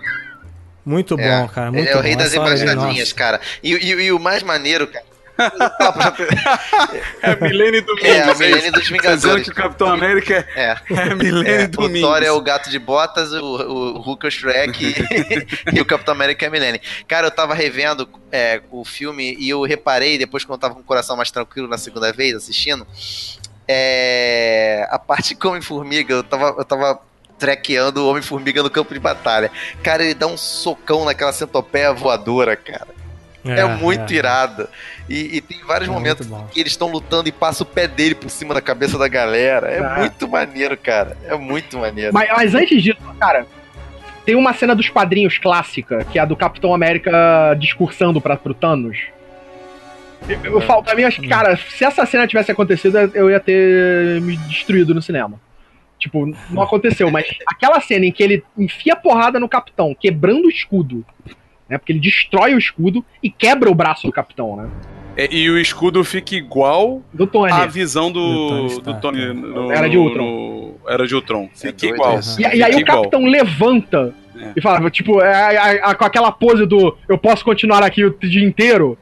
Muito 0.85 1.17
bom, 1.17 1.23
É, 1.23 1.49
cara. 1.49 1.71
Muito 1.71 1.85
ele 1.87 1.91
é 1.91 1.97
o 1.97 2.01
rei 2.01 2.13
bom. 2.17 2.19
das 2.23 2.35
embaixadinhas, 2.35 2.99
nossa. 2.99 3.15
cara. 3.15 3.41
E, 3.63 3.73
e- 3.75 4.03
e 4.07 4.13
o 4.13 4.19
mais 4.19 4.43
maneiro, 4.43 4.87
cara. 4.87 5.05
Pra- 5.49 6.15
É 7.23 7.31
a 7.33 7.37
Milene 7.37 7.81
do 7.81 7.99
É, 8.01 8.23
a 8.23 8.35
Milene 8.35 8.71
dos 8.71 8.85
Tá 8.89 8.93
Vingadores. 8.93 9.45
que 9.45 9.51
o 9.51 9.55
Capitão 9.55 9.89
América 9.89 10.47
é, 10.55 10.63
É. 10.63 10.77
é 10.91 11.03
a 11.13 11.15
Milene 11.15 11.49
É, 11.49 11.67
do 11.67 11.81
o. 11.83 12.01
Thor 12.01 12.23
é 12.23 12.31
o 12.31 12.41
gato 12.41 12.69
de 12.71 12.79
botas, 12.79 13.33
o, 13.33 13.45
o 13.45 13.99
Hulk 14.01 14.27
é 14.27 14.29
o 14.29 14.31
Shrek 14.31 14.85
e, 14.85 15.77
e 15.77 15.81
o 15.81 15.85
Capitão 15.85 16.13
América 16.15 16.45
é 16.45 16.49
a 16.49 16.51
Milene. 16.51 16.81
Cara, 17.09 17.27
eu 17.27 17.31
tava 17.31 17.55
revendo 17.55 18.09
é, 18.33 18.61
o 18.71 18.85
filme 18.85 19.37
e 19.39 19.49
eu 19.49 19.63
reparei, 19.63 20.19
depois 20.19 20.45
quando 20.45 20.57
eu 20.59 20.61
tava 20.61 20.75
com 20.75 20.81
o 20.81 20.85
coração 20.85 21.17
mais 21.17 21.31
tranquilo 21.31 21.69
na 21.69 21.79
segunda 21.79 22.13
vez 22.13 22.35
assistindo, 22.35 22.87
é, 23.69 24.87
a 24.91 24.99
parte 24.99 25.35
com 25.35 25.49
Homem-Formiga, 25.49 26.13
eu 26.15 26.25
tava, 26.25 26.55
eu 26.59 26.65
tava 26.65 27.01
trequeando 27.39 28.05
o 28.05 28.11
Homem-Formiga 28.11 28.63
no 28.63 28.69
campo 28.71 28.93
de 28.93 29.01
batalha. 29.01 29.51
Cara, 29.83 30.03
ele 30.05 30.13
dá 30.15 30.27
um 30.27 30.37
socão 30.37 31.05
naquela 31.05 31.33
centopeia 31.33 31.93
voadora, 31.93 32.55
cara. 32.57 32.89
É, 33.45 33.65
muito 33.65 34.13
irado. 34.13 34.69
E, 35.09 35.37
e 35.37 35.41
tem 35.41 35.59
vários 35.65 35.89
É 35.89 35.93
momentos 35.93 36.29
que 36.53 36.61
eles 36.61 36.73
estão 36.73 36.89
lutando 36.91 37.29
e 37.29 37.33
passa 37.33 37.63
o 37.63 37.67
pé 37.67 37.89
dele 37.89 38.15
por 38.15 38.31
cima 38.31 38.53
da 38.53 38.61
cabeça 38.61 38.99
da 38.99 39.09
galera. 39.09 39.69
É 39.69 39.99
muito 39.99 40.29
maneiro, 40.29 40.77
cara. 40.77 41.17
É 41.25 41.35
muito 41.37 41.79
maneiro. 41.79 42.13
Mas, 42.13 42.29
mas 42.31 42.55
antes 42.55 42.83
disso, 42.83 42.99
cara, 43.19 43.47
tem 44.25 44.35
uma 44.35 44.53
cena 44.53 44.75
dos 44.75 44.89
quadrinhos 44.89 45.39
clássica, 45.39 46.05
que 46.05 46.19
é 46.19 46.23
a 46.23 46.25
do 46.25 46.37
Capitão 46.37 46.75
América 46.75 47.57
discursando 47.59 48.21
pra, 48.21 48.37
pro 48.37 48.55
Thanos. 48.55 48.99
Eu, 50.29 50.45
eu 50.45 50.61
falo, 50.61 50.83
pra 50.83 50.95
mim, 50.95 51.05
acho 51.05 51.21
que, 51.21 51.29
cara, 51.29 51.57
se 51.57 51.85
essa 51.85 52.05
cena 52.05 52.27
tivesse 52.27 52.53
acontecido, 52.53 52.97
eu 53.15 53.31
ia 53.31 53.41
ter 53.41 54.21
me 54.21 54.37
destruído 54.37 54.95
no 54.95 55.01
cinema. 55.01 55.41
Tipo, 55.99 56.33
não 56.51 56.63
aconteceu, 56.63 57.11
mas 57.11 57.27
aquela 57.47 57.81
cena 57.81 58.07
em 58.07 58.13
que 58.13 58.23
ele 58.23 58.45
enfia 58.57 58.97
porrada 58.97 59.41
no 59.41 59.49
capitão, 59.49 59.95
quebrando 59.99 60.47
o 60.47 60.51
escudo, 60.51 61.05
né? 61.71 61.79
Porque 61.79 61.93
ele 61.93 62.01
destrói 62.01 62.55
o 62.55 62.59
escudo 62.59 63.05
e 63.23 63.31
quebra 63.31 63.71
o 63.71 63.75
braço 63.75 64.07
do 64.07 64.13
capitão, 64.13 64.57
né? 64.57 64.69
É, 65.17 65.29
e 65.35 65.51
o 65.51 65.59
escudo 65.59 66.03
fica 66.05 66.35
igual 66.35 67.03
Do 67.13 67.27
Tony. 67.27 67.53
à 67.53 67.67
visão 67.67 68.11
Do 68.13 68.21
Tony 68.49 68.61
do, 68.61 68.67
Stark, 68.67 68.93
do 68.93 69.01
Tony. 69.01 69.23
é. 69.25 69.33
no- 69.33 69.73
Era 69.73 69.89
de 69.89 69.97
Ultron. 69.99 70.25
no- 70.25 70.75
Era 70.89 71.07
de 71.07 71.15
Ultron. 71.15 71.49
Fica 71.55 71.73
doido, 71.73 71.95
igual. 71.95 72.15
é. 72.19 72.21
E, 72.39 72.57
e 72.59 72.63
aí 72.63 72.75
o 72.77 72.81
igual. 72.81 72.99
capitão 73.03 73.25
levanta 73.27 74.15
É. 74.39 74.53
e 74.57 74.61
fala, 74.63 74.89
tipo, 74.91 75.21
é, 75.21 75.55
é, 75.57 75.75
é, 75.91 75.95
com 75.95 76.05
aquela 76.05 76.31
pose 76.33 76.65
do 76.67 76.97
eu 77.09 77.19
posso 77.19 77.45
continuar 77.45 77.83
aqui 77.83 78.05
o 78.05 78.17
dia 78.21 78.45
inteiro, 78.45 78.97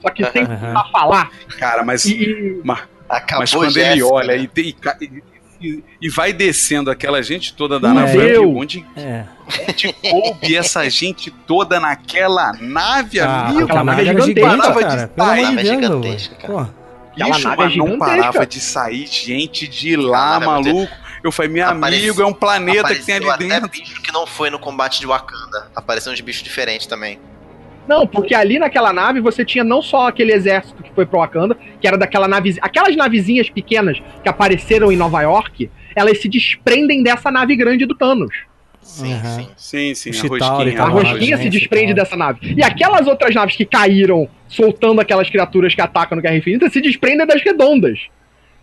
só 0.00 0.08
que 0.10 0.24
sem 0.30 0.44
precisar 0.46 0.84
falar. 0.90 1.30
Cara, 1.58 1.84
mas, 1.84 2.04
E, 2.06 2.14
e- 2.24 2.60
mas, 2.64 2.80
Acabou 3.08 3.40
mas 3.40 3.54
quando 3.54 3.76
ele 3.76 4.02
olha 4.02 4.36
né? 4.38 4.48
e, 4.56 4.60
e 4.60 4.72
e- 5.62 5.84
e- 6.00 6.08
vai 6.10 6.32
descendo 6.32 6.90
aquela 6.90 7.22
gente 7.22 7.54
toda 7.54 7.78
da 7.80 7.92
nave, 7.94 8.16
eu 8.16 8.20
Deus. 8.22 8.38
digo, 8.46 8.60
onde, 8.60 8.86
É. 8.96 9.24
onde 9.68 9.92
coube 10.10 10.56
essa 10.56 10.88
gente 10.90 11.30
toda 11.30 11.78
naquela 11.80 12.52
nave, 12.60 13.20
Ah, 13.20 13.46
amigo? 13.48 13.64
aquela 13.64 13.84
nave 13.84 14.02
é 14.02 14.04
gigantesca, 14.06 14.72
cara. 14.74 15.08
Pelo 15.08 15.28
amor 15.30 15.36
de 15.36 15.42
Nave 15.42 15.58
é 15.60 15.62
Deus, 15.62 15.68
gigantesca, 15.82 16.34
cara. 16.36 16.52
Pô, 16.52 16.82
Aquela 17.12 17.34
Bicho, 17.36 17.48
nave 17.48 17.62
é 17.62 17.64
mas 17.66 17.76
não 17.76 17.86
gigantesca. 17.88 18.16
parava 18.22 18.46
de 18.46 18.60
sair 18.60 19.06
gente 19.06 19.68
de 19.68 19.96
lá, 19.96 20.36
é 20.42 20.46
maluco. 20.46 20.92
Eu 21.22 21.30
falei, 21.30 21.52
meu 21.52 21.68
amigo, 21.68 22.20
é 22.22 22.26
um 22.26 22.32
planeta 22.32 22.94
que 22.94 23.04
tem 23.04 23.16
ali 23.16 23.26
Apareceu 23.26 23.46
até 23.56 23.60
dentro. 23.60 23.68
bicho 23.68 24.02
que 24.02 24.10
não 24.12 24.26
foi 24.26 24.50
no 24.50 24.58
combate 24.58 24.98
de 24.98 25.06
Wakanda. 25.06 25.68
Apareceram 25.76 26.14
uns 26.14 26.20
bichos 26.20 26.42
diferentes 26.42 26.86
também. 26.86 27.20
Não, 27.88 28.06
porque 28.06 28.34
ali 28.34 28.58
naquela 28.58 28.92
nave 28.92 29.20
você 29.20 29.44
tinha 29.44 29.64
não 29.64 29.82
só 29.82 30.06
aquele 30.08 30.32
exército 30.32 30.82
que 30.82 30.92
foi 30.94 31.04
pro 31.04 31.18
Wakanda, 31.18 31.56
que 31.80 31.86
era 31.86 31.98
daquela 31.98 32.28
nave. 32.28 32.56
Aquelas 32.62 32.94
navezinhas 32.96 33.50
pequenas 33.50 34.00
que 34.22 34.28
apareceram 34.28 34.92
em 34.92 34.96
Nova 34.96 35.20
York, 35.22 35.68
elas 35.96 36.20
se 36.20 36.28
desprendem 36.28 37.02
dessa 37.02 37.30
nave 37.30 37.56
grande 37.56 37.84
do 37.84 37.94
Thanos. 37.94 38.32
Sim, 38.80 39.12
Aham. 39.14 39.36
sim. 39.36 39.48
Sim, 39.56 39.94
sim, 39.94 40.10
O 40.10 40.12
a 40.12 40.16
Chitauri 40.16 40.70
rosquinha. 40.70 40.76
tá 40.76 40.84
A 40.84 40.88
rosquinha 40.88 41.36
se 41.36 41.42
gente, 41.44 41.52
desprende 41.58 41.92
então. 41.92 42.02
dessa 42.04 42.16
nave. 42.16 42.54
E 42.56 42.62
aquelas 42.64 43.06
outras 43.06 43.34
naves 43.34 43.56
que 43.56 43.64
caíram, 43.64 44.28
soltando 44.48 45.00
aquelas 45.00 45.28
criaturas 45.30 45.74
que 45.74 45.80
atacam 45.80 46.16
no 46.16 46.22
Guerra 46.22 46.36
Infinita, 46.36 46.68
se 46.68 46.80
desprendem 46.80 47.26
das 47.26 47.42
redondas. 47.42 47.98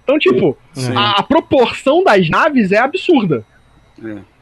Então, 0.04 0.18
tipo, 0.20 0.58
a, 0.96 1.20
a 1.20 1.24
proporção 1.24 2.04
das 2.04 2.30
naves 2.30 2.72
é 2.72 2.78
absurda. 2.80 3.46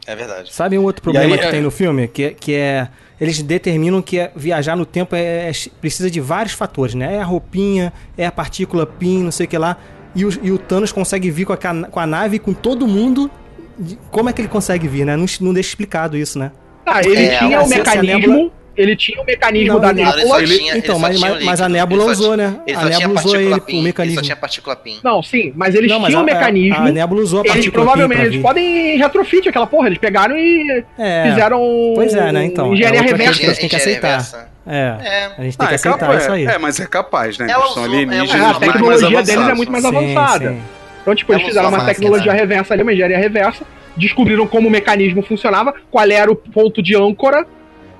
É 0.05 0.15
verdade. 0.15 0.53
Sabe 0.53 0.77
um 0.77 0.83
outro 0.83 1.01
problema 1.01 1.35
aí, 1.35 1.39
que 1.39 1.45
é- 1.45 1.51
tem 1.51 1.61
no 1.61 1.71
filme? 1.71 2.07
Que, 2.07 2.23
é- 2.23 2.31
que 2.31 2.53
é. 2.55 2.87
Eles 3.19 3.41
determinam 3.41 4.01
que 4.01 4.19
é- 4.19 4.31
viajar 4.35 4.75
no 4.75 4.85
tempo 4.85 5.15
é, 5.15 5.49
é- 5.49 5.51
precisa 5.81 6.09
de 6.11 6.19
vários 6.21 6.53
fatores, 6.53 6.93
né? 6.93 7.15
É 7.15 7.21
a 7.21 7.25
roupinha, 7.25 7.91
é 8.17 8.25
a 8.25 8.31
partícula 8.31 8.85
PIN, 8.85 9.23
não 9.23 9.31
sei 9.31 9.45
o 9.45 9.49
que 9.49 9.57
lá. 9.57 9.77
E 10.15 10.23
o, 10.25 10.29
e 10.43 10.51
o 10.51 10.57
Thanos 10.57 10.91
consegue 10.91 11.29
vir 11.31 11.45
com 11.45 11.53
a, 11.53 11.57
com 11.57 11.99
a 11.99 12.05
nave 12.07 12.39
com 12.39 12.53
todo 12.53 12.87
mundo. 12.87 13.29
de- 13.77 13.97
Como 14.11 14.29
é 14.29 14.33
que 14.33 14.41
ele 14.41 14.47
consegue 14.47 14.87
vir, 14.87 15.05
né? 15.05 15.15
Não, 15.15 15.25
não 15.41 15.53
deixa 15.53 15.69
explicado 15.69 16.15
isso, 16.17 16.37
né? 16.39 16.51
Ah, 16.85 17.01
ele 17.01 17.25
É, 17.25 17.37
tinha 17.37 17.59
o 17.59 17.65
a 17.65 17.67
mecanismo. 17.67 18.51
Nébula- 18.77 18.83
Ele 18.83 18.95
tinha 18.95 19.21
o 19.21 19.25
mecanismo 19.25 19.73
Não, 19.73 19.79
da 19.79 19.89
ele- 19.89 20.03
Não, 20.03 20.09
ele 20.11 20.17
nébula. 20.21 20.43
tinha- 20.43 20.69
ele 20.71 20.79
então, 20.79 20.99
mas, 20.99 21.19
mas, 21.19 21.43
mas 21.43 21.61
a 21.61 21.65
ele 21.65 21.77
só 21.79 22.11
usou, 22.11 22.35
tinha- 22.35 22.37
né? 22.49 22.59
Ele 22.67 22.77
A 22.77 22.85
Nebula 22.85 23.19
usou 23.19 23.35
ele, 23.35 23.59
PIN, 23.61 23.73
o 23.75 23.77
Ele 23.77 23.83
mecanismo. 23.83 24.15
só 24.19 24.21
tinha 24.23 24.35
partícula 24.35 24.75
PIN. 24.75 24.99
Não, 25.03 25.23
sim, 25.23 25.51
mas 25.55 25.75
eles 25.75 25.89
Não, 25.91 25.99
mas 25.99 26.09
tinham 26.09 26.21
o 26.21 26.23
a- 26.23 26.25
mecanismo. 26.33 26.75
A, 26.77 26.91
Nebula 26.91 27.21
usou 27.21 27.39
a 27.39 27.41
eles 27.43 27.53
partícula 27.53 27.83
provavelmente 27.83 28.17
PIN 28.17 28.23
pra 28.25 28.33
eles 28.33 28.41
podem 28.41 28.97
retrofit 28.97 29.49
aquela 29.49 29.67
porra. 29.67 29.87
Eles 29.87 29.97
pegaram 29.97 30.37
e 30.37 30.83
É, 30.97 31.29
fizeram. 31.29 31.59
Pois 31.95 32.13
é, 32.13 32.31
né? 32.31 32.45
Então. 32.45 32.73
Engenharia 32.73 32.99
é 32.99 33.03
reversa. 33.03 33.39
que 33.39 33.45
a 33.45 33.49
gente 33.49 33.59
tem 33.61 33.69
que 33.69 33.75
aceitar. 33.75 34.07
reversa. 34.07 34.49
É. 34.69 34.75
É. 34.75 35.29
A 35.37 35.43
gente 35.43 35.57
tem 35.57 35.65
Ah, 35.65 35.67
que 35.67 35.73
é, 35.73 35.75
aceitar 35.75 35.97
capaz, 35.97 36.21
isso 36.23 36.31
aí. 36.31 36.45
é, 36.45 36.57
mas 36.57 36.79
é 36.79 36.85
capaz, 36.85 37.37
né? 37.37 37.47
Eles 37.49 37.73
são 37.73 37.83
alienígenas 37.85 38.31
É, 38.33 38.45
a 38.45 38.53
tecnologia 38.55 39.23
deles 39.23 39.47
é 39.47 39.53
muito 39.53 39.71
mais 39.71 39.85
avançada. 39.85 40.49
sim. 40.51 40.59
Então, 41.01 41.15
tipo, 41.15 41.33
eles 41.33 41.45
fizeram 41.45 41.69
uma 41.69 41.85
tecnologia 41.85 42.33
máquina. 42.33 42.47
reversa 42.53 42.73
ali, 42.73 42.83
uma 42.83 42.91
engenharia 42.91 43.17
reversa, 43.17 43.63
descobriram 43.95 44.45
como 44.45 44.67
o 44.67 44.71
mecanismo 44.71 45.21
funcionava, 45.23 45.73
qual 45.89 46.05
era 46.11 46.29
o 46.29 46.35
ponto 46.35 46.83
de 46.83 46.97
âncora, 46.97 47.47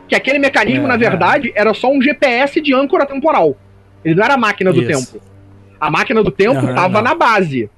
que 0.07 0.15
aquele 0.15 0.39
mecanismo, 0.39 0.85
É, 0.85 0.87
na 0.87 0.93
é. 0.95 0.97
verdade, 0.97 1.51
era 1.55 1.73
só 1.73 1.91
um 1.91 2.01
GPS 2.01 2.59
de 2.61 2.73
âncora 2.73 3.05
temporal. 3.05 3.57
Ele 4.05 4.15
não 4.15 4.23
era 4.23 4.35
a 4.35 4.37
máquina 4.37 4.71
do 4.71 4.81
Isso. 4.81 5.11
tempo. 5.13 5.23
A 5.79 5.89
máquina 5.91 6.23
do 6.23 6.31
tempo 6.31 6.57
estava 6.69 6.89
não. 6.89 7.01
na 7.01 7.13
base. 7.15 7.69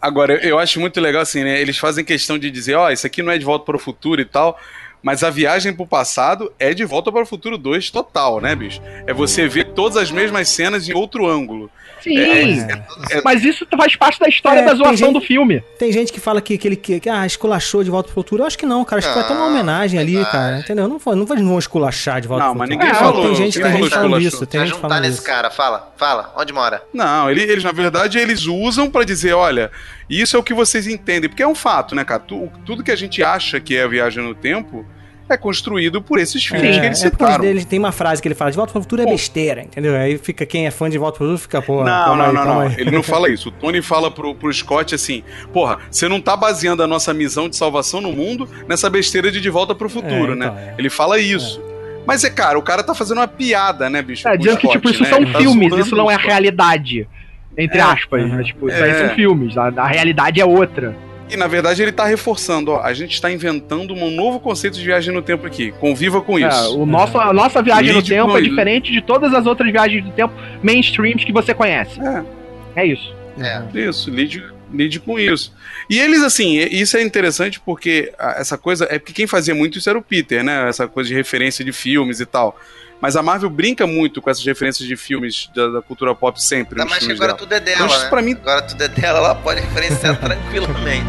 Agora, 0.00 0.34
eu- 0.34 0.50
eu 0.50 0.58
acho 0.58 0.78
muito 0.80 1.00
legal 1.00 1.22
assim, 1.22 1.42
né? 1.42 1.60
Eles 1.60 1.76
fazem 1.76 2.04
questão 2.04 2.38
de 2.38 2.50
dizer, 2.50 2.74
ó, 2.76 2.90
isso 2.90 3.06
aqui 3.06 3.22
não 3.22 3.32
é 3.32 3.38
de 3.38 3.44
volta 3.44 3.64
para 3.64 3.76
o 3.76 3.78
futuro 3.78 4.20
e 4.20 4.24
tal. 4.24 4.58
Mas 5.02 5.22
a 5.22 5.30
viagem 5.30 5.72
pro 5.72 5.86
passado 5.86 6.52
é 6.58 6.74
de 6.74 6.84
volta 6.84 7.10
para 7.12 7.22
o 7.22 7.26
futuro 7.26 7.56
2 7.56 7.90
total, 7.90 8.40
né, 8.40 8.54
bicho? 8.54 8.80
É 9.06 9.12
você 9.12 9.46
ver 9.48 9.66
todas 9.72 9.96
as 9.96 10.10
mesmas 10.10 10.48
cenas 10.48 10.88
em 10.88 10.94
outro 10.94 11.26
ângulo. 11.26 11.70
Sim, 12.02 12.16
É, 12.16 13.16
é- 13.16 13.22
mas 13.24 13.42
isso 13.44 13.66
faz 13.76 13.96
parte 13.96 14.20
da 14.20 14.28
história 14.28 14.60
É, 14.60 14.64
da 14.64 14.72
zoação 14.74 14.94
gente- 15.08 15.12
do 15.14 15.20
filme. 15.20 15.60
Tem 15.80 15.90
gente 15.90 16.12
que 16.12 16.20
fala 16.20 16.40
que, 16.40 16.56
que 16.56 16.68
ele 16.68 16.76
que, 16.76 17.00
que, 17.00 17.08
ah, 17.10 17.26
esculachou 17.26 17.82
de 17.82 17.90
volta 17.90 18.06
pro 18.06 18.14
futuro. 18.14 18.42
Eu 18.42 18.46
acho 18.46 18.56
que 18.56 18.64
não, 18.64 18.84
cara. 18.84 19.00
Acho 19.00 19.08
que 19.08 19.14
foi 19.14 19.22
até 19.24 19.34
uma 19.34 19.46
homenagem 19.46 19.98
ali, 19.98 20.24
cara. 20.26 20.60
Entendeu? 20.60 20.86
Não 20.86 21.00
foi, 21.00 21.16
não 21.16 21.26
foi 21.26 21.36
não 21.38 21.48
vão 21.48 21.58
esculachar 21.58 22.20
de 22.20 22.28
volta 22.28 22.44
Não, 22.44 22.50
pro 22.52 22.60
mas 22.60 22.68
futuro. 22.70 22.86
ninguém 22.86 22.96
É, 23.00 23.04
falou, 23.04 23.26
Tem 23.26 23.34
gente, 23.34 23.54
tem 23.54 23.62
falou 23.62 23.78
gente 23.78 23.90
falando 23.94 24.20
isso. 24.20 24.46
Tem 24.46 24.60
gente 24.60 24.70
juntar 24.70 24.88
falando 24.88 25.02
nesse 25.02 25.14
isso. 25.14 25.24
cara, 25.26 25.50
fala, 25.50 25.92
fala, 25.96 26.32
onde 26.36 26.52
mora? 26.52 26.82
Não, 26.94 27.28
ele- 27.28 27.42
eles, 27.42 27.64
na 27.64 27.72
verdade, 27.72 28.16
eles 28.18 28.46
usam 28.46 28.88
pra 28.88 29.02
dizer, 29.02 29.32
olha, 29.32 29.68
isso 30.08 30.36
é 30.36 30.38
o 30.38 30.42
que 30.42 30.54
vocês 30.54 30.86
entendem, 30.86 31.28
porque 31.28 31.42
é 31.42 31.48
um 31.48 31.54
fato, 31.54 31.96
né, 31.96 32.04
cara? 32.04 32.20
Tu- 32.20 32.48
tudo 32.64 32.84
que 32.84 32.92
a 32.92 32.96
gente 32.96 33.24
acha 33.24 33.58
que 33.58 33.76
é 33.76 33.82
a 33.82 33.88
viagem 33.88 34.22
no 34.22 34.36
tempo 34.36 34.86
é 35.34 35.36
construído 35.36 36.00
por 36.02 36.18
esses 36.18 36.44
filmes 36.44 36.76
É, 36.76 36.80
que 36.80 36.86
eles 36.86 37.02
é 37.04 37.10
citaram. 37.10 37.44
ele 37.44 37.64
tem 37.64 37.78
uma 37.78 37.92
frase 37.92 38.20
que 38.22 38.28
ele 38.28 38.34
fala: 38.34 38.50
de 38.50 38.56
volta 38.56 38.72
pro 38.72 38.82
futuro 38.82 39.02
é 39.02 39.06
besteira, 39.06 39.62
entendeu? 39.62 39.94
Aí 39.96 40.18
fica 40.18 40.44
quem 40.46 40.66
é 40.66 40.70
fã 40.70 40.88
de 40.88 40.98
volta 40.98 41.18
pro 41.18 41.26
futuro 41.26 41.38
fica, 41.38 41.60
pô. 41.62 41.84
Não, 41.84 42.16
não, 42.16 42.24
aí, 42.26 42.32
não, 42.32 42.44
não. 42.44 42.60
aí. 42.60 42.74
Ele 42.78 42.90
não 42.90 43.02
fala 43.02 43.28
isso. 43.32 43.48
O 43.48 43.52
Tony 43.52 43.82
fala 43.82 44.10
pro, 44.10 44.34
pro 44.34 44.52
Scott 44.52 44.94
assim: 44.94 45.22
porra, 45.52 45.78
você 45.90 46.08
não 46.08 46.20
tá 46.20 46.36
baseando 46.36 46.82
a 46.82 46.86
nossa 46.86 47.12
missão 47.14 47.48
de 47.48 47.56
salvação 47.56 48.00
no 48.00 48.12
mundo 48.12 48.48
nessa 48.68 48.88
besteira 48.90 49.30
de 49.30 49.40
de 49.40 49.50
volta 49.50 49.74
pro 49.74 49.88
futuro, 49.88 50.32
É, 50.32 50.36
então, 50.36 50.54
né? 50.54 50.74
Ele 50.78 50.90
fala 50.90 51.18
isso. 51.18 51.60
Mas 52.06 52.24
é, 52.24 52.30
cara, 52.30 52.58
o 52.58 52.62
cara 52.62 52.82
tá 52.82 52.94
fazendo 52.94 53.18
uma 53.18 53.28
piada, 53.28 53.88
né, 53.90 54.00
bicho? 54.02 54.26
É, 54.26 54.32
o 54.32 54.36
dizendo 54.38 54.56
que, 54.58 54.68
tipo, 54.68 54.88
isso 54.90 55.02
né? 55.02 55.08
são 55.10 55.18
Ele 55.20 55.30
tá 55.32 55.38
filmes, 55.38 55.74
isso 55.76 55.94
não 55.94 56.06
o 56.06 56.10
é 56.10 56.16
realidade. 56.16 57.06
Entre 57.56 57.78
É. 57.78 57.82
aspas, 57.82 58.28
né? 58.30 58.42
Tipo, 58.44 58.68
isso 58.68 58.82
aí 58.82 58.90
É. 58.90 59.06
são 59.06 59.14
filmes. 59.14 59.56
A, 59.58 59.66
a 59.76 59.86
realidade 59.86 60.40
é 60.40 60.44
outra. 60.44 60.96
E 61.30 61.36
na 61.36 61.46
verdade 61.46 61.82
ele 61.82 61.92
tá 61.92 62.04
reforçando, 62.04 62.70
ó, 62.72 62.80
a 62.80 62.92
gente 62.94 63.12
está 63.14 63.30
inventando 63.30 63.92
um 63.94 64.10
novo 64.10 64.40
conceito 64.40 64.78
de 64.78 64.84
viagem 64.84 65.12
no 65.12 65.20
tempo 65.22 65.46
aqui. 65.46 65.72
Conviva 65.72 66.20
com 66.20 66.38
É, 66.38 66.48
isso. 66.48 66.78
o 66.78 66.86
nosso, 66.86 67.18
a 67.18 67.32
nossa 67.32 67.62
viagem 67.62 67.92
Lide 67.92 67.96
no 67.96 68.02
tempo 68.02 68.30
com 68.32 68.38
é 68.38 68.40
diferente 68.40 68.92
de 68.92 69.00
todas 69.02 69.32
as 69.34 69.46
outras 69.46 69.70
viagens 69.70 70.04
do 70.04 70.10
tempo 70.12 70.34
mainstreams 70.62 71.24
que 71.24 71.32
você 71.32 71.52
conhece. 71.54 72.00
É. 72.00 72.24
É 72.82 72.86
isso. 72.86 73.14
É. 73.40 73.62
Isso, 73.78 74.10
lide, 74.10 74.42
lide 74.72 74.98
com 75.00 75.18
isso. 75.18 75.52
E 75.88 75.98
eles, 75.98 76.22
assim, 76.22 76.58
isso 76.58 76.96
é 76.96 77.02
interessante 77.02 77.60
porque 77.60 78.12
essa 78.18 78.56
coisa. 78.58 78.86
É 78.90 78.98
porque 78.98 79.12
quem 79.12 79.26
fazia 79.26 79.54
muito 79.54 79.78
isso 79.78 79.88
era 79.88 79.98
o 79.98 80.02
Peter, 80.02 80.42
né? 80.42 80.68
Essa 80.68 80.88
coisa 80.88 81.08
de 81.08 81.14
referência 81.14 81.64
de 81.64 81.72
filmes 81.72 82.20
e 82.20 82.26
tal. 82.26 82.58
Mas 83.00 83.14
a 83.16 83.22
Marvel 83.22 83.48
brinca 83.48 83.86
muito 83.86 84.20
com 84.20 84.28
essas 84.28 84.44
referências 84.44 84.86
de 84.88 84.96
filmes 84.96 85.48
da, 85.54 85.68
da 85.68 85.82
cultura 85.82 86.14
pop 86.14 86.42
sempre. 86.42 86.74
Ainda 86.80 86.84
nos 86.84 86.90
mais 86.90 86.98
que 86.98 87.06
filmes 87.06 87.20
agora 87.20 87.32
dela. 87.34 87.38
tudo 87.38 87.52
é 87.54 87.60
dela, 87.60 87.86
Então, 87.86 88.00
né? 88.02 88.08
pra 88.08 88.22
mim 88.22 88.32
Agora 88.32 88.62
tudo 88.62 88.82
é 88.82 88.88
dela, 88.88 89.18
ela 89.18 89.34
pode 89.36 89.60
referenciar 89.60 90.18
tranquilamente. 90.20 91.06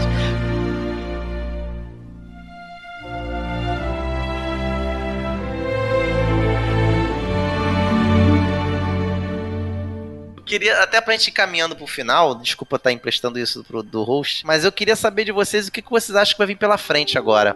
Queria, 10.46 10.82
até 10.82 11.00
pra 11.00 11.14
gente 11.14 11.28
ir 11.28 11.32
caminhando 11.32 11.76
pro 11.76 11.86
final, 11.86 12.34
desculpa 12.34 12.78
estar 12.78 12.92
emprestando 12.92 13.38
isso 13.38 13.64
pro, 13.64 13.84
do 13.84 14.02
host, 14.02 14.44
mas 14.48 14.66
eu 14.66 14.72
queria 14.72 14.96
saber 14.96 15.24
de 15.26 15.32
vocês 15.32 15.68
o 15.68 15.72
que, 15.72 15.80
que 15.82 15.90
vocês 15.92 16.16
acham 16.16 16.34
que 16.34 16.40
vai 16.40 16.48
vir 16.48 16.58
pela 16.58 16.76
frente 16.78 17.20
agora. 17.20 17.56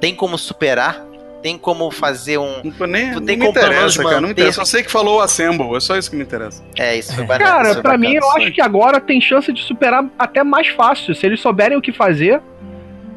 Tem 0.00 0.12
como 0.12 0.36
superar? 0.36 1.00
Tem 1.42 1.58
como 1.58 1.90
fazer 1.90 2.38
um. 2.38 2.62
Não, 2.62 2.70
tô 2.70 2.86
nem, 2.86 3.20
tem 3.20 3.36
não 3.36 3.46
me 3.46 3.52
como 3.52 3.52
menos 3.52 3.96
interessa, 3.96 4.02
cara. 4.02 4.20
Não 4.20 4.28
me 4.28 4.32
interessa. 4.32 4.60
Eu 4.60 4.66
sei 4.66 4.82
que 4.82 4.90
falou 4.90 5.20
Assemble, 5.20 5.74
é 5.76 5.80
só 5.80 5.96
isso 5.96 6.10
que 6.10 6.16
me 6.16 6.22
interessa. 6.22 6.62
É, 6.78 6.96
isso 6.96 7.14
foi 7.14 7.24
bacana. 7.24 7.50
Cara, 7.50 7.64
foi 7.72 7.82
pra 7.82 7.92
bacana. 7.92 8.08
mim, 8.08 8.14
eu 8.14 8.30
acho 8.32 8.52
que 8.52 8.60
agora 8.60 9.00
tem 9.00 9.20
chance 9.20 9.52
de 9.52 9.62
superar 9.62 10.04
até 10.18 10.44
mais 10.44 10.68
fácil. 10.68 11.14
Se 11.14 11.26
eles 11.26 11.40
souberem 11.40 11.76
o 11.76 11.82
que 11.82 11.92
fazer. 11.92 12.40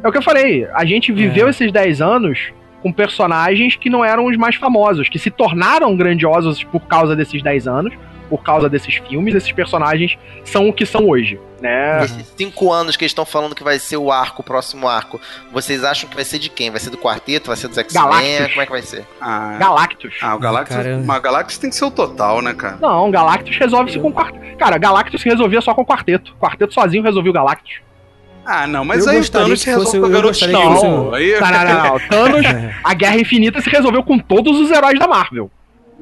É 0.03 0.07
o 0.07 0.11
que 0.11 0.17
eu 0.17 0.21
falei. 0.21 0.67
A 0.73 0.85
gente 0.85 1.11
viveu 1.11 1.49
esses 1.49 1.71
10 1.71 2.01
anos 2.01 2.53
com 2.83 2.91
personagens 2.91 3.75
que 3.75 3.89
não 3.89 4.05
eram 4.05 4.27
os 4.27 4.37
mais 4.37 4.55
famosos, 4.55 5.09
que 5.09 5.17
se 5.17 5.31
tornaram 5.31 5.95
grandiosos 5.95 6.63
por 6.63 6.81
causa 6.81 7.15
desses 7.15 7.41
10 7.41 7.67
anos, 7.67 7.93
por 8.29 8.43
causa 8.43 8.67
desses 8.69 8.95
filmes. 8.95 9.35
Esses 9.35 9.51
personagens 9.51 10.17
são 10.43 10.67
o 10.69 10.73
que 10.73 10.85
são 10.85 11.07
hoje, 11.09 11.39
né? 11.61 12.03
Esses 12.03 12.33
cinco 12.37 12.71
anos 12.71 12.95
que 12.97 13.03
eles 13.03 13.11
estão 13.11 13.25
falando 13.25 13.53
que 13.55 13.63
vai 13.63 13.77
ser 13.79 13.97
o 13.97 14.11
arco, 14.11 14.41
o 14.41 14.45
próximo 14.45 14.87
arco, 14.87 15.19
vocês 15.51 15.83
acham 15.83 16.09
que 16.09 16.15
vai 16.15 16.25
ser 16.25 16.39
de 16.39 16.49
quem? 16.49 16.69
Vai 16.71 16.79
ser 16.79 16.89
do 16.89 16.97
quarteto? 16.97 17.47
Vai 17.47 17.57
ser 17.57 17.67
dos 17.67 17.77
X-Men? 17.77 18.03
Galactus. 18.03 18.47
Como 18.49 18.61
é 18.61 18.65
que 18.65 18.71
vai 18.71 18.81
ser? 18.81 19.05
Ah, 19.21 19.57
Galactus. 19.59 20.13
ah 20.21 20.35
o 20.35 20.39
Galactus. 20.39 20.77
Mas 21.05 21.21
Galactus 21.21 21.57
tem 21.57 21.69
que 21.69 21.75
ser 21.75 21.85
o 21.85 21.91
total, 21.91 22.41
né, 22.41 22.53
cara? 22.53 22.77
Não, 22.81 23.09
Galactus 23.11 23.57
resolve-se 23.57 23.99
com 23.99 24.11
quarteto. 24.11 24.57
Cara, 24.57 24.77
Galactus 24.77 25.21
se 25.21 25.29
resolvia 25.29 25.61
só 25.61 25.73
com 25.73 25.85
quarteto. 25.85 26.35
Quarteto 26.39 26.73
sozinho 26.73 27.03
resolvia 27.03 27.31
o 27.31 27.33
Galactus. 27.33 27.73
Ah, 28.47 28.67
não, 28.67 28.85
mas 28.85 29.03
Eu 29.07 29.11
aí 29.13 29.19
o 29.21 29.27
Thanos 29.31 29.63
que 29.63 29.69
resolve 29.71 29.85
fosse- 29.87 29.99
com 29.99 30.05
que 30.05 30.13
garotinha. 30.13 30.51
fosse- 30.75 30.85
Aí... 31.15 31.39
Não, 31.39 31.49
não, 31.51 31.63
não, 31.65 31.83
não. 31.93 31.99
Thanos, 32.07 32.45
a 32.83 32.93
Guerra 32.93 33.17
Infinita 33.19 33.59
se 33.59 33.69
resolveu 33.71 34.03
com 34.03 34.19
todos 34.19 34.59
os 34.59 34.69
heróis 34.69 34.99
da 34.99 35.07
Marvel. 35.07 35.49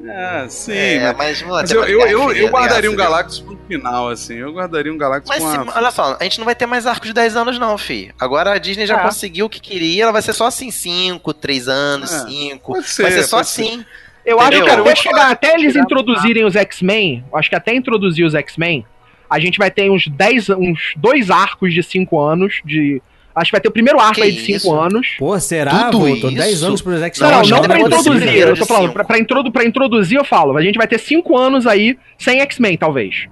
É, 0.06 0.46
sim. 0.48 0.72
É, 0.72 1.12
mas 1.12 1.16
mas, 1.16 1.42
mano, 1.42 1.54
mas 1.54 1.70
eu, 1.70 1.80
uma 1.80 1.88
eu, 1.88 2.00
eu, 2.08 2.32
eu 2.32 2.48
guardaria 2.50 2.90
um. 2.90 2.96
Galactus 2.96 3.40
pro 3.40 3.56
final, 3.68 4.08
assim. 4.08 4.34
Eu 4.34 4.52
guardaria 4.52 4.92
um 4.92 4.98
Galactus 4.98 5.28
Mas 5.28 5.42
com 5.42 5.50
se- 5.50 5.56
a... 5.70 5.78
olha 5.78 5.90
só, 5.90 6.16
a 6.18 6.24
gente 6.24 6.38
não 6.38 6.44
vai 6.44 6.54
ter 6.54 6.66
mais 6.66 6.86
arco 6.86 7.06
de 7.06 7.12
10 7.12 7.36
anos, 7.36 7.58
não, 7.58 7.78
fi. 7.78 8.12
Agora 8.18 8.52
a 8.52 8.58
Disney 8.58 8.86
já 8.86 8.98
É. 8.98 9.02
conseguiu 9.02 9.46
o 9.46 9.48
que 9.48 9.60
queria, 9.60 10.02
ela 10.02 10.12
vai 10.12 10.20
ser 10.22 10.32
só 10.32 10.46
assim, 10.46 10.70
5, 10.70 11.32
3 11.34 11.68
anos, 11.68 12.12
É, 12.12 12.18
5. 12.26 12.72
pode 12.72 12.80
Vai 12.82 12.88
ser, 12.90 13.12
ser 13.12 13.22
só 13.24 13.36
pode 13.38 13.48
ser. 13.48 13.62
assim. 13.62 13.84
Eu 14.24 14.36
Entendeu? 14.40 14.40
acho 14.40 14.50
que 14.62 14.68
Cara, 14.68 14.80
eu 14.80 14.84
até 14.84 14.94
chegar, 14.96 15.30
até 15.30 15.54
eles 15.54 15.76
introduzirem 15.76 16.44
os 16.44 16.56
X-Men, 16.56 17.24
acho 17.34 17.48
que 17.50 17.54
até 17.56 17.74
introduzir 17.74 18.24
os 18.24 18.34
X-Men, 18.34 18.84
a 19.28 19.38
gente 19.38 19.58
vai 19.58 19.70
ter 19.70 19.90
uns 19.90 20.08
10, 20.08 20.48
uns 20.50 20.94
dois 20.96 21.30
arcos 21.30 21.72
de 21.74 21.82
5 21.82 22.18
anos 22.20 22.60
de 22.64 23.02
Acho 23.34 23.46
que 23.50 23.52
vai 23.52 23.60
ter 23.60 23.68
o 23.68 23.72
primeiro 23.72 23.98
arco 23.98 24.14
Que 24.14 24.22
aí 24.22 24.32
de 24.32 24.40
5 24.42 24.56
isso? 24.56 24.72
anos. 24.74 25.08
Pô, 25.18 25.38
será, 25.40 25.90
Tudo 25.90 26.06
Voltou 26.06 26.30
10 26.30 26.52
isso? 26.52 26.66
anos 26.66 26.80
pro 26.80 26.96
Zack 26.96 27.20
Não, 27.20 27.30
não, 27.30 27.42
não 27.42 27.60
que 27.62 27.68
pra 27.68 27.80
introduzir. 27.80 28.36
Eu 28.38 28.56
tô 28.56 28.64
falando, 28.66 28.92
pra, 28.92 29.04
pra, 29.04 29.18
introdu 29.18 29.50
pra 29.50 29.64
introduzir 29.64 30.16
eu 30.18 30.24
falo. 30.24 30.56
A 30.56 30.62
gente 30.62 30.76
vai 30.76 30.86
ter 30.86 30.98
5 31.00 31.36
anos 31.36 31.66
aí 31.66 31.98
sem 32.16 32.40
X-Men, 32.40 32.76
talvez. 32.78 33.26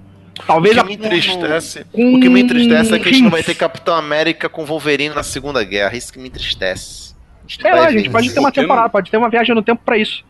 Talvez 0.45 0.75
o 0.75 0.79
a- 0.81 0.83
que 0.83 0.89
me 0.89 0.95
entristece, 0.95 1.85
com 1.91 2.15
o 2.15 2.19
que 2.19 2.27
me 2.27 2.41
entristece 2.41 2.93
é 2.93 2.99
que 2.99 3.07
a 3.07 3.11
gente 3.11 3.23
não 3.23 3.29
vai 3.29 3.43
ter 3.43 3.53
Capitão 3.55 3.95
América 3.95 4.49
com 4.49 4.65
Wolverine 4.65 5.13
na 5.15 5.23
Segunda 5.23 5.63
Guerra. 5.63 5.95
Isso 5.95 6.11
que 6.11 6.19
me 6.19 6.27
entristece. 6.27 7.13
A 7.45 7.49
gente 7.49 7.63
lá, 7.63 7.87
ver 7.87 7.93
gente, 7.93 8.09
pode 8.09 8.29
ter 8.33 8.39
uma 8.39 8.47
não- 8.49 8.53
temporada, 8.53 8.89
pode 8.89 9.09
ter 9.11 9.17
uma 9.17 9.29
viagem 9.29 9.53
no 9.55 9.61
tempo 9.61 9.81
pra 9.85 9.97
isso. 9.97 10.23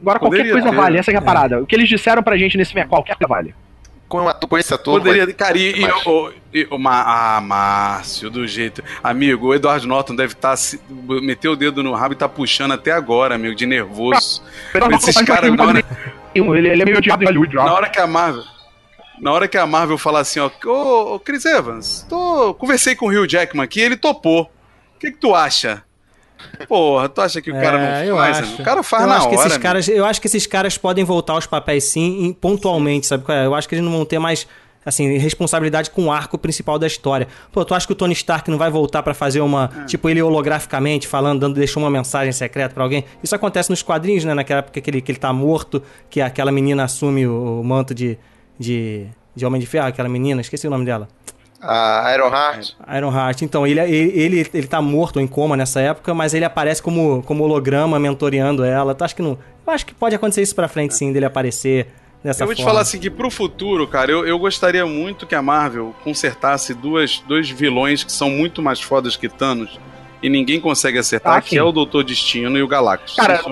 Agora 0.00 0.18
qualquer 0.18 0.50
coisa 0.50 0.70
ter. 0.70 0.74
vale, 0.76 0.98
essa 0.98 1.10
é 1.10 1.16
a 1.16 1.22
parada. 1.22 1.60
O 1.62 1.66
que 1.66 1.74
eles 1.74 1.88
disseram 1.88 2.22
pra 2.22 2.36
gente 2.36 2.56
nesse 2.56 2.78
é 2.78 2.84
qualquer 2.84 3.16
coisa 3.16 3.28
vale. 3.28 3.54
Com, 4.08 4.28
ator- 4.28 4.48
com 4.48 4.58
esse 4.58 4.72
ator. 4.72 4.98
Poderia, 5.00 5.24
vai- 5.24 5.34
cara, 5.34 5.58
e, 5.58 5.72
e, 5.78 5.80
Mas- 5.80 6.06
o, 6.06 6.32
e 6.52 6.66
o 6.70 6.78
Ma- 6.78 7.36
ah, 7.36 7.40
Márcio, 7.40 8.30
do 8.30 8.46
jeito. 8.46 8.82
Amigo, 9.02 9.48
o 9.48 9.54
Edward 9.54 9.86
Norton 9.86 10.14
deve 10.14 10.34
estar. 10.34 10.54
meteu 11.22 11.52
o 11.52 11.56
dedo 11.56 11.82
no 11.82 11.92
rabo 11.94 12.12
e 12.14 12.16
tá 12.16 12.28
puxando 12.28 12.72
até 12.72 12.92
agora, 12.92 13.34
amigo, 13.34 13.54
de 13.54 13.66
nervoso. 13.66 14.42
Esses 14.92 15.14
caras, 15.22 15.52
na 15.54 15.64
hora, 15.64 15.84
Ele, 16.34 16.68
ele 16.68 16.82
é 16.82 16.84
meio 16.84 16.98
odiado 16.98 17.22
em 17.22 17.26
Hollywood, 17.26 17.54
na 17.56 17.72
hora 17.72 17.88
que 17.88 17.98
a 18.00 18.06
Marvel. 18.06 18.44
Na 19.20 19.32
hora 19.32 19.46
que 19.48 19.56
a 19.56 19.66
Marvel 19.66 19.96
falar 19.96 20.20
assim, 20.20 20.40
ó, 20.40 20.50
ô, 20.66 21.14
ô 21.14 21.20
Chris 21.20 21.44
Evans, 21.44 22.04
tô, 22.08 22.52
conversei 22.54 22.96
com 22.96 23.06
o 23.06 23.08
Hugh 23.10 23.28
Jackman 23.30 23.62
aqui, 23.64 23.80
ele 23.80 23.96
topou. 23.96 24.42
O 24.96 24.98
que, 24.98 25.12
que 25.12 25.18
tu 25.18 25.34
acha? 25.34 25.82
Porra, 26.68 27.08
tu 27.08 27.20
acha 27.20 27.40
que 27.42 27.50
o 27.50 27.54
cara 27.54 27.78
É, 27.78 28.06
não 28.08 28.16
faz? 28.16 28.38
acho. 28.38 28.62
O 28.62 28.64
cara 28.64 28.82
faz 28.82 29.02
eu 29.02 29.08
na 29.08 29.16
acho 29.16 29.28
que 29.28 29.34
hora. 29.34 29.40
esses 29.42 29.52
amigo. 29.52 29.62
caras, 29.62 29.88
Eu 29.88 30.04
acho 30.04 30.20
que 30.20 30.26
esses 30.26 30.46
caras 30.46 30.78
podem 30.78 31.04
voltar 31.04 31.34
aos 31.34 31.46
papéis 31.46 31.84
sim, 31.84 32.36
pontualmente, 32.40 33.06
sabe? 33.06 33.24
qual 33.24 33.36
é? 33.36 33.46
Eu 33.46 33.54
acho 33.54 33.68
que 33.68 33.74
eles 33.74 33.84
não 33.84 33.92
vão 33.92 34.04
ter 34.04 34.18
mais 34.18 34.46
assim, 34.86 35.16
responsabilidade 35.16 35.88
com 35.90 36.04
o 36.08 36.12
arco 36.12 36.36
principal 36.36 36.78
da 36.78 36.86
história. 36.86 37.26
Pô, 37.50 37.64
tu 37.64 37.74
acha 37.74 37.86
que 37.86 37.92
o 37.94 37.96
Tony 37.96 38.12
Stark 38.12 38.50
não 38.50 38.58
vai 38.58 38.70
voltar 38.70 39.02
pra 39.02 39.14
fazer 39.14 39.40
uma, 39.40 39.70
É. 39.80 39.84
tipo, 39.86 40.10
ele 40.10 40.20
holograficamente 40.22 41.08
falando, 41.08 41.40
dando, 41.40 41.54
deixou 41.54 41.82
uma 41.82 41.88
mensagem 41.90 42.30
secreta 42.32 42.74
pra 42.74 42.82
alguém? 42.84 43.02
Isso 43.22 43.34
acontece 43.34 43.70
nos 43.70 43.82
quadrinhos, 43.82 44.24
né, 44.26 44.34
naquela 44.34 44.58
época 44.58 44.78
que 44.82 44.90
ele, 44.90 45.00
que 45.00 45.10
ele 45.10 45.18
tá 45.18 45.32
morto, 45.32 45.82
que 46.10 46.20
aquela 46.20 46.52
menina 46.52 46.84
assume 46.84 47.26
o, 47.26 47.60
o 47.60 47.64
manto 47.64 47.94
de, 47.94 48.18
de 48.58 49.06
de 49.36 49.44
Homem 49.44 49.60
de 49.60 49.66
Ferro, 49.66 49.88
aquela 49.88 50.08
menina, 50.08 50.40
esqueci 50.42 50.64
o 50.68 50.70
nome 50.70 50.84
dela. 50.84 51.08
A 51.66 52.12
Ironheart. 52.14 52.72
Ironheart. 52.96 53.42
Então, 53.42 53.66
ele, 53.66 53.80
ele, 53.80 54.18
ele, 54.20 54.50
ele 54.52 54.66
tá 54.66 54.80
morto 54.82 55.18
em 55.20 55.26
coma 55.26 55.56
nessa 55.56 55.80
época, 55.80 56.12
mas 56.14 56.34
ele 56.34 56.44
aparece 56.44 56.82
como, 56.82 57.22
como 57.22 57.42
holograma, 57.44 57.98
mentoreando 57.98 58.64
ela. 58.64 58.94
Tu 58.94 59.04
acha 59.04 59.14
que 59.14 59.22
não. 59.22 59.38
Eu 59.66 59.72
acho 59.72 59.86
que 59.86 59.94
pode 59.94 60.14
acontecer 60.14 60.42
isso 60.42 60.54
pra 60.54 60.68
frente, 60.68 60.94
sim, 60.94 61.12
dele 61.12 61.24
aparecer 61.24 61.88
dessa 62.22 62.42
Eu 62.42 62.46
forma. 62.46 62.54
vou 62.54 62.54
te 62.54 62.64
falar 62.64 62.80
assim 62.82 62.98
que 62.98 63.08
pro 63.10 63.30
futuro, 63.30 63.86
cara, 63.88 64.10
eu, 64.10 64.26
eu 64.26 64.38
gostaria 64.38 64.84
muito 64.84 65.26
que 65.26 65.34
a 65.34 65.40
Marvel 65.42 65.94
consertasse 66.04 66.74
duas, 66.74 67.22
dois 67.26 67.48
vilões 67.48 68.04
que 68.04 68.12
são 68.12 68.28
muito 68.30 68.60
mais 68.62 68.80
fodas 68.80 69.16
que 69.16 69.28
Thanos 69.28 69.78
e 70.22 70.28
ninguém 70.28 70.60
consegue 70.60 70.98
acertar, 70.98 71.36
Ah, 71.36 71.40
que 71.42 71.56
é 71.56 71.62
o 71.62 71.70
Doutor 71.72 72.02
Destino 72.04 72.56
e 72.58 72.62
o 72.62 72.68
Galactus. 72.68 73.14
Cara- 73.16 73.42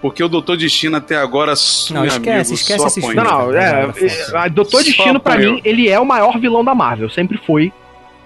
Porque 0.00 0.24
o 0.24 0.28
Doutor 0.28 0.56
Destino 0.56 0.96
até 0.96 1.16
agora 1.16 1.48
Não, 1.90 2.04
esquece, 2.06 2.16
amigo, 2.16 2.54
esquece 2.54 2.78
só 2.78 2.86
esses 2.86 3.04
apanhou. 3.04 3.24
Não, 3.24 3.52
não, 3.52 3.58
é. 3.58 4.46
É, 4.46 4.48
Doutor 4.48 4.82
Destino, 4.82 5.20
pra 5.20 5.34
apoiou. 5.34 5.54
mim, 5.56 5.60
ele 5.64 5.88
é 5.90 6.00
o 6.00 6.06
maior 6.06 6.38
vilão 6.38 6.64
da 6.64 6.74
Marvel. 6.74 7.10
Sempre 7.10 7.38
foi. 7.46 7.70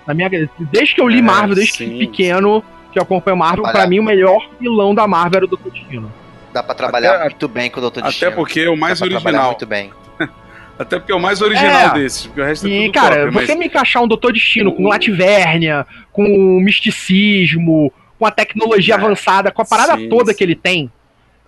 Na 0.06 0.14
minha, 0.14 0.28
desde 0.70 0.94
que 0.94 1.00
eu 1.00 1.08
li 1.08 1.18
É, 1.18 1.22
Marvel, 1.22 1.56
desde 1.56 1.72
sim. 1.72 1.90
que 1.90 1.98
pequeno, 2.06 2.62
que 2.92 2.98
eu 2.98 3.02
acompanho 3.02 3.36
Marvel, 3.36 3.64
pra 3.64 3.86
mim 3.88 3.98
o 3.98 4.04
melhor 4.04 4.46
vilão 4.60 4.94
da 4.94 5.06
Marvel 5.08 5.38
era 5.38 5.44
o 5.46 5.48
Doutor 5.48 5.72
Destino. 5.72 6.12
Dá 6.52 6.62
pra 6.62 6.74
trabalhar 6.76 7.14
Até- 7.16 7.24
muito 7.24 7.48
bem 7.48 7.68
com 7.70 7.80
o 7.80 7.90
Dr. 7.90 7.98
Até 7.98 8.08
Destino. 8.08 8.32
porque 8.32 8.60
é 8.60 8.70
o 8.70 8.76
mais 8.76 9.00
Dá 9.00 9.06
pra 9.06 9.14
trabalhar 9.16 9.48
original. 9.48 9.50
muito 9.50 9.66
bem. 9.66 9.90
Até 10.78 10.98
porque 11.00 11.10
é 11.10 11.14
o 11.16 11.20
mais 11.20 11.42
original 11.42 11.96
É. 11.96 11.98
desses, 11.98 12.26
porque 12.26 12.40
o 12.40 12.44
resto 12.44 12.66
é 12.66 12.70
E, 12.70 12.80
tudo 12.86 12.94
cara, 12.94 13.16
cópia, 13.16 13.30
mas- 13.32 13.46
você 13.46 13.54
me 13.56 13.66
encaixar 13.66 14.02
um 14.02 14.06
Doutor 14.06 14.32
Destino 14.32 14.72
com 14.72 14.86
Lativernia, 14.86 15.84
com 16.12 16.22
misticismo, 16.62 17.92
com 18.18 18.26
a 18.26 18.30
tecnologia 18.30 18.94
avançada, 18.94 19.50
com 19.50 19.62
a 19.62 19.64
parada 19.64 19.96
sim, 19.96 20.08
toda 20.08 20.30
sim. 20.32 20.38
que 20.38 20.44
ele 20.44 20.54
tem, 20.54 20.90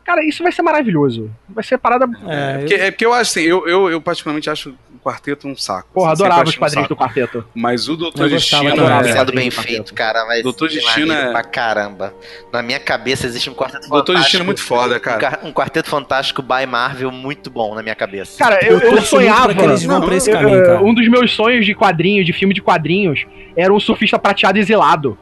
cara, 0.07 0.25
isso 0.25 0.43
vai 0.43 0.53
ser 0.53 0.63
maravilhoso. 0.63 1.31
Vai 1.49 1.65
ser 1.65 1.77
parada. 1.79 2.07
É, 2.29 2.59
porque, 2.59 2.75
é 2.75 2.91
porque 2.91 3.05
eu 3.07 3.13
acho 3.13 3.31
assim, 3.33 3.43
eu, 3.43 3.67
eu, 3.67 3.91
eu 3.91 4.01
particularmente 4.01 4.49
acho 4.49 4.71
o 4.71 4.99
quarteto 5.07 5.47
um 5.47 5.57
saco. 5.57 5.89
Porra, 5.93 6.13
Assim, 6.13 6.23
adorava 6.25 6.49
os 6.49 6.57
um 6.57 6.59
quadrinhos 6.59 6.89
saco. 6.89 6.95
do 6.95 6.99
quarteto. 6.99 7.45
Mas 7.55 7.89
o 7.89 7.97
Doutor 7.97 8.25
Eu 8.25 8.31
Destino. 8.31 8.73
adorava. 8.73 9.09
é- 9.09 9.13
Sendo 9.13 9.33
bem 9.33 9.51
feito, 9.51 9.93
cara, 9.95 10.25
mas 10.27 10.43
Doutor 10.43 10.69
Destino 10.69 11.13
é- 11.13 11.31
pra 11.33 11.43
caramba. 11.45 12.15
Na 12.53 12.63
minha 12.63 12.79
cabeça 12.81 13.27
existe 13.27 13.49
um 13.51 13.55
quarteto 13.55 13.89
Doutor 13.89 14.15
fantástico. 14.15 14.23
Destino 14.23 14.43
é 14.43 14.47
muito 14.47 14.63
foda, 14.63 14.99
cara. 15.01 15.41
Um, 15.43 15.49
um 15.49 15.53
quarteto 15.53 15.89
fantástico 15.89 16.43
by 16.43 16.67
Marvel 16.69 17.11
muito 17.13 17.51
bom 17.51 17.75
na 17.75 17.83
minha 17.83 17.95
cabeça. 17.95 18.39
Cara, 18.39 18.65
eu, 18.65 18.79
eu 18.81 19.01
sonhava. 19.03 19.53
vão 19.53 20.01
pra 20.03 20.15
esse 20.17 20.31
eu- 20.31 20.35
caminho, 20.37 20.57
eu- 20.59 20.65
cara. 20.67 20.83
Um 20.85 20.95
dos 20.95 21.09
meus 21.09 21.33
sonhos 21.33 21.65
de 21.67 21.75
quadrinho, 21.75 22.25
de 22.25 22.33
filme 22.33 22.53
de 22.55 22.61
quadrinhos, 22.63 23.25
era 23.57 23.73
um 23.73 23.79
surfista 23.81 24.19
prateado 24.19 24.59
exilado. 24.59 25.17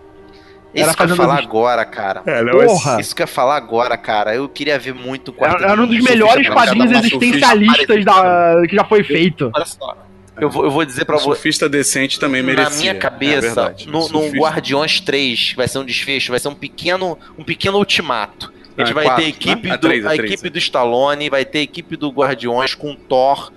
Isso 0.75 0.83
Era 0.85 0.95
que 0.95 1.03
eu 1.03 1.05
ia 1.05 1.09
fazendo 1.09 1.17
falar 1.17 1.39
isso. 1.41 1.49
agora, 1.49 1.85
cara. 1.85 2.23
É, 2.27 2.45
Porra. 2.45 3.01
Isso 3.01 3.15
que 3.15 3.23
eu 3.23 3.25
ia 3.25 3.29
falar 3.29 3.57
agora, 3.57 3.97
cara. 3.97 4.35
Eu 4.35 4.49
queria 4.49 4.79
ver 4.79 4.93
muito 4.95 5.33
o. 5.39 5.45
Era, 5.45 5.73
era 5.73 5.81
um 5.83 5.87
dos 5.87 6.01
melhores 6.03 6.49
quadrinhos 6.49 6.91
existencialistas 6.91 8.05
da, 8.05 8.63
que 8.69 8.75
já 8.75 8.85
foi 8.85 9.05
feito. 9.05 9.51
Olha 9.55 9.65
só. 9.67 9.97
Eu 10.41 10.51
vou, 10.51 10.65
eu 10.65 10.71
vou 10.71 10.85
dizer 10.85 11.05
pra 11.05 11.17
você. 11.17 11.25
Surfista 11.25 11.69
decente 11.69 12.19
também 12.19 12.43
merecia. 12.43 12.71
Na 12.71 12.77
minha 12.77 12.91
é 12.91 12.95
cabeça, 12.95 13.41
verdade. 13.41 13.89
no, 13.89 14.09
no 14.09 14.31
Guardiões 14.31 14.99
3, 15.01 15.51
que 15.51 15.57
vai 15.57 15.69
ser 15.69 15.79
um 15.79 15.85
desfecho, 15.85 16.33
vai 16.33 16.41
ser 16.41 16.49
um 16.49 16.55
pequeno, 16.57 17.17
um 17.39 17.45
pequeno 17.45 17.79
ultimato. 17.79 18.53
A 18.77 18.81
gente 18.81 18.91
Ah, 18.91 18.95
vai 18.95 19.05
quatro, 19.05 19.23
ter 19.23 19.27
a 19.27 19.29
equipe, 19.31 19.69
né? 19.69 19.75
É 19.75 19.79
do, 19.79 19.87
três, 19.87 20.05
é 20.05 20.09
a 20.09 20.11
três, 20.17 20.33
equipe 20.33 20.51
do 20.51 20.59
Stallone, 20.59 21.31
vai 21.31 21.45
ter 21.45 21.61
a 21.61 21.63
equipe 21.63 21.97
do 21.97 22.11
Guardiões 22.11 22.75
com 22.75 22.97
Thor. 22.97 23.53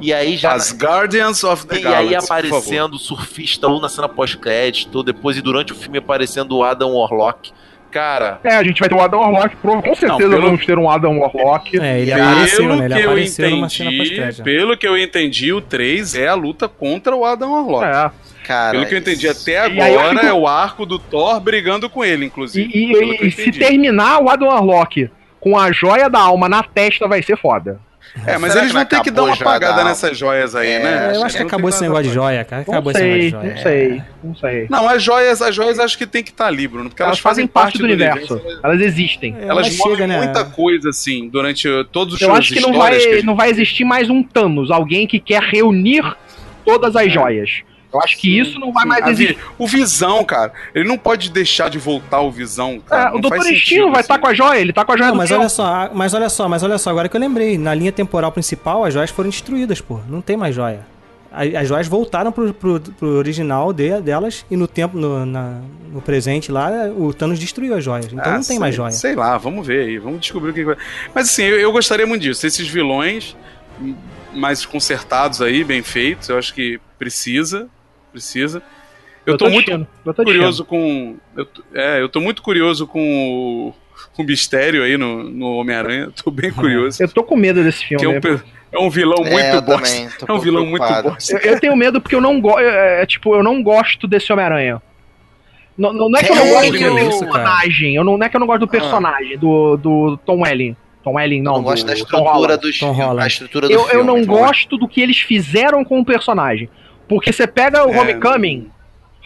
E 0.00 0.12
aí 0.12 0.36
já. 0.36 0.52
As 0.52 0.72
Guardians 0.72 1.42
of 1.44 1.66
the 1.66 1.76
E 1.78 1.82
Galaxy, 1.82 2.02
aí 2.06 2.08
por 2.14 2.22
favor. 2.22 2.24
aparecendo 2.38 2.94
o 2.94 2.98
surfista 2.98 3.68
ou 3.68 3.80
na 3.80 3.88
cena 3.88 4.08
pós-crédito, 4.08 5.02
depois 5.02 5.36
e 5.36 5.40
durante 5.42 5.72
o 5.72 5.74
filme 5.76 5.98
aparecendo 5.98 6.56
o 6.56 6.64
Adam 6.64 6.94
Warlock. 6.94 7.52
Cara, 7.90 8.40
É, 8.42 8.54
a 8.56 8.62
gente 8.64 8.80
vai 8.80 8.88
ter 8.88 8.94
um 8.94 9.02
Adam 9.02 9.20
Warlock, 9.20 9.54
com 9.56 9.82
certeza 9.94 10.16
pelo- 10.16 10.40
vamos 10.40 10.64
ter 10.64 10.78
um 10.78 10.88
Adam 10.88 11.18
Warlock. 11.18 11.78
É, 11.78 12.00
ele 12.00 12.10
Pelo 12.10 12.22
apareceu, 12.24 12.68
né? 12.68 12.84
Ele 12.86 12.94
que 12.94 13.00
eu 13.00 13.10
apareceu 13.10 13.34
cena 13.50 13.56
entendi, 13.66 13.98
pós-crédito. 13.98 14.42
pelo 14.44 14.76
que 14.78 14.88
eu 14.88 14.96
entendi, 14.96 15.52
o 15.52 15.60
3 15.60 16.14
é 16.14 16.26
a 16.26 16.34
luta 16.34 16.68
contra 16.68 17.14
o 17.14 17.24
Adam 17.24 17.52
Warlock. 17.52 17.84
É. 17.84 18.10
cara. 18.46 18.70
Pelo 18.72 18.86
que 18.86 18.94
eu 18.94 18.98
entendi 18.98 19.28
até 19.28 19.52
E 19.68 19.80
aí 19.80 19.92
eu 19.92 20.00
agora, 20.00 20.14
fico- 20.20 20.26
é 20.26 20.32
o 20.32 20.46
arco 20.48 20.84
do 20.86 20.98
Thor 20.98 21.38
brigando 21.38 21.88
com 21.90 22.02
ele, 22.04 22.24
E, 22.24 22.26
inclusive. 22.26 22.70
e- 22.74 22.92
eu 22.92 23.12
e 23.26 23.30
se 23.30 23.42
entendi. 23.42 23.58
terminar 23.58 24.20
o 24.22 24.28
Adam 24.30 24.48
Warlock 24.48 25.10
com 25.38 25.56
a 25.58 25.70
joia 25.70 26.08
da 26.08 26.18
alma 26.20 26.48
na 26.48 26.62
testa, 26.62 27.06
vai 27.06 27.22
ser 27.22 27.36
foda. 27.36 27.78
É, 28.26 28.36
mas 28.36 28.52
Será 28.52 28.64
eles 28.64 28.72
vão 28.74 28.84
ter 28.84 29.00
que 29.00 29.10
dar 29.10 29.22
uma 29.22 29.32
apagada 29.34 29.72
alma? 29.78 29.84
nessas 29.88 30.18
joias 30.18 30.54
aí, 30.54 30.68
É, 30.70 30.78
né? 30.82 31.12
eu 31.16 31.24
acho 31.24 31.36
que 31.36 31.42
acabou 31.42 31.70
esse 31.70 31.80
dar 31.80 31.86
negócio 31.86 32.04
de 32.08 32.14
joia, 32.14 32.44
cara. 32.44 32.62
Não 32.66 32.74
Acabou 32.74 32.92
esse 32.92 33.00
negócio 33.02 33.22
de 33.22 33.30
joia. 33.30 33.50
não 33.54 33.62
sei, 33.62 34.02
não 34.22 34.36
sei. 34.36 34.66
Não, 34.68 34.88
as 34.88 35.02
joias, 35.02 35.40
as 35.40 35.54
joias 35.54 35.78
acho 35.78 35.96
que 35.96 36.06
tem 36.06 36.22
que 36.22 36.30
estar 36.30 36.46
ali, 36.46 36.68
Bruno, 36.68 36.90
porque 36.90 37.02
Elas, 37.02 37.12
elas, 37.12 37.18
fazem 37.20 37.46
parte 37.46 37.78
do 37.78 37.84
universo. 37.84 38.38
Elas 38.62 38.80
existem. 38.82 39.34
É, 39.40 39.46
Elas 39.46 39.74
movem 39.78 40.06
né? 40.06 40.18
muita 40.18 40.44
coisa, 40.44 40.90
assim, 40.90 41.28
durante 41.28 41.66
todos 41.90 42.14
os 42.14 42.20
Eu 42.20 42.26
shows 42.28 42.38
acho 42.40 42.52
que 42.52 42.60
não 42.60 42.74
vai, 42.74 42.96
que 42.96 43.00
gente- 43.14 43.24
não 43.26 43.34
vai 43.34 43.48
existir 43.48 43.84
mais 43.84 44.10
um 44.10 44.22
Thanos, 44.22 44.70
alguém 44.70 45.06
que 45.06 45.18
quer 45.18 45.42
reunir 45.42 46.04
todas 46.66 46.94
as 46.94 47.10
joias. 47.10 47.62
Eu 47.92 48.00
acho 48.00 48.16
que 48.18 48.38
isso 48.40 48.58
não 48.58 48.72
vai 48.72 48.84
mais 48.86 49.06
existir. 49.06 49.38
O 49.58 49.66
Visão, 49.66 50.24
cara, 50.24 50.52
ele 50.74 50.88
não 50.88 50.96
pode 50.96 51.30
deixar 51.30 51.68
de 51.68 51.78
voltar 51.78 52.20
o 52.20 52.30
Visão, 52.30 52.80
cara. 52.80 53.10
É, 53.10 53.16
o 53.16 53.20
Doutor 53.20 53.42
sentido, 53.42 53.90
vai 53.90 54.00
estar 54.00 54.14
assim. 54.14 54.22
com 54.22 54.28
a 54.28 54.34
joia, 54.34 54.58
ele 54.60 54.72
tá 54.72 54.84
com 54.84 54.92
a 54.92 54.96
joia 54.96 55.08
Não, 55.08 55.14
do 55.14 55.18
mas 55.18 55.28
tempo. 55.28 55.40
olha 55.40 55.48
só, 55.48 55.64
ah, 55.66 55.90
mas 55.92 56.14
olha 56.14 56.28
só, 56.28 56.48
mas 56.48 56.62
olha 56.62 56.78
só, 56.78 56.90
agora 56.90 57.08
que 57.08 57.16
eu 57.16 57.20
lembrei, 57.20 57.58
na 57.58 57.74
linha 57.74 57.92
temporal 57.92 58.32
principal 58.32 58.84
as 58.84 58.94
joias 58.94 59.10
foram 59.10 59.28
destruídas, 59.28 59.80
pô. 59.80 60.00
Não 60.08 60.20
tem 60.22 60.36
mais 60.36 60.54
joia. 60.54 60.90
As 61.34 61.66
joias 61.66 61.86
voltaram 61.88 62.30
pro, 62.30 62.52
pro, 62.52 62.78
pro 62.80 63.08
original 63.16 63.72
de- 63.72 64.00
delas 64.02 64.44
e 64.50 64.56
no 64.56 64.66
tempo, 64.68 64.98
no, 64.98 65.24
na- 65.24 65.60
no 65.90 66.00
presente 66.02 66.52
lá, 66.52 66.70
o 66.94 67.12
Thanos 67.14 67.38
destruiu 67.38 67.74
as 67.74 67.82
joias. 67.82 68.06
Então 68.06 68.18
Ah, 68.22 68.28
não 68.28 68.34
tem 68.34 68.42
sei- 68.42 68.58
mais 68.58 68.74
joia. 68.74 68.92
Sei 68.92 69.14
lá, 69.14 69.38
vamos 69.38 69.66
ver 69.66 69.86
aí, 69.86 69.98
vamos 69.98 70.20
descobrir 70.20 70.50
o 70.50 70.54
que 70.54 70.62
vai. 70.64 70.76
Mas 71.14 71.30
assim, 71.30 71.44
eu, 71.44 71.58
eu 71.58 71.72
gostaria 71.72 72.06
muito 72.06 72.20
disso. 72.20 72.46
Esses 72.46 72.68
vilões 72.68 73.34
mais 74.34 74.64
consertados 74.66 75.40
aí, 75.42 75.64
bem 75.64 75.82
feitos, 75.82 76.28
eu 76.28 76.38
acho 76.38 76.52
que 76.54 76.78
precisa. 76.98 77.66
Precisa. 78.12 78.62
Eu 79.24 79.36
tô 79.36 79.44
muito 79.48 79.66
Destino, 79.66 79.86
Doutor 80.04 80.24
curioso 80.24 80.64
com. 80.64 81.16
Eu, 81.36 81.44
tô- 81.46 81.62
é, 81.74 82.00
eu 82.00 82.08
tô 82.08 82.20
muito 82.20 82.42
curioso 82.42 82.86
com 82.86 83.00
o, 83.00 83.74
o 84.20 84.24
mistério 84.24 84.82
aí 84.82 84.96
no, 84.96 85.22
no 85.24 85.56
Homem-Aranha. 85.56 86.10
Tô 86.22 86.30
bem 86.30 86.50
curioso. 86.52 86.88
Destino. 86.98 87.08
Eu 87.08 87.14
tô 87.14 87.22
com 87.24 87.36
medo 87.36 87.62
desse 87.62 87.84
filme. 87.86 88.00
Que 88.00 88.06
é 88.06 88.08
um, 88.08 88.14
né? 88.14 88.20
pe- 88.20 88.42
é 88.72 88.78
um 88.78 88.90
vilão 88.90 89.18
muito 89.18 89.38
É, 89.38 89.56
eu 89.56 89.62
bosta. 89.62 89.86
também, 89.96 90.08
tô 90.18 90.26
É 90.28 90.32
um 90.36 90.40
vilão 90.40 90.66
muito 90.66 90.82
preocupado. 90.82 91.14
bosta. 91.14 91.34
Eu, 91.34 91.52
eu 91.52 91.60
tenho 91.60 91.76
medo 91.76 92.00
porque 92.00 92.14
eu 92.16 92.20
não 92.20 92.40
gosto. 92.40 92.60
É, 92.60 93.06
tipo, 93.06 93.34
eu 93.36 93.42
não 93.42 93.62
gosto 93.62 94.06
desse 94.08 94.32
Homem-Aranha. 94.32 94.82
Não, 95.78 95.92
não, 95.92 96.08
não 96.10 96.18
é 96.18 96.22
que 96.22 96.30
eu 96.32 96.36
não 96.36 96.48
gosto 96.48 96.72
do 96.72 96.78
personagem. 97.28 97.94
Eu 97.94 98.04
não, 98.04 98.18
não 98.18 98.26
é 98.26 98.28
que 98.28 98.36
eu 98.36 98.40
não 98.40 98.46
gosto 98.46 98.60
do 98.60 98.68
personagem, 98.68 99.38
do, 99.38 99.76
do 99.76 100.16
Tom 100.18 100.42
Welling. 100.42 100.76
Tom 101.02 101.14
Welling, 101.14 101.40
não. 101.42 101.54
não 101.54 101.62
gosto 101.62 101.82
do 101.84 101.86
da 101.86 101.94
Tom 101.94 101.98
estrutura 102.00 102.30
Holland. 102.32 102.60
dos 102.60 102.78
Tom 102.78 102.92
Holland. 102.92 103.28
Estrutura 103.32 103.68
do 103.68 103.72
Eu, 103.72 103.80
eu 103.80 103.86
filme. 103.88 104.04
não 104.06 104.24
gosto 104.26 104.76
do 104.76 104.86
que 104.86 105.00
eles 105.00 105.18
fizeram 105.20 105.84
com 105.84 105.98
o 106.00 106.04
personagem. 106.04 106.68
Porque 107.14 107.30
você 107.32 107.46
pega 107.46 107.84
o 107.86 107.92
É, 107.92 108.00
Homecoming, 108.00 108.70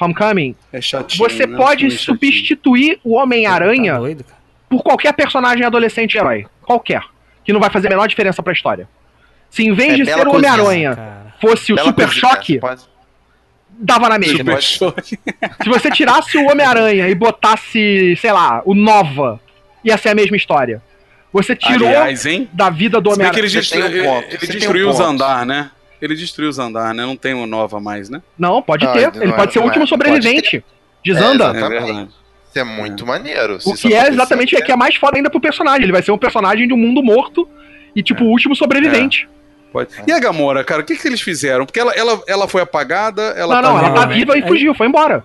Homecoming, 0.01 0.57
É 0.73 0.81
chatinho. 0.81 1.19
você 1.29 1.47
né? 1.47 1.57
pode 1.57 1.89
substituir 1.93 2.99
o 3.05 3.15
Tá 3.17 3.23
Homem-Aranha 3.23 3.95
doido, 3.97 4.25
cara? 4.25 4.37
por 4.69 4.83
qualquer 4.83 5.13
personagem 5.13 5.65
adolescente 5.65 6.17
herói. 6.19 6.47
Qualquer. 6.63 7.03
Que 7.45 7.53
não 7.53 7.61
vai 7.61 7.71
fazer 7.71 7.87
a 7.87 7.91
menor 7.91 8.09
diferença 8.09 8.43
pra 8.43 8.53
história. 8.53 8.89
Se 9.49 9.65
em 9.65 9.73
vez 9.73 9.93
É 9.93 9.97
de 9.99 10.05
ser 10.07 10.27
o 10.27 10.35
Homem-Aranha 10.35 10.97
Cara. 10.97 11.35
fosse 11.41 11.73
o 11.73 11.77
Bela 11.77 11.89
Super 11.89 12.07
coisa, 12.07 12.21
Choque, 12.21 12.59
pode- 12.59 12.83
dava 13.71 14.09
na 14.09 14.19
mesma. 14.19 14.39
Super 14.39 14.61
choque. 14.63 15.19
Se 15.63 15.69
você 15.69 15.91
tirasse 15.91 16.37
o 16.37 16.51
Homem-Aranha 16.51 17.09
e 17.09 17.15
botasse, 17.15 18.17
sei 18.21 18.33
lá, 18.33 18.63
o 18.65 18.75
Nova, 18.75 19.41
ia 19.85 19.97
ser 19.97 20.09
a 20.09 20.15
mesma 20.15 20.37
história. 20.37 20.83
Você 21.33 21.55
tirou 21.55 21.87
Aliás, 21.87 22.27
hein? 22.27 22.49
da 22.53 22.69
vida 22.71 23.01
do 23.01 23.11
Homem-Aranha. 23.13 23.39
ele, 23.45 23.49
destru... 23.49 23.79
um 23.81 23.85
ele 24.19 24.39
tem 24.39 24.51
destruiu 24.51 24.89
um 24.89 24.91
os 24.91 24.99
andar, 25.01 25.47
né? 25.47 25.71
Ele 26.01 26.15
destruiu 26.15 26.51
os 26.51 26.59
andar, 26.59 26.95
né? 26.95 27.05
Não 27.05 27.17
tem 27.17 27.35
uma 27.35 27.47
nova 27.47 27.81
mais, 27.81 28.09
né? 28.09 28.23
Não, 28.39 28.61
pode 28.63 28.87
Ah, 28.87 28.93
ter. 28.93 29.13
Ele 29.17 29.33
é, 29.33 29.37
pode 29.37 29.53
ser 29.53 29.59
o 29.59 29.63
não 29.63 29.69
último 29.69 29.85
é. 29.85 29.87
sobrevivente. 29.87 30.57
É, 30.57 30.63
Desanda. 31.05 31.47
É 31.47 31.57
Exatamente. 31.57 32.11
Isso 32.49 32.59
é 32.59 32.65
muito 32.65 33.07
maneiro. 33.07 33.61
se 33.61 33.69
o 33.71 33.75
que 33.75 33.95
é 33.95 34.09
exatamente 34.09 34.57
é 34.57 34.61
que 34.61 34.73
é 34.73 34.77
mais 34.77 34.97
foda 34.97 35.17
ainda 35.17 35.31
pro 35.31 35.41
personagem. 35.41 35.83
Ele 35.85 35.93
vai 35.93 36.03
ser 36.03 36.13
um 36.13 36.19
personagem 36.19 36.67
de 36.67 36.75
um 36.75 36.77
mundo 36.77 37.03
morto 37.03 37.49
e, 37.95 38.03
tipo, 38.03 38.25
o 38.25 38.29
último 38.29 38.57
sobrevivente. 38.57 39.29
Pode. 39.73 39.91
E 40.07 40.13
a 40.13 40.19
Gamora, 40.19 40.65
cara, 40.65 40.81
o 40.81 40.85
que, 40.85 40.97
que 40.97 41.07
eles 41.07 41.21
fizeram? 41.21 41.67
Porque 41.67 41.79
ela, 41.79 41.93
ela, 41.93 42.23
ela 42.27 42.49
foi 42.49 42.63
apagada, 42.63 43.23
ela 43.37 43.57
não, 43.57 43.63
tá 43.63 43.69
não, 43.69 43.79
ela 43.79 43.95
tá 43.95 44.07
viva, 44.07 44.39
e 44.39 44.43
fugiu, 44.47 44.75
foi 44.75 44.87
embora. 44.87 45.23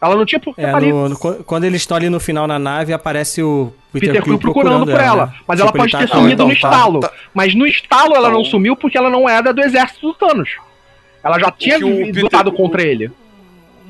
Ela 0.00 0.16
não 0.16 0.24
tinha 0.24 0.40
por 0.40 0.54
que 0.54 0.62
É, 0.62 0.70
tá 0.70 0.76
ali. 0.78 0.90
no- 0.92 1.08
no- 1.10 1.16
quando 1.44 1.64
eles 1.64 1.82
estão 1.82 1.96
ali 1.96 2.08
no 2.08 2.18
final 2.18 2.46
na 2.46 2.58
nave, 2.58 2.92
aparece 2.92 3.42
o 3.42 3.70
Peter, 3.92 4.08
Peter 4.08 4.22
Quill 4.24 4.38
procurando 4.38 4.86
por 4.86 4.98
ela. 5.00 5.26
né? 5.26 5.32
Mas 5.46 5.60
ela 5.60 5.68
Tipo, 5.70 5.78
ele 5.84 5.90
pode 5.90 5.92
tá- 5.92 5.98
ter 5.98 6.08
sumido 6.08 6.32
então, 6.32 6.48
no 6.48 6.52
tá, 6.52 6.68
estalo. 6.68 7.00
tá. 7.00 7.12
Mas 7.34 7.54
no 7.54 7.66
estalo 7.66 8.14
ela 8.16 8.30
não 8.30 8.40
Então- 8.40 8.50
sumiu 8.50 8.74
porque 8.76 8.96
ela 8.96 9.10
não 9.10 9.28
era 9.28 9.52
do 9.52 9.60
exército 9.60 10.06
do 10.08 10.14
Thanos. 10.14 10.50
Ela 11.22 11.38
já 11.38 11.50
tinha 11.50 11.78
Peter- 11.78 12.22
lutado 12.22 12.50
contra 12.52 12.82
ele. 12.82 13.10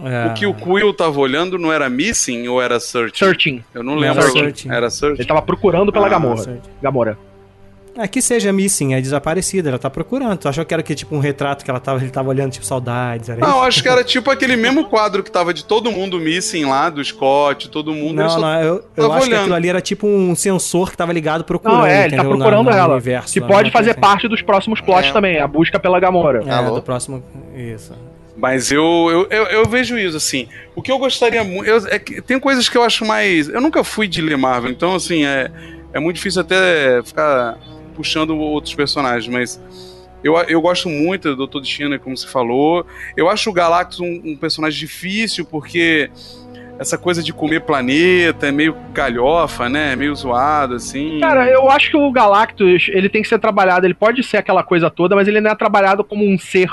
É. 0.02 0.26
O 0.26 0.34
que 0.34 0.46
o 0.46 0.54
Quill 0.54 0.92
tava 0.94 1.20
olhando 1.20 1.58
não 1.58 1.70
era 1.72 1.88
Missing 1.90 2.48
ou 2.48 2.60
era 2.60 2.80
Searching? 2.80 3.16
Searching. 3.18 3.64
Eu 3.74 3.82
não 3.84 3.92
Não 3.94 4.00
lembro. 4.00 4.22
Searching. 4.32 4.70
Era 4.72 4.88
Searching. 4.90 5.20
Ele 5.20 5.28
tava 5.28 5.42
procurando 5.42 5.92
pela 5.92 6.06
Ah, 6.06 6.08
Gamora. 6.08 6.38
Searching. 6.38 6.62
Gamora. 6.82 7.18
É 8.02 8.08
que 8.08 8.22
seja 8.22 8.52
missing, 8.52 8.94
é 8.94 9.00
desaparecida, 9.00 9.68
ela 9.68 9.78
tá 9.78 9.90
procurando. 9.90 10.38
Tu 10.38 10.48
achou 10.48 10.64
que 10.64 10.72
era 10.72 10.82
que, 10.82 10.94
tipo 10.94 11.14
um 11.14 11.18
retrato 11.18 11.62
que 11.64 11.70
ela 11.70 11.78
tava, 11.80 12.00
ele 12.00 12.10
tava 12.10 12.28
olhando, 12.30 12.50
tipo, 12.52 12.64
saudades? 12.64 13.28
Era 13.28 13.40
Não, 13.40 13.48
isso? 13.58 13.62
acho 13.66 13.82
que 13.82 13.88
era 13.88 14.02
tipo 14.02 14.30
aquele 14.30 14.56
mesmo 14.56 14.86
quadro 14.86 15.22
que 15.22 15.30
tava 15.30 15.52
de 15.52 15.64
todo 15.64 15.90
mundo 15.92 16.18
Missing 16.18 16.64
lá, 16.64 16.88
do 16.88 17.04
Scott, 17.04 17.68
todo 17.68 17.92
mundo. 17.92 18.14
Não, 18.14 18.30
só 18.30 18.40
não, 18.40 18.62
eu, 18.62 18.84
eu 18.96 19.12
acho 19.12 19.22
que 19.24 19.28
olhando. 19.28 19.40
aquilo 19.40 19.54
ali 19.54 19.68
era 19.68 19.80
tipo 19.80 20.06
um 20.06 20.34
sensor 20.34 20.90
que 20.90 20.96
tava 20.96 21.12
ligado 21.12 21.44
procurando. 21.44 21.78
Não, 21.80 21.86
é, 21.86 22.06
ele 22.06 22.16
tá 22.16 22.24
procurando 22.24 22.64
Na- 22.66 22.70
no 22.72 22.78
ela. 22.78 22.92
universo, 22.94 23.32
que 23.34 23.40
lá, 23.40 23.46
pode 23.46 23.64
né? 23.68 23.70
fazer 23.72 23.90
Assim. 23.90 24.00
parte 24.00 24.28
dos 24.28 24.40
próximos 24.42 24.80
plots 24.80 25.10
É. 25.10 25.12
também, 25.12 25.38
a 25.38 25.46
busca 25.46 25.78
pela 25.78 26.00
Gamora. 26.00 26.42
É, 26.46 26.50
Alô? 26.52 26.76
do 26.76 26.82
próximo. 26.82 27.22
Isso. 27.54 27.92
Mas 28.36 28.72
eu, 28.72 28.82
eu, 29.10 29.26
eu, 29.28 29.44
eu 29.48 29.68
vejo 29.68 29.98
isso, 29.98 30.16
assim. 30.16 30.48
O 30.74 30.80
que 30.80 30.90
eu 30.90 30.98
gostaria 30.98 31.44
muito. 31.44 31.68
É 31.88 31.98
que 31.98 32.22
tem 32.22 32.40
coisas 32.40 32.68
que 32.68 32.78
eu 32.78 32.82
acho 32.82 33.04
mais. 33.04 33.48
Eu 33.50 33.60
nunca 33.60 33.84
fui 33.84 34.08
de 34.08 34.22
ler 34.22 34.38
Marvel, 34.38 34.70
então, 34.70 34.94
assim, 34.94 35.26
é, 35.26 35.50
é 35.92 36.00
muito 36.00 36.16
difícil 36.16 36.40
até 36.40 37.02
ficar 37.04 37.58
puxando 38.00 38.36
outros 38.36 38.74
personagens, 38.74 39.32
mas. 39.32 39.60
Eu, 40.22 40.34
eu 40.48 40.60
gosto 40.60 40.86
muito 40.90 41.34
do 41.34 41.46
Dr. 41.46 41.60
Destino, 41.60 41.98
como 41.98 42.14
você 42.14 42.26
falou. 42.28 42.84
Eu 43.16 43.30
acho 43.30 43.48
o 43.48 43.52
Galactus 43.54 44.00
um, 44.00 44.20
um 44.22 44.36
personagem 44.36 44.78
difícil, 44.78 45.46
porque 45.46 46.10
essa 46.78 46.98
coisa 46.98 47.22
de 47.22 47.32
comer 47.32 47.60
planeta 47.62 48.46
é 48.46 48.52
meio 48.52 48.76
galhofa, 48.92 49.70
né? 49.70 49.94
É 49.94 49.96
meio 49.96 50.14
zoado, 50.14 50.74
assim. 50.74 51.20
Cara, 51.20 51.48
eu 51.48 51.70
acho 51.70 51.90
que 51.90 51.96
o 51.96 52.10
Galactus, 52.12 52.88
ele 52.90 53.08
tem 53.08 53.22
que 53.22 53.28
ser 53.28 53.38
trabalhado, 53.38 53.86
ele 53.86 53.94
pode 53.94 54.22
ser 54.22 54.36
aquela 54.36 54.62
coisa 54.62 54.90
toda, 54.90 55.16
mas 55.16 55.26
ele 55.26 55.40
não 55.40 55.50
é 55.52 55.54
trabalhado 55.54 56.04
como 56.04 56.22
um 56.22 56.38
ser. 56.38 56.70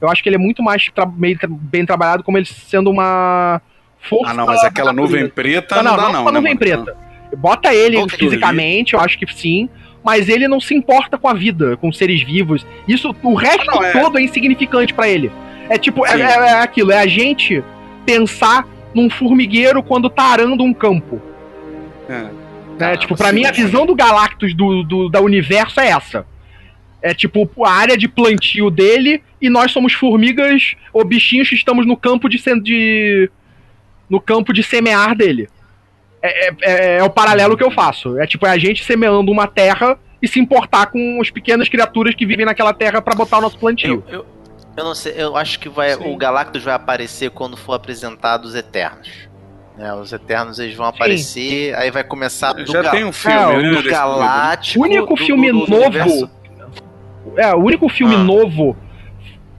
Eu 0.00 0.08
acho 0.08 0.22
que 0.22 0.28
ele 0.30 0.36
é 0.36 0.38
muito 0.38 0.62
mais 0.62 0.88
tra- 0.88 1.04
meio 1.04 1.38
tra- 1.38 1.48
bem 1.50 1.84
trabalhado 1.84 2.22
como 2.22 2.38
ele 2.38 2.46
sendo 2.46 2.88
uma 2.90 3.60
força. 4.00 4.30
Ah, 4.30 4.34
não, 4.34 4.46
mas 4.46 4.64
aquela 4.64 4.94
nuvem 4.94 5.28
preta 5.28 5.76
Não, 5.76 5.82
não, 5.82 5.90
não, 5.90 5.96
dá, 5.98 6.02
não, 6.04 6.12
não. 6.12 6.22
uma 6.22 6.32
né, 6.32 6.38
nuvem 6.38 6.54
mano? 6.54 6.84
preta. 6.84 6.96
Bota 7.36 7.74
ele 7.74 7.98
Volta 7.98 8.14
aquilo 8.14 8.30
fisicamente, 8.30 8.94
eu 8.94 9.00
acho 9.00 9.18
que 9.18 9.26
sim. 9.30 9.68
Mas 10.04 10.28
ele 10.28 10.48
não 10.48 10.60
se 10.60 10.74
importa 10.74 11.18
com 11.18 11.28
a 11.28 11.34
vida, 11.34 11.76
com 11.76 11.88
os 11.88 11.98
seres 11.98 12.22
vivos. 12.22 12.66
Isso, 12.86 13.14
o 13.22 13.34
resto 13.34 13.66
Não, 13.66 13.82
é. 13.82 13.92
todo 13.92 14.18
é 14.18 14.22
insignificante 14.22 14.94
pra 14.94 15.08
ele. 15.08 15.30
É 15.68 15.76
tipo, 15.76 16.06
é, 16.06 16.20
é- 16.20 16.22
é 16.22 16.52
aquilo, 16.62 16.92
é 16.92 16.98
a 17.00 17.06
gente 17.06 17.62
pensar 18.06 18.66
num 18.94 19.10
formigueiro 19.10 19.82
quando 19.82 20.08
tá 20.08 20.24
arando 20.24 20.64
um 20.64 20.72
campo. 20.72 21.20
É. 22.08 22.12
Né? 22.78 22.92
Ah, 22.92 22.96
tipo, 22.96 23.16
pra 23.16 23.32
mim 23.32 23.44
a 23.44 23.50
visão 23.50 23.84
do 23.84 23.94
Galactus 23.94 24.54
do, 24.54 24.82
do 24.82 25.08
da 25.08 25.20
universo 25.20 25.80
é 25.80 25.88
essa. 25.88 26.24
É 27.02 27.12
tipo 27.12 27.48
a 27.64 27.70
área 27.70 27.96
de 27.96 28.08
plantio 28.08 28.70
dele 28.70 29.22
e 29.40 29.48
nós 29.50 29.70
somos 29.72 29.92
formigas 29.92 30.74
ou 30.92 31.04
bichinhos 31.04 31.48
que 31.48 31.54
estamos 31.54 31.86
no 31.86 31.96
campo 31.96 32.28
de, 32.28 32.38
de 32.62 33.30
no 34.08 34.20
campo 34.20 34.52
de 34.52 34.62
semear 34.62 35.14
dele. 35.14 35.48
É, 36.22 36.48
é- 36.48 36.54
é- 36.60 36.98
é 36.98 37.02
o 37.02 37.10
paralelo 37.10 37.56
que 37.56 37.62
eu 37.64 37.70
faço. 37.70 38.18
É 38.18 38.26
tipo 38.26 38.46
é 38.46 38.50
a 38.50 38.58
gente 38.58 38.84
semeando 38.84 39.30
uma 39.30 39.46
terra 39.46 39.98
e 40.20 40.26
se 40.26 40.40
importar 40.40 40.86
com 40.86 41.20
as 41.20 41.30
pequenas 41.30 41.68
criaturas 41.68 42.14
que 42.14 42.26
vivem 42.26 42.44
naquela 42.44 42.72
terra 42.74 43.00
pra 43.00 43.14
botar 43.14 43.38
o 43.38 43.40
nosso 43.40 43.58
plantio. 43.58 44.02
Eu, 44.08 44.18
eu, 44.20 44.26
eu 44.76 44.84
não 44.84 44.94
sei, 44.94 45.14
eu 45.16 45.36
acho 45.36 45.58
que 45.60 45.68
vai, 45.68 45.94
o 45.94 46.16
Galactus 46.16 46.62
vai 46.64 46.74
aparecer 46.74 47.30
quando 47.30 47.56
for 47.56 47.74
apresentado 47.74 48.44
os 48.44 48.54
Eternos. 48.54 49.28
Né, 49.76 49.94
os 49.94 50.12
Eternos 50.12 50.58
eles 50.58 50.74
vão 50.74 50.86
aparecer, 50.86 51.72
aí 51.76 51.88
vai 51.92 52.02
começar 52.02 52.52
do, 52.52 52.66
Já 52.66 52.82
ga- 52.82 52.90
tem 52.90 53.04
um 53.04 53.12
filme, 53.12 53.36
É, 53.38 53.56
né, 53.62 53.68
do 53.70 53.76
desse 53.76 53.88
Galáctico. 53.90 54.80
O 54.80 54.82
único 54.88 55.14
do- 55.14 55.16
filme 55.24 55.52
do- 55.52 55.66
do 55.66 55.70
novo. 55.70 55.84
universo- 55.86 56.30
É, 57.36 57.54
o 57.54 57.58
único 57.58 57.88
filme 57.88 58.16
Ah. 58.16 58.18
novo 58.18 58.76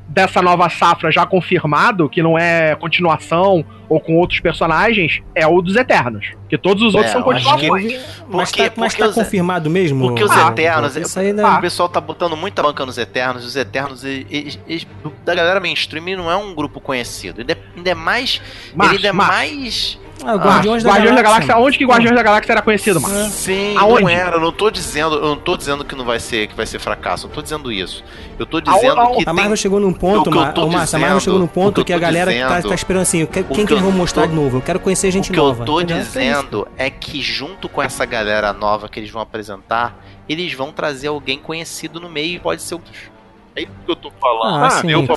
dessa 0.10 0.42
nova 0.42 0.68
safra 0.70 1.12
já 1.12 1.26
confirmado, 1.26 2.10
que 2.10 2.22
não 2.22 2.38
é 2.38 2.76
continuação 2.76 3.64
ou 3.88 4.00
com 4.00 4.18
outros 4.18 4.40
personagens, 4.40 5.22
é 5.34 5.48
o 5.48 5.62
dos 5.62 5.76
Eternos. 5.76 6.32
Porque 6.42 6.58
todos 6.58 6.82
os 6.84 6.94
outros 6.96 7.12
É, 7.14 7.14
são 7.20 7.30
acho 7.32 7.44
que- 7.58 7.68
continuações. 7.68 8.24
Mas 8.30 8.50
Porque- 8.52 8.70
tá, 8.70 8.74
mas 8.76 8.94
porque 8.94 9.04
tá 9.04 9.10
os- 9.10 9.16
confirmado 9.16 9.70
mesmo? 9.70 10.08
Porque 10.08 10.24
os 10.24 10.32
Ah, 10.32 10.48
Eternos. 10.50 10.96
Isso 10.96 11.20
aí, 11.20 11.32
né? 11.34 11.44
O 11.46 11.62
pessoal 11.62 11.88
tá 11.90 12.02
botando 12.02 12.36
muita 12.36 12.62
banca 12.62 12.86
nos 12.86 12.98
Eternos. 12.98 13.46
Os 13.46 13.56
Eternos, 13.56 14.04
eles- 14.04 14.26
eles- 14.30 14.60
eles- 14.68 14.88
da 15.26 15.34
galera 15.36 15.60
mainstream, 15.60 16.18
não 16.18 16.30
é 16.30 16.36
um 16.36 16.54
grupo 16.54 16.80
conhecido. 16.82 17.42
Ele 17.42 17.52
é- 17.52 17.58
ainda 17.78 17.90
é 17.92 17.96
mais. 17.96 18.42
Março, 18.76 18.94
ele 18.96 18.98
ainda 18.98 19.08
é 19.08 19.12
março. 19.12 19.34
mais. 19.38 20.00
Ah, 20.26 20.36
Guardiões, 20.36 20.84
da, 20.84 20.90
Guardiões 20.92 21.16
da 21.16 21.22
Galáxia. 21.22 21.48
Galáxia, 21.48 21.66
onde 21.68 21.78
que 21.78 21.86
Guardiões 21.86 22.16
da 22.16 22.24
Galáxia 22.24 22.52
era 22.52 22.62
conhecido, 22.62 23.00
mano? 23.00 23.30
Sim, 23.30 23.76
Aonde? 23.78 24.02
não 24.04 24.10
era. 24.10 24.36
Eu 24.36 24.42
não 24.42 24.52
tô 24.52 24.70
dizendo, 24.70 25.16
eu 25.16 25.22
não 25.30 25.36
tô 25.38 25.56
dizendo 25.56 25.86
que 25.86 25.96
não 25.96 26.04
vai 26.06 26.20
ser, 26.20 26.48
que 26.48 26.56
vai 26.56 26.66
ser 26.66 26.80
fracasso. 26.80 27.26
Eu 27.26 27.30
não 27.30 27.36
tô 27.36 27.42
dizendo 27.42 27.72
isso. 27.72 28.04
Eu 28.38 28.46
tô 28.46 28.60
dizendo 28.60 29.00
Aonde- 29.00 29.18
que 29.18 29.22
A 29.24 29.26
tem- 29.26 29.34
Marvel 29.34 29.56
chegou 29.58 29.80
num 29.80 29.94
ponto, 29.94 30.30
O 30.30 30.32
que 30.32 30.38
eu 30.38 30.42
Ma- 30.42 30.52
tô 30.52 30.66
ô, 30.66 30.68
Márcio, 30.70 30.96
a 30.96 31.00
Marvel 31.00 31.18
dizendo, 31.18 31.24
chegou 31.26 31.40
num 31.40 31.48
que 31.48 31.54
ponto 31.54 31.82
eu 31.82 31.86
que 31.86 31.94
a 31.94 32.00
galera 32.00 32.32
tá, 32.32 32.48
dizendo- 32.56 32.70
tá 32.70 32.76
esperando 32.76 33.02
assim, 33.02 33.26
que- 33.26 33.44
quem 33.44 33.44
que 33.44 33.66
que 33.66 33.74
eles 33.74 33.84
vão 33.84 33.92
mostrar 33.92 34.24
tô- 34.24 34.30
de 34.30 34.36
novo? 34.36 34.58
Eu 34.58 34.62
quero 34.62 34.80
conhecer 34.80 35.10
gente 35.12 35.30
o 35.30 35.34
que 35.34 35.40
nova. 35.40 35.62
eu 35.62 35.66
tô 35.66 35.80
entendeu? 35.80 35.98
É 35.98 36.00
dizendo 36.06 36.68
é 36.78 36.90
que 36.90 37.22
junto 37.22 37.70
com 37.70 37.82
essa 37.82 38.06
galera 38.06 38.52
nova 38.54 38.90
que 38.90 39.00
eles 39.00 39.10
vão 39.12 39.22
apresentar, 39.22 39.98
eles 40.28 40.54
vão 40.54 40.72
trazer 40.72 41.08
alguém 41.08 41.40
conhecido 41.40 42.00
no 42.00 42.10
meio 42.10 42.36
e 42.36 42.40
pode 42.40 42.62
ser 42.62 42.76
o. 42.76 42.82
É 43.60 43.64
isso 43.64 43.72
que 43.86 43.92
eu 43.92 43.96
tô 43.96 44.12
falando. 44.20 44.64
Ah, 44.66 44.70
sim, 44.70 44.92
entendeu? 44.92 45.04
pra, 45.06 45.16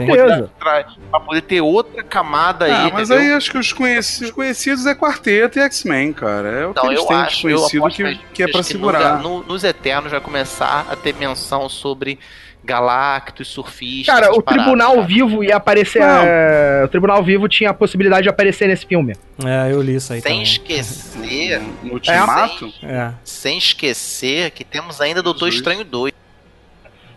poder, 0.81 0.86
pra 1.10 1.20
poder 1.20 1.40
ter 1.43 1.60
outra 1.60 2.02
camada 2.02 2.64
aí. 2.66 2.73
Ah, 2.73 2.90
mas 2.93 3.10
entendeu? 3.10 3.31
aí 3.31 3.36
acho 3.36 3.51
que 3.51 3.59
os 3.59 3.73
conhecidos, 3.73 4.28
os 4.28 4.35
conhecidos 4.35 4.86
é 4.86 4.94
Quarteto 4.94 5.59
e 5.59 5.62
X-Men, 5.62 6.12
cara. 6.12 6.48
É 6.48 6.66
o 6.66 6.74
que 6.74 6.82
Não, 6.82 6.90
eles 6.90 7.01
eu 7.02 7.06
têm 7.06 7.16
acho, 7.16 7.47
de 7.47 7.52
eu 7.52 7.59
conhecido 7.81 7.90
que, 7.90 8.20
que 8.35 8.43
é 8.43 8.47
pra 8.48 8.59
no- 8.59 8.64
segurar. 8.64 9.19
no- 9.20 9.43
nos 9.44 9.64
Eternos 9.64 10.10
vai 10.10 10.20
começar 10.20 10.86
a 10.90 10.97
ter 10.97 11.14
menção 11.14 11.69
sobre 11.69 12.19
Galactus, 12.64 13.48
surfistas. 13.48 14.14
Cara, 14.14 14.32
o 14.32 14.40
Tribunal 14.40 14.94
cara. 14.94 15.06
Vivo 15.06 15.43
ia 15.43 15.56
aparecer. 15.56 16.01
É, 16.01 16.82
O 16.85 16.89
Tribunal 16.89 17.20
Vivo 17.23 17.48
tinha 17.48 17.70
a 17.70 17.74
possibilidade 17.74 18.23
de 18.23 18.28
aparecer 18.28 18.69
nesse 18.69 18.86
filme. 18.86 19.16
É, 19.44 19.73
eu 19.73 19.82
li 19.82 19.97
isso 19.97 20.12
aí 20.12 20.20
Sem 20.20 20.31
também. 20.31 20.43
esquecer. 20.44 21.60
No 21.82 21.94
Ultimato? 21.94 22.70
Sem, 22.81 22.89
É. 22.89 23.12
sem 23.24 23.59
esquecer 23.59 24.52
que 24.52 24.62
temos 24.64 25.01
ainda 25.01 25.20
Doutor 25.23 25.47
Jesus. 25.47 25.56
Estranho 25.56 25.85
2. 25.85 26.12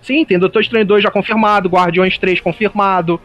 Sim, 0.05 0.23
tem 0.23 0.37
Doutor 0.37 0.61
Estranho 0.61 0.85
2 0.85 1.03
já 1.03 1.09
confirmado, 1.11 1.67
Guardiões 1.69 2.17
3 2.17 2.39
confirmado. 2.39 3.19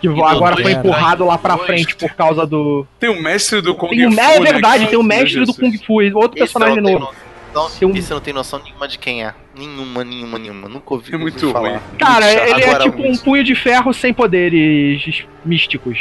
Que 0.00 0.08
Doutor 0.08 0.26
agora 0.26 0.56
foi 0.56 0.72
empurrado 0.72 1.24
lá 1.24 1.36
pra 1.38 1.54
2. 1.56 1.66
frente 1.66 1.96
por 1.96 2.10
causa 2.14 2.46
do. 2.46 2.86
Tem 3.00 3.08
o 3.10 3.20
mestre 3.22 3.60
do 3.60 3.74
Kung 3.74 3.88
Tem 3.88 4.06
o, 4.06 4.12
Fu, 4.12 4.20
é 4.20 4.38
né, 4.40 4.52
verdade, 4.52 4.86
tem 4.88 4.98
o 4.98 5.02
mestre 5.02 5.44
do. 5.44 5.54
Kung 5.54 5.72
Fu, 5.78 5.94
outro 6.16 6.38
personagem 6.38 6.74
Esse 6.78 6.82
não 6.82 6.92
novo. 7.00 7.14
noção- 7.54 7.78
Tem 7.78 7.88
um- 7.88 7.96
Esse 7.96 8.10
não 8.12 8.20
tenho 8.20 8.36
noção 8.36 8.60
nenhuma 8.62 8.86
de 8.86 8.98
quem 8.98 9.24
é. 9.24 9.32
Nenhuma, 9.56 10.04
nenhuma, 10.04 10.38
nenhuma. 10.38 10.68
Nunca 10.68 10.92
ouvi, 10.94 11.14
É 11.14 11.16
muito 11.16 11.40
ouvi 11.46 11.52
falar. 11.52 11.68
ruim. 11.70 11.80
Cara, 11.98 12.30
ele 12.30 12.62
é 12.62 12.78
tipo 12.78 13.02
um 13.02 13.16
punho 13.16 13.42
de 13.42 13.54
ferro 13.54 13.92
sem 13.94 14.12
poderes 14.12 15.24
místicos. 15.44 15.98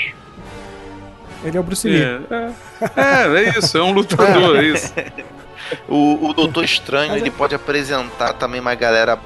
Ele 1.43 1.55
é 1.55 1.59
o 1.59 1.63
Bruce 1.63 1.87
Lee. 1.87 2.01
É, 2.01 2.19
é, 2.97 3.45
é 3.45 3.57
isso, 3.57 3.77
é 3.77 3.81
um 3.81 3.91
lutador, 3.93 4.57
é 4.57 4.63
isso. 4.65 4.93
O, 5.89 6.27
o 6.29 6.33
Doutor 6.33 6.63
Estranho, 6.63 7.15
ele 7.15 7.31
pode 7.31 7.55
apresentar 7.55 8.33
também 8.33 8.61
uma 8.61 8.75
galera 8.75 9.17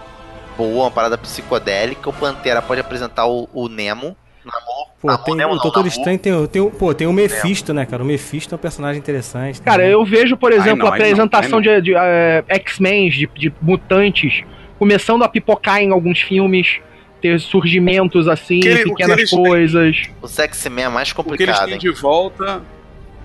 boa, 0.60 0.84
uma 0.86 0.92
parada 0.92 1.18
psicodélica. 1.18 2.10
O 2.10 2.14
Pantera 2.14 2.62
pode 2.62 2.82
apresentar 2.82 3.26
o, 3.28 3.48
o 3.54 3.70
Nemo. 3.70 4.16
Namor. 4.46 4.88
Pô, 5.02 5.08
Namor, 5.08 5.24
tem, 5.24 5.36
Nemo 5.36 5.54
o 5.54 5.56
não, 5.56 5.62
Doutor. 5.64 5.86
Estranho 5.88 6.20
tem, 6.20 6.34
o- 6.34 6.48
tem, 6.48 6.70
pô, 6.70 6.94
tem 6.94 7.08
o 7.08 7.14
Mephisto, 7.14 7.74
né, 7.74 7.86
cara? 7.86 8.04
O 8.04 8.06
Mephisto 8.06 8.54
é 8.54 8.58
um 8.58 8.60
personagem 8.60 9.00
interessante. 9.00 9.62
Cara, 9.62 9.78
também. 9.78 9.92
eu 9.92 10.04
vejo, 10.06 10.36
por 10.38 10.52
exemplo, 10.52 10.80
não, 10.80 10.88
a 10.88 10.96
apresentação 10.96 11.62
de, 11.62 11.82
de, 11.82 11.96
eh, 11.96 12.44
X-Men, 12.50 13.10
de, 13.10 13.30
de 13.36 13.54
mutantes, 13.62 14.44
começando 14.78 15.24
a 15.24 15.30
pipocar 15.30 15.82
em 15.82 15.92
alguns 15.92 16.20
filmes, 16.22 16.80
ter 17.22 17.40
surgimentos 17.40 18.28
assim, 18.28 18.60
ele- 18.64 18.84
pequenas 18.86 19.18
eles 19.18 19.30
têm- 19.30 19.44
coisas. 19.44 20.04
O 20.22 20.28
X-Men 20.28 20.86
é 20.86 20.90
mais 20.90 21.12
O 21.12 21.16
que 21.16 21.22
eles 21.22 21.32
complicado, 21.32 21.66
têm 21.66 21.74
hein? 21.74 21.80
de 21.80 21.90
volta. 21.92 22.62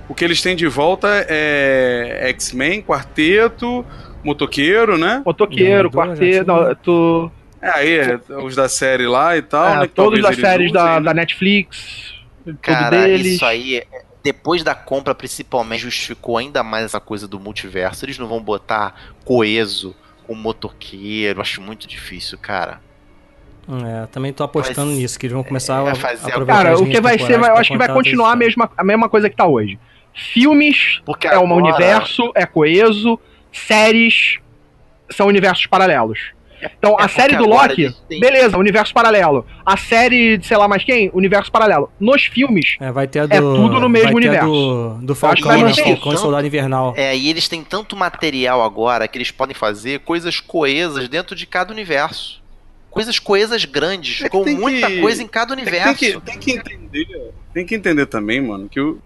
O 0.09 0.15
que 0.15 0.24
eles 0.24 0.43
têm 0.43 0.55
de 0.55 0.66
volta 0.66 1.09
é 1.28 2.27
X-Men, 2.31 2.82
Quarteto, 2.82 3.85
Motoqueiro, 4.25 4.97
né? 4.99 5.23
Motoqueiro, 5.25 5.91
quarteto, 5.91 7.31
É, 7.61 7.71
aí 7.71 7.99
é, 7.99 8.21
os 8.43 8.55
da 8.57 8.69
série 8.69 9.07
lá 9.07 9.37
e 9.37 9.43
tal, 9.43 9.67
é, 9.77 9.81
né? 9.81 9.87
todos 9.93 10.21
das 10.23 10.33
eles 10.33 10.41
séries 10.41 10.73
da, 10.73 10.95
né? 10.95 11.01
da 11.07 11.15
Netflix, 11.15 12.15
tudo 12.45 12.59
Cara, 12.61 12.91
deles. 12.91 13.27
isso 13.35 13.45
aí, 13.45 13.77
é- 13.77 13.87
depois 14.23 14.63
da 14.65 14.75
compra, 14.75 15.15
principalmente, 15.15 15.81
justificou 15.83 16.39
ainda 16.39 16.63
mais 16.63 16.85
essa 16.87 16.99
coisa 17.01 17.29
do 17.29 17.39
multiverso. 17.39 18.05
Eles 18.07 18.19
não 18.19 18.27
vão 18.27 18.41
botar 18.41 18.95
coeso 19.23 19.95
com 20.27 20.35
motoqueiro. 20.35 21.43
Acho 21.43 21.61
muito 21.61 21.87
difícil, 21.87 22.39
cara. 22.39 22.81
É, 23.69 24.07
também 24.07 24.33
tô 24.33 24.43
apostando 24.45 24.89
Vai- 24.91 24.97
nisso, 25.01 25.19
que 25.19 25.27
eles 25.27 25.35
vão 25.35 25.43
começar 25.45 25.83
vai 25.83 25.93
a, 25.93 25.95
fazer- 25.95 26.31
aproveitar 26.31 26.63
Cara, 26.65 26.79
o 26.79 26.87
que 26.87 27.01
vai 27.03 27.19
ser, 27.19 27.39
eu 27.39 27.57
acho 27.57 27.71
que 27.73 27.79
vai 27.79 27.89
continuar 27.93 28.33
a 28.33 28.37
mesma, 28.37 28.71
a 28.77 28.85
mesma 28.85 29.09
coisa 29.11 29.29
que 29.29 29.37
tá 29.37 29.47
hoje. 29.47 29.79
Filmes 30.15 31.01
Porque 31.05 31.27
é 31.27 31.39
um 31.39 31.45
agora- 31.45 31.55
universo, 31.63 32.31
é 32.35 32.47
coeso, 32.47 33.19
séries 33.59 34.39
são 35.11 35.27
universos 35.27 35.67
paralelos. 35.67 36.19
Então, 36.79 36.97
É 36.99 37.05
a 37.05 37.09
série 37.09 37.37
do 37.37 37.45
Loki, 37.47 37.95
beleza, 38.19 38.57
universo 38.57 38.95
paralelo. 38.95 39.45
A 39.67 39.77
série 39.77 40.39
de 40.39 40.47
sei 40.47 40.57
lá 40.57 40.67
mais 40.67 40.83
quem, 40.83 41.11
universo 41.13 41.53
paralelo. 41.53 41.93
Nos 42.01 42.25
filmes, 42.25 42.77
É, 42.81 42.91
vai 42.91 43.07
ter 43.07 43.19
a 43.21 43.27
do, 43.27 43.35
É 43.35 43.39
tudo 43.39 43.79
no 43.81 43.89
mesmo 43.89 44.13
vai 44.13 44.23
ter 44.23 44.29
a 44.29 44.45
universo. 44.45 44.49
do, 45.01 45.07
do 45.07 45.15
Falcão, 45.15 45.61
né? 45.63 45.75
Falcão 45.75 46.15
e. 46.15 46.17
Soldado 46.17 46.47
Invernal. 46.47 46.95
É, 46.97 47.15
e 47.15 47.29
eles 47.29 47.49
têm 47.49 47.63
tanto 47.63 47.95
material 47.95 48.63
agora 48.63 49.07
que 49.07 49.19
eles 49.19 49.31
podem 49.31 49.55
fazer 49.55 50.01
coisas 50.01 50.41
coesas 50.41 51.07
dentro 51.07 51.37
de 51.37 51.45
cada 51.47 51.71
universo. 51.71 52.43
Coisas 52.91 53.19
coesas 53.19 53.65
grandes, 53.67 54.23
É 54.23 54.29
com 54.31 54.45
muita 54.47 54.87
que- 54.87 55.01
coisa 55.03 55.23
em 55.23 55.27
cada 55.27 55.53
É 55.53 55.57
universo. 55.61 55.99
Tem 55.99 56.13
que, 56.13 56.21
tem 56.21 56.39
que 56.39 56.53
entender. 56.53 57.31
Tem 57.53 57.67
que 57.67 57.75
entender 57.75 58.07
também, 58.07 58.41
mano, 58.41 58.69
que, 58.71 58.81
o, 58.81 59.03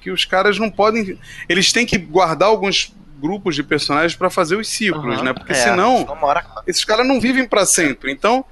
que 0.00 0.10
os 0.10 0.26
caras 0.26 0.58
não 0.58 0.68
podem. 0.70 1.16
Eles 1.48 1.72
têm 1.72 1.86
que 1.86 1.96
guardar 1.96 2.48
alguns 2.50 2.92
grupos 3.22 3.54
de 3.54 3.62
personagens 3.62 4.14
pra 4.16 4.28
fazer 4.28 4.56
os 4.56 4.68
ciclos, 4.68 5.14
Aham, 5.16 5.22
né? 5.24 5.32
Porque 5.32 5.52
é, 5.52 5.54
senão 5.54 6.04
esses 6.66 6.84
caras 6.84 7.06
não 7.06 7.20
vivem 7.20 7.46
pra 7.46 7.64
sempre. 7.64 8.10
Então, 8.12 8.44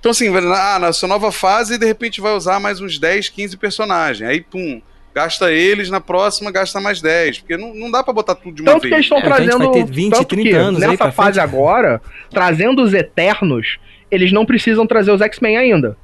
então 0.00 0.10
assim, 0.10 0.30
vai- 0.30 0.42
ah, 0.44 0.78
na 0.78 0.92
sua 0.92 1.08
nova 1.08 1.30
fase, 1.30 1.78
de 1.78 1.86
repente 1.86 2.20
vai 2.20 2.34
usar 2.34 2.58
mais 2.60 2.80
uns 2.80 2.98
10, 2.98 3.28
15 3.28 3.56
personagens. 3.56 4.28
Aí, 4.28 4.40
pum, 4.40 4.82
gasta 5.14 5.50
eles, 5.52 5.88
na 5.90 6.00
próxima 6.00 6.50
gasta 6.50 6.80
mais 6.80 7.00
10. 7.00 7.38
Porque 7.40 7.56
não, 7.56 7.74
não 7.74 7.90
dá 7.90 8.02
pra 8.02 8.12
botar 8.12 8.34
tudo 8.34 8.54
de 8.56 8.62
uma 8.62 8.72
tanto 8.72 8.82
que 8.82 8.86
eles 8.94 8.96
vez. 8.96 9.04
estão 9.06 9.18
É, 9.18 9.20
a 9.20 9.24
gente 9.40 9.48
trazendo. 9.50 9.72
vai 9.72 9.82
ter 9.84 9.90
20, 9.92 10.12
tanto 10.12 10.24
30 10.26 10.48
que 10.50 10.54
anos 10.54 10.80
nessa 10.80 11.12
fase 11.12 11.38
agora, 11.40 12.00
trazendo 12.30 12.82
os 12.82 12.92
Eternos, 12.94 13.78
eles 14.10 14.32
não 14.32 14.44
precisam 14.44 14.86
trazer 14.86 15.12
os 15.12 15.20
X-Men 15.20 15.56
ainda. 15.56 15.96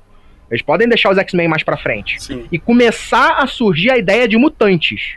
Eles 0.50 0.62
podem 0.62 0.86
deixar 0.88 1.10
os 1.10 1.18
X-Men 1.18 1.48
mais 1.48 1.64
pra 1.64 1.76
frente. 1.76 2.22
Sim. 2.22 2.46
e 2.52 2.58
começar 2.58 3.38
a 3.38 3.46
surgir 3.48 3.90
a 3.90 3.98
ideia 3.98 4.28
de 4.28 4.36
mutantes. 4.36 5.16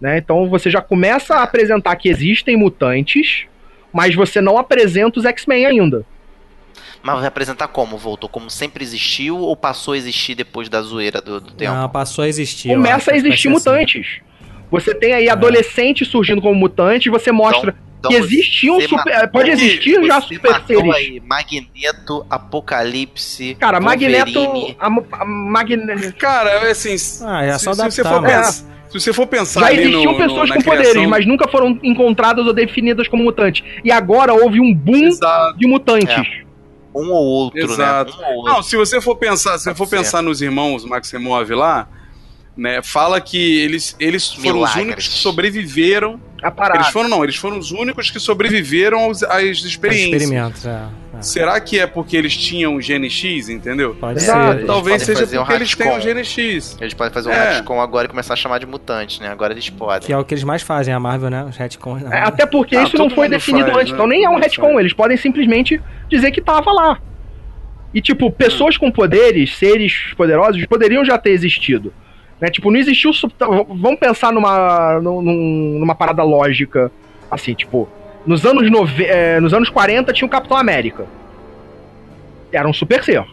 Né? 0.00 0.18
Então 0.18 0.48
você 0.48 0.70
já 0.70 0.80
começa 0.80 1.36
a 1.36 1.42
apresentar 1.42 1.96
que 1.96 2.08
existem 2.08 2.56
mutantes, 2.56 3.44
mas 3.92 4.14
você 4.14 4.40
não 4.40 4.58
apresenta 4.58 5.18
os 5.18 5.24
X-Men 5.24 5.66
ainda. 5.66 6.04
Mas 7.02 7.18
vai 7.18 7.26
apresentar 7.28 7.68
como? 7.68 7.96
Voltou 7.96 8.28
como 8.28 8.50
sempre 8.50 8.82
existiu 8.82 9.38
ou 9.38 9.56
passou 9.56 9.94
a 9.94 9.96
existir 9.96 10.34
depois 10.34 10.68
da 10.68 10.82
zoeira 10.82 11.20
do, 11.20 11.40
do 11.40 11.52
tempo? 11.52 11.72
Não, 11.72 11.88
passou 11.88 12.24
a 12.24 12.28
existir. 12.28 12.68
Começa 12.68 13.12
a 13.12 13.16
existir 13.16 13.42
ser 13.42 13.48
assim. 13.48 13.70
mutantes. 13.70 14.20
Você 14.70 14.94
tem 14.94 15.14
aí 15.14 15.28
adolescentes 15.30 16.08
surgindo 16.08 16.42
como 16.42 16.54
mutantes, 16.56 17.10
você 17.10 17.30
mostra 17.30 17.74
Então 18.00 18.10
que 18.10 18.16
existiam 18.16 18.80
super, 18.80 18.96
matou- 19.14 19.28
pode 19.28 19.50
existir 19.50 20.04
já 20.04 20.20
super 20.20 20.60
seres. 20.66 20.94
aí 20.94 21.20
Magneto, 21.20 22.26
Apocalipse, 22.28 23.54
Cara, 23.54 23.78
Magneto, 23.78 24.32
Wolverine. 24.32 24.76
a, 24.80 24.86
a 24.86 25.24
Magneto 25.24 26.16
Cara, 26.16 26.68
assim. 26.70 26.96
Ah, 27.24 27.44
é 27.44 27.56
se, 27.56 27.64
só 27.64 27.72
se 27.72 27.76
você 27.90 28.00
adaptar, 28.00 28.12
for 28.12 28.22
mano. 28.22 28.26
pensar, 28.44 28.64
Se 29.00 29.06
você 29.06 29.12
for 29.12 29.26
pensar 29.26 29.60
Já 29.60 29.72
existiam 29.74 30.12
no- 30.12 30.18
pessoas 30.18 30.48
no- 30.48 30.54
com 30.54 30.58
na 30.60 30.64
poderes, 30.64 30.90
criação- 30.90 31.10
mas 31.10 31.26
nunca 31.26 31.48
foram 31.48 31.78
encontradas 31.82 32.46
ou 32.46 32.52
definidas 32.52 33.08
como 33.08 33.22
mutantes. 33.24 33.62
E 33.84 33.90
agora 33.90 34.32
houve 34.34 34.60
um 34.60 34.74
boom 34.74 35.10
de 35.56 35.66
mutantes. 35.66 36.26
Um 36.94 37.10
ou 37.10 37.24
outro, 37.26 37.60
Exato. 37.60 38.16
né? 38.18 38.26
Um 38.26 38.30
ou 38.30 38.36
outro. 38.38 38.52
Não, 38.54 38.62
se 38.62 38.76
você 38.76 39.00
for 39.00 39.16
pensar, 39.16 39.58
se 39.58 39.64
você 39.64 39.74
for 39.74 39.86
ser. 39.86 39.96
pensar 39.98 40.22
nos 40.22 40.40
irmãos 40.40 40.84
Maximov 40.84 41.50
lá, 41.50 41.88
né, 42.56 42.80
fala 42.82 43.20
que 43.20 43.60
eles, 43.60 43.94
eles 44.00 44.32
foram 44.32 44.54
Milagres. 44.54 44.76
os 44.76 44.82
únicos 44.82 45.08
que 45.08 45.14
sobreviveram. 45.14 46.20
A 46.42 46.50
parada. 46.50 46.78
Eles 46.80 46.88
foram 46.88 47.08
não, 47.08 47.22
eles 47.24 47.36
foram 47.36 47.58
os 47.58 47.70
únicos 47.72 48.10
que 48.10 48.20
sobreviveram 48.20 49.00
aos, 49.00 49.22
às 49.22 49.58
experiências. 49.64 50.22
Experimentos, 50.22 50.66
é. 50.66 50.82
é. 51.18 51.22
Será 51.22 51.58
que 51.60 51.78
é 51.78 51.86
porque 51.86 52.14
eles 52.16 52.36
tinham 52.36 52.74
o 52.76 52.80
gene 52.80 53.08
X, 53.10 53.48
entendeu? 53.48 53.94
Pode 53.98 54.18
Exato. 54.18 54.60
ser. 54.60 54.66
Talvez 54.66 55.02
seja 55.02 55.20
fazer 55.20 55.38
um 55.38 55.42
porque 55.42 55.54
eles 55.54 55.74
têm 55.74 55.86
o 55.86 55.90
retcon. 55.94 56.02
gene 56.08 56.24
X. 56.24 56.76
Eles 56.80 56.92
podem 56.94 57.12
fazer 57.12 57.30
um 57.30 57.32
É. 57.32 57.54
retcon 57.54 57.80
agora 57.80 58.06
e 58.06 58.08
começar 58.10 58.34
a 58.34 58.36
chamar 58.36 58.58
de 58.58 58.66
mutante, 58.66 59.20
né? 59.20 59.28
Agora 59.28 59.52
eles 59.54 59.68
podem. 59.70 60.06
Que 60.06 60.12
é 60.12 60.18
o 60.18 60.24
que 60.24 60.34
eles 60.34 60.44
mais 60.44 60.62
fazem, 60.62 60.92
a 60.92 61.00
Marvel, 61.00 61.30
né? 61.30 61.44
Os 61.44 61.56
retcons. 61.56 62.02
né? 62.02 62.18
É, 62.18 62.20
até 62.20 62.44
porque 62.46 62.76
Ah, 62.76 62.82
isso 62.84 62.96
não 62.98 63.08
foi 63.10 63.28
definido 63.30 63.66
faz, 63.66 63.78
antes, 63.78 63.92
né? 63.92 63.96
então 63.96 64.06
nem 64.06 64.24
é 64.24 64.28
um 64.30 64.38
retcon, 64.38 64.78
eles 64.78 64.92
podem 64.92 65.16
simplesmente 65.16 65.80
dizer 66.08 66.30
que 66.32 66.42
tava 66.42 66.70
lá. 66.70 67.00
E 67.94 68.00
tipo, 68.02 68.30
pessoas 68.30 68.76
com 68.76 68.90
poderes, 68.92 69.56
seres 69.56 70.12
poderosos, 70.16 70.64
poderiam 70.66 71.02
já 71.04 71.16
ter 71.16 71.30
existido. 71.30 71.92
Né? 72.40 72.48
Tipo, 72.48 72.70
não 72.70 72.78
existiu. 72.78 73.10
Vamos 73.38 73.98
pensar 73.98 74.32
numa, 74.32 75.00
num- 75.00 75.22
num- 75.22 75.76
numa 75.80 75.94
parada 75.94 76.22
lógica. 76.22 76.90
Assim, 77.30 77.54
tipo, 77.54 77.88
nos 78.26 78.44
anos, 78.44 78.70
nove, 78.70 79.04
é, 79.04 79.40
nos 79.40 79.52
anos 79.54 79.68
40 79.70 80.12
tinha 80.12 80.26
o 80.26 80.30
Capitão 80.30 80.56
América. 80.56 81.06
Era 82.52 82.68
um 82.68 82.72
super 82.72 83.02
ser. 83.02 83.24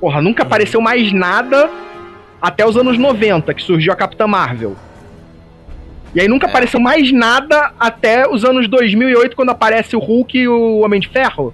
Porra, 0.00 0.20
nunca 0.20 0.42
apareceu 0.42 0.80
mais 0.80 1.12
nada 1.12 1.70
até 2.40 2.66
os 2.66 2.76
anos 2.76 2.96
90, 2.98 3.52
que 3.52 3.62
surgiu 3.62 3.92
a 3.92 3.96
Capitã 3.96 4.26
Marvel. 4.26 4.76
E 6.14 6.20
aí 6.20 6.28
nunca 6.28 6.46
apareceu 6.46 6.80
mais 6.80 7.12
nada 7.12 7.72
até 7.78 8.28
os 8.28 8.44
anos 8.44 8.66
2008, 8.68 9.36
quando 9.36 9.50
aparece 9.50 9.94
o 9.94 9.98
Hulk 9.98 10.38
e 10.38 10.48
o 10.48 10.78
Homem 10.80 11.00
de 11.00 11.08
Ferro. 11.08 11.52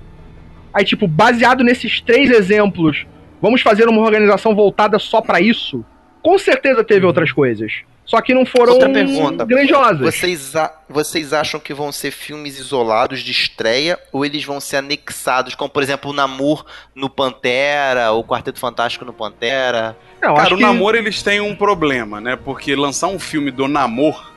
Aí, 0.73 0.85
tipo, 0.85 1.07
baseado 1.09 1.65
nesses 1.65 2.01
três 2.01 2.31
exemplos, 2.31 3.07
vamos 3.41 3.63
fazer 3.63 3.89
uma 3.89 4.01
organização 4.03 4.55
voltada 4.55 4.99
só 4.99 5.21
pra 5.21 5.41
isso? 5.41 5.85
Com 6.25 6.39
certeza 6.39 6.83
teve 6.83 7.05
outras 7.05 7.31
coisas. 7.31 7.71
Só 8.07 8.21
que 8.21 8.33
não 8.35 8.45
foram 8.47 8.73
Outra 8.75 8.89
pergunta. 8.91 9.45
grandiosas. 9.45 10.01
Vocês, 10.15 10.57
a- 10.57 10.73
vocês 10.89 11.33
acham 11.35 11.61
que 11.61 11.73
vão 11.75 11.93
ser 11.93 12.11
filmes 12.11 12.59
isolados 12.59 13.21
de 13.21 13.31
estreia 13.31 13.99
ou 14.11 14.25
eles 14.25 14.43
vão 14.45 14.59
ser 14.61 14.77
anexados, 14.79 15.55
como 15.55 15.69
por 15.71 15.83
exemplo 15.83 16.11
o 16.11 16.15
Namor 16.15 16.65
no 16.95 17.09
Pantera, 17.11 18.11
ou 18.13 18.21
o 18.21 18.25
Quarteto 18.25 18.59
Fantástico 18.59 19.05
no 19.05 19.13
Pantera? 19.13 19.97
Não, 20.23 20.35
Cara, 20.35 20.55
o 20.55 20.57
que 20.57 20.63
Namor 20.63 20.95
eles 20.95 21.23
têm 21.23 21.41
um 21.41 21.55
problema, 21.55 22.21
né? 22.21 22.37
Porque 22.37 22.75
lançar 22.75 23.09
um 23.09 23.19
filme 23.19 23.51
do 23.51 23.69
Namor 23.69 24.33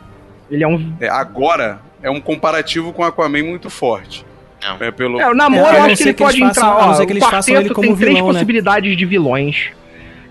ele 0.52 0.64
é 0.64 0.68
um. 0.68 0.94
é, 1.00 1.08
agora 1.10 1.80
é 2.04 2.10
um 2.12 2.20
comparativo 2.22 2.92
com 2.94 3.04
Aquaman 3.04 3.44
muito 3.44 3.70
forte. 3.70 4.26
Não. 4.62 4.78
É 4.86 4.92
pelo 4.92 5.20
É, 5.22 5.30
o 5.30 5.34
Namor, 5.36 5.60
É, 5.60 5.70
a 5.70 5.74
eu 5.80 5.84
acho 5.86 5.96
que 5.98 6.04
ele 6.04 6.14
que 6.14 6.24
pode 6.24 6.40
façam- 6.40 6.64
entrar. 6.64 6.84
a 6.84 6.86
não 6.86 6.92
Ó, 6.92 6.94
ser 6.96 7.06
que 7.06 7.12
o 7.12 7.14
eles 7.14 7.24
façam 7.24 7.54
ele 7.56 7.70
quarteto 7.70 7.76
como 7.76 7.88
tem 7.88 7.96
três 7.98 8.16
né? 8.16 8.22
possibilidades 8.24 8.98
de 8.98 9.06
vilões. 9.06 9.70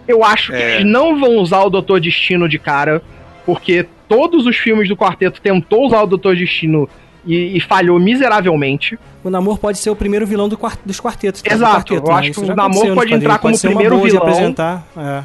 Eu 0.09 0.23
acho 0.25 0.53
que 0.53 0.59
É. 0.59 0.75
eles 0.77 0.87
não 0.87 1.19
vão 1.19 1.37
usar 1.37 1.63
o 1.63 1.71
Doutor 1.71 2.01
Destino 2.01 2.49
de 2.49 2.59
cara, 2.59 3.03
porque 3.45 3.87
todos 4.09 4.47
os 4.47 4.57
filmes 4.57 4.89
do 4.89 4.97
quarteto 4.97 5.41
tentou 5.41 5.87
usar 5.87 6.03
o 6.03 6.07
Doutor 6.07 6.37
Destino 6.37 6.89
e, 7.27 7.57
e 7.57 7.61
falhou 7.61 7.99
miseravelmente. 7.99 8.99
O 9.25 9.31
Namor 9.31 9.59
pode 9.59 9.79
ser 9.79 9.91
o 9.91 9.97
primeiro 9.97 10.25
vilão 10.27 10.49
do 10.49 10.57
quart- 10.57 10.79
dos 10.85 11.01
quartetos. 11.01 11.43
tá? 11.43 11.53
Exato, 11.53 11.75
quarteto, 11.95 11.95
eu 12.07 12.13
né? 12.13 12.19
acho 12.21 12.31
Isso 12.31 12.45
que 12.45 12.51
o 12.53 12.55
Namor 12.55 12.95
pode 12.95 13.13
entrar 13.15 13.39
como 13.39 13.53
pode 13.53 13.59
ser 13.59 13.69
uma 13.69 13.81
primeiro 13.81 14.01
vilão. 14.05 14.23
apresentar. 14.23 14.87
É. 14.97 15.23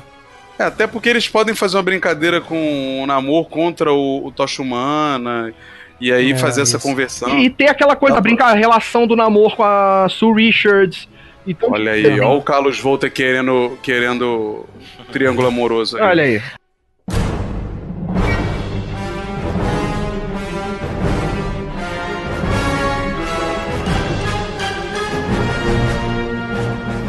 É, 0.60 0.66
até 0.66 0.86
porque 0.88 1.10
eles 1.10 1.28
podem 1.28 1.56
fazer 1.56 1.78
uma 1.78 1.84
brincadeira 1.84 2.40
com 2.41 3.02
o 3.03 3.06
Namor 3.06 3.45
contra 3.45 3.91
o, 3.94 4.26
o 4.28 4.32
Tocha 4.32 4.62
Humana 4.62 5.53
e 5.99 6.12
aí 6.12 6.32
É, 6.32 6.36
fazer 6.38 6.62
essa 6.64 6.78
isso. 6.78 6.88
conversão. 6.88 7.38
E 7.38 7.49
ter 7.49 7.68
aquela 7.70 7.95
coisa, 7.95 8.16
Tá 8.16 8.22
brincar 8.22 8.48
a 8.48 8.53
relação 8.56 9.06
do 9.08 9.16
Namor 9.16 9.56
com 9.56 9.64
a 9.64 10.08
Sue 10.10 10.34
Richards. 10.45 11.08
Então, 11.45 11.72
Olha 11.72 11.93
aí, 11.93 12.19
ó 12.19 12.38
o 12.38 12.41
Carlos 12.41 12.80
Volta 12.80 13.09
querendo, 13.09 13.77
querendo 13.81 14.65
triângulo 15.11 15.47
amoroso. 15.47 15.97
aí. 15.97 16.03
Olha 16.03 16.23
aí. 16.23 16.41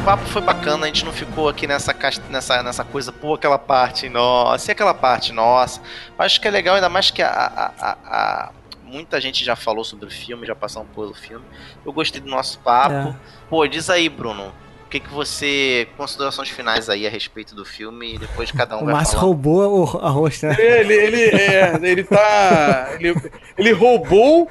O 0.00 0.04
papo 0.04 0.24
foi 0.26 0.42
bacana, 0.42 0.84
a 0.84 0.86
gente 0.88 1.04
não 1.04 1.12
ficou 1.12 1.48
aqui 1.48 1.66
nessa, 1.66 1.94
nessa, 2.28 2.62
nessa 2.62 2.84
coisa, 2.84 3.12
pô, 3.12 3.34
aquela 3.34 3.58
parte 3.58 4.08
nossa, 4.08 4.70
e 4.70 4.72
aquela 4.72 4.92
parte 4.92 5.32
nossa. 5.32 5.80
Acho 6.18 6.40
que 6.40 6.48
é 6.48 6.50
legal, 6.50 6.74
ainda 6.74 6.88
mais 6.88 7.10
que 7.10 7.22
a, 7.22 7.28
a- 7.28 7.72
a- 7.80 7.96
a- 8.04 8.50
muita 8.92 9.20
gente 9.20 9.44
já 9.44 9.56
falou 9.56 9.82
sobre 9.84 10.06
o 10.06 10.10
filme, 10.10 10.46
já 10.46 10.54
passou 10.54 10.84
pelo 10.94 11.14
filme. 11.14 11.44
Eu 11.84 11.92
gostei 11.92 12.20
do 12.20 12.28
nosso 12.28 12.58
papo. 12.60 12.94
É. 12.94 13.14
Pô, 13.48 13.66
diz 13.66 13.88
aí, 13.88 14.08
Bruno, 14.08 14.52
o 14.86 14.88
que, 14.90 15.00
que 15.00 15.08
você. 15.08 15.88
Considerações 15.96 16.48
finais 16.50 16.88
aí 16.90 17.06
a 17.06 17.10
respeito 17.10 17.54
do 17.54 17.64
filme 17.64 18.14
e 18.14 18.18
depois 18.18 18.50
cada 18.52 18.76
um 18.76 18.82
O 18.82 18.84
vai 18.84 18.94
Márcio 18.94 19.14
falar. 19.14 19.26
roubou 19.26 19.84
o- 19.94 19.98
a 19.98 20.10
rosto, 20.10 20.46
né? 20.46 20.56
Ele, 20.58 20.92
ele, 20.94 21.22
é, 21.22 21.78
ele 21.82 22.04
tá. 22.04 22.90
Ele, 23.00 23.14
ele 23.56 23.72
roubou 23.72 24.48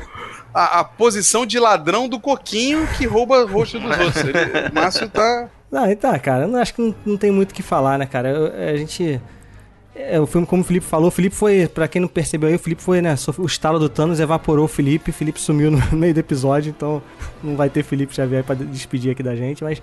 a, 0.54 0.80
a 0.80 0.84
posição 0.84 1.46
de 1.46 1.60
ladrão 1.60 2.10
do 2.10 2.20
coquinho 2.20 2.88
que 2.98 3.06
rouba 3.06 3.44
o 3.44 3.48
rosto 3.48 3.80
dos 3.80 3.98
outros. 4.00 4.24
Ele- 4.24 4.70
o 4.72 4.74
Márcio 4.74 5.08
tá. 5.10 5.50
Não, 5.72 5.90
então, 5.90 6.18
cara, 6.20 6.44
eu 6.44 6.48
não 6.50 6.60
acho 6.60 6.74
que 6.74 6.82
não, 6.82 6.94
não 7.06 7.18
tem 7.18 7.32
muito 7.32 7.52
o 7.52 7.54
que 7.54 7.62
falar, 7.64 7.98
né, 7.98 8.06
cara? 8.06 8.30
Eu- 8.30 8.74
a 8.74 8.76
gente. 8.76 9.22
É, 9.94 10.20
o 10.20 10.26
filme, 10.26 10.48
como 10.48 10.62
o 10.62 10.66
Felipe 10.66 10.86
falou, 10.86 11.10
o 11.10 11.12
Felipe 11.12 11.36
foi, 11.36 11.68
pra 11.68 11.88
quem 11.88 12.02
não 12.02 12.08
percebeu 12.08 12.48
aí, 12.48 12.56
o 12.56 12.60
Felipe 12.60 12.82
foi, 12.82 13.02
né? 13.02 13.14
O 13.38 13.46
estalo 13.46 13.78
do 13.78 13.90
Thanos 13.90 14.20
evaporou 14.20 14.66
o 14.66 14.68
Felipe, 14.68 15.10
o 15.10 15.14
Felipe 15.14 15.40
sumiu 15.40 15.70
no 15.70 15.80
meio 15.92 16.14
do 16.14 16.20
episódio, 16.20 16.70
então 16.70 17.02
não 17.44 17.56
vai 17.58 17.70
ter 17.70 17.84
Felipe 17.84 18.16
Xavier 18.16 18.44
pra 18.44 18.56
despedir 18.56 19.12
aqui 19.12 19.22
da 19.22 19.36
gente, 19.36 19.64
mas. 19.64 19.82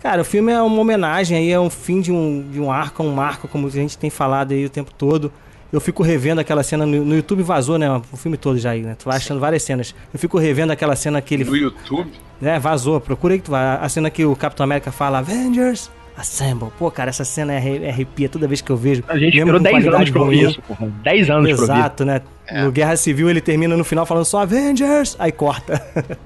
Cara, 0.00 0.22
o 0.22 0.24
filme 0.24 0.50
é 0.50 0.62
uma 0.62 0.80
homenagem 0.80 1.36
aí, 1.36 1.52
é 1.52 1.60
um 1.60 1.68
fim 1.68 2.00
de 2.00 2.10
um, 2.10 2.48
de 2.50 2.58
um 2.58 2.72
arco, 2.72 3.02
um 3.02 3.12
marco, 3.12 3.46
como 3.46 3.66
a 3.66 3.70
gente 3.70 3.98
tem 3.98 4.08
falado 4.08 4.52
aí 4.52 4.64
o 4.64 4.70
tempo 4.70 4.90
todo. 4.96 5.30
Eu 5.70 5.78
fico 5.78 6.02
revendo 6.02 6.40
aquela 6.40 6.62
cena 6.62 6.86
no, 6.86 7.04
no 7.04 7.14
YouTube, 7.14 7.42
vazou, 7.42 7.78
né? 7.78 7.86
O 8.10 8.16
filme 8.16 8.38
todo 8.38 8.58
já 8.58 8.70
aí, 8.70 8.82
né? 8.82 8.96
Tu 8.98 9.04
vai 9.04 9.18
achando 9.18 9.38
várias 9.38 9.62
cenas. 9.62 9.94
Eu 10.12 10.18
fico 10.18 10.38
revendo 10.38 10.72
aquela 10.72 10.96
cena 10.96 11.20
que 11.20 11.34
ele. 11.34 11.44
No 11.44 11.54
YouTube? 11.54 12.10
É, 12.40 12.58
vazou. 12.58 12.98
Procura 12.98 13.34
aí 13.34 13.40
que 13.40 13.44
tu 13.44 13.50
vai. 13.50 13.76
A 13.76 13.88
cena 13.90 14.08
que 14.10 14.24
o 14.24 14.34
Capitão 14.34 14.64
América 14.64 14.90
fala 14.90 15.18
Avengers 15.18 15.90
Assemble. 16.20 16.68
Pô, 16.78 16.90
cara, 16.90 17.10
essa 17.10 17.24
cena 17.24 17.52
é 17.52 17.56
arre- 17.56 17.88
arrepia 17.88 18.28
toda 18.28 18.46
vez 18.46 18.60
que 18.60 18.70
eu 18.70 18.76
vejo. 18.76 19.02
A 19.08 19.14
gente 19.18 19.34
Mesmo 19.36 19.56
esperou 19.56 19.58
com 19.58 19.62
10 19.64 19.74
qualidade 19.74 19.96
anos 19.96 20.10
pra 20.10 20.20
ouvir 20.22 20.36
ruim. 20.42 20.50
isso, 20.50 20.62
porra. 20.62 20.86
10 21.02 21.30
anos 21.30 21.50
pra 21.52 21.60
ouvir. 21.60 21.72
Exato, 21.72 22.04
né? 22.04 22.20
No 22.64 22.72
Guerra 22.72 22.96
Civil 22.96 23.30
ele 23.30 23.40
termina 23.40 23.76
no 23.76 23.84
final 23.84 24.04
falando 24.06 24.24
só 24.24 24.40
Avengers, 24.42 25.16
aí 25.18 25.30
corta 25.32 25.80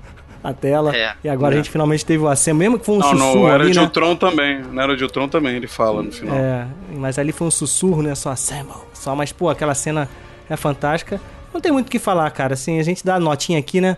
a 0.43 0.53
tela. 0.53 0.95
É. 0.97 1.15
E 1.25 1.29
agora 1.29 1.55
É. 1.55 1.55
a 1.55 1.57
gente 1.59 1.71
finalmente 1.71 2.05
teve 2.05 2.23
o 2.23 2.29
Assemble, 2.29 2.59
mesmo 2.59 2.79
que 2.79 2.87
foi 2.87 2.95
um 2.97 2.99
não, 2.99 3.11
sussurro 3.11 3.35
não, 3.41 3.49
era 3.49 3.63
ali, 3.65 3.73
de 3.73 3.79
né? 3.79 3.85
Ultron 3.85 4.17
também. 4.17 4.63
Não 4.63 4.83
era 4.83 4.97
de 4.97 5.03
Ultron 5.05 5.29
também, 5.29 5.57
ele 5.57 5.67
fala 5.67 6.03
no 6.03 6.11
final. 6.13 6.37
É, 6.37 6.67
mas 6.97 7.19
ali 7.19 7.33
foi 7.33 7.47
um 7.47 7.51
sussurro, 7.51 8.03
né? 8.03 8.15
Só 8.15 8.31
Assemble. 8.31 8.75
Só, 8.93 9.15
mas, 9.15 9.33
pô, 9.33 9.49
aquela 9.51 9.75
cena 9.75 10.09
é 10.49 10.57
fantástica. 10.57 11.21
Não 11.53 11.61
tem 11.61 11.71
muito 11.71 11.87
o 11.89 11.91
que 11.91 11.99
falar, 11.99 12.31
cara. 12.31 12.55
Assim, 12.55 12.79
a 12.81 12.83
gente 12.83 13.05
dá 13.05 13.15
a 13.17 13.21
notinha 13.21 13.59
aqui, 13.59 13.81
né? 13.81 13.97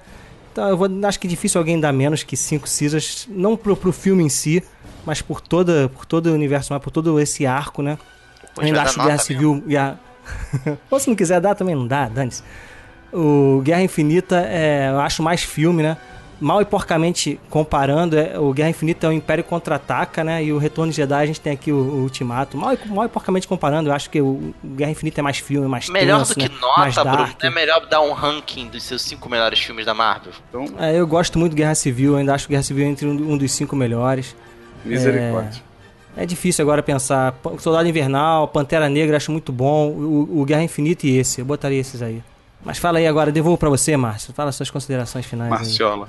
Então, 0.53 0.69
eu 0.69 0.77
vou, 0.77 0.89
acho 1.05 1.21
que 1.21 1.27
é 1.27 1.31
difícil 1.31 1.59
alguém 1.59 1.79
dar 1.79 1.93
menos 1.93 2.23
que 2.23 2.37
5 2.37 2.67
Caesars. 2.67 3.29
Não 3.31 3.57
pro, 3.57 3.77
pro 3.77 3.93
filme 3.93 4.23
em 4.25 4.29
si, 4.29 4.63
mas 5.07 5.23
por, 5.23 5.41
toda, 5.41 5.89
por 5.89 6.05
todo 6.05 6.27
o 6.27 6.35
universo, 6.35 6.73
mas 6.73 6.83
por 6.83 6.91
todo 6.91 7.19
esse 7.21 7.47
arco, 7.47 7.81
né? 7.81 7.97
Eu 8.59 8.65
ainda 8.65 8.83
acho 8.83 9.01
Guerra 9.01 9.19
Civil 9.19 9.63
e 9.67 9.77
a... 9.77 9.95
Ou 10.91 10.99
se 10.99 11.09
não 11.09 11.15
quiser 11.15 11.41
dar, 11.41 11.55
também 11.55 11.75
não 11.75 11.87
dá, 11.87 12.09
dane-se. 12.09 12.43
O 13.13 13.61
Guerra 13.63 13.83
Infinita, 13.83 14.45
é, 14.47 14.89
eu 14.91 15.01
acho 15.01 15.23
mais 15.23 15.43
filme, 15.43 15.83
né? 15.83 15.97
Mal 16.39 16.61
e 16.61 16.67
porcamente 16.67 17.41
comparando, 17.49 18.19
é, 18.19 18.39
o 18.39 18.53
Guerra 18.53 18.69
Infinita 18.69 19.07
é 19.07 19.11
o 19.11 19.13
Império 19.13 19.43
Contra-Ataca, 19.43 20.23
né? 20.23 20.45
E 20.45 20.53
o 20.53 20.59
Retorno 20.59 20.91
de 20.91 20.97
Jedi 20.97 21.23
a 21.23 21.27
gente 21.27 21.41
tem 21.41 21.53
aqui 21.53 21.73
o, 21.73 21.77
o 21.77 22.03
Ultimato. 22.03 22.59
Mal 22.59 22.75
e, 22.75 22.89
mal 22.89 23.07
e 23.07 23.09
porcamente 23.09 23.49
comparando, 23.49 23.89
eu 23.89 23.95
acho 23.95 24.11
que 24.11 24.21
o, 24.21 24.53
o 24.63 24.69
Guerra 24.75 24.91
Infinita 24.91 25.21
é 25.21 25.23
mais 25.23 25.39
filme, 25.39 25.67
mais 25.67 25.89
Melhor 25.89 26.19
tenso, 26.19 26.35
do 26.35 26.41
que 26.41 26.49
né? 26.49 26.55
mais 26.77 26.97
nota, 26.97 27.11
Bruno, 27.11 27.35
é 27.41 27.51
melhor 27.51 27.87
dar 27.87 28.03
um 28.03 28.13
ranking 28.13 28.69
dos 28.69 28.83
seus 28.83 29.01
cinco 29.01 29.31
melhores 29.31 29.61
filmes 29.61 29.87
da 29.87 29.95
Marvel? 29.95 30.33
Então, 30.51 30.67
É, 30.79 30.99
eu 30.99 31.07
gosto 31.07 31.39
muito 31.39 31.53
do 31.53 31.57
Guerra 31.57 31.75
Civil, 31.75 32.17
ainda 32.17 32.35
acho 32.35 32.47
que 32.47 32.53
Guerra 32.53 32.65
Civil 32.65 32.85
é 32.85 32.89
entre 32.89 33.07
um, 33.07 33.33
um 33.33 33.39
dos 33.39 33.53
cinco 33.53 33.75
melhores. 33.75 34.37
Misericórdia. 34.85 35.63
É, 36.17 36.23
é 36.23 36.27
difícil 36.27 36.63
agora 36.63 36.83
pensar. 36.83 37.35
Soldado 37.59 37.89
Invernal, 37.89 38.49
Pantera 38.49 38.89
Negra, 38.89 39.17
acho 39.17 39.31
muito 39.31 39.53
bom. 39.53 39.91
O, 39.91 40.41
o 40.41 40.45
Guerra 40.45 40.63
Infinita 40.63 41.07
e 41.07 41.19
esse, 41.19 41.41
eu 41.41 41.45
botaria 41.45 41.81
esses 41.81 42.03
aí. 42.03 42.23
Mas 42.65 42.79
fala 42.79 42.99
aí 42.99 43.07
agora, 43.07 43.31
devolvo 43.31 43.57
pra 43.59 43.69
você, 43.69 43.97
Márcio. 43.97 44.33
Fala 44.35 44.51
suas 44.51 44.71
considerações 44.71 45.25
finais. 45.25 45.53
aí. 45.53 45.59
Marciola. 45.59 46.09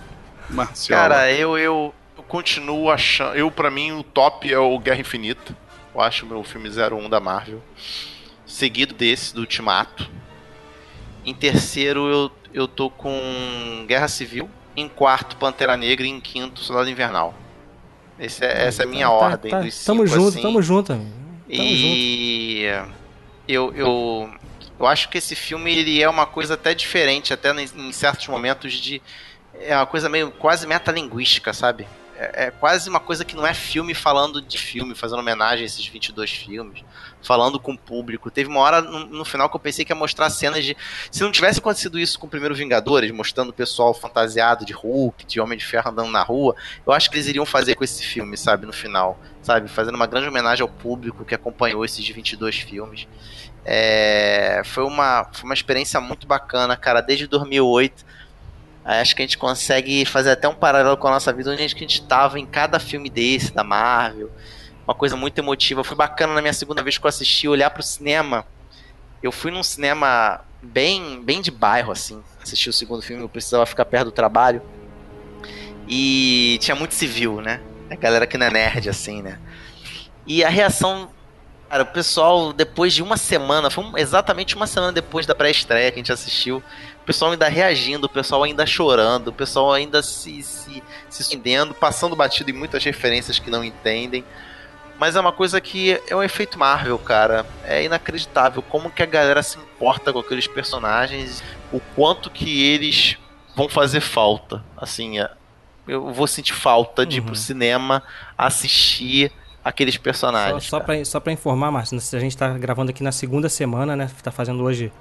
Marciola. 0.49 1.01
Cara, 1.01 1.31
eu, 1.31 1.57
eu, 1.57 1.93
eu 2.17 2.23
continuo 2.23 2.89
achando. 2.89 3.35
Eu, 3.35 3.51
pra 3.51 3.69
mim, 3.69 3.91
o 3.91 4.01
top 4.01 4.51
é 4.51 4.57
o 4.57 4.79
Guerra 4.79 5.01
Infinita. 5.01 5.55
Eu 5.93 6.01
acho 6.01 6.25
o 6.25 6.29
meu 6.29 6.43
filme 6.43 6.69
01 6.69 7.09
da 7.09 7.19
Marvel. 7.19 7.61
Seguido 8.45 8.95
desse, 8.95 9.35
do 9.35 9.41
Ultimato. 9.41 10.09
Em 11.25 11.33
terceiro, 11.33 12.07
eu, 12.07 12.31
eu 12.53 12.67
tô 12.67 12.89
com 12.89 13.85
Guerra 13.87 14.07
Civil. 14.07 14.49
Em 14.75 14.87
quarto, 14.87 15.35
Pantera 15.35 15.75
Negra. 15.75 16.07
E 16.07 16.09
em 16.09 16.19
quinto, 16.19 16.61
Soldado 16.61 16.89
Invernal. 16.89 17.35
Esse 18.19 18.43
é- 18.43 18.67
essa 18.67 18.83
é 18.83 18.85
a 18.85 18.89
minha 18.89 19.07
Tá, 19.07 19.11
ordem 19.13 19.51
tá, 19.51 19.61
dos 19.61 19.73
cinco, 19.73 19.85
Tamo 19.85 20.07
junto, 20.07 20.27
assim. 20.29 20.41
tamo 20.41 20.61
junto, 20.61 20.93
amigo. 20.93 21.11
Tamo 21.49 21.63
E. 21.63 22.63
eu, 23.47 23.73
eu, 23.75 24.29
eu 24.79 24.87
acho 24.87 25.09
que 25.09 25.17
esse 25.17 25.35
filme 25.35 25.71
ele 25.75 26.01
é 26.01 26.09
uma 26.09 26.25
coisa 26.25 26.55
até 26.55 26.73
diferente, 26.73 27.33
até 27.33 27.51
em, 27.53 27.67
em 27.87 27.91
certos 27.91 28.27
momentos 28.27 28.73
de. 28.73 29.01
É 29.59 29.75
uma 29.75 29.85
coisa 29.85 30.07
meio 30.09 30.29
quase 30.31 30.67
metalinguística, 30.67 31.53
sabe? 31.53 31.87
É, 32.19 32.45
é 32.47 32.51
quase 32.51 32.89
uma 32.89 32.99
coisa 32.99 33.23
que 33.23 33.35
não 33.35 33.45
é 33.45 33.53
filme 33.53 33.93
falando 33.93 34.41
de 34.41 34.57
filme, 34.57 34.93
fazendo 34.95 35.19
homenagem 35.19 35.63
a 35.63 35.65
esses 35.65 35.85
22 35.87 36.31
filmes, 36.31 36.83
falando 37.27 37.59
com 37.59 37.73
o 37.73 37.77
público. 37.77 38.31
Teve 38.31 38.49
uma 38.49 38.61
hora 38.61 38.81
no, 38.81 39.05
no 39.05 39.25
final 39.25 39.49
que 39.49 39.55
eu 39.57 39.59
pensei 39.59 39.83
que 39.83 39.91
ia 39.91 39.95
mostrar 39.95 40.29
cenas 40.29 40.63
de. 40.63 40.77
Se 41.11 41.21
não 41.21 41.31
tivesse 41.31 41.59
acontecido 41.59 41.99
isso 41.99 42.17
com 42.17 42.25
o 42.25 42.29
primeiro 42.29 42.55
Vingadores, 42.55 43.11
mostrando 43.11 43.49
o 43.49 43.53
pessoal 43.53 43.93
fantasiado 43.93 44.65
de 44.65 44.71
Hulk, 44.71 45.25
de 45.25 45.41
Homem 45.41 45.57
de 45.57 45.65
Ferro 45.65 45.91
andando 45.91 46.09
na 46.09 46.23
rua, 46.23 46.55
eu 46.85 46.93
acho 46.93 47.09
que 47.11 47.17
eles 47.17 47.27
iriam 47.27 47.45
fazer 47.45 47.75
com 47.75 47.83
esse 47.83 48.03
filme, 48.03 48.37
sabe? 48.37 48.65
No 48.65 48.71
final, 48.71 49.19
sabe? 49.43 49.67
Fazendo 49.67 49.95
uma 49.95 50.07
grande 50.07 50.29
homenagem 50.29 50.61
ao 50.61 50.69
público 50.69 51.25
que 51.25 51.35
acompanhou 51.35 51.83
esses 51.83 52.07
22 52.07 52.55
filmes. 52.55 53.07
É, 53.65 54.61
foi, 54.63 54.85
uma, 54.85 55.27
foi 55.33 55.43
uma 55.43 55.53
experiência 55.53 55.99
muito 55.99 56.25
bacana, 56.25 56.77
cara, 56.77 57.01
desde 57.01 57.27
2008. 57.27 58.05
Acho 58.85 59.13
que 59.13 59.21
a 59.21 59.25
gente 59.25 59.37
consegue 59.37 60.05
fazer 60.05 60.31
até 60.31 60.47
um 60.47 60.55
paralelo 60.55 60.95
com 60.95 61.09
a 61.09 61.11
nossa 61.11 61.33
vida, 61.33 61.51
onde 61.51 61.61
a 61.61 61.67
gente 61.67 61.85
estava 61.85 62.39
em 62.39 62.45
cada 62.45 62.79
filme 62.79 63.09
desse, 63.09 63.53
da 63.53 63.61
Marvel. 63.61 64.31
Uma 64.87 64.95
coisa 64.95 65.17
muito 65.17 65.37
emotiva. 65.37 65.83
Foi 65.83 65.97
bacana 65.97 66.33
na 66.33 66.41
minha 66.41 66.53
segunda 66.53 66.81
vez 66.81 66.97
que 66.97 67.05
eu 67.05 67.09
assisti, 67.09 67.47
olhar 67.47 67.69
pro 67.69 67.83
cinema. 67.83 68.45
Eu 69.21 69.31
fui 69.31 69.51
num 69.51 69.63
cinema 69.63 70.39
bem, 70.61 71.21
bem 71.21 71.41
de 71.41 71.51
bairro, 71.51 71.91
assim. 71.91 72.23
Assisti 72.41 72.69
o 72.69 72.73
segundo 72.73 73.01
filme, 73.01 73.21
eu 73.21 73.29
precisava 73.29 73.65
ficar 73.65 73.83
perto 73.83 74.05
do 74.05 74.11
trabalho. 74.11 74.61
E 75.89 76.57
tinha 76.61 76.75
muito 76.75 76.93
civil, 76.93 77.41
né? 77.41 77.59
A 77.89 77.95
galera 77.95 78.25
que 78.25 78.37
não 78.37 78.45
é 78.45 78.51
nerd, 78.51 78.89
assim, 78.89 79.21
né? 79.21 79.39
E 80.25 80.43
a 80.43 80.49
reação 80.49 81.09
Cara, 81.69 81.83
o 81.83 81.87
pessoal, 81.87 82.53
depois 82.53 82.93
de 82.93 83.03
uma 83.03 83.17
semana, 83.17 83.69
foi 83.69 83.83
exatamente 83.97 84.55
uma 84.55 84.65
semana 84.65 84.93
depois 84.93 85.25
da 85.25 85.35
pré-estreia 85.35 85.91
que 85.91 85.95
a 85.95 85.99
gente 85.99 86.13
assistiu, 86.13 86.63
o 87.01 87.05
pessoal 87.05 87.31
ainda 87.31 87.49
reagindo, 87.49 88.05
o 88.05 88.09
pessoal 88.09 88.43
ainda 88.43 88.65
chorando, 88.65 89.27
o 89.27 89.33
pessoal 89.33 89.73
ainda 89.73 90.01
se, 90.01 90.41
se, 90.43 90.81
se 91.09 91.23
surpreendendo, 91.23 91.73
passando 91.73 92.15
batido 92.15 92.51
em 92.51 92.53
muitas 92.53 92.81
referências 92.85 93.37
que 93.37 93.49
não 93.49 93.65
entendem. 93.65 94.23
Mas 94.99 95.15
é 95.15 95.19
uma 95.19 95.31
coisa 95.31 95.61
que 95.61 96.01
é 96.07 96.15
um 96.15 96.23
efeito 96.23 96.57
Marvel, 96.57 96.97
cara. 96.97 97.45
É 97.63 97.83
inacreditável 97.83 98.61
como 98.61 98.89
que 98.89 99.03
a 99.03 99.05
galera 99.05 99.43
se 99.43 99.57
importa 99.57 100.11
com 100.11 100.19
aqueles 100.19 100.47
personagens, 100.47 101.43
o 101.71 101.79
quanto 101.95 102.29
que 102.29 102.63
eles 102.63 103.17
vão 103.55 103.69
fazer 103.69 104.01
falta. 104.01 104.63
Assim, 104.75 105.19
é, 105.19 105.29
eu 105.87 106.11
vou 106.11 106.27
sentir 106.27 106.53
falta 106.53 107.05
de 107.05 107.17
ir 107.19 107.21
pro 107.21 107.35
cinema 107.35 108.03
assistir 108.37 109.31
aqueles 109.63 109.97
personagens. 109.97 110.63
Só, 110.63 110.81
só, 111.03 111.19
pra 111.19 111.31
informar, 111.31 111.71
Márcio, 111.71 111.97
a 111.97 112.19
gente 112.19 112.35
tá 112.35 112.49
gravando 112.57 112.89
aqui 112.89 113.03
na 113.03 113.11
segunda 113.11 113.49
semana, 113.49 113.95
né? 113.95 114.09
Tá 114.23 114.31
fazendo 114.31 114.63
hoje 114.63 114.91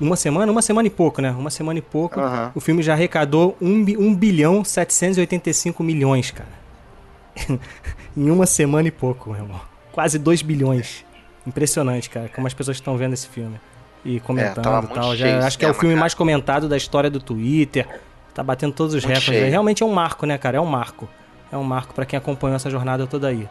uma 0.00 0.16
semana, 0.16 0.50
uma 0.52 0.62
semana 0.62 0.86
e 0.86 0.90
pouco, 0.90 1.20
né? 1.20 1.30
Uma 1.30 1.50
semana 1.50 1.78
e 1.78 1.82
pouco. 1.82 2.20
Uhum. 2.20 2.50
O 2.54 2.60
filme 2.60 2.82
já 2.82 2.92
arrecadou 2.92 3.56
1, 3.60 3.84
1 3.98 4.14
bilhão 4.14 4.64
785 4.64 5.82
milhões, 5.82 6.30
cara. 6.30 6.67
em 8.16 8.30
uma 8.30 8.46
semana 8.46 8.88
e 8.88 8.90
pouco, 8.90 9.30
meu 9.30 9.42
irmão. 9.42 9.60
Quase 9.92 10.18
2 10.18 10.42
bilhões. 10.42 11.04
Impressionante, 11.46 12.10
cara, 12.10 12.28
como 12.28 12.46
as 12.46 12.54
pessoas 12.54 12.76
estão 12.76 12.96
vendo 12.96 13.14
esse 13.14 13.28
filme. 13.28 13.58
E 14.04 14.20
comentando 14.20 14.66
é, 14.66 14.84
e 14.84 14.94
tal. 14.94 15.16
Já, 15.16 15.46
acho 15.46 15.58
que 15.58 15.64
é 15.64 15.70
o 15.70 15.74
filme 15.74 15.94
cara. 15.94 16.00
mais 16.00 16.14
comentado 16.14 16.68
da 16.68 16.76
história 16.76 17.10
do 17.10 17.20
Twitter. 17.20 17.86
Tá 18.34 18.42
batendo 18.42 18.72
todos 18.72 18.94
os 18.94 19.04
muito 19.04 19.18
recordes. 19.18 19.50
Realmente 19.50 19.82
é 19.82 19.86
um 19.86 19.92
marco, 19.92 20.24
né, 20.24 20.38
cara? 20.38 20.58
É 20.58 20.60
um 20.60 20.66
marco. 20.66 21.08
É 21.50 21.56
um 21.56 21.64
marco 21.64 21.94
para 21.94 22.06
quem 22.06 22.16
acompanhou 22.16 22.56
essa 22.56 22.70
jornada 22.70 23.06
toda 23.06 23.28
aí. 23.28 23.48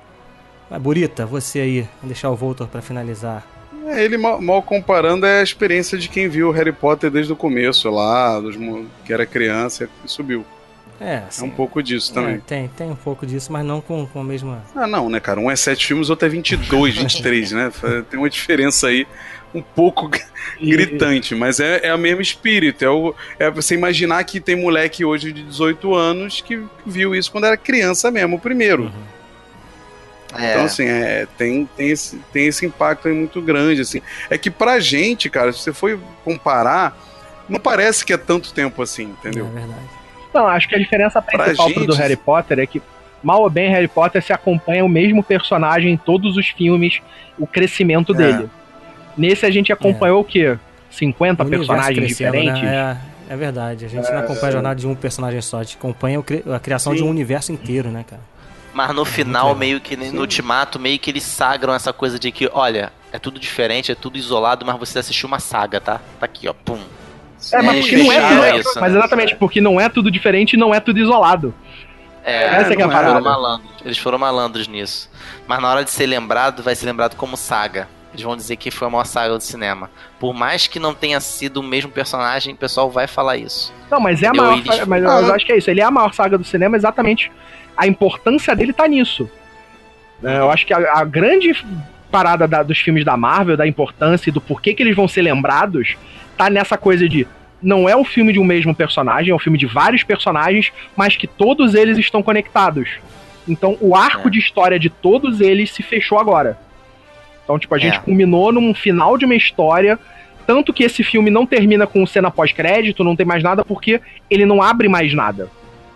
Mas, 0.69 0.81
Burita, 0.81 1.25
você 1.25 1.59
aí, 1.59 1.81
vou 2.01 2.07
deixar 2.07 2.29
o 2.29 2.35
Voltor 2.35 2.67
para 2.67 2.81
finalizar. 2.81 3.45
É, 3.87 4.03
ele, 4.03 4.17
mal, 4.17 4.41
mal, 4.41 4.61
comparando, 4.61 5.25
é 5.25 5.39
a 5.39 5.43
experiência 5.43 5.97
de 5.97 6.09
quem 6.09 6.27
viu 6.27 6.51
Harry 6.51 6.71
Potter 6.71 7.09
desde 7.09 7.31
o 7.31 7.35
começo, 7.35 7.89
lá, 7.89 8.39
dos, 8.39 8.57
que 9.05 9.13
era 9.13 9.25
criança 9.25 9.89
e 10.03 10.09
subiu. 10.09 10.45
É, 10.99 11.17
assim, 11.27 11.43
é 11.43 11.45
um 11.47 11.51
pouco 11.51 11.81
disso 11.81 12.13
também. 12.13 12.35
É, 12.35 12.41
tem, 12.45 12.67
tem 12.69 12.89
um 12.89 12.95
pouco 12.95 13.25
disso, 13.25 13.51
mas 13.51 13.65
não 13.65 13.79
com, 13.79 14.05
com 14.07 14.19
a 14.19 14.23
mesma. 14.23 14.63
Ah, 14.75 14.87
não, 14.87 15.09
né, 15.09 15.19
cara? 15.19 15.39
Um 15.39 15.49
é 15.49 15.55
7 15.55 15.85
filmes, 15.85 16.09
outro 16.09 16.25
é 16.25 16.29
22, 16.29 16.97
23, 16.97 17.51
né? 17.53 17.71
Tem 18.09 18.19
uma 18.19 18.29
diferença 18.29 18.87
aí 18.87 19.07
um 19.53 19.61
pouco 19.61 20.09
gritante, 20.61 21.33
mas 21.35 21.59
é, 21.59 21.87
é 21.87 21.93
o 21.93 21.97
mesmo 21.97 22.21
espírito. 22.21 22.83
É, 22.83 22.89
o, 22.89 23.15
é 23.39 23.49
você 23.49 23.75
imaginar 23.75 24.23
que 24.23 24.39
tem 24.39 24.55
moleque 24.55 25.05
hoje 25.05 25.31
de 25.31 25.43
18 25.43 25.93
anos 25.93 26.41
que 26.41 26.61
viu 26.85 27.15
isso 27.15 27.31
quando 27.31 27.45
era 27.45 27.57
criança 27.57 28.11
mesmo, 28.11 28.37
o 28.37 28.39
primeiro. 28.39 28.83
Uhum. 28.83 29.17
É. 30.37 30.51
Então, 30.51 30.65
assim, 30.65 30.85
é, 30.85 31.27
tem, 31.37 31.67
tem, 31.77 31.89
esse, 31.89 32.17
tem 32.33 32.47
esse 32.47 32.65
impacto 32.65 33.07
aí 33.07 33.13
muito 33.13 33.41
grande, 33.41 33.81
assim. 33.81 34.01
É 34.29 34.37
que 34.37 34.51
pra 34.51 34.79
gente, 34.79 35.29
cara, 35.29 35.53
se 35.53 35.59
você 35.59 35.73
for 35.73 35.97
comparar, 36.23 36.97
não 37.47 37.59
parece 37.59 38.05
que 38.05 38.11
é 38.11 38.17
tanto 38.17 38.53
tempo 38.53 38.81
assim, 38.81 39.03
entendeu? 39.03 39.47
É 39.47 39.59
verdade. 39.59 39.97
Não, 40.37 40.47
acho 40.47 40.69
que 40.69 40.75
a 40.75 40.77
diferença 40.77 41.19
principal 41.19 41.67
gente... 41.69 41.87
do 41.87 41.95
Harry 41.95 42.15
Potter 42.15 42.59
é 42.59 42.67
que, 42.67 42.79
mal 43.23 43.41
ou 43.41 43.49
bem, 43.49 43.71
Harry 43.71 43.87
Potter 43.87 44.21
se 44.21 44.31
acompanha 44.31 44.85
o 44.85 44.89
mesmo 44.89 45.23
personagem 45.23 45.93
em 45.93 45.97
todos 45.97 46.37
os 46.37 46.47
filmes, 46.49 47.01
o 47.39 47.47
crescimento 47.47 48.13
é. 48.13 48.17
dele. 48.17 48.49
Nesse 49.17 49.47
a 49.47 49.49
gente 49.49 49.73
acompanhou 49.73 50.19
é. 50.19 50.21
o 50.21 50.23
quê? 50.23 50.57
50 50.91 51.43
personagens 51.43 52.07
diferentes? 52.07 52.61
Né? 52.61 52.99
É, 53.27 53.33
é 53.33 53.35
verdade, 53.35 53.85
a 53.85 53.87
gente 53.87 54.07
não 54.11 54.19
acompanha 54.19 54.47
a 54.47 54.51
jornada 54.51 54.79
de 54.79 54.87
um 54.87 54.93
personagem 54.93 55.41
só, 55.41 55.59
a 55.59 55.63
gente 55.63 55.75
acompanha 55.75 56.23
a 56.53 56.59
criação 56.59 56.93
Sim. 56.93 56.99
de 56.99 57.03
um 57.03 57.09
universo 57.09 57.51
inteiro, 57.51 57.89
né, 57.89 58.05
cara? 58.07 58.21
Mas 58.73 58.95
no 58.95 59.03
final, 59.05 59.55
meio 59.55 59.81
que 59.81 59.97
no 59.97 60.21
ultimato, 60.21 60.77
meio 60.77 60.99
que 60.99 61.09
eles 61.09 61.23
sagram 61.23 61.73
essa 61.73 61.91
coisa 61.91 62.19
de 62.19 62.31
que, 62.31 62.47
olha, 62.53 62.91
é 63.11 63.17
tudo 63.17 63.39
diferente, 63.39 63.91
é 63.91 63.95
tudo 63.95 64.19
isolado, 64.19 64.63
mas 64.63 64.77
você 64.77 64.99
assistiu 64.99 65.27
uma 65.27 65.39
saga, 65.39 65.81
tá? 65.81 65.99
Tá 66.19 66.25
aqui, 66.27 66.47
ó, 66.47 66.53
pum. 66.53 66.77
É, 67.51 67.61
mas 67.61 67.79
porque 67.79 67.97
não 67.97 68.11
é, 68.11 68.19
não 68.19 68.43
é 68.43 68.57
isso, 68.57 68.79
mas 68.79 68.91
né? 68.91 68.99
exatamente, 68.99 69.35
porque 69.35 69.61
não 69.61 69.79
é 69.79 69.89
tudo 69.89 70.09
diferente 70.09 70.53
e 70.53 70.57
não 70.57 70.73
é 70.73 70.79
tudo 70.79 70.99
isolado. 70.99 71.53
É, 72.23 72.45
Essa 72.55 72.73
é 72.73 72.75
que 72.75 72.81
é 72.81 72.85
a 72.85 72.89
parada. 72.89 73.13
Foram 73.13 73.23
malandros, 73.23 73.71
eles 73.85 73.97
foram 73.97 74.17
malandros 74.17 74.67
nisso. 74.67 75.09
Mas 75.47 75.61
na 75.61 75.69
hora 75.69 75.83
de 75.83 75.91
ser 75.91 76.07
lembrado, 76.07 76.61
vai 76.61 76.75
ser 76.75 76.85
lembrado 76.85 77.15
como 77.15 77.37
saga. 77.37 77.87
Eles 78.11 78.23
vão 78.23 78.35
dizer 78.35 78.55
que 78.55 78.71
foi 78.71 78.87
a 78.87 78.91
maior 78.91 79.05
saga 79.05 79.37
do 79.37 79.43
cinema. 79.43 79.89
Por 80.19 80.33
mais 80.33 80.67
que 80.67 80.79
não 80.79 80.93
tenha 80.93 81.19
sido 81.19 81.57
o 81.57 81.63
mesmo 81.63 81.91
personagem, 81.91 82.53
o 82.53 82.57
pessoal 82.57 82.89
vai 82.89 83.07
falar 83.07 83.37
isso. 83.37 83.73
Não, 83.91 83.99
mas 83.99 84.23
é 84.23 84.27
a 84.27 84.33
maior. 84.33 84.57
Eles... 84.57 84.85
Mas 84.85 85.03
eu 85.03 85.09
ah. 85.09 85.35
acho 85.35 85.45
que 85.45 85.51
é 85.51 85.57
isso. 85.57 85.69
Ele 85.69 85.81
é 85.81 85.83
a 85.83 85.91
maior 85.91 86.13
saga 86.13 86.37
do 86.37 86.43
cinema 86.43 86.75
exatamente 86.75 87.31
a 87.77 87.85
importância 87.85 88.55
dele 88.55 88.73
tá 88.73 88.87
nisso. 88.87 89.29
É, 90.23 90.39
eu 90.39 90.49
acho 90.49 90.65
que 90.65 90.73
a, 90.73 90.77
a 90.99 91.05
grande 91.05 91.53
parada 92.09 92.47
da, 92.47 92.63
dos 92.63 92.79
filmes 92.79 93.05
da 93.05 93.15
Marvel, 93.15 93.55
da 93.55 93.67
importância 93.67 94.29
e 94.29 94.33
do 94.33 94.41
porquê 94.41 94.73
que 94.73 94.81
eles 94.81 94.95
vão 94.95 95.07
ser 95.07 95.21
lembrados, 95.21 95.95
tá 96.37 96.49
nessa 96.49 96.77
coisa 96.77 97.07
de 97.07 97.27
não 97.61 97.89
é 97.89 97.95
um 97.95 98.05
filme 98.05 98.31
de 98.31 98.39
um 98.39 98.43
mesmo 98.43 98.75
personagem, 98.75 99.31
é 99.31 99.35
um 99.35 99.39
filme 99.39 99.57
de 99.57 99.65
vários 99.65 100.03
personagens, 100.03 100.71
mas 100.95 101.15
que 101.15 101.25
todos 101.25 101.73
eles 101.73 101.97
estão 101.97 102.21
conectados. 102.21 102.89
Então 103.47 103.77
o 103.81 103.95
arco 103.95 104.27
é. 104.27 104.31
de 104.31 104.39
história 104.39 104.79
de 104.79 104.89
todos 104.89 105.41
eles 105.41 105.71
se 105.71 105.81
fechou 105.81 106.19
agora. 106.19 106.57
Então, 107.43 107.57
tipo, 107.57 107.73
a 107.73 107.77
gente 107.77 107.97
é. 107.97 107.99
culminou 107.99 108.51
num 108.51 108.73
final 108.73 109.17
de 109.17 109.23
uma 109.23 109.35
história. 109.35 109.97
Tanto 110.45 110.73
que 110.73 110.83
esse 110.83 111.01
filme 111.03 111.29
não 111.29 111.45
termina 111.45 111.87
com 111.87 112.05
cena 112.05 112.29
pós-crédito, 112.29 113.03
não 113.03 113.15
tem 113.15 113.25
mais 113.25 113.41
nada, 113.41 113.63
porque 113.63 114.01
ele 114.29 114.45
não 114.45 114.61
abre 114.61 114.89
mais 114.89 115.13
nada. 115.13 115.49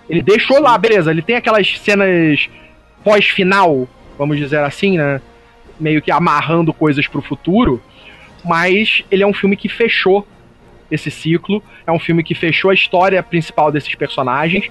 Ele 0.10 0.22
deixou 0.22 0.62
lá, 0.62 0.78
beleza. 0.78 1.12
Ele 1.12 1.22
tem 1.22 1.36
aquelas 1.36 1.78
cenas 1.80 2.50
pós-final, 3.04 3.88
vamos 4.18 4.38
dizer 4.38 4.60
assim, 4.60 4.98
né? 4.98 5.22
Meio 5.80 6.02
que 6.02 6.12
amarrando 6.12 6.74
coisas 6.74 7.06
pro 7.08 7.22
futuro. 7.22 7.82
Mas 8.44 9.04
ele 9.12 9.24
é 9.24 9.28
um 9.28 9.34
filme 9.34 9.56
que 9.56 9.70
fechou 9.70 10.28
esse 10.90 11.10
ciclo. 11.12 11.64
É 11.86 11.92
um 11.92 12.00
filme 12.00 12.24
que 12.24 12.36
fechou 12.36 12.72
a 12.72 12.74
história 12.74 13.22
principal 13.22 13.72
desses 13.72 13.94
personagens. 13.96 14.68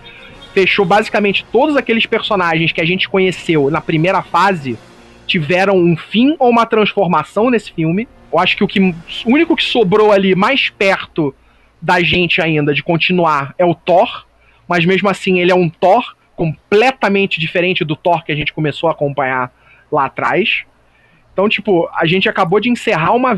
Fechou 0.52 0.84
basicamente 0.84 1.44
todos 1.52 1.76
aqueles 1.76 2.06
personagens 2.06 2.72
que 2.72 2.80
a 2.80 2.84
gente 2.84 3.08
conheceu 3.08 3.70
na 3.70 3.80
primeira 3.80 4.22
fase 4.22 4.78
tiveram 5.26 5.76
um 5.76 5.96
fim 5.96 6.34
ou 6.38 6.50
uma 6.50 6.66
transformação 6.66 7.50
nesse 7.50 7.72
filme. 7.72 8.08
Eu 8.32 8.38
acho 8.38 8.56
que 8.56 8.64
o, 8.64 8.68
que, 8.68 8.80
o 8.80 8.94
único 9.26 9.54
que 9.54 9.64
sobrou 9.64 10.10
ali 10.10 10.34
mais 10.34 10.70
perto 10.70 11.34
da 11.80 12.02
gente 12.02 12.42
ainda 12.42 12.74
de 12.74 12.82
continuar 12.82 13.54
é 13.56 13.64
o 13.64 13.74
Thor 13.74 14.26
mas 14.70 14.84
mesmo 14.84 15.08
assim 15.08 15.40
ele 15.40 15.50
é 15.50 15.54
um 15.54 15.68
Thor 15.68 16.14
completamente 16.36 17.40
diferente 17.40 17.84
do 17.84 17.96
Thor 17.96 18.24
que 18.24 18.30
a 18.30 18.36
gente 18.36 18.52
começou 18.52 18.88
a 18.88 18.92
acompanhar 18.92 19.52
lá 19.90 20.04
atrás. 20.04 20.62
Então, 21.40 21.48
tipo, 21.48 21.88
a 21.94 22.04
gente 22.04 22.28
acabou 22.28 22.60
de 22.60 22.68
encerrar 22.68 23.14
uma, 23.14 23.34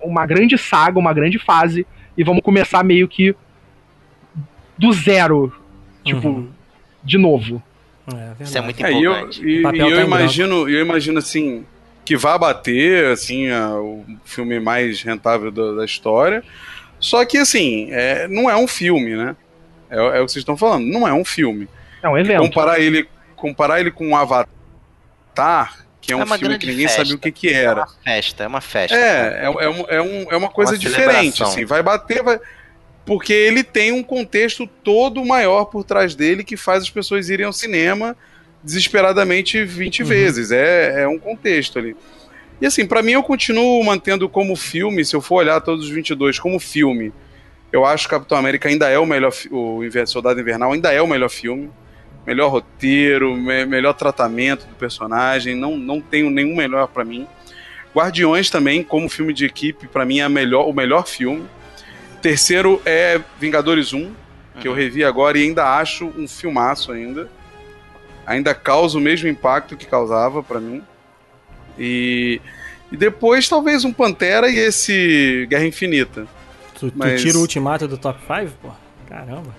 uma 0.00 0.24
grande 0.24 0.56
saga, 0.56 0.98
uma 0.98 1.12
grande 1.12 1.38
fase, 1.38 1.86
e 2.16 2.24
vamos 2.24 2.42
começar 2.42 2.82
meio 2.82 3.06
que 3.06 3.36
do 4.78 4.90
zero, 4.90 5.52
tipo, 6.02 6.28
uhum. 6.28 6.48
de 7.04 7.18
novo. 7.18 7.62
É, 8.10 8.42
Isso 8.42 8.56
é 8.56 8.62
muito 8.62 8.80
importante. 8.80 9.42
É, 9.42 9.44
e 9.44 9.62
eu, 9.62 9.70
e, 9.70 9.76
e 9.76 9.80
eu 9.80 9.96
tá 9.96 10.02
imagino, 10.02 10.66
eu 10.66 10.80
imagino 10.80 11.18
assim 11.18 11.66
que 12.06 12.16
vai 12.16 12.38
bater 12.38 13.12
assim 13.12 13.50
a, 13.50 13.76
o 13.76 14.02
filme 14.24 14.58
mais 14.58 15.02
rentável 15.02 15.50
da, 15.50 15.72
da 15.72 15.84
história. 15.84 16.42
Só 16.98 17.22
que 17.26 17.36
assim, 17.36 17.88
é, 17.90 18.26
não 18.28 18.48
é 18.48 18.56
um 18.56 18.66
filme, 18.66 19.14
né? 19.14 19.36
É, 19.90 19.96
é 19.98 20.20
o 20.20 20.24
que 20.24 20.32
vocês 20.32 20.36
estão 20.36 20.56
falando. 20.56 20.86
Não 20.86 21.06
é 21.06 21.12
um 21.12 21.24
filme. 21.24 21.68
É 22.02 22.08
um 22.08 22.16
evento. 22.16 22.40
Comparar 22.40 22.80
ele, 22.80 23.06
comparar 23.36 23.78
ele 23.78 23.90
com 23.90 24.08
um 24.08 24.16
Avatar 24.16 25.81
que 26.02 26.12
é 26.12 26.16
um 26.16 26.20
É 26.20 26.24
uma 26.24 26.36
filme 26.36 26.58
que 26.58 26.66
ninguém 26.66 26.86
festa. 26.86 26.98
sabia 27.02 27.14
o 27.14 27.18
que, 27.18 27.32
que 27.32 27.48
era. 27.48 27.80
É 27.80 27.84
uma 27.84 27.88
festa, 28.04 28.44
é 28.44 28.46
uma 28.46 28.60
festa. 28.60 28.96
É, 28.96 29.00
é, 29.00 29.44
é, 29.44 29.48
um- 29.48 29.84
é, 29.88 30.02
um- 30.02 30.26
é 30.32 30.36
uma 30.36 30.50
coisa 30.50 30.72
Uma 30.72 30.78
diferente, 30.78 31.42
assim, 31.42 31.64
vai 31.64 31.82
bater, 31.82 32.22
vai... 32.22 32.38
Porque 33.06 33.32
ele 33.32 33.64
tem 33.64 33.90
um 33.92 34.02
contexto 34.02 34.66
todo 34.66 35.24
maior 35.24 35.64
por 35.66 35.82
trás 35.84 36.14
dele 36.14 36.44
que 36.44 36.56
faz 36.56 36.82
as 36.82 36.90
pessoas 36.90 37.30
irem 37.30 37.46
ao 37.46 37.52
cinema 37.52 38.16
desesperadamente 38.62 39.64
20 39.64 40.02
vezes. 40.02 40.50
É, 40.52 41.02
é 41.02 41.08
um 41.08 41.18
contexto 41.18 41.78
ali. 41.78 41.96
E 42.60 42.66
assim, 42.66 42.86
pra 42.86 43.02
mim 43.02 43.12
eu 43.12 43.22
continuo 43.22 43.82
mantendo 43.84 44.28
como 44.28 44.54
filme, 44.54 45.04
se 45.04 45.16
eu 45.16 45.20
for 45.20 45.36
olhar 45.36 45.60
todos 45.60 45.86
os 45.86 45.90
22 45.90 46.38
como 46.38 46.60
filme, 46.60 47.12
eu 47.72 47.84
acho 47.84 48.04
que 48.04 48.10
Capitão 48.14 48.38
América 48.38 48.68
ainda 48.68 48.88
é 48.88 48.98
o 48.98 49.06
melhor, 49.06 49.32
o 49.50 49.80
Soldado 50.06 50.40
Invernal 50.40 50.72
ainda 50.72 50.92
é 50.92 51.02
o 51.02 51.06
melhor 51.06 51.28
filme. 51.28 51.70
Melhor 52.26 52.48
roteiro, 52.50 53.34
me- 53.36 53.66
melhor 53.66 53.94
tratamento 53.94 54.66
do 54.66 54.74
personagem, 54.74 55.54
não, 55.56 55.76
não 55.76 56.00
tenho 56.00 56.30
nenhum 56.30 56.54
melhor 56.54 56.86
pra 56.88 57.04
mim. 57.04 57.26
Guardiões 57.94 58.48
também, 58.48 58.82
como 58.82 59.08
filme 59.08 59.32
de 59.32 59.44
equipe, 59.44 59.86
pra 59.88 60.04
mim 60.04 60.20
é 60.20 60.28
melhor, 60.28 60.68
o 60.68 60.72
melhor 60.72 61.06
filme. 61.06 61.44
Terceiro 62.22 62.80
é 62.86 63.20
Vingadores 63.40 63.92
1, 63.92 64.12
que 64.60 64.68
eu 64.68 64.72
revi 64.72 65.02
agora 65.04 65.36
e 65.38 65.42
ainda 65.42 65.76
acho 65.78 66.06
um 66.16 66.28
filmaço 66.28 66.92
ainda. 66.92 67.28
Ainda 68.24 68.54
causa 68.54 68.96
o 68.96 69.00
mesmo 69.00 69.28
impacto 69.28 69.76
que 69.76 69.84
causava 69.86 70.42
pra 70.42 70.60
mim. 70.60 70.82
E, 71.78 72.40
e 72.92 72.96
depois 72.96 73.48
talvez 73.48 73.84
um 73.84 73.92
Pantera 73.92 74.48
e 74.48 74.56
esse 74.58 75.46
Guerra 75.50 75.66
Infinita. 75.66 76.26
Tu, 76.78 76.90
tu 76.90 76.96
Mas- 76.96 77.20
tira 77.20 77.36
o 77.36 77.40
ultimato 77.40 77.88
do 77.88 77.98
top 77.98 78.20
5, 78.26 78.52
pô? 78.62 78.68
Caramba. 79.08 79.54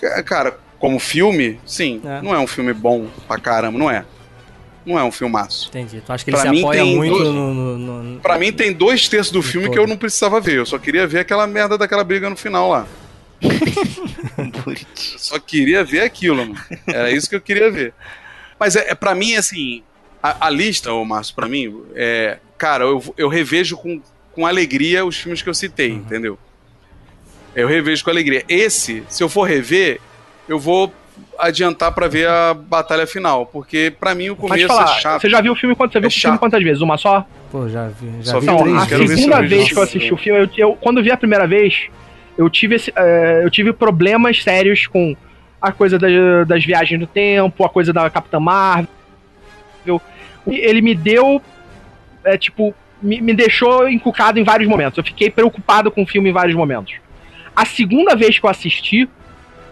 Ca- 0.00 0.22
Cara, 0.24 0.58
como 0.78 0.98
filme, 0.98 1.58
sim. 1.66 2.00
É. 2.04 2.20
Não 2.22 2.34
é 2.34 2.38
um 2.38 2.46
filme 2.46 2.72
bom 2.72 3.06
pra 3.26 3.38
caramba, 3.38 3.78
não 3.78 3.90
é. 3.90 4.04
Não 4.84 4.96
é 4.98 5.02
um 5.02 5.10
filmaço. 5.10 5.68
Entendi. 5.68 6.00
Tu 6.04 6.12
acha 6.12 6.24
que 6.24 6.30
ele 6.30 6.36
Pra 6.36 6.46
se 6.46 6.50
mim 6.52 6.60
apoia 6.60 6.82
tem 6.84 6.96
muito 6.96 7.18
dois- 7.18 7.28
no, 7.34 7.54
no, 7.54 8.02
no- 8.04 8.20
Pra 8.20 8.38
mim 8.38 8.52
tem 8.52 8.72
dois 8.72 9.08
terços 9.08 9.32
do 9.32 9.42
filme 9.42 9.66
todo. 9.66 9.74
que 9.74 9.78
eu 9.80 9.86
não 9.86 9.96
precisava 9.96 10.40
ver. 10.40 10.58
Eu 10.58 10.66
só 10.66 10.78
queria 10.78 11.06
ver 11.08 11.18
aquela 11.20 11.44
merda 11.46 11.76
daquela 11.76 12.04
briga 12.04 12.30
no 12.30 12.36
final 12.36 12.68
lá. 12.70 12.86
Eu 14.66 15.18
só 15.18 15.38
queria 15.38 15.84
ver 15.84 16.00
aquilo, 16.00 16.36
mano. 16.46 16.56
Era 16.86 17.10
isso 17.10 17.28
que 17.28 17.34
eu 17.36 17.40
queria 17.40 17.70
ver. 17.70 17.92
Mas 18.58 18.76
é, 18.76 18.90
é 18.90 18.94
para 18.94 19.14
mim, 19.14 19.34
assim, 19.34 19.82
a, 20.22 20.46
a 20.46 20.50
lista, 20.50 20.92
ô 20.92 21.04
Márcio, 21.04 21.34
pra 21.34 21.48
mim, 21.48 21.82
é. 21.94 22.38
Cara, 22.58 22.84
eu, 22.84 23.14
eu 23.18 23.28
revejo 23.28 23.76
com, 23.76 24.00
com 24.32 24.46
alegria 24.46 25.04
os 25.04 25.16
filmes 25.16 25.42
que 25.42 25.48
eu 25.48 25.54
citei, 25.54 25.90
Uhum. 25.92 25.96
entendeu? 25.98 26.38
Eu 27.54 27.68
revejo 27.68 28.02
com 28.02 28.10
alegria. 28.10 28.44
Esse, 28.48 29.02
se 29.08 29.22
eu 29.22 29.28
for 29.28 29.44
rever, 29.48 30.00
eu 30.48 30.58
vou 30.58 30.92
adiantar 31.38 31.92
pra 31.92 32.08
ver 32.08 32.28
a 32.28 32.54
batalha 32.54 33.06
final, 33.06 33.46
porque 33.46 33.92
pra 33.98 34.14
mim 34.14 34.30
o 34.30 34.36
Pode 34.36 34.48
começo 34.50 34.68
falar, 34.68 34.96
é 34.96 35.00
chato. 35.00 35.20
você 35.22 35.30
já 35.30 35.40
viu 35.40 35.52
o 35.52 35.56
filme 35.56 35.74
quantas, 35.74 35.92
você 35.94 36.00
viu 36.00 36.06
É 36.08 36.10
o 36.10 36.20
filme 36.20 36.38
quantas 36.38 36.62
vezes? 36.62 36.80
Uma 36.82 36.96
só? 36.96 37.26
Pô, 37.50 37.68
já 37.68 37.88
vi. 37.88 38.10
Já 38.22 38.32
Só 38.32 38.40
vi 38.40 38.46
Não, 38.46 38.58
três, 38.58 38.76
a 38.76 38.86
segunda 39.16 39.42
vez 39.42 39.68
que 39.72 39.76
eu 39.78 39.82
assisti 39.82 40.12
o 40.12 40.16
filme, 40.16 40.40
eu, 40.40 40.50
eu- 40.68 40.74
quando 40.76 41.02
vi 41.02 41.10
a 41.10 41.16
primeira 41.16 41.46
vez, 41.46 41.88
eu 42.36 42.48
tive, 42.50 42.74
esse, 42.76 42.92
eh, 42.94 43.40
eu 43.44 43.50
tive 43.50 43.72
problemas 43.72 44.42
sérios 44.42 44.86
com 44.86 45.16
a 45.60 45.72
coisa 45.72 45.98
da- 45.98 46.44
das 46.46 46.64
viagens 46.64 47.00
no 47.00 47.06
tempo, 47.06 47.64
a 47.64 47.68
coisa 47.68 47.92
da 47.92 48.08
Capitã 48.10 48.38
Marvel. 48.40 48.88
E 50.46 50.54
Ele 50.54 50.80
me 50.82 50.94
deu, 50.94 51.40
é, 52.24 52.36
tipo, 52.36 52.74
me, 53.02 53.20
me 53.20 53.32
deixou 53.34 53.88
encucado 53.88 54.38
em 54.38 54.44
vários 54.44 54.68
momentos. 54.68 54.98
Eu 54.98 55.04
fiquei 55.04 55.30
preocupado 55.30 55.90
com 55.90 56.02
o 56.02 56.06
filme 56.06 56.30
em 56.30 56.32
vários 56.32 56.54
momentos. 56.54 56.94
A 57.54 57.64
segunda 57.64 58.14
vez 58.14 58.38
que 58.38 58.44
eu 58.46 58.50
assisti, 58.50 59.08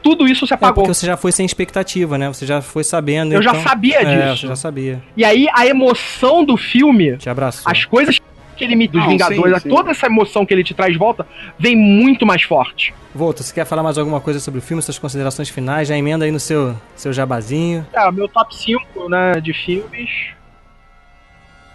tudo 0.04 0.28
isso 0.28 0.46
se 0.46 0.52
É, 0.52 0.54
apagou. 0.54 0.84
porque 0.84 0.94
você 0.94 1.06
já 1.06 1.16
foi 1.16 1.32
sem 1.32 1.44
expectativa, 1.46 2.16
né? 2.18 2.28
Você 2.28 2.44
já 2.46 2.60
foi 2.62 2.84
sabendo. 2.84 3.32
Eu 3.32 3.42
já 3.42 3.50
então- 3.50 3.62
sabia 3.62 4.02
É, 4.02 4.04
disso. 4.30 4.42
você 4.42 4.46
já 4.48 4.56
sabia. 4.56 5.02
E 5.16 5.24
aí 5.24 5.48
a 5.52 5.66
emoção 5.66 6.44
do 6.44 6.56
filme, 6.56 7.16
Te 7.16 7.28
abraçou. 7.30 7.68
as 7.72 7.84
coisas 7.86 8.20
que 8.56 8.62
ele 8.62 8.76
me 8.76 8.86
dos 8.86 9.00
Não, 9.02 9.08
Vingadores, 9.08 9.62
sim, 9.62 9.68
sim. 9.68 9.74
toda 9.74 9.90
essa 9.90 10.06
emoção 10.06 10.46
que 10.46 10.54
ele 10.54 10.62
te 10.62 10.74
traz 10.74 10.92
de 10.92 10.98
volta, 10.98 11.26
vem 11.58 11.74
muito 11.74 12.24
mais 12.24 12.42
forte. 12.42 12.94
Volta, 13.12 13.42
você 13.42 13.52
quer 13.52 13.64
falar 13.64 13.82
mais 13.82 13.96
alguma 13.98 14.20
coisa 14.20 14.38
sobre 14.38 14.58
o 14.58 14.62
filme, 14.62 14.80
suas 14.82 14.98
considerações 14.98 15.48
finais? 15.48 15.88
Já 15.88 15.96
emenda 15.96 16.24
aí 16.24 16.30
no 16.30 16.38
seu, 16.38 16.76
seu 16.94 17.12
jabazinho. 17.12 17.84
Cara, 17.92 18.12
meu 18.12 18.28
top 18.28 18.54
5 18.54 19.08
né, 19.08 19.40
de 19.40 19.52
filmes 19.52 20.08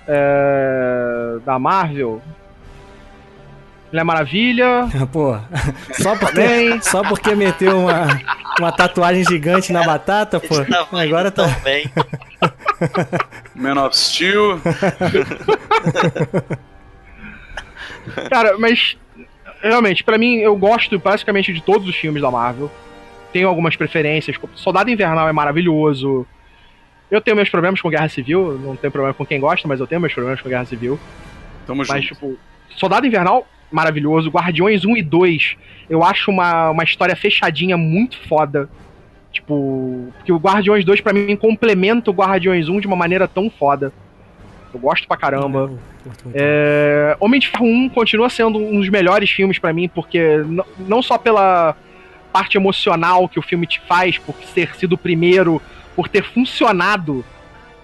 é, 0.07 1.37
da 1.45 1.57
Marvel. 1.59 2.21
Mulher 3.91 4.03
Maravilha. 4.03 4.87
Pô, 5.11 5.37
só 5.93 6.15
porque, 6.15 6.81
só 6.81 7.03
porque 7.03 7.35
meteu 7.35 7.79
uma, 7.79 8.07
uma 8.59 8.71
tatuagem 8.71 9.23
gigante 9.23 9.73
na 9.73 9.83
batata, 9.83 10.39
pô. 10.39 10.55
Agora 10.95 11.31
tá. 11.31 11.47
Também. 11.47 11.89
Man 13.55 13.83
of 13.83 13.97
Steel. 13.97 14.59
Cara, 18.29 18.57
mas 18.57 18.97
realmente, 19.61 20.03
pra 20.03 20.17
mim, 20.17 20.37
eu 20.37 20.55
gosto 20.55 20.97
basicamente 20.99 21.51
de 21.53 21.61
todos 21.61 21.87
os 21.87 21.95
filmes 21.95 22.21
da 22.21 22.31
Marvel. 22.31 22.71
Tenho 23.33 23.47
algumas 23.47 23.75
preferências. 23.75 24.37
Soldado 24.55 24.89
Invernal 24.89 25.27
é 25.27 25.31
maravilhoso. 25.31 26.25
Eu 27.11 27.21
tenho 27.21 27.35
meus 27.35 27.49
problemas 27.49 27.81
com 27.81 27.89
Guerra 27.89 28.09
Civil. 28.09 28.59
Não 28.59 28.75
tenho 28.75 28.91
problema 28.91 29.13
com 29.13 29.25
quem 29.25 29.39
gosta, 29.39 29.67
mas 29.67 29.79
eu 29.79 29.87
tenho 29.87 30.01
meus 30.01 30.13
problemas 30.13 30.41
com 30.41 30.49
Guerra 30.49 30.65
Civil. 30.65 30.99
Tamo 31.65 31.83
Mas, 31.87 32.03
junto. 32.03 32.13
tipo, 32.15 32.37
Soldado 32.75 33.05
Invernal, 33.05 33.47
maravilhoso. 33.71 34.29
Guardiões 34.29 34.85
1 34.85 34.97
e 34.97 35.01
2, 35.01 35.57
eu 35.89 36.03
acho 36.03 36.31
uma, 36.31 36.69
uma 36.71 36.83
história 36.83 37.15
fechadinha 37.15 37.77
muito 37.77 38.17
foda. 38.27 38.69
Tipo, 39.31 40.11
porque 40.15 40.31
o 40.31 40.37
Guardiões 40.37 40.83
2 40.83 41.01
pra 41.01 41.13
mim 41.13 41.35
complementa 41.35 42.09
o 42.09 42.13
Guardiões 42.13 42.67
1 42.67 42.79
de 42.79 42.87
uma 42.87 42.95
maneira 42.95 43.27
tão 43.27 43.49
foda. 43.49 43.93
Eu 44.73 44.79
gosto 44.79 45.07
pra 45.07 45.17
caramba. 45.17 45.71
É, 46.33 47.15
Homem 47.19 47.39
de 47.39 47.47
Ferro 47.47 47.65
1 47.65 47.89
continua 47.89 48.29
sendo 48.29 48.57
um 48.57 48.79
dos 48.79 48.89
melhores 48.89 49.29
filmes 49.29 49.59
pra 49.59 49.73
mim, 49.73 49.87
porque 49.87 50.43
não 50.79 51.01
só 51.01 51.17
pela 51.17 51.75
parte 52.31 52.57
emocional 52.57 53.27
que 53.27 53.39
o 53.39 53.41
filme 53.41 53.65
te 53.65 53.81
faz, 53.81 54.17
por 54.17 54.35
ter 54.53 54.75
sido 54.75 54.93
o 54.93 54.97
primeiro, 54.97 55.61
por 55.95 56.07
ter 56.07 56.23
funcionado, 56.23 57.25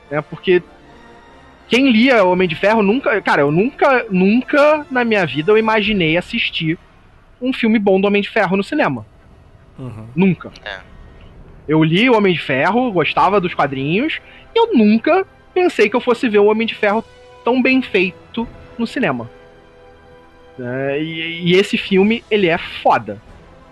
né? 0.10 0.22
Porque 0.22 0.62
quem 1.68 1.92
lia 1.92 2.24
Homem 2.24 2.48
de 2.48 2.56
Ferro 2.56 2.82
nunca. 2.82 3.22
Cara, 3.22 3.42
eu 3.42 3.52
nunca, 3.52 4.06
nunca 4.10 4.86
na 4.90 5.04
minha 5.04 5.26
vida 5.26 5.52
eu 5.52 5.58
imaginei 5.58 6.18
assistir 6.18 6.78
um 7.42 7.52
filme 7.52 7.80
bom 7.80 8.00
do 8.00 8.08
Homem 8.08 8.22
de 8.22 8.30
Ferro 8.30 8.56
no 8.56 8.64
cinema. 8.64 9.06
Uhum. 9.78 10.08
Nunca. 10.16 10.52
Eu 11.68 11.84
li 11.84 12.10
o 12.10 12.16
Homem 12.16 12.34
de 12.34 12.40
Ferro, 12.40 12.92
gostava 12.92 13.42
dos 13.42 13.54
quadrinhos, 13.54 14.22
e 14.54 14.60
eu 14.60 14.74
nunca 14.74 15.26
pensei 15.54 15.90
que 15.90 15.96
eu 15.96 16.02
fosse 16.02 16.30
ver 16.30 16.40
o 16.40 16.46
Homem 16.46 16.68
de 16.68 16.76
Ferro 16.76 17.04
tão 17.44 17.62
bem 17.62 17.82
feito 17.82 18.48
no 18.78 18.86
cinema. 18.86 19.30
É, 20.60 21.02
e, 21.02 21.52
e 21.52 21.56
esse 21.56 21.78
filme, 21.78 22.24
ele 22.30 22.48
é 22.48 22.58
foda. 22.58 23.22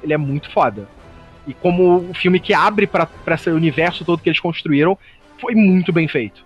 Ele 0.02 0.14
é 0.14 0.18
muito 0.18 0.52
foda. 0.52 0.88
E 1.48 1.54
como 1.54 2.10
o 2.10 2.14
filme 2.14 2.40
que 2.40 2.54
abre 2.54 2.88
pra 2.88 3.08
esse 3.28 3.50
universo 3.50 4.04
todo 4.04 4.22
que 4.22 4.30
eles 4.30 4.40
construíram, 4.40 4.98
foi 5.40 5.56
muito 5.56 5.94
bem 5.94 6.08
feito. 6.08 6.44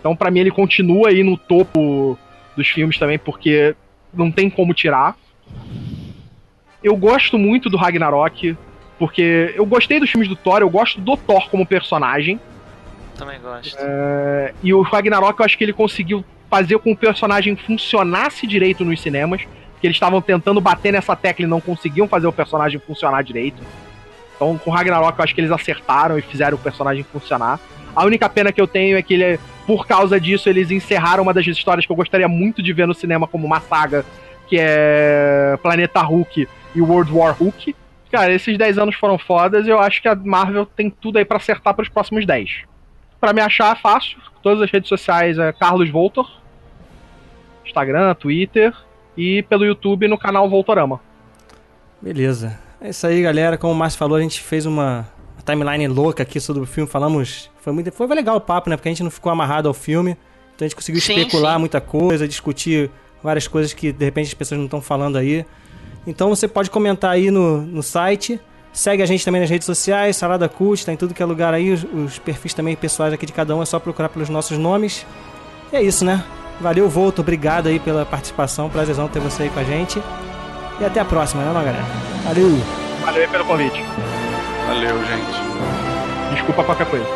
Então, 0.00 0.14
pra 0.14 0.30
mim, 0.30 0.40
ele 0.40 0.50
continua 0.50 1.08
aí 1.08 1.22
no 1.22 1.36
topo 1.36 2.18
dos 2.56 2.68
filmes 2.68 2.98
também, 2.98 3.18
porque 3.18 3.74
não 4.12 4.30
tem 4.30 4.48
como 4.48 4.72
tirar. 4.72 5.16
Eu 6.82 6.96
gosto 6.96 7.38
muito 7.38 7.68
do 7.68 7.76
Ragnarok, 7.76 8.56
porque 8.98 9.52
eu 9.54 9.66
gostei 9.66 10.00
dos 10.00 10.10
filmes 10.10 10.28
do 10.28 10.36
Thor, 10.36 10.60
eu 10.60 10.70
gosto 10.70 11.00
do 11.00 11.16
Thor 11.16 11.48
como 11.50 11.66
personagem. 11.66 12.40
Também 13.16 13.40
gosto. 13.40 13.76
É, 13.78 14.54
e 14.62 14.72
o 14.72 14.82
Ragnarok, 14.82 15.40
eu 15.40 15.44
acho 15.44 15.58
que 15.58 15.64
ele 15.64 15.72
conseguiu 15.72 16.24
fazer 16.50 16.78
com 16.78 16.84
que 16.84 16.90
o 16.92 16.96
personagem 16.96 17.56
funcionasse 17.56 18.46
direito 18.46 18.84
nos 18.84 19.00
cinemas. 19.00 19.42
Que 19.80 19.86
eles 19.86 19.96
estavam 19.96 20.22
tentando 20.22 20.58
bater 20.60 20.90
nessa 20.90 21.14
tecla 21.14 21.44
e 21.44 21.48
não 21.48 21.60
conseguiam 21.60 22.08
fazer 22.08 22.26
o 22.26 22.32
personagem 22.32 22.80
funcionar 22.80 23.22
direito. 23.22 23.62
Então, 24.34 24.56
com 24.58 24.70
o 24.70 24.72
Ragnarok, 24.72 25.18
eu 25.18 25.24
acho 25.24 25.34
que 25.34 25.40
eles 25.40 25.50
acertaram 25.50 26.18
e 26.18 26.22
fizeram 26.22 26.56
o 26.56 26.60
personagem 26.60 27.02
funcionar. 27.02 27.60
A 27.96 28.04
única 28.04 28.28
pena 28.28 28.52
que 28.52 28.60
eu 28.60 28.66
tenho 28.66 28.98
é 28.98 29.02
que, 29.02 29.14
ele, 29.14 29.40
por 29.66 29.86
causa 29.86 30.20
disso, 30.20 30.50
eles 30.50 30.70
encerraram 30.70 31.22
uma 31.22 31.32
das 31.32 31.46
histórias 31.46 31.86
que 31.86 31.90
eu 31.90 31.96
gostaria 31.96 32.28
muito 32.28 32.62
de 32.62 32.70
ver 32.74 32.86
no 32.86 32.92
cinema 32.92 33.26
como 33.26 33.46
uma 33.46 33.58
saga, 33.58 34.04
que 34.46 34.58
é 34.60 35.58
Planeta 35.62 36.02
Hulk 36.02 36.46
e 36.74 36.82
World 36.82 37.10
War 37.10 37.34
Hulk. 37.34 37.74
Cara, 38.12 38.34
esses 38.34 38.58
10 38.58 38.76
anos 38.76 38.94
foram 38.96 39.18
fodas 39.18 39.66
e 39.66 39.70
eu 39.70 39.80
acho 39.80 40.02
que 40.02 40.08
a 40.08 40.14
Marvel 40.14 40.66
tem 40.66 40.90
tudo 40.90 41.16
aí 41.16 41.24
pra 41.24 41.38
acertar 41.38 41.72
para 41.72 41.82
os 41.82 41.88
próximos 41.88 42.26
10. 42.26 42.64
Pra 43.18 43.32
me 43.32 43.40
achar 43.40 43.74
é 43.74 43.80
fácil, 43.80 44.18
todas 44.42 44.60
as 44.62 44.70
redes 44.70 44.90
sociais 44.90 45.38
é 45.38 45.50
Carlos 45.52 45.88
Voltor, 45.88 46.30
Instagram, 47.64 48.14
Twitter 48.14 48.74
e 49.16 49.42
pelo 49.44 49.64
YouTube 49.64 50.06
no 50.06 50.18
canal 50.18 50.48
Voltorama. 50.50 51.00
Beleza. 52.00 52.58
É 52.78 52.90
isso 52.90 53.06
aí, 53.06 53.22
galera. 53.22 53.56
Como 53.56 53.72
o 53.72 53.76
Márcio 53.76 53.98
falou, 53.98 54.18
a 54.18 54.20
gente 54.20 54.40
fez 54.40 54.66
uma 54.66 55.08
timeline 55.46 55.86
louca 55.88 56.22
aqui 56.22 56.40
sobre 56.40 56.62
o 56.62 56.66
filme. 56.66 56.90
Falamos. 56.90 57.50
Foi, 57.60 57.72
muito, 57.72 57.92
foi 57.92 58.06
legal 58.08 58.36
o 58.36 58.40
papo, 58.40 58.68
né? 58.68 58.76
Porque 58.76 58.88
a 58.88 58.92
gente 58.92 59.02
não 59.02 59.10
ficou 59.10 59.30
amarrado 59.30 59.68
ao 59.68 59.74
filme. 59.74 60.16
Então 60.54 60.64
a 60.64 60.68
gente 60.68 60.76
conseguiu 60.76 61.00
Sim, 61.00 61.18
especular 61.18 61.54
sim. 61.54 61.60
muita 61.60 61.80
coisa, 61.80 62.26
discutir 62.26 62.90
várias 63.22 63.46
coisas 63.46 63.72
que 63.72 63.92
de 63.92 64.04
repente 64.04 64.28
as 64.28 64.34
pessoas 64.34 64.58
não 64.58 64.66
estão 64.66 64.80
falando 64.80 65.16
aí. 65.16 65.44
Então 66.06 66.28
você 66.28 66.46
pode 66.48 66.70
comentar 66.70 67.10
aí 67.10 67.30
no, 67.30 67.62
no 67.62 67.82
site. 67.82 68.40
Segue 68.72 69.02
a 69.02 69.06
gente 69.06 69.24
também 69.24 69.40
nas 69.40 69.48
redes 69.48 69.64
sociais, 69.64 70.16
Salada 70.16 70.48
Cult, 70.48 70.84
tá 70.84 70.92
em 70.92 70.96
tudo 70.96 71.14
que 71.14 71.22
é 71.22 71.26
lugar 71.26 71.54
aí. 71.54 71.72
Os, 71.72 71.84
os 71.84 72.18
perfis 72.18 72.52
também 72.52 72.76
pessoais 72.76 73.12
aqui 73.12 73.24
de 73.24 73.32
cada 73.32 73.56
um 73.56 73.62
é 73.62 73.66
só 73.66 73.78
procurar 73.78 74.08
pelos 74.10 74.28
nossos 74.28 74.58
nomes. 74.58 75.06
E 75.72 75.76
é 75.76 75.82
isso, 75.82 76.04
né? 76.04 76.22
Valeu, 76.60 76.88
Volto. 76.88 77.20
Obrigado 77.20 77.68
aí 77.68 77.78
pela 77.78 78.04
participação. 78.04 78.68
Prazerzão 78.68 79.08
ter 79.08 79.20
você 79.20 79.44
aí 79.44 79.50
com 79.50 79.60
a 79.60 79.64
gente. 79.64 80.02
E 80.80 80.84
até 80.84 81.00
a 81.00 81.04
próxima, 81.04 81.42
né, 81.42 81.52
galera? 81.52 81.84
Valeu! 82.24 82.50
Valeu 83.02 83.22
aí 83.22 83.28
pelo 83.28 83.44
convite. 83.44 83.82
Valeu, 84.66 84.98
gente. 85.04 86.34
Desculpa 86.34 86.64
qualquer 86.64 86.86
coisa. 86.86 87.06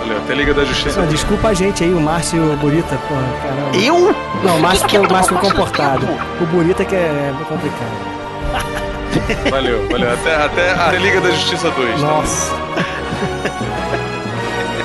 Valeu. 0.00 0.16
Até 0.18 0.34
Liga 0.34 0.54
da 0.54 0.64
Justiça. 0.64 1.00
Não, 1.00 1.08
desculpa 1.08 1.48
a 1.48 1.54
gente 1.54 1.82
aí, 1.84 1.92
o 1.92 2.00
Márcio 2.00 2.40
Burita, 2.60 2.96
porra, 3.08 3.22
caramba. 3.42 3.76
Eu? 3.76 4.14
Não, 4.42 4.56
o 4.56 4.60
Márcio 4.60 4.86
Que 4.88 4.96
é 4.96 5.00
o 5.00 5.10
Márcio 5.10 5.36
tomar 5.36 5.40
comportado. 5.50 6.06
O 6.40 6.46
Burita 6.46 6.84
que 6.84 6.94
é 6.94 7.32
complicado. 7.48 8.10
Valeu, 9.50 9.86
valeu. 9.90 10.12
Até, 10.12 10.36
até 10.44 10.70
a 10.72 10.92
Liga 10.92 11.20
da 11.20 11.30
Justiça 11.30 11.70
2. 11.70 12.00
Nossa. 12.00 12.52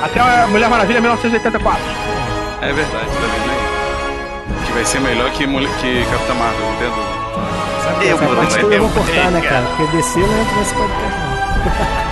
Até 0.04 0.20
a 0.20 0.48
Mulher 0.48 0.70
Maravilha 0.70 1.02
1984. 1.02 1.82
É 2.62 2.74
verdade, 2.74 3.06
tá 3.06 3.22
vendo 3.22 3.52
aí? 3.52 4.66
Que 4.66 4.72
vai 4.74 4.86
ser 4.86 5.00
melhor 5.02 5.30
que, 5.32 5.46
Mul- 5.46 5.68
que 5.80 6.06
Capitã 6.12 6.34
Marvel, 6.34 6.66
não 6.66 6.76
tem 6.78 6.88
dúvida. 6.90 7.26
Sabe, 7.84 8.08
Eu 8.08 8.16
essa 8.16 8.26
parte 8.36 8.52
vai 8.54 8.62
toda 8.62 8.76
eu 8.76 8.82
vou 8.88 8.90
cortar, 9.04 9.32
né, 9.32 9.42
cara? 9.42 9.66
Porque 9.78 9.98
descer 9.98 10.28
não 10.28 10.42
entra 10.42 10.56
nesse 10.58 10.74
podcast, 10.74 11.18
não. 11.20 12.05